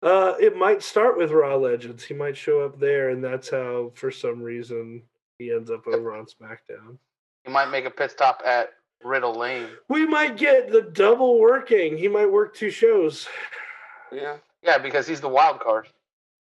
Uh, 0.04 0.36
it 0.40 0.56
might 0.56 0.84
start 0.84 1.18
with 1.18 1.32
Raw 1.32 1.56
Legends. 1.56 2.04
He 2.04 2.14
might 2.14 2.38
show 2.38 2.62
up 2.62 2.80
there, 2.80 3.10
and 3.10 3.24
that's 3.24 3.50
how, 3.50 3.92
for 3.96 4.12
some 4.12 4.40
reason, 4.40 5.02
he 5.40 5.52
ends 5.52 5.72
up 5.72 5.88
over 5.88 6.14
on 6.14 6.26
SmackDown. 6.26 7.00
He 7.44 7.52
might 7.52 7.72
make 7.72 7.86
a 7.86 7.90
pit 7.90 8.12
stop 8.12 8.44
at 8.46 8.74
Riddle 9.04 9.34
Lane. 9.34 9.68
We 9.90 10.06
might 10.06 10.38
get 10.38 10.72
the 10.72 10.84
double 10.84 11.40
working. 11.40 11.98
He 11.98 12.08
might 12.08 12.28
work 12.32 12.56
two 12.56 12.70
shows. 12.70 13.28
Yeah. 14.12 14.38
Yeah, 14.62 14.78
because 14.78 15.08
he's 15.08 15.20
the 15.20 15.28
wild 15.28 15.60
card. 15.60 15.88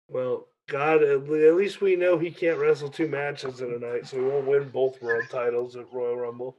Well, 0.08 0.46
God, 0.66 1.02
at 1.02 1.28
least 1.28 1.80
we 1.80 1.96
know 1.96 2.18
he 2.18 2.30
can't 2.30 2.58
wrestle 2.58 2.88
two 2.88 3.06
matches 3.06 3.60
in 3.60 3.72
a 3.72 3.78
night, 3.78 4.06
so 4.06 4.16
he 4.16 4.22
won't 4.22 4.46
win 4.46 4.68
both 4.70 5.00
world 5.02 5.24
titles 5.30 5.76
at 5.76 5.92
Royal 5.92 6.16
Rumble. 6.16 6.56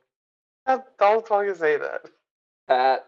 Uh, 0.68 0.80
don't 1.00 1.28
fucking 1.28 1.56
say 1.56 1.78
that. 1.78 2.02
Pat. 2.68 3.06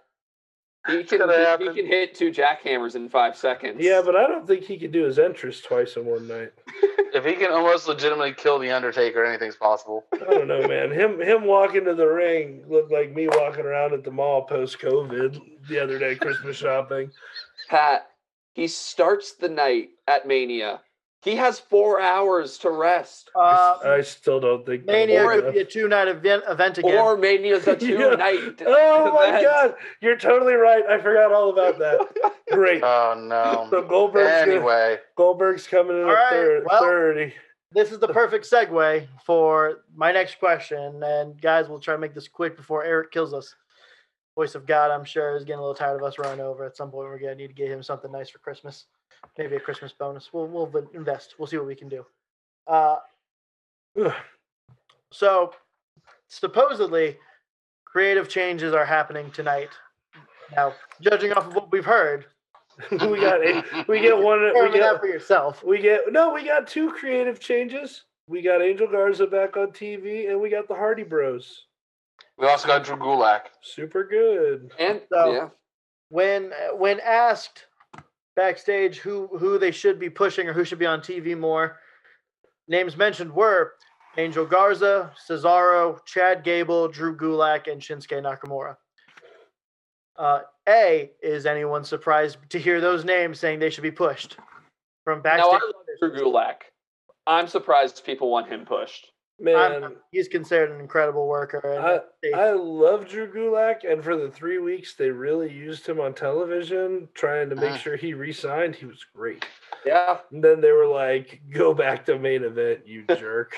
He 0.87 1.03
can 1.03 1.19
gonna 1.19 1.57
he, 1.59 1.73
can 1.73 1.85
hit 1.85 2.15
two 2.15 2.31
jackhammers 2.31 2.95
in 2.95 3.09
five 3.09 3.35
seconds. 3.35 3.77
Yeah, 3.79 4.01
but 4.03 4.15
I 4.15 4.25
don't 4.25 4.47
think 4.47 4.63
he 4.63 4.77
can 4.77 4.89
do 4.89 5.03
his 5.03 5.19
entrance 5.19 5.59
twice 5.59 5.97
in 5.97 6.05
one 6.05 6.27
night. 6.27 6.53
If 7.13 7.23
he 7.25 7.33
can 7.33 7.51
almost 7.51 7.87
legitimately 7.87 8.33
kill 8.33 8.59
the 8.59 8.69
Undertaker, 8.69 9.23
anything's 9.23 9.55
possible. 9.55 10.05
I 10.13 10.33
don't 10.33 10.47
know, 10.47 10.67
man. 10.67 10.91
Him 10.91 11.19
him 11.21 11.45
walking 11.45 11.85
to 11.85 11.95
the 11.95 12.05
ring 12.05 12.63
looked 12.67 12.91
like 12.91 13.15
me 13.15 13.27
walking 13.27 13.65
around 13.65 13.93
at 13.93 14.03
the 14.03 14.11
mall 14.11 14.43
post 14.43 14.77
COVID 14.79 15.41
the 15.67 15.79
other 15.79 15.97
day, 15.97 16.15
Christmas 16.15 16.57
shopping. 16.57 17.09
Pat, 17.69 18.09
he 18.53 18.67
starts 18.67 19.33
the 19.33 19.47
night 19.49 19.89
at 20.07 20.27
Mania. 20.27 20.81
He 21.23 21.35
has 21.35 21.59
four 21.59 21.99
hours 21.99 22.57
to 22.59 22.69
rest. 22.69 23.31
Uh, 23.35 23.77
I 23.83 24.01
still 24.01 24.39
don't 24.39 24.65
think 24.65 24.85
Mania 24.85 25.23
will 25.23 25.29
could 25.31 25.43
work. 25.45 25.53
be 25.55 25.59
a 25.61 25.65
two 25.65 25.87
night 25.87 26.07
event, 26.07 26.43
event 26.47 26.77
again. 26.77 26.97
Or 26.97 27.17
Mania's 27.17 27.67
a 27.67 27.75
two 27.77 27.97
Yeah. 27.97 28.09
night. 28.15 28.61
Oh 28.65 29.11
my 29.13 29.27
event. 29.29 29.43
god, 29.43 29.75
you're 30.01 30.17
totally 30.17 30.53
right. 30.53 30.83
I 30.87 30.99
forgot 31.01 31.33
all 31.33 31.49
about 31.49 31.79
that. 31.79 32.33
Great. 32.51 32.83
Oh 32.83 33.15
no. 33.17 33.67
So 33.71 33.81
Goldberg's 33.81 34.29
gonna- 34.45 34.51
Anyway, 34.57 34.99
Goldberg's 35.15 35.67
coming 35.67 35.97
in 35.97 36.03
All 36.03 36.11
at 36.11 36.13
right, 36.13 36.29
thir- 36.31 36.63
well- 36.69 36.81
30. 36.81 37.33
this 37.71 37.91
is 37.91 37.99
the 37.99 38.07
perfect 38.07 38.49
segue 38.49 39.07
for 39.25 39.79
my 39.95 40.11
next 40.11 40.39
question. 40.39 41.01
And 41.03 41.41
guys, 41.41 41.67
we'll 41.67 41.79
try 41.79 41.95
to 41.95 41.99
make 41.99 42.13
this 42.13 42.27
quick 42.27 42.55
before 42.55 42.83
Eric 42.85 43.11
kills 43.11 43.33
us. 43.33 43.53
Voice 44.35 44.53
of 44.53 44.67
God, 44.67 44.91
I'm 44.91 45.03
sure, 45.03 45.35
is 45.35 45.43
getting 45.43 45.57
a 45.57 45.61
little 45.63 45.73
tired 45.75 45.99
of 45.99 46.03
us 46.07 46.19
running 46.19 46.41
over. 46.45 46.63
At 46.63 46.77
some 46.77 46.91
point, 46.91 47.07
we're 47.09 47.17
gonna 47.19 47.33
need 47.35 47.47
to 47.47 47.53
get 47.53 47.69
him 47.71 47.81
something 47.81 48.11
nice 48.11 48.29
for 48.29 48.37
Christmas. 48.37 48.85
Maybe 49.37 49.55
a 49.55 49.59
Christmas 49.59 49.91
bonus. 49.93 50.29
We'll 50.33 50.47
we'll 50.47 50.71
invest. 50.93 51.35
We'll 51.37 51.47
see 51.47 51.57
what 51.57 51.67
we 51.67 51.75
can 51.75 51.89
do. 51.89 52.05
Uh, 52.67 52.97
Ugh. 54.03 54.13
so 55.11 55.53
supposedly, 56.27 57.17
creative 57.85 58.27
changes 58.29 58.73
are 58.73 58.85
happening 58.85 59.31
tonight. 59.31 59.69
Now, 60.55 60.73
judging 61.01 61.33
off 61.33 61.47
of 61.47 61.55
what 61.55 61.71
we've 61.71 61.85
heard, 61.85 62.25
we 62.91 62.97
got 63.19 63.45
a- 63.45 63.85
we 63.87 63.99
get 63.99 64.17
one. 64.21 64.41
We 64.41 64.47
determine 64.49 64.71
that 64.73 64.91
get 64.93 64.99
for 64.99 65.07
yourself. 65.07 65.63
we 65.63 65.79
get 65.79 66.11
no. 66.11 66.33
We 66.33 66.43
got 66.45 66.67
two 66.67 66.91
creative 66.91 67.39
changes. 67.39 68.03
We 68.27 68.41
got 68.41 68.61
Angel 68.61 68.87
Garza 68.87 69.25
back 69.27 69.55
on 69.55 69.67
TV, 69.67 70.29
and 70.29 70.41
we 70.41 70.49
got 70.49 70.67
the 70.67 70.75
Hardy 70.75 71.03
Bros. 71.03 71.65
We 72.37 72.45
also 72.47 72.67
got 72.67 72.83
Drew 72.83 72.97
Gulak. 72.97 73.43
Super 73.61 74.03
good. 74.03 74.71
And 74.79 75.01
So- 75.11 75.31
yeah, 75.31 75.49
when 76.09 76.51
when 76.73 76.99
asked 76.99 77.66
backstage 78.37 78.99
who 78.99 79.27
who 79.37 79.57
they 79.57 79.71
should 79.71 79.99
be 79.99 80.09
pushing 80.09 80.47
or 80.47 80.53
who 80.53 80.63
should 80.63 80.79
be 80.79 80.85
on 80.85 81.01
TV 81.01 81.37
more, 81.37 81.79
names 82.69 82.95
mentioned 82.95 83.33
were 83.33 83.73
Angel 84.17 84.45
Garza, 84.45 85.11
Cesaro, 85.27 85.99
Chad 86.05 86.43
Gable, 86.45 86.87
Drew 86.87 87.17
Gulak, 87.17 87.69
and 87.69 87.81
Shinsuke 87.81 88.21
Nakamura. 88.23 88.77
Uh, 90.15 90.41
A, 90.67 91.11
is 91.21 91.45
anyone 91.45 91.83
surprised 91.83 92.37
to 92.49 92.57
hear 92.57 92.79
those 92.79 93.03
names 93.03 93.39
saying 93.39 93.59
they 93.59 93.69
should 93.69 93.83
be 93.83 93.91
pushed 93.91 94.37
from 95.03 95.19
now 95.19 95.23
backstage? 95.23 95.61
I 95.61 95.65
love 95.65 96.13
Drew 96.13 96.23
Gulak. 96.23 96.55
I'm 97.27 97.47
surprised 97.47 98.05
people 98.05 98.31
want 98.31 98.47
him 98.47 98.65
pushed. 98.65 99.11
I'm- 99.45 99.81
Man, 99.81 99.95
he's 100.11 100.27
considered 100.27 100.71
an 100.71 100.79
incredible 100.79 101.27
worker. 101.27 101.59
And 101.59 102.01
I, 102.35 102.39
I 102.47 102.51
love 102.53 103.07
Drew 103.07 103.31
Gulak, 103.31 103.83
and 103.89 104.03
for 104.03 104.15
the 104.17 104.31
three 104.31 104.57
weeks 104.57 104.95
they 104.95 105.09
really 105.11 105.51
used 105.51 105.85
him 105.87 105.99
on 105.99 106.13
television, 106.13 107.07
trying 107.13 107.49
to 107.51 107.55
make 107.55 107.73
Ah. 107.73 107.77
sure 107.77 107.95
he 107.95 108.13
re-signed. 108.15 108.75
He 108.75 108.85
was 108.87 109.03
great. 109.15 109.45
Yeah, 109.85 110.17
And 110.31 110.43
then 110.43 110.59
they 110.59 110.71
were 110.71 110.87
like, 110.87 111.41
"Go 111.51 111.73
back 111.73 112.05
to 112.07 112.17
main 112.17 112.43
event, 112.43 112.87
you 112.87 113.03
jerk." 113.15 113.55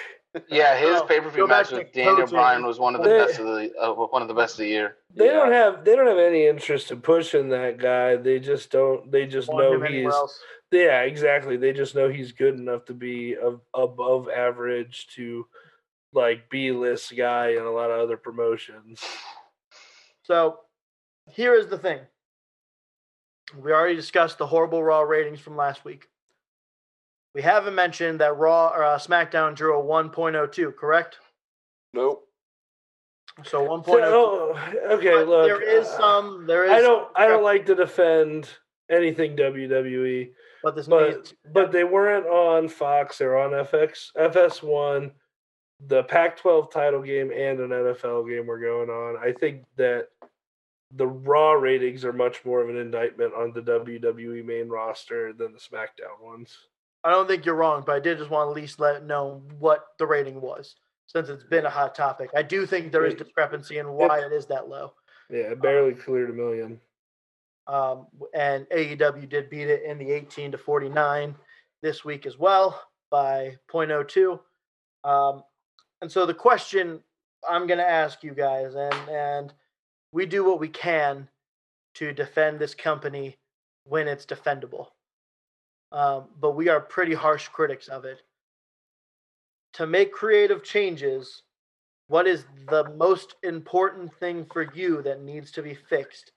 Yeah, 0.50 0.78
his 0.78 1.02
pay 1.04 1.22
per 1.22 1.30
view 1.30 1.44
go 1.44 1.48
back 1.48 1.72
match 1.72 1.72
with 1.72 1.94
Daniel. 1.94 2.28
Bryan 2.28 2.64
was 2.66 2.78
one 2.78 2.94
of 2.96 3.02
the 3.02 3.10
They- 3.10 3.18
best 3.18 3.40
of 3.40 3.46
the 3.48 3.72
uh, 3.82 3.94
one 3.94 4.22
of 4.22 4.28
the 4.28 4.34
best 4.34 4.56
of 4.56 4.58
the 4.60 4.68
year. 4.68 4.98
They 5.16 5.26
Yeah. 5.28 5.34
don't 5.34 5.52
have 5.54 5.86
they 5.86 5.96
don't 5.96 6.08
have 6.08 6.20
any 6.20 6.46
interest 6.46 6.92
in 6.92 7.02
pushing 7.02 7.50
that 7.50 7.78
guy. 7.78 8.18
They 8.18 8.40
just 8.40 8.70
don't. 8.70 9.10
They 9.12 9.26
just 9.26 9.50
know 9.52 9.80
he's 9.82 10.14
yeah, 10.72 11.02
exactly. 11.02 11.58
They 11.58 11.74
just 11.74 11.96
know 11.96 12.10
he's 12.10 12.32
good 12.32 12.54
enough 12.54 12.86
to 12.86 12.94
be 12.94 13.36
of, 13.38 13.62
above 13.74 14.30
average 14.30 15.08
to 15.16 15.48
like 16.14 16.50
B 16.50 16.72
list 16.72 17.14
guy 17.16 17.50
in 17.50 17.64
a 17.64 17.72
lot 17.72 17.92
of 17.92 18.00
other 18.00 18.18
promotions. 18.18 19.02
So 20.24 20.60
here 21.28 21.54
is 21.56 21.68
the 21.68 21.78
thing. 21.78 22.00
We 23.58 23.72
already 23.72 23.96
discussed 23.96 24.38
the 24.38 24.48
horrible 24.48 24.84
Raw 24.84 25.02
ratings 25.02 25.40
from 25.40 25.56
last 25.56 25.84
week. 25.84 26.08
We 27.34 27.42
haven't 27.42 27.76
mentioned 27.76 28.20
that 28.20 28.38
Raw 28.38 28.70
or 28.70 28.84
uh, 28.84 28.98
SmackDown 28.98 29.56
drew 29.56 29.80
a 29.80 29.84
1.02, 29.84 30.76
correct? 30.76 31.18
nope. 31.94 32.26
So 33.46 33.66
1.02. 33.66 33.86
So, 33.86 34.02
oh, 34.04 34.60
okay, 34.96 35.14
But 35.14 35.28
look. 35.30 35.46
there 35.46 35.62
is 35.62 35.88
uh, 35.88 35.98
some. 35.98 36.46
There 36.46 36.66
is. 36.66 36.72
I 36.72 36.82
don't. 36.82 37.06
some 37.06 37.12
I 37.16 37.26
don't 37.26 37.44
like 37.44 37.66
to 37.68 37.76
defend 37.76 38.50
anything 38.92 39.38
WWE, 39.38 40.32
But 40.62 40.76
this 40.76 40.88
but 40.88 41.10
means 41.14 41.34
but 41.54 41.72
they 41.72 41.86
weren't 41.86 42.26
on 42.26 42.68
Fox. 42.68 43.18
They're 43.20 43.38
on 43.38 43.52
FX, 43.52 44.08
FS1. 44.18 45.12
The 45.88 46.04
Pac-12 46.04 46.72
title 46.72 47.02
game 47.02 47.32
and 47.32 47.60
an 47.60 47.70
NFL 47.70 48.30
game 48.30 48.48
were 48.48 48.60
going 48.60 48.90
on. 48.90 49.18
I 49.18 49.32
think 49.32 49.64
that 49.78 50.10
the 50.96 51.08
Raw 51.08 51.52
ratings 51.54 52.04
are 52.04 52.14
much 52.14 52.44
more 52.44 52.62
of 52.62 52.70
an 52.70 52.78
indictment 52.78 53.34
on 53.34 53.54
the 53.54 53.62
WWE 53.62 54.44
main 54.44 54.68
roster 54.68 55.34
than 55.34 55.54
the 55.54 55.60
SmackDown 55.60 56.22
ones. 56.22 56.58
I 57.04 57.12
don't 57.12 57.28
think 57.28 57.46
you're 57.46 57.56
wrong, 57.56 57.84
but 57.86 57.96
I 57.96 58.00
did 58.00 58.18
just 58.18 58.30
want 58.30 58.48
to 58.48 58.52
at 58.52 58.62
least 58.62 58.80
let 58.80 59.06
know 59.06 59.42
what 59.60 59.86
the 60.00 60.06
rating 60.06 60.42
was, 60.42 60.76
since 61.08 61.30
it's 61.30 61.44
been 61.46 61.66
a 61.66 61.70
hot 61.70 61.96
topic. 61.96 62.30
I 62.36 62.42
do 62.42 62.66
think 62.66 62.92
there 62.92 63.06
is 63.06 63.14
discrepancy 63.14 63.78
in 63.78 63.88
why 63.90 64.20
it 64.20 64.34
is 64.34 64.48
that 64.48 64.68
low. 64.68 64.94
Yeah, 65.30 65.52
it 65.52 65.62
barely 65.62 65.94
cleared 65.94 66.30
a 66.30 66.34
million. 66.34 66.82
Um, 67.68 68.08
and 68.34 68.66
AEW 68.70 69.30
did 69.30 69.50
beat 69.50 69.70
it 69.70 69.84
in 69.84 70.00
the 70.00 70.12
18 70.12 70.52
to 70.52 70.58
49 70.58 71.36
this 71.84 72.04
week 72.04 72.26
as 72.26 72.38
well 72.38 72.82
by 73.12 73.56
0.02. 73.72 74.40
Um, 75.08 75.44
and 76.02 76.12
so 76.12 76.26
the 76.26 76.34
question 76.34 77.00
I'm 77.48 77.68
going 77.68 77.80
to 77.80 77.90
ask 77.90 78.24
you 78.24 78.34
guys, 78.34 78.76
and 78.76 79.10
and 79.10 79.54
we 80.12 80.26
do 80.26 80.44
what 80.44 80.60
we 80.60 80.68
can 80.68 81.28
to 81.96 82.14
defend 82.14 82.60
this 82.60 82.76
company 82.76 83.38
when 83.84 84.08
it's 84.08 84.26
defendable, 84.26 84.88
um, 85.92 86.26
but 86.40 86.52
we 86.52 86.70
are 86.70 86.80
pretty 86.80 87.14
harsh 87.14 87.48
critics 87.48 87.88
of 87.88 88.06
it. 88.06 88.22
To 89.74 89.88
make 89.88 90.12
creative 90.12 90.64
changes, 90.64 91.44
what 92.08 92.28
is 92.28 92.46
the 92.70 92.90
most 92.98 93.36
important 93.44 94.14
thing 94.20 94.46
for 94.52 94.74
you 94.74 95.02
that 95.04 95.22
needs 95.22 95.52
to 95.52 95.62
be 95.62 95.76
fixed 95.76 96.32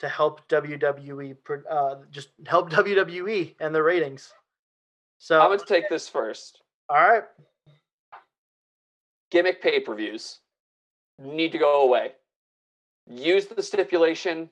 to 0.00 0.08
help 0.08 0.46
WWE 0.48 1.36
uh, 1.70 1.94
just 2.10 2.30
help 2.46 2.70
WWE 2.72 3.54
and 3.60 3.74
the 3.74 3.82
ratings. 3.82 4.32
So 5.18 5.40
I'm 5.40 5.50
gonna 5.50 5.62
take 5.64 5.88
this 5.88 6.08
first. 6.08 6.60
all 6.88 6.96
right, 6.96 7.22
Gimmick 9.32 9.62
pay-per-views 9.62 10.40
need 11.18 11.52
to 11.52 11.58
go 11.58 11.82
away. 11.82 12.12
Use 13.08 13.46
the 13.46 13.62
stipulation 13.62 14.50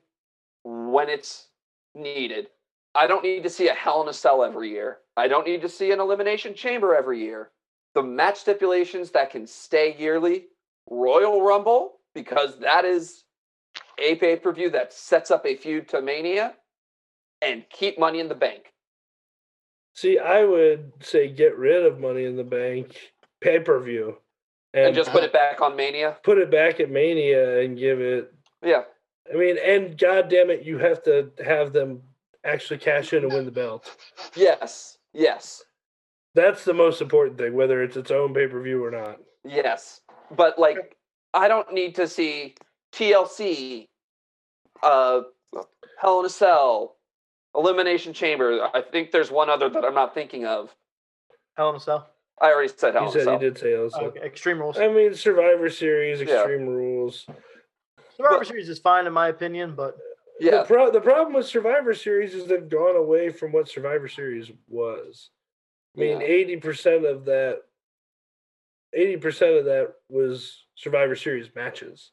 when 0.63 1.07
it's 1.07 1.49
needed. 1.93 2.47
I 2.95 3.05
don't 3.05 3.23
need 3.23 3.43
to 3.43 3.49
see 3.49 3.67
a 3.67 3.75
Hell 3.75 4.01
in 4.01 4.09
a 4.09 4.13
Cell 4.13 4.43
every 4.43 4.71
year. 4.71 4.97
I 5.15 5.27
don't 5.27 5.45
need 5.45 5.61
to 5.61 5.69
see 5.69 5.91
an 5.91 5.99
Elimination 5.99 6.55
Chamber 6.55 6.95
every 6.95 7.21
year. 7.21 7.51
The 7.93 8.01
match 8.01 8.39
stipulations 8.39 9.11
that 9.11 9.29
can 9.29 9.45
stay 9.45 9.95
yearly, 9.99 10.45
Royal 10.89 11.43
Rumble, 11.43 11.99
because 12.15 12.57
that 12.57 12.83
is 12.83 13.23
a 13.99 14.15
pay 14.15 14.35
per 14.35 14.51
view 14.51 14.71
that 14.71 14.91
sets 14.91 15.29
up 15.29 15.45
a 15.45 15.55
feud 15.55 15.89
to 15.89 16.01
Mania, 16.01 16.55
and 17.43 17.65
keep 17.69 17.99
Money 17.99 18.19
in 18.19 18.29
the 18.29 18.35
Bank. 18.35 18.73
See, 19.93 20.17
I 20.17 20.43
would 20.43 20.91
say 21.01 21.27
get 21.27 21.55
rid 21.55 21.85
of 21.85 21.99
Money 21.99 22.25
in 22.25 22.35
the 22.35 22.43
Bank 22.43 22.97
pay 23.41 23.59
per 23.59 23.79
view 23.79 24.17
And, 24.73 24.95
just 24.95 25.11
put 25.11 25.23
it 25.23 25.33
back 25.33 25.59
on 25.61 25.75
Mania. 25.75 26.17
put 26.23 26.37
it 26.37 26.49
back 26.49 26.79
at 26.79 26.89
Mania 26.89 27.59
and 27.59 27.77
give 27.77 27.99
it. 27.99 28.33
Yeah. 28.63 28.83
I 29.31 29.37
mean, 29.37 29.57
and 29.57 29.97
God 29.97 30.29
damn 30.29 30.49
it, 30.49 30.63
you 30.63 30.77
have 30.77 31.03
to 31.03 31.31
have 31.45 31.73
them 31.73 32.01
actually 32.45 32.79
cash 32.79 33.11
in 33.11 33.23
and 33.23 33.33
win 33.33 33.45
the 33.45 33.51
belt. 33.51 33.89
Yes. 34.35 34.97
Yes. 35.13 35.63
That's 36.33 36.63
the 36.63 36.73
most 36.73 37.01
important 37.01 37.37
thing, 37.37 37.53
whether 37.53 37.83
it's 37.83 37.97
its 37.97 38.11
own 38.11 38.33
pay 38.33 38.47
per 38.47 38.61
view 38.61 38.83
or 38.83 38.91
not. 38.91 39.19
Yes, 39.43 40.01
but 40.35 40.57
like 40.57 40.95
I 41.33 41.47
don't 41.47 41.73
need 41.73 41.95
to 41.95 42.07
see 42.07 42.55
TLC, 42.93 43.87
uh, 44.81 45.21
Hell 45.99 46.19
in 46.21 46.25
a 46.25 46.29
Cell, 46.29 46.95
Elimination 47.55 48.13
Chamber. 48.13 48.69
I 48.73 48.81
think 48.81 49.11
there's 49.11 49.31
one 49.31 49.49
other 49.49 49.69
that 49.69 49.83
I'm 49.83 49.93
not 49.93 50.13
thinking 50.13 50.45
of. 50.45 50.73
Hell 51.57 51.69
in 51.69 51.75
a 51.75 51.79
Cell. 51.79 52.10
I 52.41 52.51
already 52.51 52.73
said 52.75 52.95
Hell 52.95 53.05
You 53.05 53.11
said 53.11 53.23
Cell. 53.25 53.33
you 53.33 53.39
did 53.39 53.57
say 53.57 53.75
also. 53.77 53.99
Okay, 54.05 54.21
Extreme 54.21 54.59
Rules. 54.59 54.77
I 54.79 54.87
mean, 54.87 55.13
Survivor 55.13 55.69
Series, 55.69 56.21
Yeah. 56.21 56.39
Extreme 56.41 56.67
Rules. 56.67 57.25
Survivor 58.17 58.39
but- 58.39 58.47
Series 58.47 58.67
is 58.69 58.79
fine 58.79 59.05
in 59.07 59.13
my 59.13 59.27
opinion, 59.27 59.75
but 59.75 59.97
Yeah, 60.39 60.61
The, 60.61 60.63
pro- 60.63 60.91
the 60.91 61.01
problem 61.01 61.33
with 61.33 61.45
Survivor 61.45 61.93
Series 61.93 62.33
is 62.33 62.47
they've 62.47 62.67
gone 62.67 62.95
away 62.95 63.29
from 63.29 63.51
what 63.51 63.69
Survivor 63.69 64.07
Series 64.07 64.51
was. 64.67 65.29
I 65.95 65.99
mean, 65.99 66.19
Yeah. 66.21 66.25
eighty 66.25 66.57
percent 66.57 67.05
of 67.05 67.25
that, 67.25 67.61
eighty 68.93 69.17
percent 69.17 69.55
of 69.57 69.65
that 69.65 69.93
was 70.09 70.65
Survivor 70.75 71.15
Series 71.15 71.53
matches, 71.53 72.11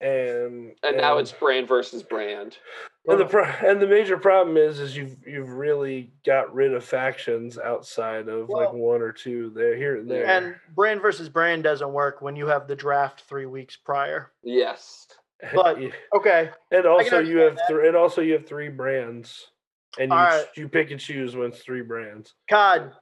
and 0.00 0.72
and 0.82 0.96
now 0.96 1.16
it's 1.18 1.32
brand 1.32 1.66
versus 1.66 2.02
brand. 2.02 2.58
and 3.06 3.18
the 3.18 3.24
pro- 3.24 3.44
and 3.44 3.80
the 3.80 3.86
major 3.86 4.18
problem 4.18 4.56
is 4.56 4.78
is 4.78 4.94
you've 4.96 5.16
you've 5.26 5.48
really 5.50 6.12
got 6.24 6.52
rid 6.54 6.74
of 6.74 6.84
factions 6.84 7.58
outside 7.58 8.28
of 8.28 8.50
like 8.50 8.72
one 8.72 9.00
or 9.00 9.10
two 9.12 9.50
there 9.54 9.74
here 9.76 9.96
and 9.96 10.10
there. 10.10 10.26
and 10.26 10.54
brand 10.74 11.00
versus 11.00 11.28
brand 11.30 11.62
doesn't 11.62 11.92
work 11.92 12.20
when 12.20 12.36
you 12.36 12.46
have 12.46 12.68
the 12.68 12.76
draft 12.76 13.22
three 13.22 13.46
weeks 13.46 13.76
prior. 13.76 14.32
Yes, 14.42 15.06
but- 15.54 15.78
Okay, 16.14 16.50
and 16.70 16.84
also 16.86 17.20
you 17.20 17.38
have 17.38 17.58
three 17.66 17.88
and 17.88 17.96
also 17.96 18.20
you 18.20 18.34
have 18.34 18.46
three 18.46 18.68
brands, 18.68 19.50
and 19.98 20.10
you 20.10 20.16
All 20.16 20.24
right. 20.24 20.44
you 20.56 20.68
pick 20.68 20.90
and 20.90 21.00
choose 21.00 21.34
when 21.34 21.48
it's 21.48 21.60
three 21.62 21.82
brands. 21.82 22.34
Cod, 22.50 22.92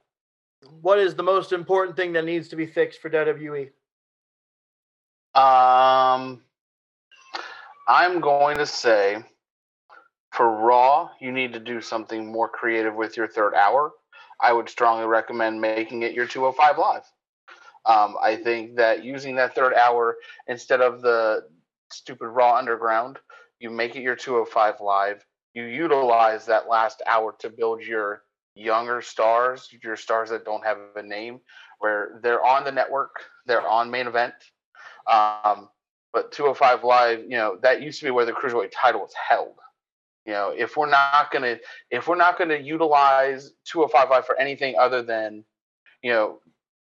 what 0.81 0.97
is 0.99 1.13
the 1.13 1.23
most 1.23 1.51
important 1.51 1.97
thing 1.97 2.13
that 2.13 2.23
needs 2.23 2.47
to 2.49 2.55
be 2.55 2.65
fixed 2.65 3.01
for? 3.01 3.09
WWE? 3.09 3.69
Um, 5.35 6.41
I'm 7.87 8.19
going 8.19 8.57
to 8.57 8.65
say 8.65 9.23
for 10.31 10.49
Raw, 10.49 11.09
you 11.19 11.31
need 11.31 11.53
to 11.53 11.59
do 11.59 11.81
something 11.81 12.31
more 12.31 12.49
creative 12.49 12.95
with 12.95 13.15
your 13.15 13.27
third 13.27 13.53
hour. 13.53 13.91
I 14.41 14.51
would 14.51 14.69
strongly 14.69 15.05
recommend 15.05 15.61
making 15.61 16.03
it 16.03 16.13
your 16.13 16.27
205 16.27 16.77
live. 16.77 17.03
Um, 17.85 18.15
I 18.21 18.35
think 18.35 18.75
that 18.77 19.03
using 19.03 19.35
that 19.35 19.55
third 19.55 19.73
hour 19.75 20.17
instead 20.47 20.81
of 20.81 21.01
the 21.01 21.45
stupid 21.91 22.27
Raw 22.27 22.57
Underground. 22.57 23.19
You 23.59 23.69
make 23.69 23.95
it 23.95 24.01
your 24.01 24.15
205 24.15 24.81
Live. 24.81 25.25
You 25.53 25.63
utilize 25.63 26.45
that 26.45 26.67
last 26.67 27.01
hour 27.07 27.35
to 27.39 27.49
build 27.49 27.81
your 27.81 28.23
younger 28.55 29.01
stars, 29.01 29.69
your 29.83 29.95
stars 29.95 30.29
that 30.29 30.45
don't 30.45 30.65
have 30.65 30.77
a 30.95 31.01
name, 31.01 31.39
where 31.79 32.19
they're 32.21 32.45
on 32.45 32.63
the 32.63 32.71
network, 32.71 33.15
they're 33.45 33.67
on 33.67 33.91
main 33.91 34.07
event. 34.07 34.33
Um, 35.11 35.69
but 36.15 36.31
205 36.31 36.85
Live, 36.85 37.19
you 37.23 37.37
know, 37.37 37.57
that 37.61 37.81
used 37.81 37.99
to 37.99 38.05
be 38.05 38.11
where 38.11 38.25
the 38.25 38.31
cruiserweight 38.31 38.71
title 38.73 39.01
was 39.01 39.11
held. 39.13 39.55
You 40.25 40.31
know, 40.31 40.53
if 40.57 40.77
we're 40.77 40.89
not 40.89 41.29
gonna 41.29 41.57
if 41.91 42.07
we're 42.07 42.15
not 42.15 42.39
gonna 42.39 42.55
utilize 42.57 43.51
205 43.65 44.09
Live 44.09 44.25
for 44.25 44.39
anything 44.39 44.75
other 44.79 45.03
than, 45.03 45.43
you 46.01 46.11
know, 46.11 46.39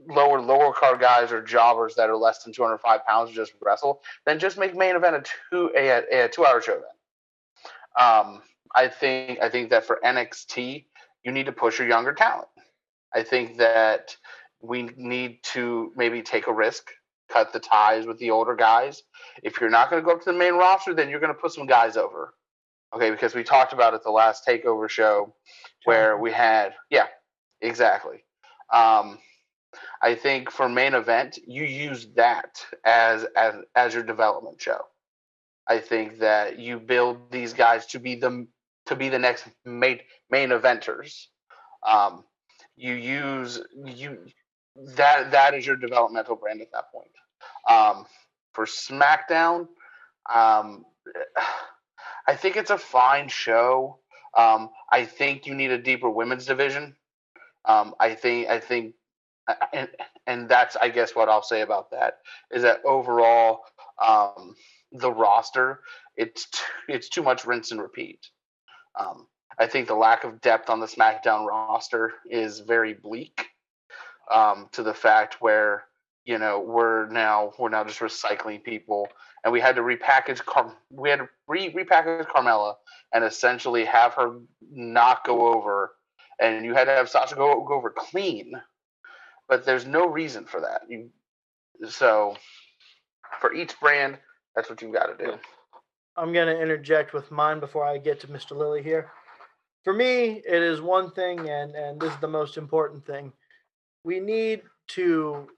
lower 0.09 0.41
lower 0.41 0.73
card 0.73 0.99
guys 1.01 1.31
or 1.31 1.41
jobbers 1.41 1.95
that 1.95 2.11
are 2.11 2.17
less 2.17 2.43
than 2.43 2.53
205 2.53 3.07
pounds 3.07 3.31
just 3.31 3.53
wrestle, 3.63 4.03
then 4.27 4.41
just 4.41 4.59
make 4.59 4.75
main 4.77 4.97
event 4.97 5.15
a 5.15 5.23
two 5.51 5.71
a, 5.77 6.25
a 6.25 6.29
two 6.29 6.45
hour 6.45 6.61
show 6.61 6.75
then. 6.75 8.05
Um, 8.05 8.43
I 8.75 8.89
think 8.89 9.39
I 9.41 9.49
think 9.49 9.71
that 9.71 9.85
for 9.87 10.01
NXT, 10.05 10.87
you 11.23 11.31
need 11.31 11.47
to 11.47 11.53
push 11.53 11.79
your 11.79 11.87
younger 11.87 12.15
talent. 12.15 12.49
I 13.15 13.23
think 13.23 13.59
that 13.59 14.17
we 14.61 14.91
need 14.97 15.43
to 15.45 15.93
maybe 15.97 16.21
take 16.21 16.49
a 16.49 16.53
risk, 16.53 16.91
cut 17.31 17.53
the 17.53 17.61
ties 17.61 18.07
with 18.07 18.19
the 18.19 18.31
older 18.31 18.55
guys. 18.55 19.03
If 19.43 19.61
you're 19.61 19.71
not 19.71 19.91
going 19.91 20.03
to 20.03 20.07
go 20.07 20.13
up 20.13 20.23
to 20.25 20.33
the 20.33 20.39
main 20.39 20.55
roster, 20.55 20.95
then 20.95 21.09
you're 21.09 21.21
going 21.21 21.35
to 21.35 21.41
put 21.41 21.53
some 21.53 21.67
guys 21.67 21.97
over. 21.97 22.35
Okay, 22.95 23.11
because 23.11 23.35
we 23.35 23.45
talked 23.45 23.73
about 23.73 23.95
it 23.95 24.03
the 24.03 24.11
last 24.11 24.47
takeover 24.47 24.89
show 24.89 25.35
where 25.85 26.19
we 26.19 26.33
had 26.33 26.75
yeah, 26.91 27.07
exactly. 27.61 28.25
Um, 28.73 29.19
I 30.03 30.15
think 30.15 30.51
for 30.51 30.69
main 30.69 30.95
event, 30.95 31.39
you 31.47 31.65
use 31.65 32.09
that 32.17 32.65
as 32.85 33.27
as 33.37 33.55
as 33.77 33.95
your 33.95 34.03
development 34.03 34.61
show. 34.61 34.81
I 35.69 35.79
think 35.79 36.19
that 36.19 36.59
you 36.59 36.81
build 36.81 37.31
these 37.31 37.53
guys 37.53 37.87
to 37.87 38.01
be 38.01 38.17
the 38.17 38.47
to 38.87 38.97
be 38.97 39.09
the 39.09 39.19
next 39.19 39.47
main 39.65 40.01
main 40.31 40.49
eventers. 40.49 41.27
Um, 41.87 42.25
you 42.77 42.95
use 42.95 43.61
you 43.85 44.27
that 44.97 45.31
that 45.33 45.55
is 45.55 45.67
your 45.67 45.77
developmental 45.77 46.37
brand 46.37 46.61
at 46.61 46.73
that 46.73 46.93
point. 46.93 47.11
Um, 47.69 48.07
for 48.53 48.65
SmackDown, 48.65 49.69
um, 50.33 50.85
I 52.27 52.35
think 52.35 52.57
it's 52.57 52.71
a 52.71 52.79
fine 52.79 53.29
show. 53.29 53.99
Um, 54.37 54.71
I 54.91 55.05
think 55.05 55.47
you 55.47 55.55
need 55.55 55.71
a 55.71 55.79
deeper 55.79 56.09
women's 56.09 56.47
division. 56.47 56.97
Um, 57.65 57.95
I 58.01 58.15
think 58.15 58.49
I 58.49 58.61
think 58.61 58.95
and 59.73 59.89
and 60.27 60.49
that's 60.49 60.77
I 60.77 60.89
guess 60.89 61.15
what 61.15 61.29
I'll 61.29 61.43
say 61.43 61.63
about 61.63 61.91
that 61.91 62.19
is 62.51 62.63
that 62.63 62.81
overall 62.85 63.61
um, 64.05 64.55
the 64.93 65.13
roster 65.13 65.81
it's 66.17 66.47
t- 66.47 66.59
it's 66.89 67.09
too 67.09 67.23
much 67.23 67.45
rinse 67.45 67.71
and 67.71 67.81
repeat. 67.81 68.27
Um, 68.99 69.27
I 69.59 69.67
think 69.67 69.89
the 69.89 69.95
lack 69.95 70.25
of 70.25 70.41
depth 70.41 70.71
on 70.71 70.81
the 70.81 70.87
SmackDown 70.87 71.47
roster 71.47 72.13
is 72.31 72.61
very 72.61 72.95
bleak 72.95 73.51
um, 74.31 74.69
to 74.73 74.83
the 74.83 74.95
fact 74.95 75.37
where 75.41 75.85
you 76.25 76.39
know 76.39 76.61
we're 76.61 77.09
now 77.09 77.53
we're 77.59 77.69
now 77.69 77.85
just 77.85 78.01
recycling 78.01 78.63
people, 78.63 79.09
and 79.45 79.53
we 79.53 79.61
had 79.61 79.77
to 79.77 79.83
repackage 79.83 80.45
Car- 80.45 80.77
we 80.91 81.11
had 81.11 81.21
to 81.21 81.29
re- 81.49 81.73
repackage 81.73 82.27
Carmella 82.27 82.75
and 83.13 83.25
essentially 83.25 83.85
have 83.85 84.15
her 84.15 84.37
not 84.71 85.25
go 85.25 85.53
over, 85.55 85.93
and 86.41 86.65
you 86.65 86.75
had 86.75 86.85
to 86.85 86.93
have 86.93 87.09
Sasha 87.09 87.35
go, 87.35 87.65
go 87.65 87.75
over 87.75 87.91
clean, 87.91 88.53
but 89.49 89.65
there's 89.65 89.87
no 89.87 90.07
reason 90.07 90.45
for 90.45 90.61
that. 90.61 90.83
You 90.89 91.11
so 91.89 92.37
for 93.41 93.55
each 93.55 93.79
brand, 93.81 94.19
that's 94.55 94.69
what 94.69 94.83
you've 94.83 94.93
got 94.93 95.17
to 95.19 95.25
do. 95.25 95.39
I'm 96.17 96.33
going 96.33 96.49
to 96.49 96.61
interject 96.61 97.15
with 97.15 97.31
mine 97.31 97.61
before 97.61 97.85
I 97.85 97.99
get 97.99 98.21
to 98.21 98.27
Mr. 98.27 98.57
Lilly 98.57 98.83
here. 98.83 99.11
For 99.85 99.95
me, 99.95 100.43
it 100.47 100.63
is 100.63 100.83
one 100.83 101.11
thing, 101.13 101.49
and, 101.49 101.75
and 101.75 101.99
this 101.99 102.13
is 102.13 102.21
the 102.21 102.29
most 102.29 102.59
important 102.59 103.07
thing. 103.07 103.33
We 104.05 104.21
need 104.21 104.63
to 104.89 105.49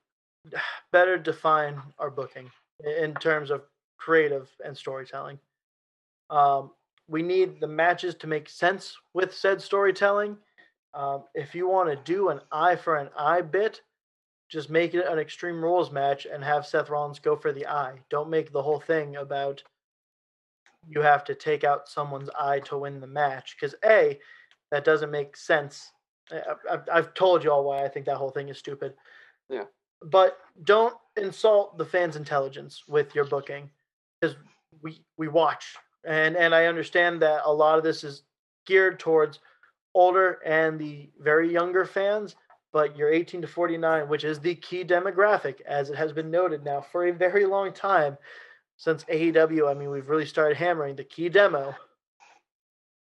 better 0.93 1.17
define 1.19 1.81
our 1.99 2.11
booking 2.11 2.51
in 2.85 3.15
terms 3.15 3.51
of 3.51 3.63
creative 3.97 4.49
and 4.65 4.77
storytelling. 4.77 5.39
Um, 6.31 6.71
we 7.09 7.23
need 7.23 7.61
the 7.61 7.69
matches 7.69 8.15
to 8.17 8.27
make 8.27 8.49
sense 8.49 8.97
with 9.15 9.35
said 9.35 9.61
storytelling. 9.61 10.37
Um, 10.95 11.25
if 11.35 11.55
you 11.55 11.69
want 11.69 11.91
to 11.91 12.13
do 12.13 12.31
an 12.31 12.41
eye 12.51 12.77
for 12.77 12.97
an 12.97 13.11
eye 13.17 13.43
bit, 13.43 13.81
just 14.51 14.69
make 14.69 14.95
it 14.95 15.07
an 15.07 15.19
Extreme 15.19 15.63
Rules 15.63 15.91
match 15.91 16.27
and 16.27 16.45
have 16.45 16.67
Seth 16.67 16.91
Rollins 16.91 17.19
go 17.19 17.37
for 17.37 17.53
the 17.53 17.67
eye. 17.67 17.95
Don't 18.11 18.29
make 18.29 18.53
the 18.53 18.63
whole 18.63 18.81
thing 18.81 19.17
about 19.17 19.63
you 20.89 21.01
have 21.01 21.25
to 21.25 21.35
take 21.35 21.65
out 21.65 21.89
someone's 21.89 22.29
eye 22.39 22.61
to 22.61 22.77
win 22.77 23.01
the 23.01 23.07
match 23.07 23.57
because 23.59 23.75
a 23.85 24.19
that 24.71 24.85
doesn't 24.85 25.11
make 25.11 25.37
sense 25.37 25.93
I, 26.33 26.55
I've, 26.71 26.89
I've 26.93 27.15
told 27.15 27.45
you 27.45 27.51
all 27.53 27.65
why 27.65 27.85
i 27.85 27.89
think 27.89 28.07
that 28.07 28.17
whole 28.17 28.31
thing 28.31 28.49
is 28.49 28.59
stupid 28.59 28.95
Yeah. 29.49 29.65
but 30.03 30.39
don't 30.65 30.95
insult 31.17 31.79
the 31.79 31.85
fans 31.85 32.17
intelligence 32.17 32.85
with 32.89 33.15
your 33.15 33.25
booking 33.25 33.71
because 34.21 34.37
we 34.83 35.03
we 35.17 35.29
watch 35.29 35.77
and 36.05 36.37
and 36.37 36.55
i 36.55 36.67
understand 36.67 37.21
that 37.23 37.43
a 37.45 37.53
lot 37.53 37.79
of 37.79 37.85
this 37.85 38.05
is 38.05 38.23
geared 38.67 38.99
towards 38.99 39.41
older 39.95 40.39
and 40.45 40.79
the 40.79 41.11
very 41.19 41.53
younger 41.53 41.85
fans 41.85 42.37
but 42.73 42.97
you're 42.97 43.13
18 43.13 43.43
to 43.43 43.49
49 43.49 44.09
which 44.09 44.25
is 44.25 44.41
the 44.41 44.55
key 44.55 44.85
demographic 44.85 45.61
as 45.63 45.91
it 45.91 45.97
has 45.97 46.13
been 46.13 46.31
noted 46.31 46.65
now 46.65 46.81
for 46.81 47.07
a 47.07 47.13
very 47.13 47.45
long 47.45 47.73
time 47.73 48.17
since 48.83 49.05
AEW, 49.05 49.71
I 49.71 49.75
mean, 49.75 49.91
we've 49.91 50.09
really 50.09 50.27
started 50.27 50.57
hammering 50.57 50.97
the 50.97 51.05
key 51.05 51.29
demo. 51.29 51.73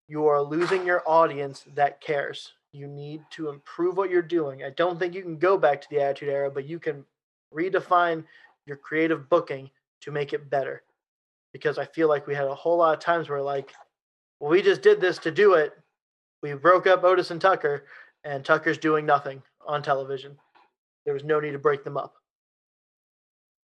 You 0.06 0.26
are 0.28 0.40
losing 0.40 0.86
your 0.86 1.02
audience 1.08 1.64
that 1.74 2.00
cares. 2.00 2.52
You 2.72 2.88
need 2.88 3.22
to 3.32 3.50
improve 3.50 3.96
what 3.96 4.10
you're 4.10 4.22
doing. 4.22 4.62
I 4.62 4.70
don't 4.70 4.98
think 4.98 5.14
you 5.14 5.22
can 5.22 5.38
go 5.38 5.58
back 5.58 5.80
to 5.82 5.88
the 5.90 6.00
Attitude 6.00 6.30
Era, 6.30 6.50
but 6.50 6.66
you 6.66 6.78
can 6.78 7.04
redefine 7.54 8.24
your 8.66 8.76
creative 8.76 9.28
booking 9.28 9.70
to 10.00 10.10
make 10.10 10.32
it 10.32 10.48
better. 10.48 10.82
Because 11.52 11.78
I 11.78 11.84
feel 11.84 12.08
like 12.08 12.26
we 12.26 12.34
had 12.34 12.46
a 12.46 12.54
whole 12.54 12.78
lot 12.78 12.94
of 12.94 13.00
times 13.00 13.28
where, 13.28 13.42
like, 13.42 13.74
well, 14.40 14.50
we 14.50 14.62
just 14.62 14.80
did 14.80 15.00
this 15.00 15.18
to 15.18 15.30
do 15.30 15.54
it. 15.54 15.74
We 16.42 16.54
broke 16.54 16.86
up 16.86 17.04
Otis 17.04 17.30
and 17.30 17.40
Tucker, 17.40 17.84
and 18.24 18.44
Tucker's 18.44 18.78
doing 18.78 19.04
nothing 19.04 19.42
on 19.66 19.82
television. 19.82 20.36
There 21.04 21.14
was 21.14 21.24
no 21.24 21.40
need 21.40 21.52
to 21.52 21.58
break 21.58 21.84
them 21.84 21.96
up. 21.96 22.14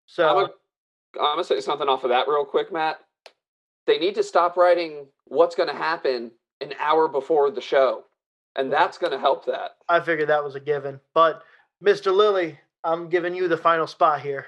So 0.06 0.28
I'm, 0.28 0.36
a, 0.36 1.20
I'm 1.20 1.36
gonna 1.36 1.44
say 1.44 1.60
something 1.60 1.88
off 1.88 2.04
of 2.04 2.10
that 2.10 2.28
real 2.28 2.44
quick, 2.44 2.72
Matt. 2.72 2.98
They 3.86 3.98
need 3.98 4.14
to 4.16 4.22
stop 4.22 4.56
writing 4.56 5.06
what's 5.26 5.54
gonna 5.54 5.74
happen 5.74 6.32
an 6.60 6.74
hour 6.80 7.08
before 7.08 7.50
the 7.50 7.60
show, 7.60 8.04
and 8.56 8.72
that's 8.72 8.98
gonna 8.98 9.18
help 9.18 9.46
that. 9.46 9.76
I 9.88 10.00
figured 10.00 10.28
that 10.28 10.44
was 10.44 10.54
a 10.54 10.60
given. 10.60 11.00
But 11.14 11.42
Mr. 11.84 12.14
Lilly, 12.14 12.58
I'm 12.82 13.08
giving 13.08 13.34
you 13.34 13.48
the 13.48 13.56
final 13.56 13.86
spot 13.86 14.20
here. 14.20 14.46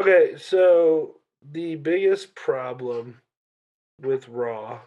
Okay, 0.00 0.36
so 0.38 1.16
the 1.52 1.76
biggest 1.76 2.34
problem 2.34 3.20
with 4.00 4.28
Raw 4.28 4.80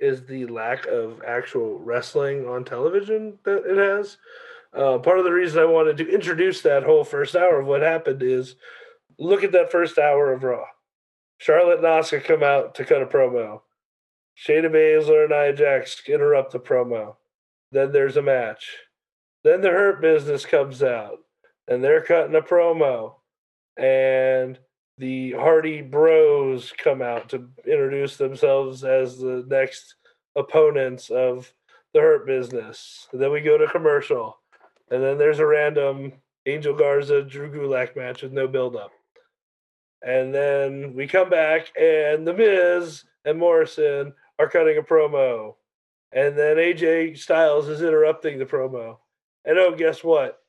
is 0.00 0.26
the 0.26 0.46
lack 0.46 0.86
of 0.86 1.22
actual 1.26 1.78
wrestling 1.78 2.46
on 2.46 2.64
television 2.64 3.38
that 3.44 3.64
it 3.66 3.76
has. 3.76 4.18
Uh, 4.72 4.98
part 4.98 5.18
of 5.18 5.24
the 5.24 5.32
reason 5.32 5.60
I 5.60 5.66
wanted 5.66 5.96
to 5.98 6.12
introduce 6.12 6.62
that 6.62 6.82
whole 6.82 7.04
first 7.04 7.36
hour 7.36 7.60
of 7.60 7.66
what 7.66 7.82
happened 7.82 8.22
is 8.22 8.56
look 9.18 9.44
at 9.44 9.52
that 9.52 9.70
first 9.70 9.98
hour 9.98 10.32
of 10.32 10.42
Raw. 10.42 10.64
Charlotte 11.38 11.78
and 11.78 11.86
Asuka 11.86 12.24
come 12.24 12.42
out 12.42 12.74
to 12.76 12.84
cut 12.84 13.02
a 13.02 13.06
promo. 13.06 13.60
Shayna 14.36 14.70
Baszler 14.70 15.24
and 15.24 15.30
Nia 15.30 15.52
Jax 15.52 16.02
interrupt 16.08 16.52
the 16.52 16.60
promo. 16.60 17.16
Then 17.72 17.92
there's 17.92 18.16
a 18.16 18.22
match. 18.22 18.76
Then 19.42 19.60
the 19.60 19.70
Hurt 19.70 20.00
Business 20.00 20.46
comes 20.46 20.82
out, 20.82 21.18
and 21.68 21.82
they're 21.82 22.02
cutting 22.02 22.34
a 22.34 22.40
promo. 22.40 23.16
And 23.76 24.58
the 24.98 25.32
Hardy 25.32 25.82
Bros 25.82 26.72
come 26.78 27.02
out 27.02 27.28
to 27.30 27.48
introduce 27.66 28.16
themselves 28.16 28.84
as 28.84 29.18
the 29.18 29.44
next 29.48 29.96
opponents 30.36 31.10
of 31.10 31.52
the 31.92 32.00
Hurt 32.00 32.26
Business. 32.26 33.08
And 33.12 33.20
then 33.20 33.32
we 33.32 33.40
go 33.40 33.58
to 33.58 33.66
commercial, 33.66 34.38
and 34.90 35.02
then 35.02 35.18
there's 35.18 35.40
a 35.40 35.46
random 35.46 36.12
Angel 36.46 36.74
Garza 36.74 37.22
Drew 37.22 37.50
Gulak 37.50 37.96
match 37.96 38.22
with 38.22 38.32
no 38.32 38.46
build 38.46 38.76
up. 38.76 38.92
And 40.02 40.34
then 40.34 40.94
we 40.94 41.06
come 41.06 41.30
back, 41.30 41.72
and 41.80 42.26
The 42.26 42.34
Miz 42.34 43.04
and 43.24 43.38
Morrison 43.38 44.12
are 44.38 44.48
cutting 44.48 44.78
a 44.78 44.82
promo. 44.82 45.54
And 46.12 46.38
then 46.38 46.56
AJ 46.56 47.18
Styles 47.18 47.68
is 47.68 47.82
interrupting 47.82 48.38
the 48.38 48.46
promo. 48.46 48.98
And 49.44 49.58
oh, 49.58 49.74
guess 49.74 50.04
what? 50.04 50.40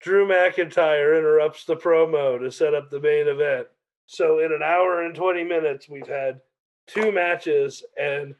Drew 0.00 0.28
McIntyre 0.28 1.18
interrupts 1.18 1.64
the 1.64 1.76
promo 1.76 2.38
to 2.38 2.52
set 2.52 2.74
up 2.74 2.90
the 2.90 3.00
main 3.00 3.26
event. 3.26 3.66
So 4.06 4.40
in 4.40 4.52
an 4.52 4.62
hour 4.62 5.02
and 5.02 5.14
20 5.14 5.44
minutes, 5.44 5.88
we've 5.88 6.06
had 6.06 6.40
two 6.86 7.10
matches, 7.10 7.82
and 7.98 8.34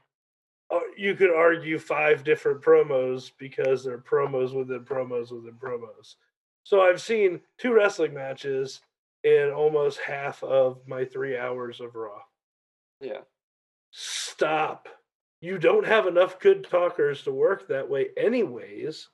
uh, 0.70 0.80
you 0.96 1.14
could 1.14 1.30
argue 1.30 1.78
five 1.78 2.22
different 2.22 2.60
promos 2.60 3.30
because 3.38 3.82
they're 3.82 3.98
promos 3.98 4.52
within 4.54 4.80
promos 4.80 5.32
within 5.32 5.54
promos. 5.54 6.16
So 6.64 6.82
I've 6.82 7.00
seen 7.00 7.40
two 7.58 7.72
wrestling 7.72 8.12
matches 8.12 8.80
in 9.22 9.50
almost 9.50 10.00
half 10.00 10.42
of 10.42 10.86
my 10.86 11.04
three 11.04 11.36
hours 11.36 11.80
of 11.80 11.94
Raw. 11.94 12.20
Yeah. 13.00 13.20
Stop. 13.96 14.88
You 15.40 15.56
don't 15.56 15.86
have 15.86 16.08
enough 16.08 16.40
good 16.40 16.68
talkers 16.68 17.22
to 17.22 17.30
work 17.30 17.68
that 17.68 17.88
way, 17.88 18.08
anyways. 18.16 19.08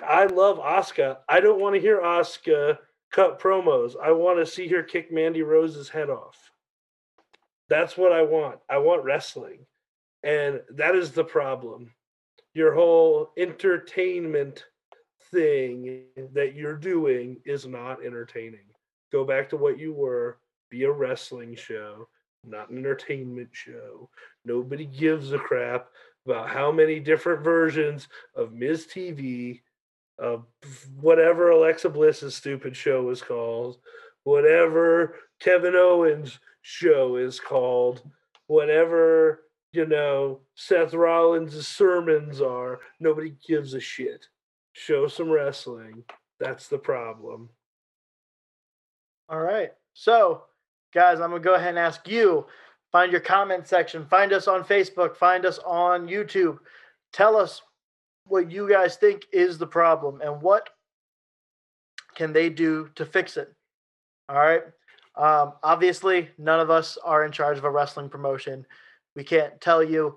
I 0.00 0.26
love 0.26 0.58
Asuka. 0.58 1.18
I 1.28 1.40
don't 1.40 1.60
want 1.60 1.74
to 1.74 1.80
hear 1.80 2.00
Asuka 2.00 2.78
cut 3.10 3.40
promos. 3.40 3.94
I 4.00 4.12
want 4.12 4.38
to 4.38 4.46
see 4.46 4.68
her 4.68 4.84
kick 4.84 5.10
Mandy 5.10 5.42
Rose's 5.42 5.88
head 5.88 6.10
off. 6.10 6.52
That's 7.68 7.96
what 7.96 8.12
I 8.12 8.22
want. 8.22 8.60
I 8.70 8.78
want 8.78 9.02
wrestling. 9.02 9.66
And 10.22 10.60
that 10.76 10.94
is 10.94 11.10
the 11.10 11.24
problem. 11.24 11.90
Your 12.54 12.72
whole 12.72 13.32
entertainment 13.36 14.64
thing 15.32 16.04
that 16.34 16.54
you're 16.54 16.76
doing 16.76 17.38
is 17.44 17.66
not 17.66 18.04
entertaining. 18.04 18.66
Go 19.10 19.24
back 19.24 19.48
to 19.48 19.56
what 19.56 19.76
you 19.76 19.92
were. 19.92 20.38
Be 20.70 20.84
a 20.84 20.92
wrestling 20.92 21.56
show, 21.56 22.06
not 22.44 22.70
an 22.70 22.78
entertainment 22.78 23.48
show. 23.52 24.08
Nobody 24.44 24.86
gives 24.86 25.32
a 25.32 25.38
crap 25.38 25.88
about 26.26 26.50
how 26.50 26.70
many 26.70 27.00
different 27.00 27.42
versions 27.42 28.08
of 28.34 28.52
Miz 28.52 28.86
TV, 28.86 29.62
of 30.18 30.44
whatever 31.00 31.50
Alexa 31.50 31.88
Bliss's 31.88 32.34
stupid 32.34 32.76
show 32.76 33.08
is 33.10 33.22
called, 33.22 33.78
whatever 34.24 35.14
Kevin 35.40 35.74
Owens' 35.74 36.38
show 36.62 37.16
is 37.16 37.40
called, 37.40 38.02
whatever, 38.46 39.44
you 39.72 39.86
know, 39.86 40.40
Seth 40.54 40.92
Rollins' 40.92 41.66
sermons 41.66 42.40
are. 42.40 42.80
Nobody 43.00 43.34
gives 43.46 43.74
a 43.74 43.80
shit. 43.80 44.26
Show 44.72 45.08
some 45.08 45.30
wrestling. 45.30 46.04
That's 46.40 46.68
the 46.68 46.78
problem. 46.78 47.50
All 49.28 49.40
right. 49.40 49.72
So, 49.94 50.44
guys, 50.92 51.20
I'm 51.20 51.30
going 51.30 51.42
to 51.42 51.46
go 51.46 51.54
ahead 51.54 51.70
and 51.70 51.78
ask 51.78 52.08
you 52.08 52.46
find 52.92 53.12
your 53.12 53.20
comment 53.20 53.66
section, 53.66 54.06
find 54.06 54.32
us 54.32 54.48
on 54.48 54.64
Facebook, 54.64 55.16
find 55.16 55.44
us 55.44 55.58
on 55.64 56.08
YouTube. 56.08 56.58
Tell 57.12 57.36
us 57.36 57.62
what 58.24 58.50
you 58.50 58.68
guys 58.68 58.96
think 58.96 59.24
is 59.32 59.58
the 59.58 59.66
problem 59.66 60.20
and 60.20 60.40
what 60.40 60.70
can 62.14 62.32
they 62.32 62.50
do 62.50 62.90
to 62.94 63.06
fix 63.06 63.36
it. 63.36 63.52
All 64.28 64.36
right. 64.36 64.62
Um, 65.16 65.54
obviously, 65.62 66.28
none 66.38 66.60
of 66.60 66.70
us 66.70 66.96
are 67.04 67.24
in 67.24 67.32
charge 67.32 67.58
of 67.58 67.64
a 67.64 67.70
wrestling 67.70 68.08
promotion. 68.08 68.64
We 69.16 69.24
can't 69.24 69.60
tell 69.60 69.82
you 69.82 70.16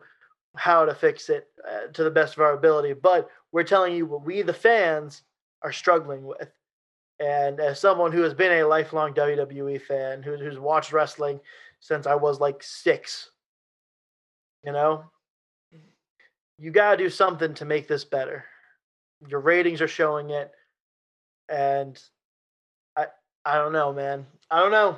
how 0.56 0.85
to 0.85 0.93
fix 0.93 1.30
it 1.30 1.48
uh, 1.68 1.91
to 1.93 2.03
the 2.03 2.11
best 2.11 2.35
of 2.35 2.41
our 2.41 2.53
ability, 2.53 2.93
but 2.93 3.30
we're 3.52 3.64
telling 3.64 3.95
you 3.95 4.06
what 4.06 4.26
we, 4.26 4.41
the 4.41 4.53
fans, 4.53 5.23
are 5.64 5.72
struggling 5.72 6.23
with. 6.23 6.52
And 7.22 7.60
as 7.60 7.80
someone 7.80 8.11
who 8.11 8.23
has 8.23 8.34
been 8.34 8.52
a 8.52 8.68
lifelong 8.68 9.14
WWE 9.14 9.80
fan, 9.80 10.23
who, 10.23 10.35
who's 10.38 10.57
watched 10.57 10.91
wrestling 10.91 11.39
since 11.80 12.07
I 12.07 12.15
was 12.15 12.39
like 12.39 12.64
six, 12.64 13.30
you 14.65 14.72
know, 14.72 15.03
you 16.57 16.72
got 16.72 16.91
to 16.91 16.98
do 16.98 17.10
something 17.11 17.53
to 17.56 17.65
make 17.65 17.88
this 17.88 18.03
better. 18.03 18.45
Your 19.27 19.39
ratings 19.39 19.81
are 19.81 19.88
showing 19.88 20.31
it. 20.31 20.52
And 21.48 22.02
I, 22.95 23.06
I 23.45 23.56
don't 23.56 23.73
know, 23.73 23.93
man. 23.93 24.26
I 24.49 24.60
don't 24.60 24.72
know. 24.72 24.98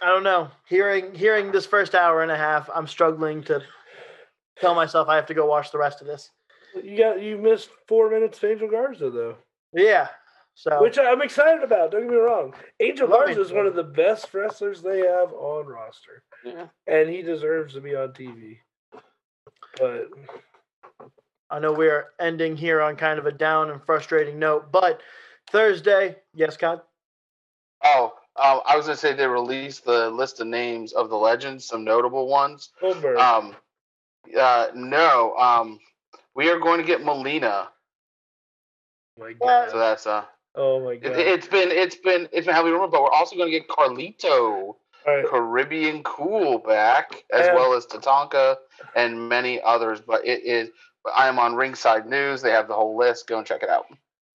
I 0.00 0.06
don't 0.06 0.24
know. 0.24 0.48
Hearing 0.66 1.14
hearing 1.14 1.52
this 1.52 1.66
first 1.66 1.94
hour 1.94 2.22
and 2.22 2.32
a 2.32 2.36
half, 2.36 2.70
I'm 2.74 2.86
struggling 2.86 3.42
to 3.44 3.62
tell 4.58 4.74
myself 4.74 5.08
I 5.08 5.16
have 5.16 5.26
to 5.26 5.34
go 5.34 5.44
watch 5.44 5.70
the 5.70 5.78
rest 5.78 6.00
of 6.00 6.06
this. 6.06 6.30
You 6.82 6.96
got 6.96 7.20
you 7.20 7.36
missed 7.36 7.68
four 7.86 8.10
minutes 8.10 8.38
of 8.38 8.44
Angel 8.44 8.70
Garza 8.70 9.10
though. 9.10 9.36
Yeah. 9.74 10.08
So 10.58 10.82
Which 10.82 10.98
I'm 10.98 11.22
excited 11.22 11.62
about, 11.62 11.92
don't 11.92 12.02
get 12.02 12.10
me 12.10 12.16
wrong. 12.16 12.52
Angel 12.80 13.08
Love 13.08 13.30
is 13.30 13.52
one 13.52 13.66
of 13.66 13.76
the 13.76 13.84
best 13.84 14.34
wrestlers 14.34 14.82
they 14.82 15.06
have 15.06 15.32
on 15.32 15.66
roster. 15.66 16.24
Yeah. 16.44 16.66
And 16.88 17.08
he 17.08 17.22
deserves 17.22 17.74
to 17.74 17.80
be 17.80 17.94
on 17.94 18.08
TV. 18.08 18.58
But 19.78 20.08
I 21.48 21.60
know 21.60 21.72
we're 21.72 22.06
ending 22.18 22.56
here 22.56 22.82
on 22.82 22.96
kind 22.96 23.20
of 23.20 23.26
a 23.26 23.30
down 23.30 23.70
and 23.70 23.80
frustrating 23.84 24.40
note, 24.40 24.72
but 24.72 25.00
Thursday, 25.52 26.16
yes, 26.34 26.56
Con. 26.56 26.80
Oh, 27.84 28.14
um, 28.34 28.60
I 28.66 28.76
was 28.76 28.86
gonna 28.86 28.96
say 28.96 29.12
they 29.12 29.28
released 29.28 29.84
the 29.84 30.10
list 30.10 30.40
of 30.40 30.48
names 30.48 30.92
of 30.92 31.08
the 31.08 31.16
legends, 31.16 31.66
some 31.66 31.84
notable 31.84 32.26
ones. 32.26 32.70
Goldberg. 32.80 33.16
Um, 33.16 33.54
uh, 34.36 34.70
no, 34.74 35.36
um, 35.36 35.78
we 36.34 36.50
are 36.50 36.58
going 36.58 36.80
to 36.80 36.86
get 36.86 37.04
Melina. 37.04 37.68
my 39.16 39.36
What? 39.38 39.70
So 39.70 39.78
that's 39.78 40.04
uh, 40.08 40.24
Oh 40.58 40.84
my 40.84 40.92
it, 40.92 41.02
god. 41.02 41.18
it's 41.18 41.46
been 41.46 41.70
it's 41.70 41.96
been 41.96 42.28
it's 42.32 42.46
been 42.46 42.54
heavily 42.54 42.72
rumored, 42.72 42.90
but 42.90 43.02
we're 43.02 43.12
also 43.12 43.36
going 43.36 43.50
to 43.50 43.58
get 43.58 43.68
Carlito, 43.68 44.74
right. 45.06 45.24
Caribbean 45.26 46.02
Cool 46.02 46.58
back, 46.58 47.24
as 47.32 47.46
Yeah. 47.46 47.54
well 47.54 47.74
as 47.74 47.86
Tatanka 47.86 48.56
and 48.96 49.28
many 49.28 49.60
others. 49.62 50.00
But 50.00 50.26
it 50.26 50.42
is. 50.44 50.70
But 51.04 51.12
I 51.16 51.28
am 51.28 51.38
on 51.38 51.54
Ringside 51.54 52.06
News. 52.08 52.42
They 52.42 52.50
have 52.50 52.66
the 52.66 52.74
whole 52.74 52.96
list. 52.98 53.28
Go 53.28 53.38
and 53.38 53.46
check 53.46 53.62
it 53.62 53.68
out. 53.68 53.86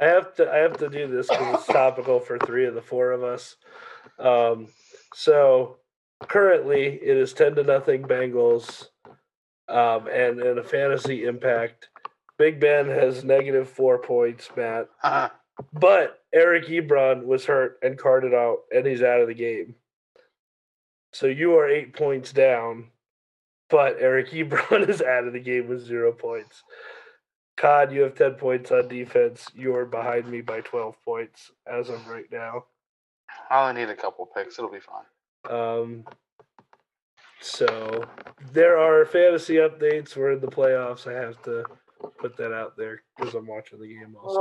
I 0.01 0.07
have 0.07 0.35
to 0.37 0.51
I 0.51 0.59
have 0.59 0.77
to 0.79 0.89
do 0.89 1.09
this 1.09 1.29
because 1.29 1.55
it's 1.57 1.67
topical 1.73 2.21
for 2.21 2.39
three 2.39 2.67
of 2.67 2.75
the 2.75 2.83
four 2.83 3.11
of 3.11 3.25
us. 3.25 3.57
Um, 4.19 4.69
so 5.15 5.79
currently 6.29 6.87
it 7.03 7.17
is 7.17 7.33
ten 7.33 7.55
to 7.57 7.65
nothing 7.65 8.03
Bengals, 8.03 8.87
um, 9.69 10.07
and 10.07 10.41
in 10.41 10.59
a 10.59 10.63
fantasy 10.63 11.25
impact, 11.25 11.89
Big 12.39 12.61
Ben 12.61 12.87
has 12.89 13.25
negative 13.25 13.69
four 13.69 13.99
points, 13.99 14.49
Matt. 14.57 14.89
But 15.73 16.23
Eric 16.33 16.67
Ebron 16.67 17.25
was 17.25 17.45
hurt 17.45 17.79
and 17.83 17.99
carded 17.99 18.35
out, 18.35 18.61
and 18.75 18.87
he's 18.87 19.03
out 19.03 19.21
of 19.21 19.29
the 19.29 19.35
game. 19.35 19.75
So 21.13 21.27
you 21.27 21.59
are 21.59 21.69
eight 21.69 21.95
points 21.95 22.33
down, 22.33 22.89
but 23.69 23.97
Eric 24.01 24.31
Ebron 24.33 24.89
is 24.89 25.03
out 25.03 25.27
of 25.27 25.33
the 25.33 25.41
game 25.41 25.69
with 25.69 25.85
zero 25.85 26.13
points. 26.13 26.63
Cod, 27.57 27.93
you 27.93 28.01
have 28.03 28.15
10 28.15 28.35
points 28.35 28.71
on 28.73 28.89
defense. 28.89 29.47
You 29.55 29.77
are 29.77 29.85
behind 29.85 30.27
me 30.27 30.41
by 30.41 30.63
12 30.63 30.97
points 31.05 31.51
as 31.67 31.91
of 31.91 32.09
right 32.09 32.25
now. 32.33 32.65
I 33.51 33.69
only 33.69 33.83
need 33.83 33.91
a 33.91 33.95
couple 33.95 34.27
picks. 34.27 34.59
It'll 34.59 34.71
be 34.71 34.79
fine. 34.81 35.55
Um, 35.55 36.05
so 37.41 38.05
there 38.53 38.79
are 38.79 39.05
fantasy 39.05 39.57
updates. 39.57 40.17
We're 40.17 40.33
in 40.33 40.41
the 40.41 40.47
playoffs. 40.47 41.07
I 41.07 41.21
have 41.21 41.43
to 41.43 41.65
put 42.19 42.37
that 42.39 42.53
out 42.53 42.77
there 42.77 43.03
because 43.17 43.35
I'm 43.35 43.47
watching 43.47 43.81
the 43.81 43.89
game 43.89 44.17
also. 44.21 44.41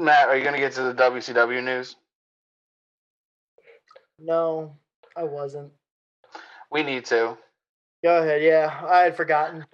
Matt, 0.00 0.28
are 0.28 0.36
you 0.36 0.42
going 0.42 0.54
to 0.54 0.60
get 0.60 0.72
to 0.72 0.82
the 0.82 0.94
WCW 0.94 1.62
news? 1.62 1.96
No, 4.18 4.76
I 5.16 5.22
wasn't. 5.24 5.72
We 6.70 6.82
need 6.82 7.04
to. 7.06 7.36
Go 8.02 8.22
ahead. 8.22 8.42
Yeah, 8.42 8.80
I 8.86 9.00
had 9.00 9.16
forgotten. 9.16 9.64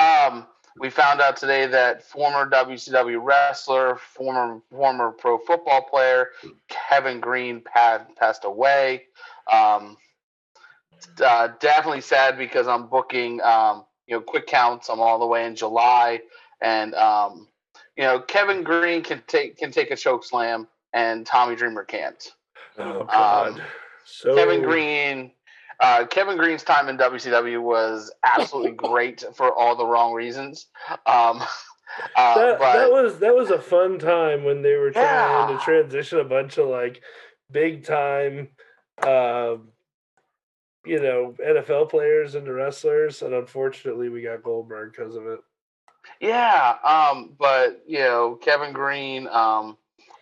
Um, 0.00 0.46
we 0.78 0.90
found 0.90 1.20
out 1.20 1.36
today 1.36 1.66
that 1.66 2.02
former 2.02 2.48
WCW 2.48 3.18
wrestler, 3.22 3.96
former 3.96 4.60
former 4.70 5.12
pro 5.12 5.38
football 5.38 5.82
player 5.82 6.28
Kevin 6.68 7.20
Greene 7.20 7.60
pa- 7.60 8.06
passed 8.16 8.44
away. 8.44 9.04
Um, 9.52 9.96
uh, 11.22 11.48
definitely 11.60 12.00
sad 12.00 12.36
because 12.36 12.66
I'm 12.66 12.88
booking 12.88 13.40
um, 13.42 13.84
you 14.06 14.16
know 14.16 14.20
quick 14.20 14.46
counts. 14.46 14.88
I'm 14.88 15.00
all 15.00 15.18
the 15.18 15.26
way 15.26 15.46
in 15.46 15.54
July, 15.54 16.20
and 16.60 16.94
um, 16.94 17.48
you 17.96 18.04
know 18.04 18.20
Kevin 18.20 18.62
Greene 18.62 19.02
can 19.02 19.22
take 19.26 19.56
can 19.56 19.70
take 19.70 19.90
a 19.90 19.96
choke 19.96 20.24
slam, 20.24 20.68
and 20.92 21.26
Tommy 21.26 21.56
Dreamer 21.56 21.84
can't. 21.84 22.32
Oh, 22.78 23.04
God. 23.04 23.62
so 24.04 24.34
Kevin 24.34 24.62
Greene. 24.62 25.32
Uh, 25.80 26.06
Kevin 26.06 26.36
Greene's 26.36 26.62
time 26.62 26.88
in 26.88 26.96
WCW 26.96 27.60
was 27.60 28.12
absolutely 28.24 28.70
great 28.76 29.24
for 29.34 29.52
all 29.52 29.74
the 29.74 29.84
wrong 29.84 30.12
reasons. 30.12 30.66
Um, 31.04 31.42
uh, 32.16 32.34
that, 32.36 32.58
but 32.60 32.72
that 32.74 32.90
was 32.92 33.18
that 33.18 33.34
was 33.34 33.50
a 33.50 33.60
fun 33.60 33.98
time 33.98 34.44
when 34.44 34.62
they 34.62 34.76
were 34.76 34.92
trying 34.92 35.04
Yeah. 35.50 35.56
to 35.56 35.64
transition 35.64 36.20
a 36.20 36.24
bunch 36.24 36.58
of 36.58 36.68
like 36.68 37.02
big 37.50 37.84
time 37.84 38.48
uh, 39.02 39.56
you 40.86 41.00
know 41.00 41.34
NFL 41.44 41.90
players 41.90 42.34
into 42.36 42.52
wrestlers 42.52 43.22
and 43.22 43.34
unfortunately 43.34 44.08
we 44.08 44.22
got 44.22 44.42
Goldberg 44.44 44.92
because 44.92 45.16
of 45.16 45.26
it. 45.26 45.40
Yeah, 46.20 46.76
um, 46.84 47.34
but 47.38 47.82
you 47.86 47.98
know, 47.98 48.38
Kevin 48.42 48.72
Greene, 48.72 49.26
um, 49.28 49.76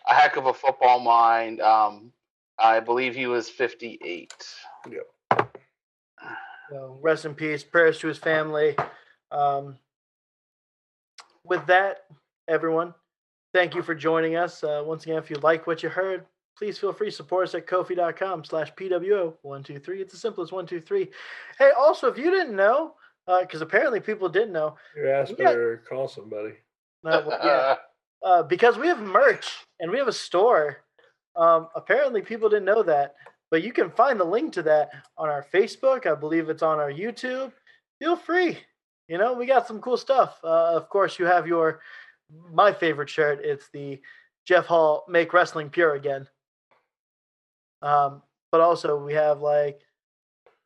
a 0.09 0.13
heck 0.13 0.37
of 0.37 0.45
a 0.47 0.53
football 0.53 0.99
mind. 0.99 1.61
Um, 1.61 2.11
I 2.59 2.79
believe 2.79 3.15
he 3.15 3.27
was 3.27 3.49
58. 3.49 4.33
So 6.69 6.97
rest 7.01 7.25
in 7.25 7.35
peace. 7.35 7.63
Prayers 7.63 7.99
to 7.99 8.07
his 8.07 8.17
family. 8.17 8.75
Um, 9.31 9.77
with 11.45 11.65
that, 11.67 12.05
everyone, 12.47 12.93
thank 13.53 13.75
you 13.75 13.81
for 13.81 13.93
joining 13.93 14.35
us. 14.35 14.63
Uh, 14.63 14.83
once 14.85 15.03
again, 15.03 15.17
if 15.17 15.29
you 15.29 15.35
like 15.37 15.67
what 15.67 15.83
you 15.83 15.89
heard, 15.89 16.25
please 16.57 16.77
feel 16.77 16.93
free 16.93 17.09
to 17.09 17.15
support 17.15 17.47
us 17.47 17.55
at 17.55 17.67
kofi.com 17.67 18.45
slash 18.45 18.73
PWO123. 18.73 19.99
It's 19.99 20.13
the 20.13 20.19
simplest 20.19 20.51
one, 20.51 20.65
two, 20.65 20.79
three. 20.79 21.09
Hey, 21.59 21.71
also, 21.77 22.07
if 22.07 22.17
you 22.17 22.31
didn't 22.31 22.55
know, 22.55 22.93
because 23.25 23.61
apparently 23.61 23.99
people 23.99 24.29
didn't 24.29 24.51
know, 24.53 24.75
Your 24.95 25.09
ass 25.13 25.29
Yeah. 25.37 25.45
better 25.45 25.83
call 25.87 26.07
somebody. 26.07 26.55
uh, 27.05 27.21
well, 27.25 27.39
yeah, 27.43 27.75
uh, 28.23 28.43
because 28.43 28.77
we 28.77 28.87
have 28.87 28.99
merch 29.01 29.65
and 29.79 29.91
we 29.91 29.97
have 29.97 30.07
a 30.07 30.13
store. 30.13 30.77
Um, 31.35 31.67
apparently, 31.75 32.21
people 32.21 32.49
didn't 32.49 32.65
know 32.65 32.83
that, 32.83 33.15
but 33.49 33.63
you 33.63 33.73
can 33.73 33.89
find 33.89 34.19
the 34.19 34.23
link 34.25 34.53
to 34.53 34.63
that 34.63 34.89
on 35.17 35.29
our 35.29 35.45
Facebook. 35.53 36.05
I 36.05 36.15
believe 36.15 36.49
it's 36.49 36.61
on 36.63 36.79
our 36.79 36.91
YouTube. 36.91 37.51
Feel 37.99 38.15
free. 38.15 38.59
You 39.07 39.17
know, 39.17 39.33
we 39.33 39.45
got 39.45 39.67
some 39.67 39.81
cool 39.81 39.97
stuff. 39.97 40.37
Uh, 40.43 40.75
of 40.75 40.89
course, 40.89 41.17
you 41.19 41.25
have 41.25 41.47
your 41.47 41.81
my 42.51 42.71
favorite 42.71 43.09
shirt. 43.09 43.39
It's 43.43 43.69
the 43.73 43.99
Jeff 44.45 44.65
Hall 44.65 45.05
Make 45.09 45.33
Wrestling 45.33 45.69
Pure 45.69 45.95
Again. 45.95 46.27
Um, 47.81 48.21
but 48.51 48.61
also 48.61 48.97
we 49.03 49.13
have 49.13 49.41
like 49.41 49.81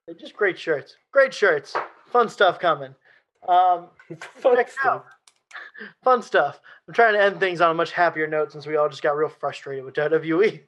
they're 0.05 0.15
just 0.15 0.35
great 0.35 0.57
shirts, 0.59 0.95
great 1.11 1.33
shirts, 1.33 1.75
fun 2.11 2.29
stuff 2.29 2.59
coming. 2.59 2.93
Um, 3.47 3.87
Fun 4.37 4.55
check 4.55 4.69
stuff. 4.71 4.85
out. 4.85 5.05
Fun 6.03 6.21
stuff. 6.21 6.59
I'm 6.87 6.93
trying 6.93 7.13
to 7.13 7.21
end 7.21 7.39
things 7.39 7.61
on 7.61 7.71
a 7.71 7.73
much 7.73 7.91
happier 7.91 8.27
note 8.27 8.51
since 8.51 8.65
we 8.65 8.75
all 8.77 8.89
just 8.89 9.01
got 9.03 9.15
real 9.15 9.29
frustrated 9.29 9.85
with 9.85 9.93
WWE. 9.95 10.61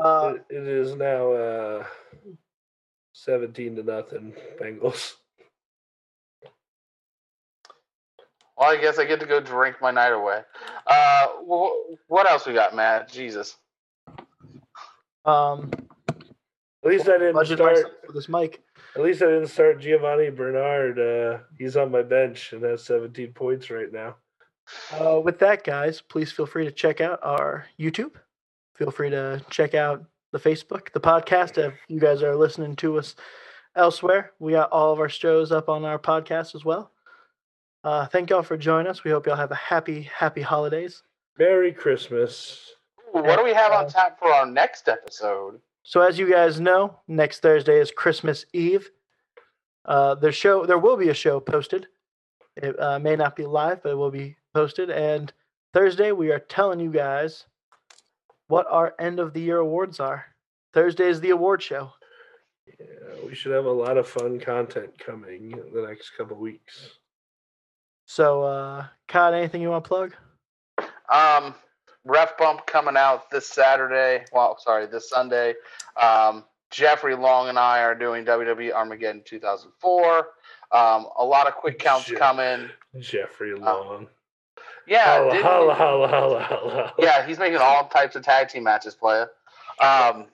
Uh, 0.00 0.34
It- 0.50 0.56
it 0.56 0.66
is 0.66 0.94
now 0.96 1.32
uh, 1.32 1.86
seventeen 3.12 3.76
to 3.76 3.82
nothing, 3.82 4.34
Bengals. 4.60 5.14
Well, 8.56 8.70
I 8.70 8.76
guess 8.76 8.98
I 8.98 9.04
get 9.04 9.18
to 9.20 9.26
go 9.26 9.40
drink 9.40 9.76
my 9.80 9.90
night 9.90 10.12
away. 10.12 10.42
Uh, 10.86 11.26
wh- 11.48 11.94
what 12.08 12.30
else 12.30 12.46
we 12.46 12.54
got, 12.54 12.74
Matt? 12.74 13.10
Jesus. 13.10 13.56
um, 15.24 15.70
At 16.84 16.90
least 16.90 17.08
I 17.08 17.18
didn't 17.18 17.44
start. 17.46 17.58
myself 17.74 17.92
for 18.06 18.12
this 18.12 18.28
mic. 18.28 18.62
At 18.96 19.02
least 19.02 19.22
I 19.22 19.26
didn't 19.26 19.48
start 19.48 19.80
Giovani 19.80 20.30
Bernard. 20.30 20.98
Uh, 20.98 21.38
he's 21.58 21.76
on 21.76 21.90
my 21.90 22.02
bench 22.02 22.52
and 22.52 22.62
has 22.62 22.84
17 22.84 23.32
points 23.32 23.68
right 23.70 23.92
now. 23.92 24.16
Uh, 24.92 25.20
with 25.20 25.38
that, 25.40 25.64
guys, 25.64 26.00
please 26.00 26.30
feel 26.30 26.46
free 26.46 26.64
to 26.64 26.70
check 26.70 27.00
out 27.00 27.18
our 27.22 27.66
YouTube. 27.78 28.12
Feel 28.76 28.90
free 28.90 29.10
to 29.10 29.44
check 29.50 29.74
out 29.74 30.04
the 30.32 30.38
Facebook, 30.38 30.92
the 30.92 31.00
podcast. 31.00 31.58
If 31.58 31.74
you 31.88 31.98
guys 32.00 32.22
are 32.22 32.36
listening 32.36 32.76
to 32.76 32.98
us 32.98 33.16
elsewhere, 33.76 34.32
we 34.38 34.52
got 34.52 34.70
all 34.70 34.92
of 34.92 35.00
our 35.00 35.08
shows 35.08 35.50
up 35.52 35.68
on 35.68 35.84
our 35.84 35.98
podcast 35.98 36.54
as 36.54 36.64
well. 36.64 36.92
Uh, 37.82 38.06
thank 38.06 38.30
y'all 38.30 38.42
for 38.42 38.56
joining 38.56 38.86
us. 38.90 39.04
We 39.04 39.10
hope 39.10 39.26
y'all 39.26 39.36
have 39.36 39.50
a 39.50 39.56
happy, 39.56 40.02
happy 40.02 40.40
holidays. 40.40 41.02
Merry 41.38 41.72
Christmas. 41.72 42.70
Ooh, 43.14 43.20
What 43.22 43.38
do 43.38 43.44
we 43.44 43.52
have 43.52 43.72
on 43.72 43.88
tap 43.88 44.18
for 44.18 44.32
our 44.32 44.46
next 44.46 44.88
episode? 44.88 45.60
So, 45.86 46.00
as 46.00 46.18
you 46.18 46.30
guys 46.30 46.60
know, 46.60 46.98
next 47.06 47.40
Thursday 47.40 47.78
is 47.78 47.90
Christmas 47.90 48.46
Eve. 48.54 48.90
Uh, 49.84 50.14
the 50.14 50.32
show, 50.32 50.64
there 50.64 50.78
will 50.78 50.96
be 50.96 51.10
a 51.10 51.14
show 51.14 51.40
posted. 51.40 51.86
It 52.56 52.80
uh, 52.80 52.98
may 52.98 53.16
not 53.16 53.36
be 53.36 53.44
live, 53.44 53.82
but 53.82 53.90
it 53.90 53.96
will 53.96 54.10
be 54.10 54.34
posted. 54.54 54.88
And 54.88 55.30
Thursday, 55.74 56.10
we 56.12 56.30
are 56.30 56.38
telling 56.38 56.80
you 56.80 56.90
guys 56.90 57.44
what 58.48 58.66
our 58.70 58.94
end 58.98 59.20
of 59.20 59.34
the 59.34 59.42
year 59.42 59.58
awards 59.58 60.00
are. 60.00 60.24
Thursday 60.72 61.06
is 61.06 61.20
the 61.20 61.30
award 61.30 61.62
show. 61.62 61.92
Yeah, 62.66 62.86
we 63.26 63.34
should 63.34 63.52
have 63.52 63.66
a 63.66 63.70
lot 63.70 63.98
of 63.98 64.08
fun 64.08 64.40
content 64.40 64.98
coming 64.98 65.52
in 65.52 65.74
the 65.74 65.86
next 65.86 66.16
couple 66.16 66.38
weeks. 66.38 66.98
So, 68.06 68.42
uh, 68.42 68.86
Cod, 69.06 69.34
anything 69.34 69.60
you 69.60 69.68
want 69.68 69.84
to 69.84 69.88
plug? 69.88 70.14
Um, 71.12 71.54
Ref 72.04 72.36
Bump 72.36 72.66
coming 72.66 72.96
out 72.96 73.30
this 73.30 73.48
Saturday. 73.48 74.24
Well, 74.32 74.58
sorry, 74.60 74.86
this 74.86 75.08
Sunday. 75.08 75.54
Um, 76.00 76.44
Jeffrey 76.70 77.14
Long 77.14 77.48
and 77.48 77.58
I 77.58 77.80
are 77.80 77.94
doing 77.94 78.24
WWE 78.24 78.72
Armageddon 78.72 79.22
2004. 79.24 80.18
Um, 80.72 81.06
a 81.16 81.24
lot 81.24 81.46
of 81.46 81.54
quick 81.54 81.78
counts 81.78 82.06
Shit. 82.06 82.18
coming. 82.18 82.68
Jeffrey 82.98 83.54
Long. 83.54 84.08
Yeah, 84.86 85.04
holla, 85.04 85.42
holla, 85.42 85.74
holla, 85.74 86.08
holla, 86.08 86.40
holla. 86.42 86.94
yeah, 86.98 87.26
he's 87.26 87.38
making 87.38 87.58
all 87.58 87.88
types 87.88 88.16
of 88.16 88.22
tag 88.22 88.48
team 88.48 88.64
matches, 88.64 88.94
player. 88.94 89.30
Um, 89.80 90.26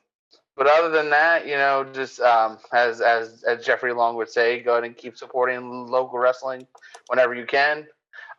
but 0.56 0.66
other 0.66 0.90
than 0.90 1.08
that, 1.10 1.46
you 1.46 1.54
know, 1.54 1.86
just 1.92 2.20
um, 2.20 2.58
as 2.72 3.00
as 3.00 3.44
as 3.44 3.64
Jeffrey 3.64 3.92
Long 3.92 4.16
would 4.16 4.28
say, 4.28 4.60
go 4.60 4.72
ahead 4.72 4.84
and 4.84 4.96
keep 4.96 5.16
supporting 5.16 5.86
local 5.86 6.18
wrestling 6.18 6.66
whenever 7.06 7.34
you 7.34 7.46
can. 7.46 7.86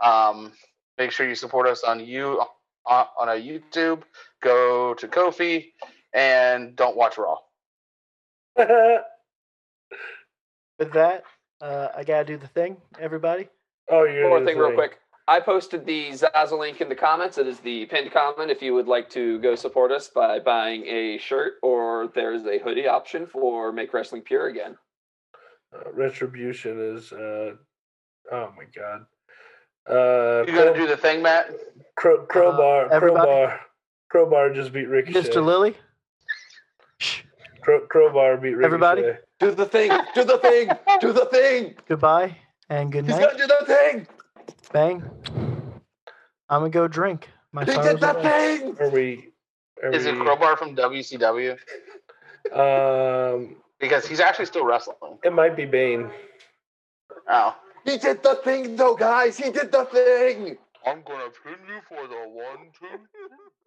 Um, 0.04 0.52
make 0.98 1.12
sure 1.12 1.28
you 1.28 1.36
support 1.36 1.68
us 1.68 1.84
on 1.84 2.00
you 2.06 2.42
on, 2.86 3.06
on 3.20 3.30
our 3.30 3.38
YouTube. 3.38 4.04
Go 4.42 4.94
to 4.96 5.08
Kofi 5.08 5.68
and 6.14 6.76
don't 6.76 6.96
watch 6.98 7.18
Raw. 7.18 7.38
With 10.80 10.94
that, 10.94 11.24
uh, 11.62 11.90
I 11.96 12.04
got 12.04 12.20
to 12.20 12.26
do 12.26 12.38
the 12.38 12.48
thing, 12.48 12.78
everybody. 13.00 13.48
oh, 13.90 14.04
you're 14.04 14.22
One 14.24 14.30
more 14.30 14.40
gonna 14.40 14.46
thing, 14.52 14.58
real 14.58 14.70
say- 14.72 14.76
quick. 14.76 14.98
I 15.28 15.40
posted 15.40 15.86
the 15.86 16.12
Zaza 16.14 16.56
link 16.56 16.82
in 16.82 16.90
the 16.90 16.96
comments. 16.96 17.38
It 17.38 17.48
is 17.48 17.60
the 17.60 17.86
pinned 17.86 18.12
comment 18.12 18.50
if 18.52 18.62
you 18.62 18.74
would 18.74 18.88
like 18.88 19.08
to 19.12 19.40
go 19.40 19.56
support 19.56 19.92
us 19.92 20.10
by 20.10 20.40
buying 20.40 20.84
a 20.88 21.20
shirt, 21.20 21.54
or 21.62 22.10
there's 22.16 22.44
a 22.46 22.58
hoodie 22.58 22.88
option 22.88 23.28
for 23.28 23.72
Make 23.72 23.94
Wrestling 23.94 24.24
Pure 24.24 24.48
again. 24.48 24.76
Uh, 25.74 25.90
retribution 25.94 26.96
is. 26.98 27.14
Uh, 27.14 27.54
oh 28.32 28.52
my 28.58 28.66
god. 28.76 29.06
Uh, 29.90 30.44
You 30.48 30.54
gonna 30.54 30.72
Crow- 30.72 30.74
do 30.76 30.88
the 30.88 30.98
thing, 30.98 31.22
Matt? 31.22 31.50
Crow, 31.96 32.26
crowbar, 32.26 32.86
Uh, 32.94 33.00
crowbar, 33.00 33.60
crowbar 34.10 34.54
just 34.54 34.72
beat 34.74 34.86
Ricochet. 34.88 35.20
Mr. 35.22 35.44
Lilly. 35.44 35.76
Crow, 37.62 37.82
crowbar 37.88 38.38
beat 38.38 38.56
Ricochet. 38.56 38.66
Everybody? 38.66 39.04
Do 39.40 39.52
the 39.52 39.66
thing! 39.66 39.92
Do 40.16 40.24
the 40.24 40.38
thing! 40.38 40.70
Do 41.00 41.12
the 41.14 41.26
thing! 41.26 41.76
Goodbye 41.88 42.38
and 42.70 42.92
good 42.92 43.06
He's 43.06 43.16
night. 43.18 43.26
gonna 43.26 43.38
do 43.38 43.48
the 43.48 43.66
thing! 43.66 44.08
Bang. 44.72 45.04
I'm 46.50 46.62
gonna 46.62 46.70
go 46.70 46.88
drink. 46.88 47.28
My 47.52 47.62
He 47.66 47.72
did 47.72 48.00
the 48.00 48.12
away. 48.18 48.58
thing! 48.58 48.78
Are 48.80 48.90
we? 48.90 49.30
Are 49.84 49.90
Is 49.90 50.06
it 50.06 50.16
Crowbar 50.16 50.58
from 50.58 50.76
WCW? 50.76 51.58
Um, 52.54 53.56
Because 53.80 54.06
he's 54.08 54.20
actually 54.20 54.46
still 54.46 54.64
wrestling. 54.66 55.18
it 55.24 55.34
might 55.34 55.56
be 55.56 55.66
Bane. 55.66 56.12
Oh. 57.28 57.56
He 57.86 57.98
did 57.98 58.24
the 58.24 58.36
thing, 58.36 58.76
though, 58.76 58.96
guys! 58.96 59.38
He 59.38 59.52
did 59.52 59.72
the 59.72 59.86
thing! 59.86 60.58
I'm 60.86 61.04
gonna 61.04 61.30
pin 61.44 61.58
you 61.68 61.82
for 61.90 62.08
the 62.08 62.30
one, 62.30 62.72
two. 62.80 62.88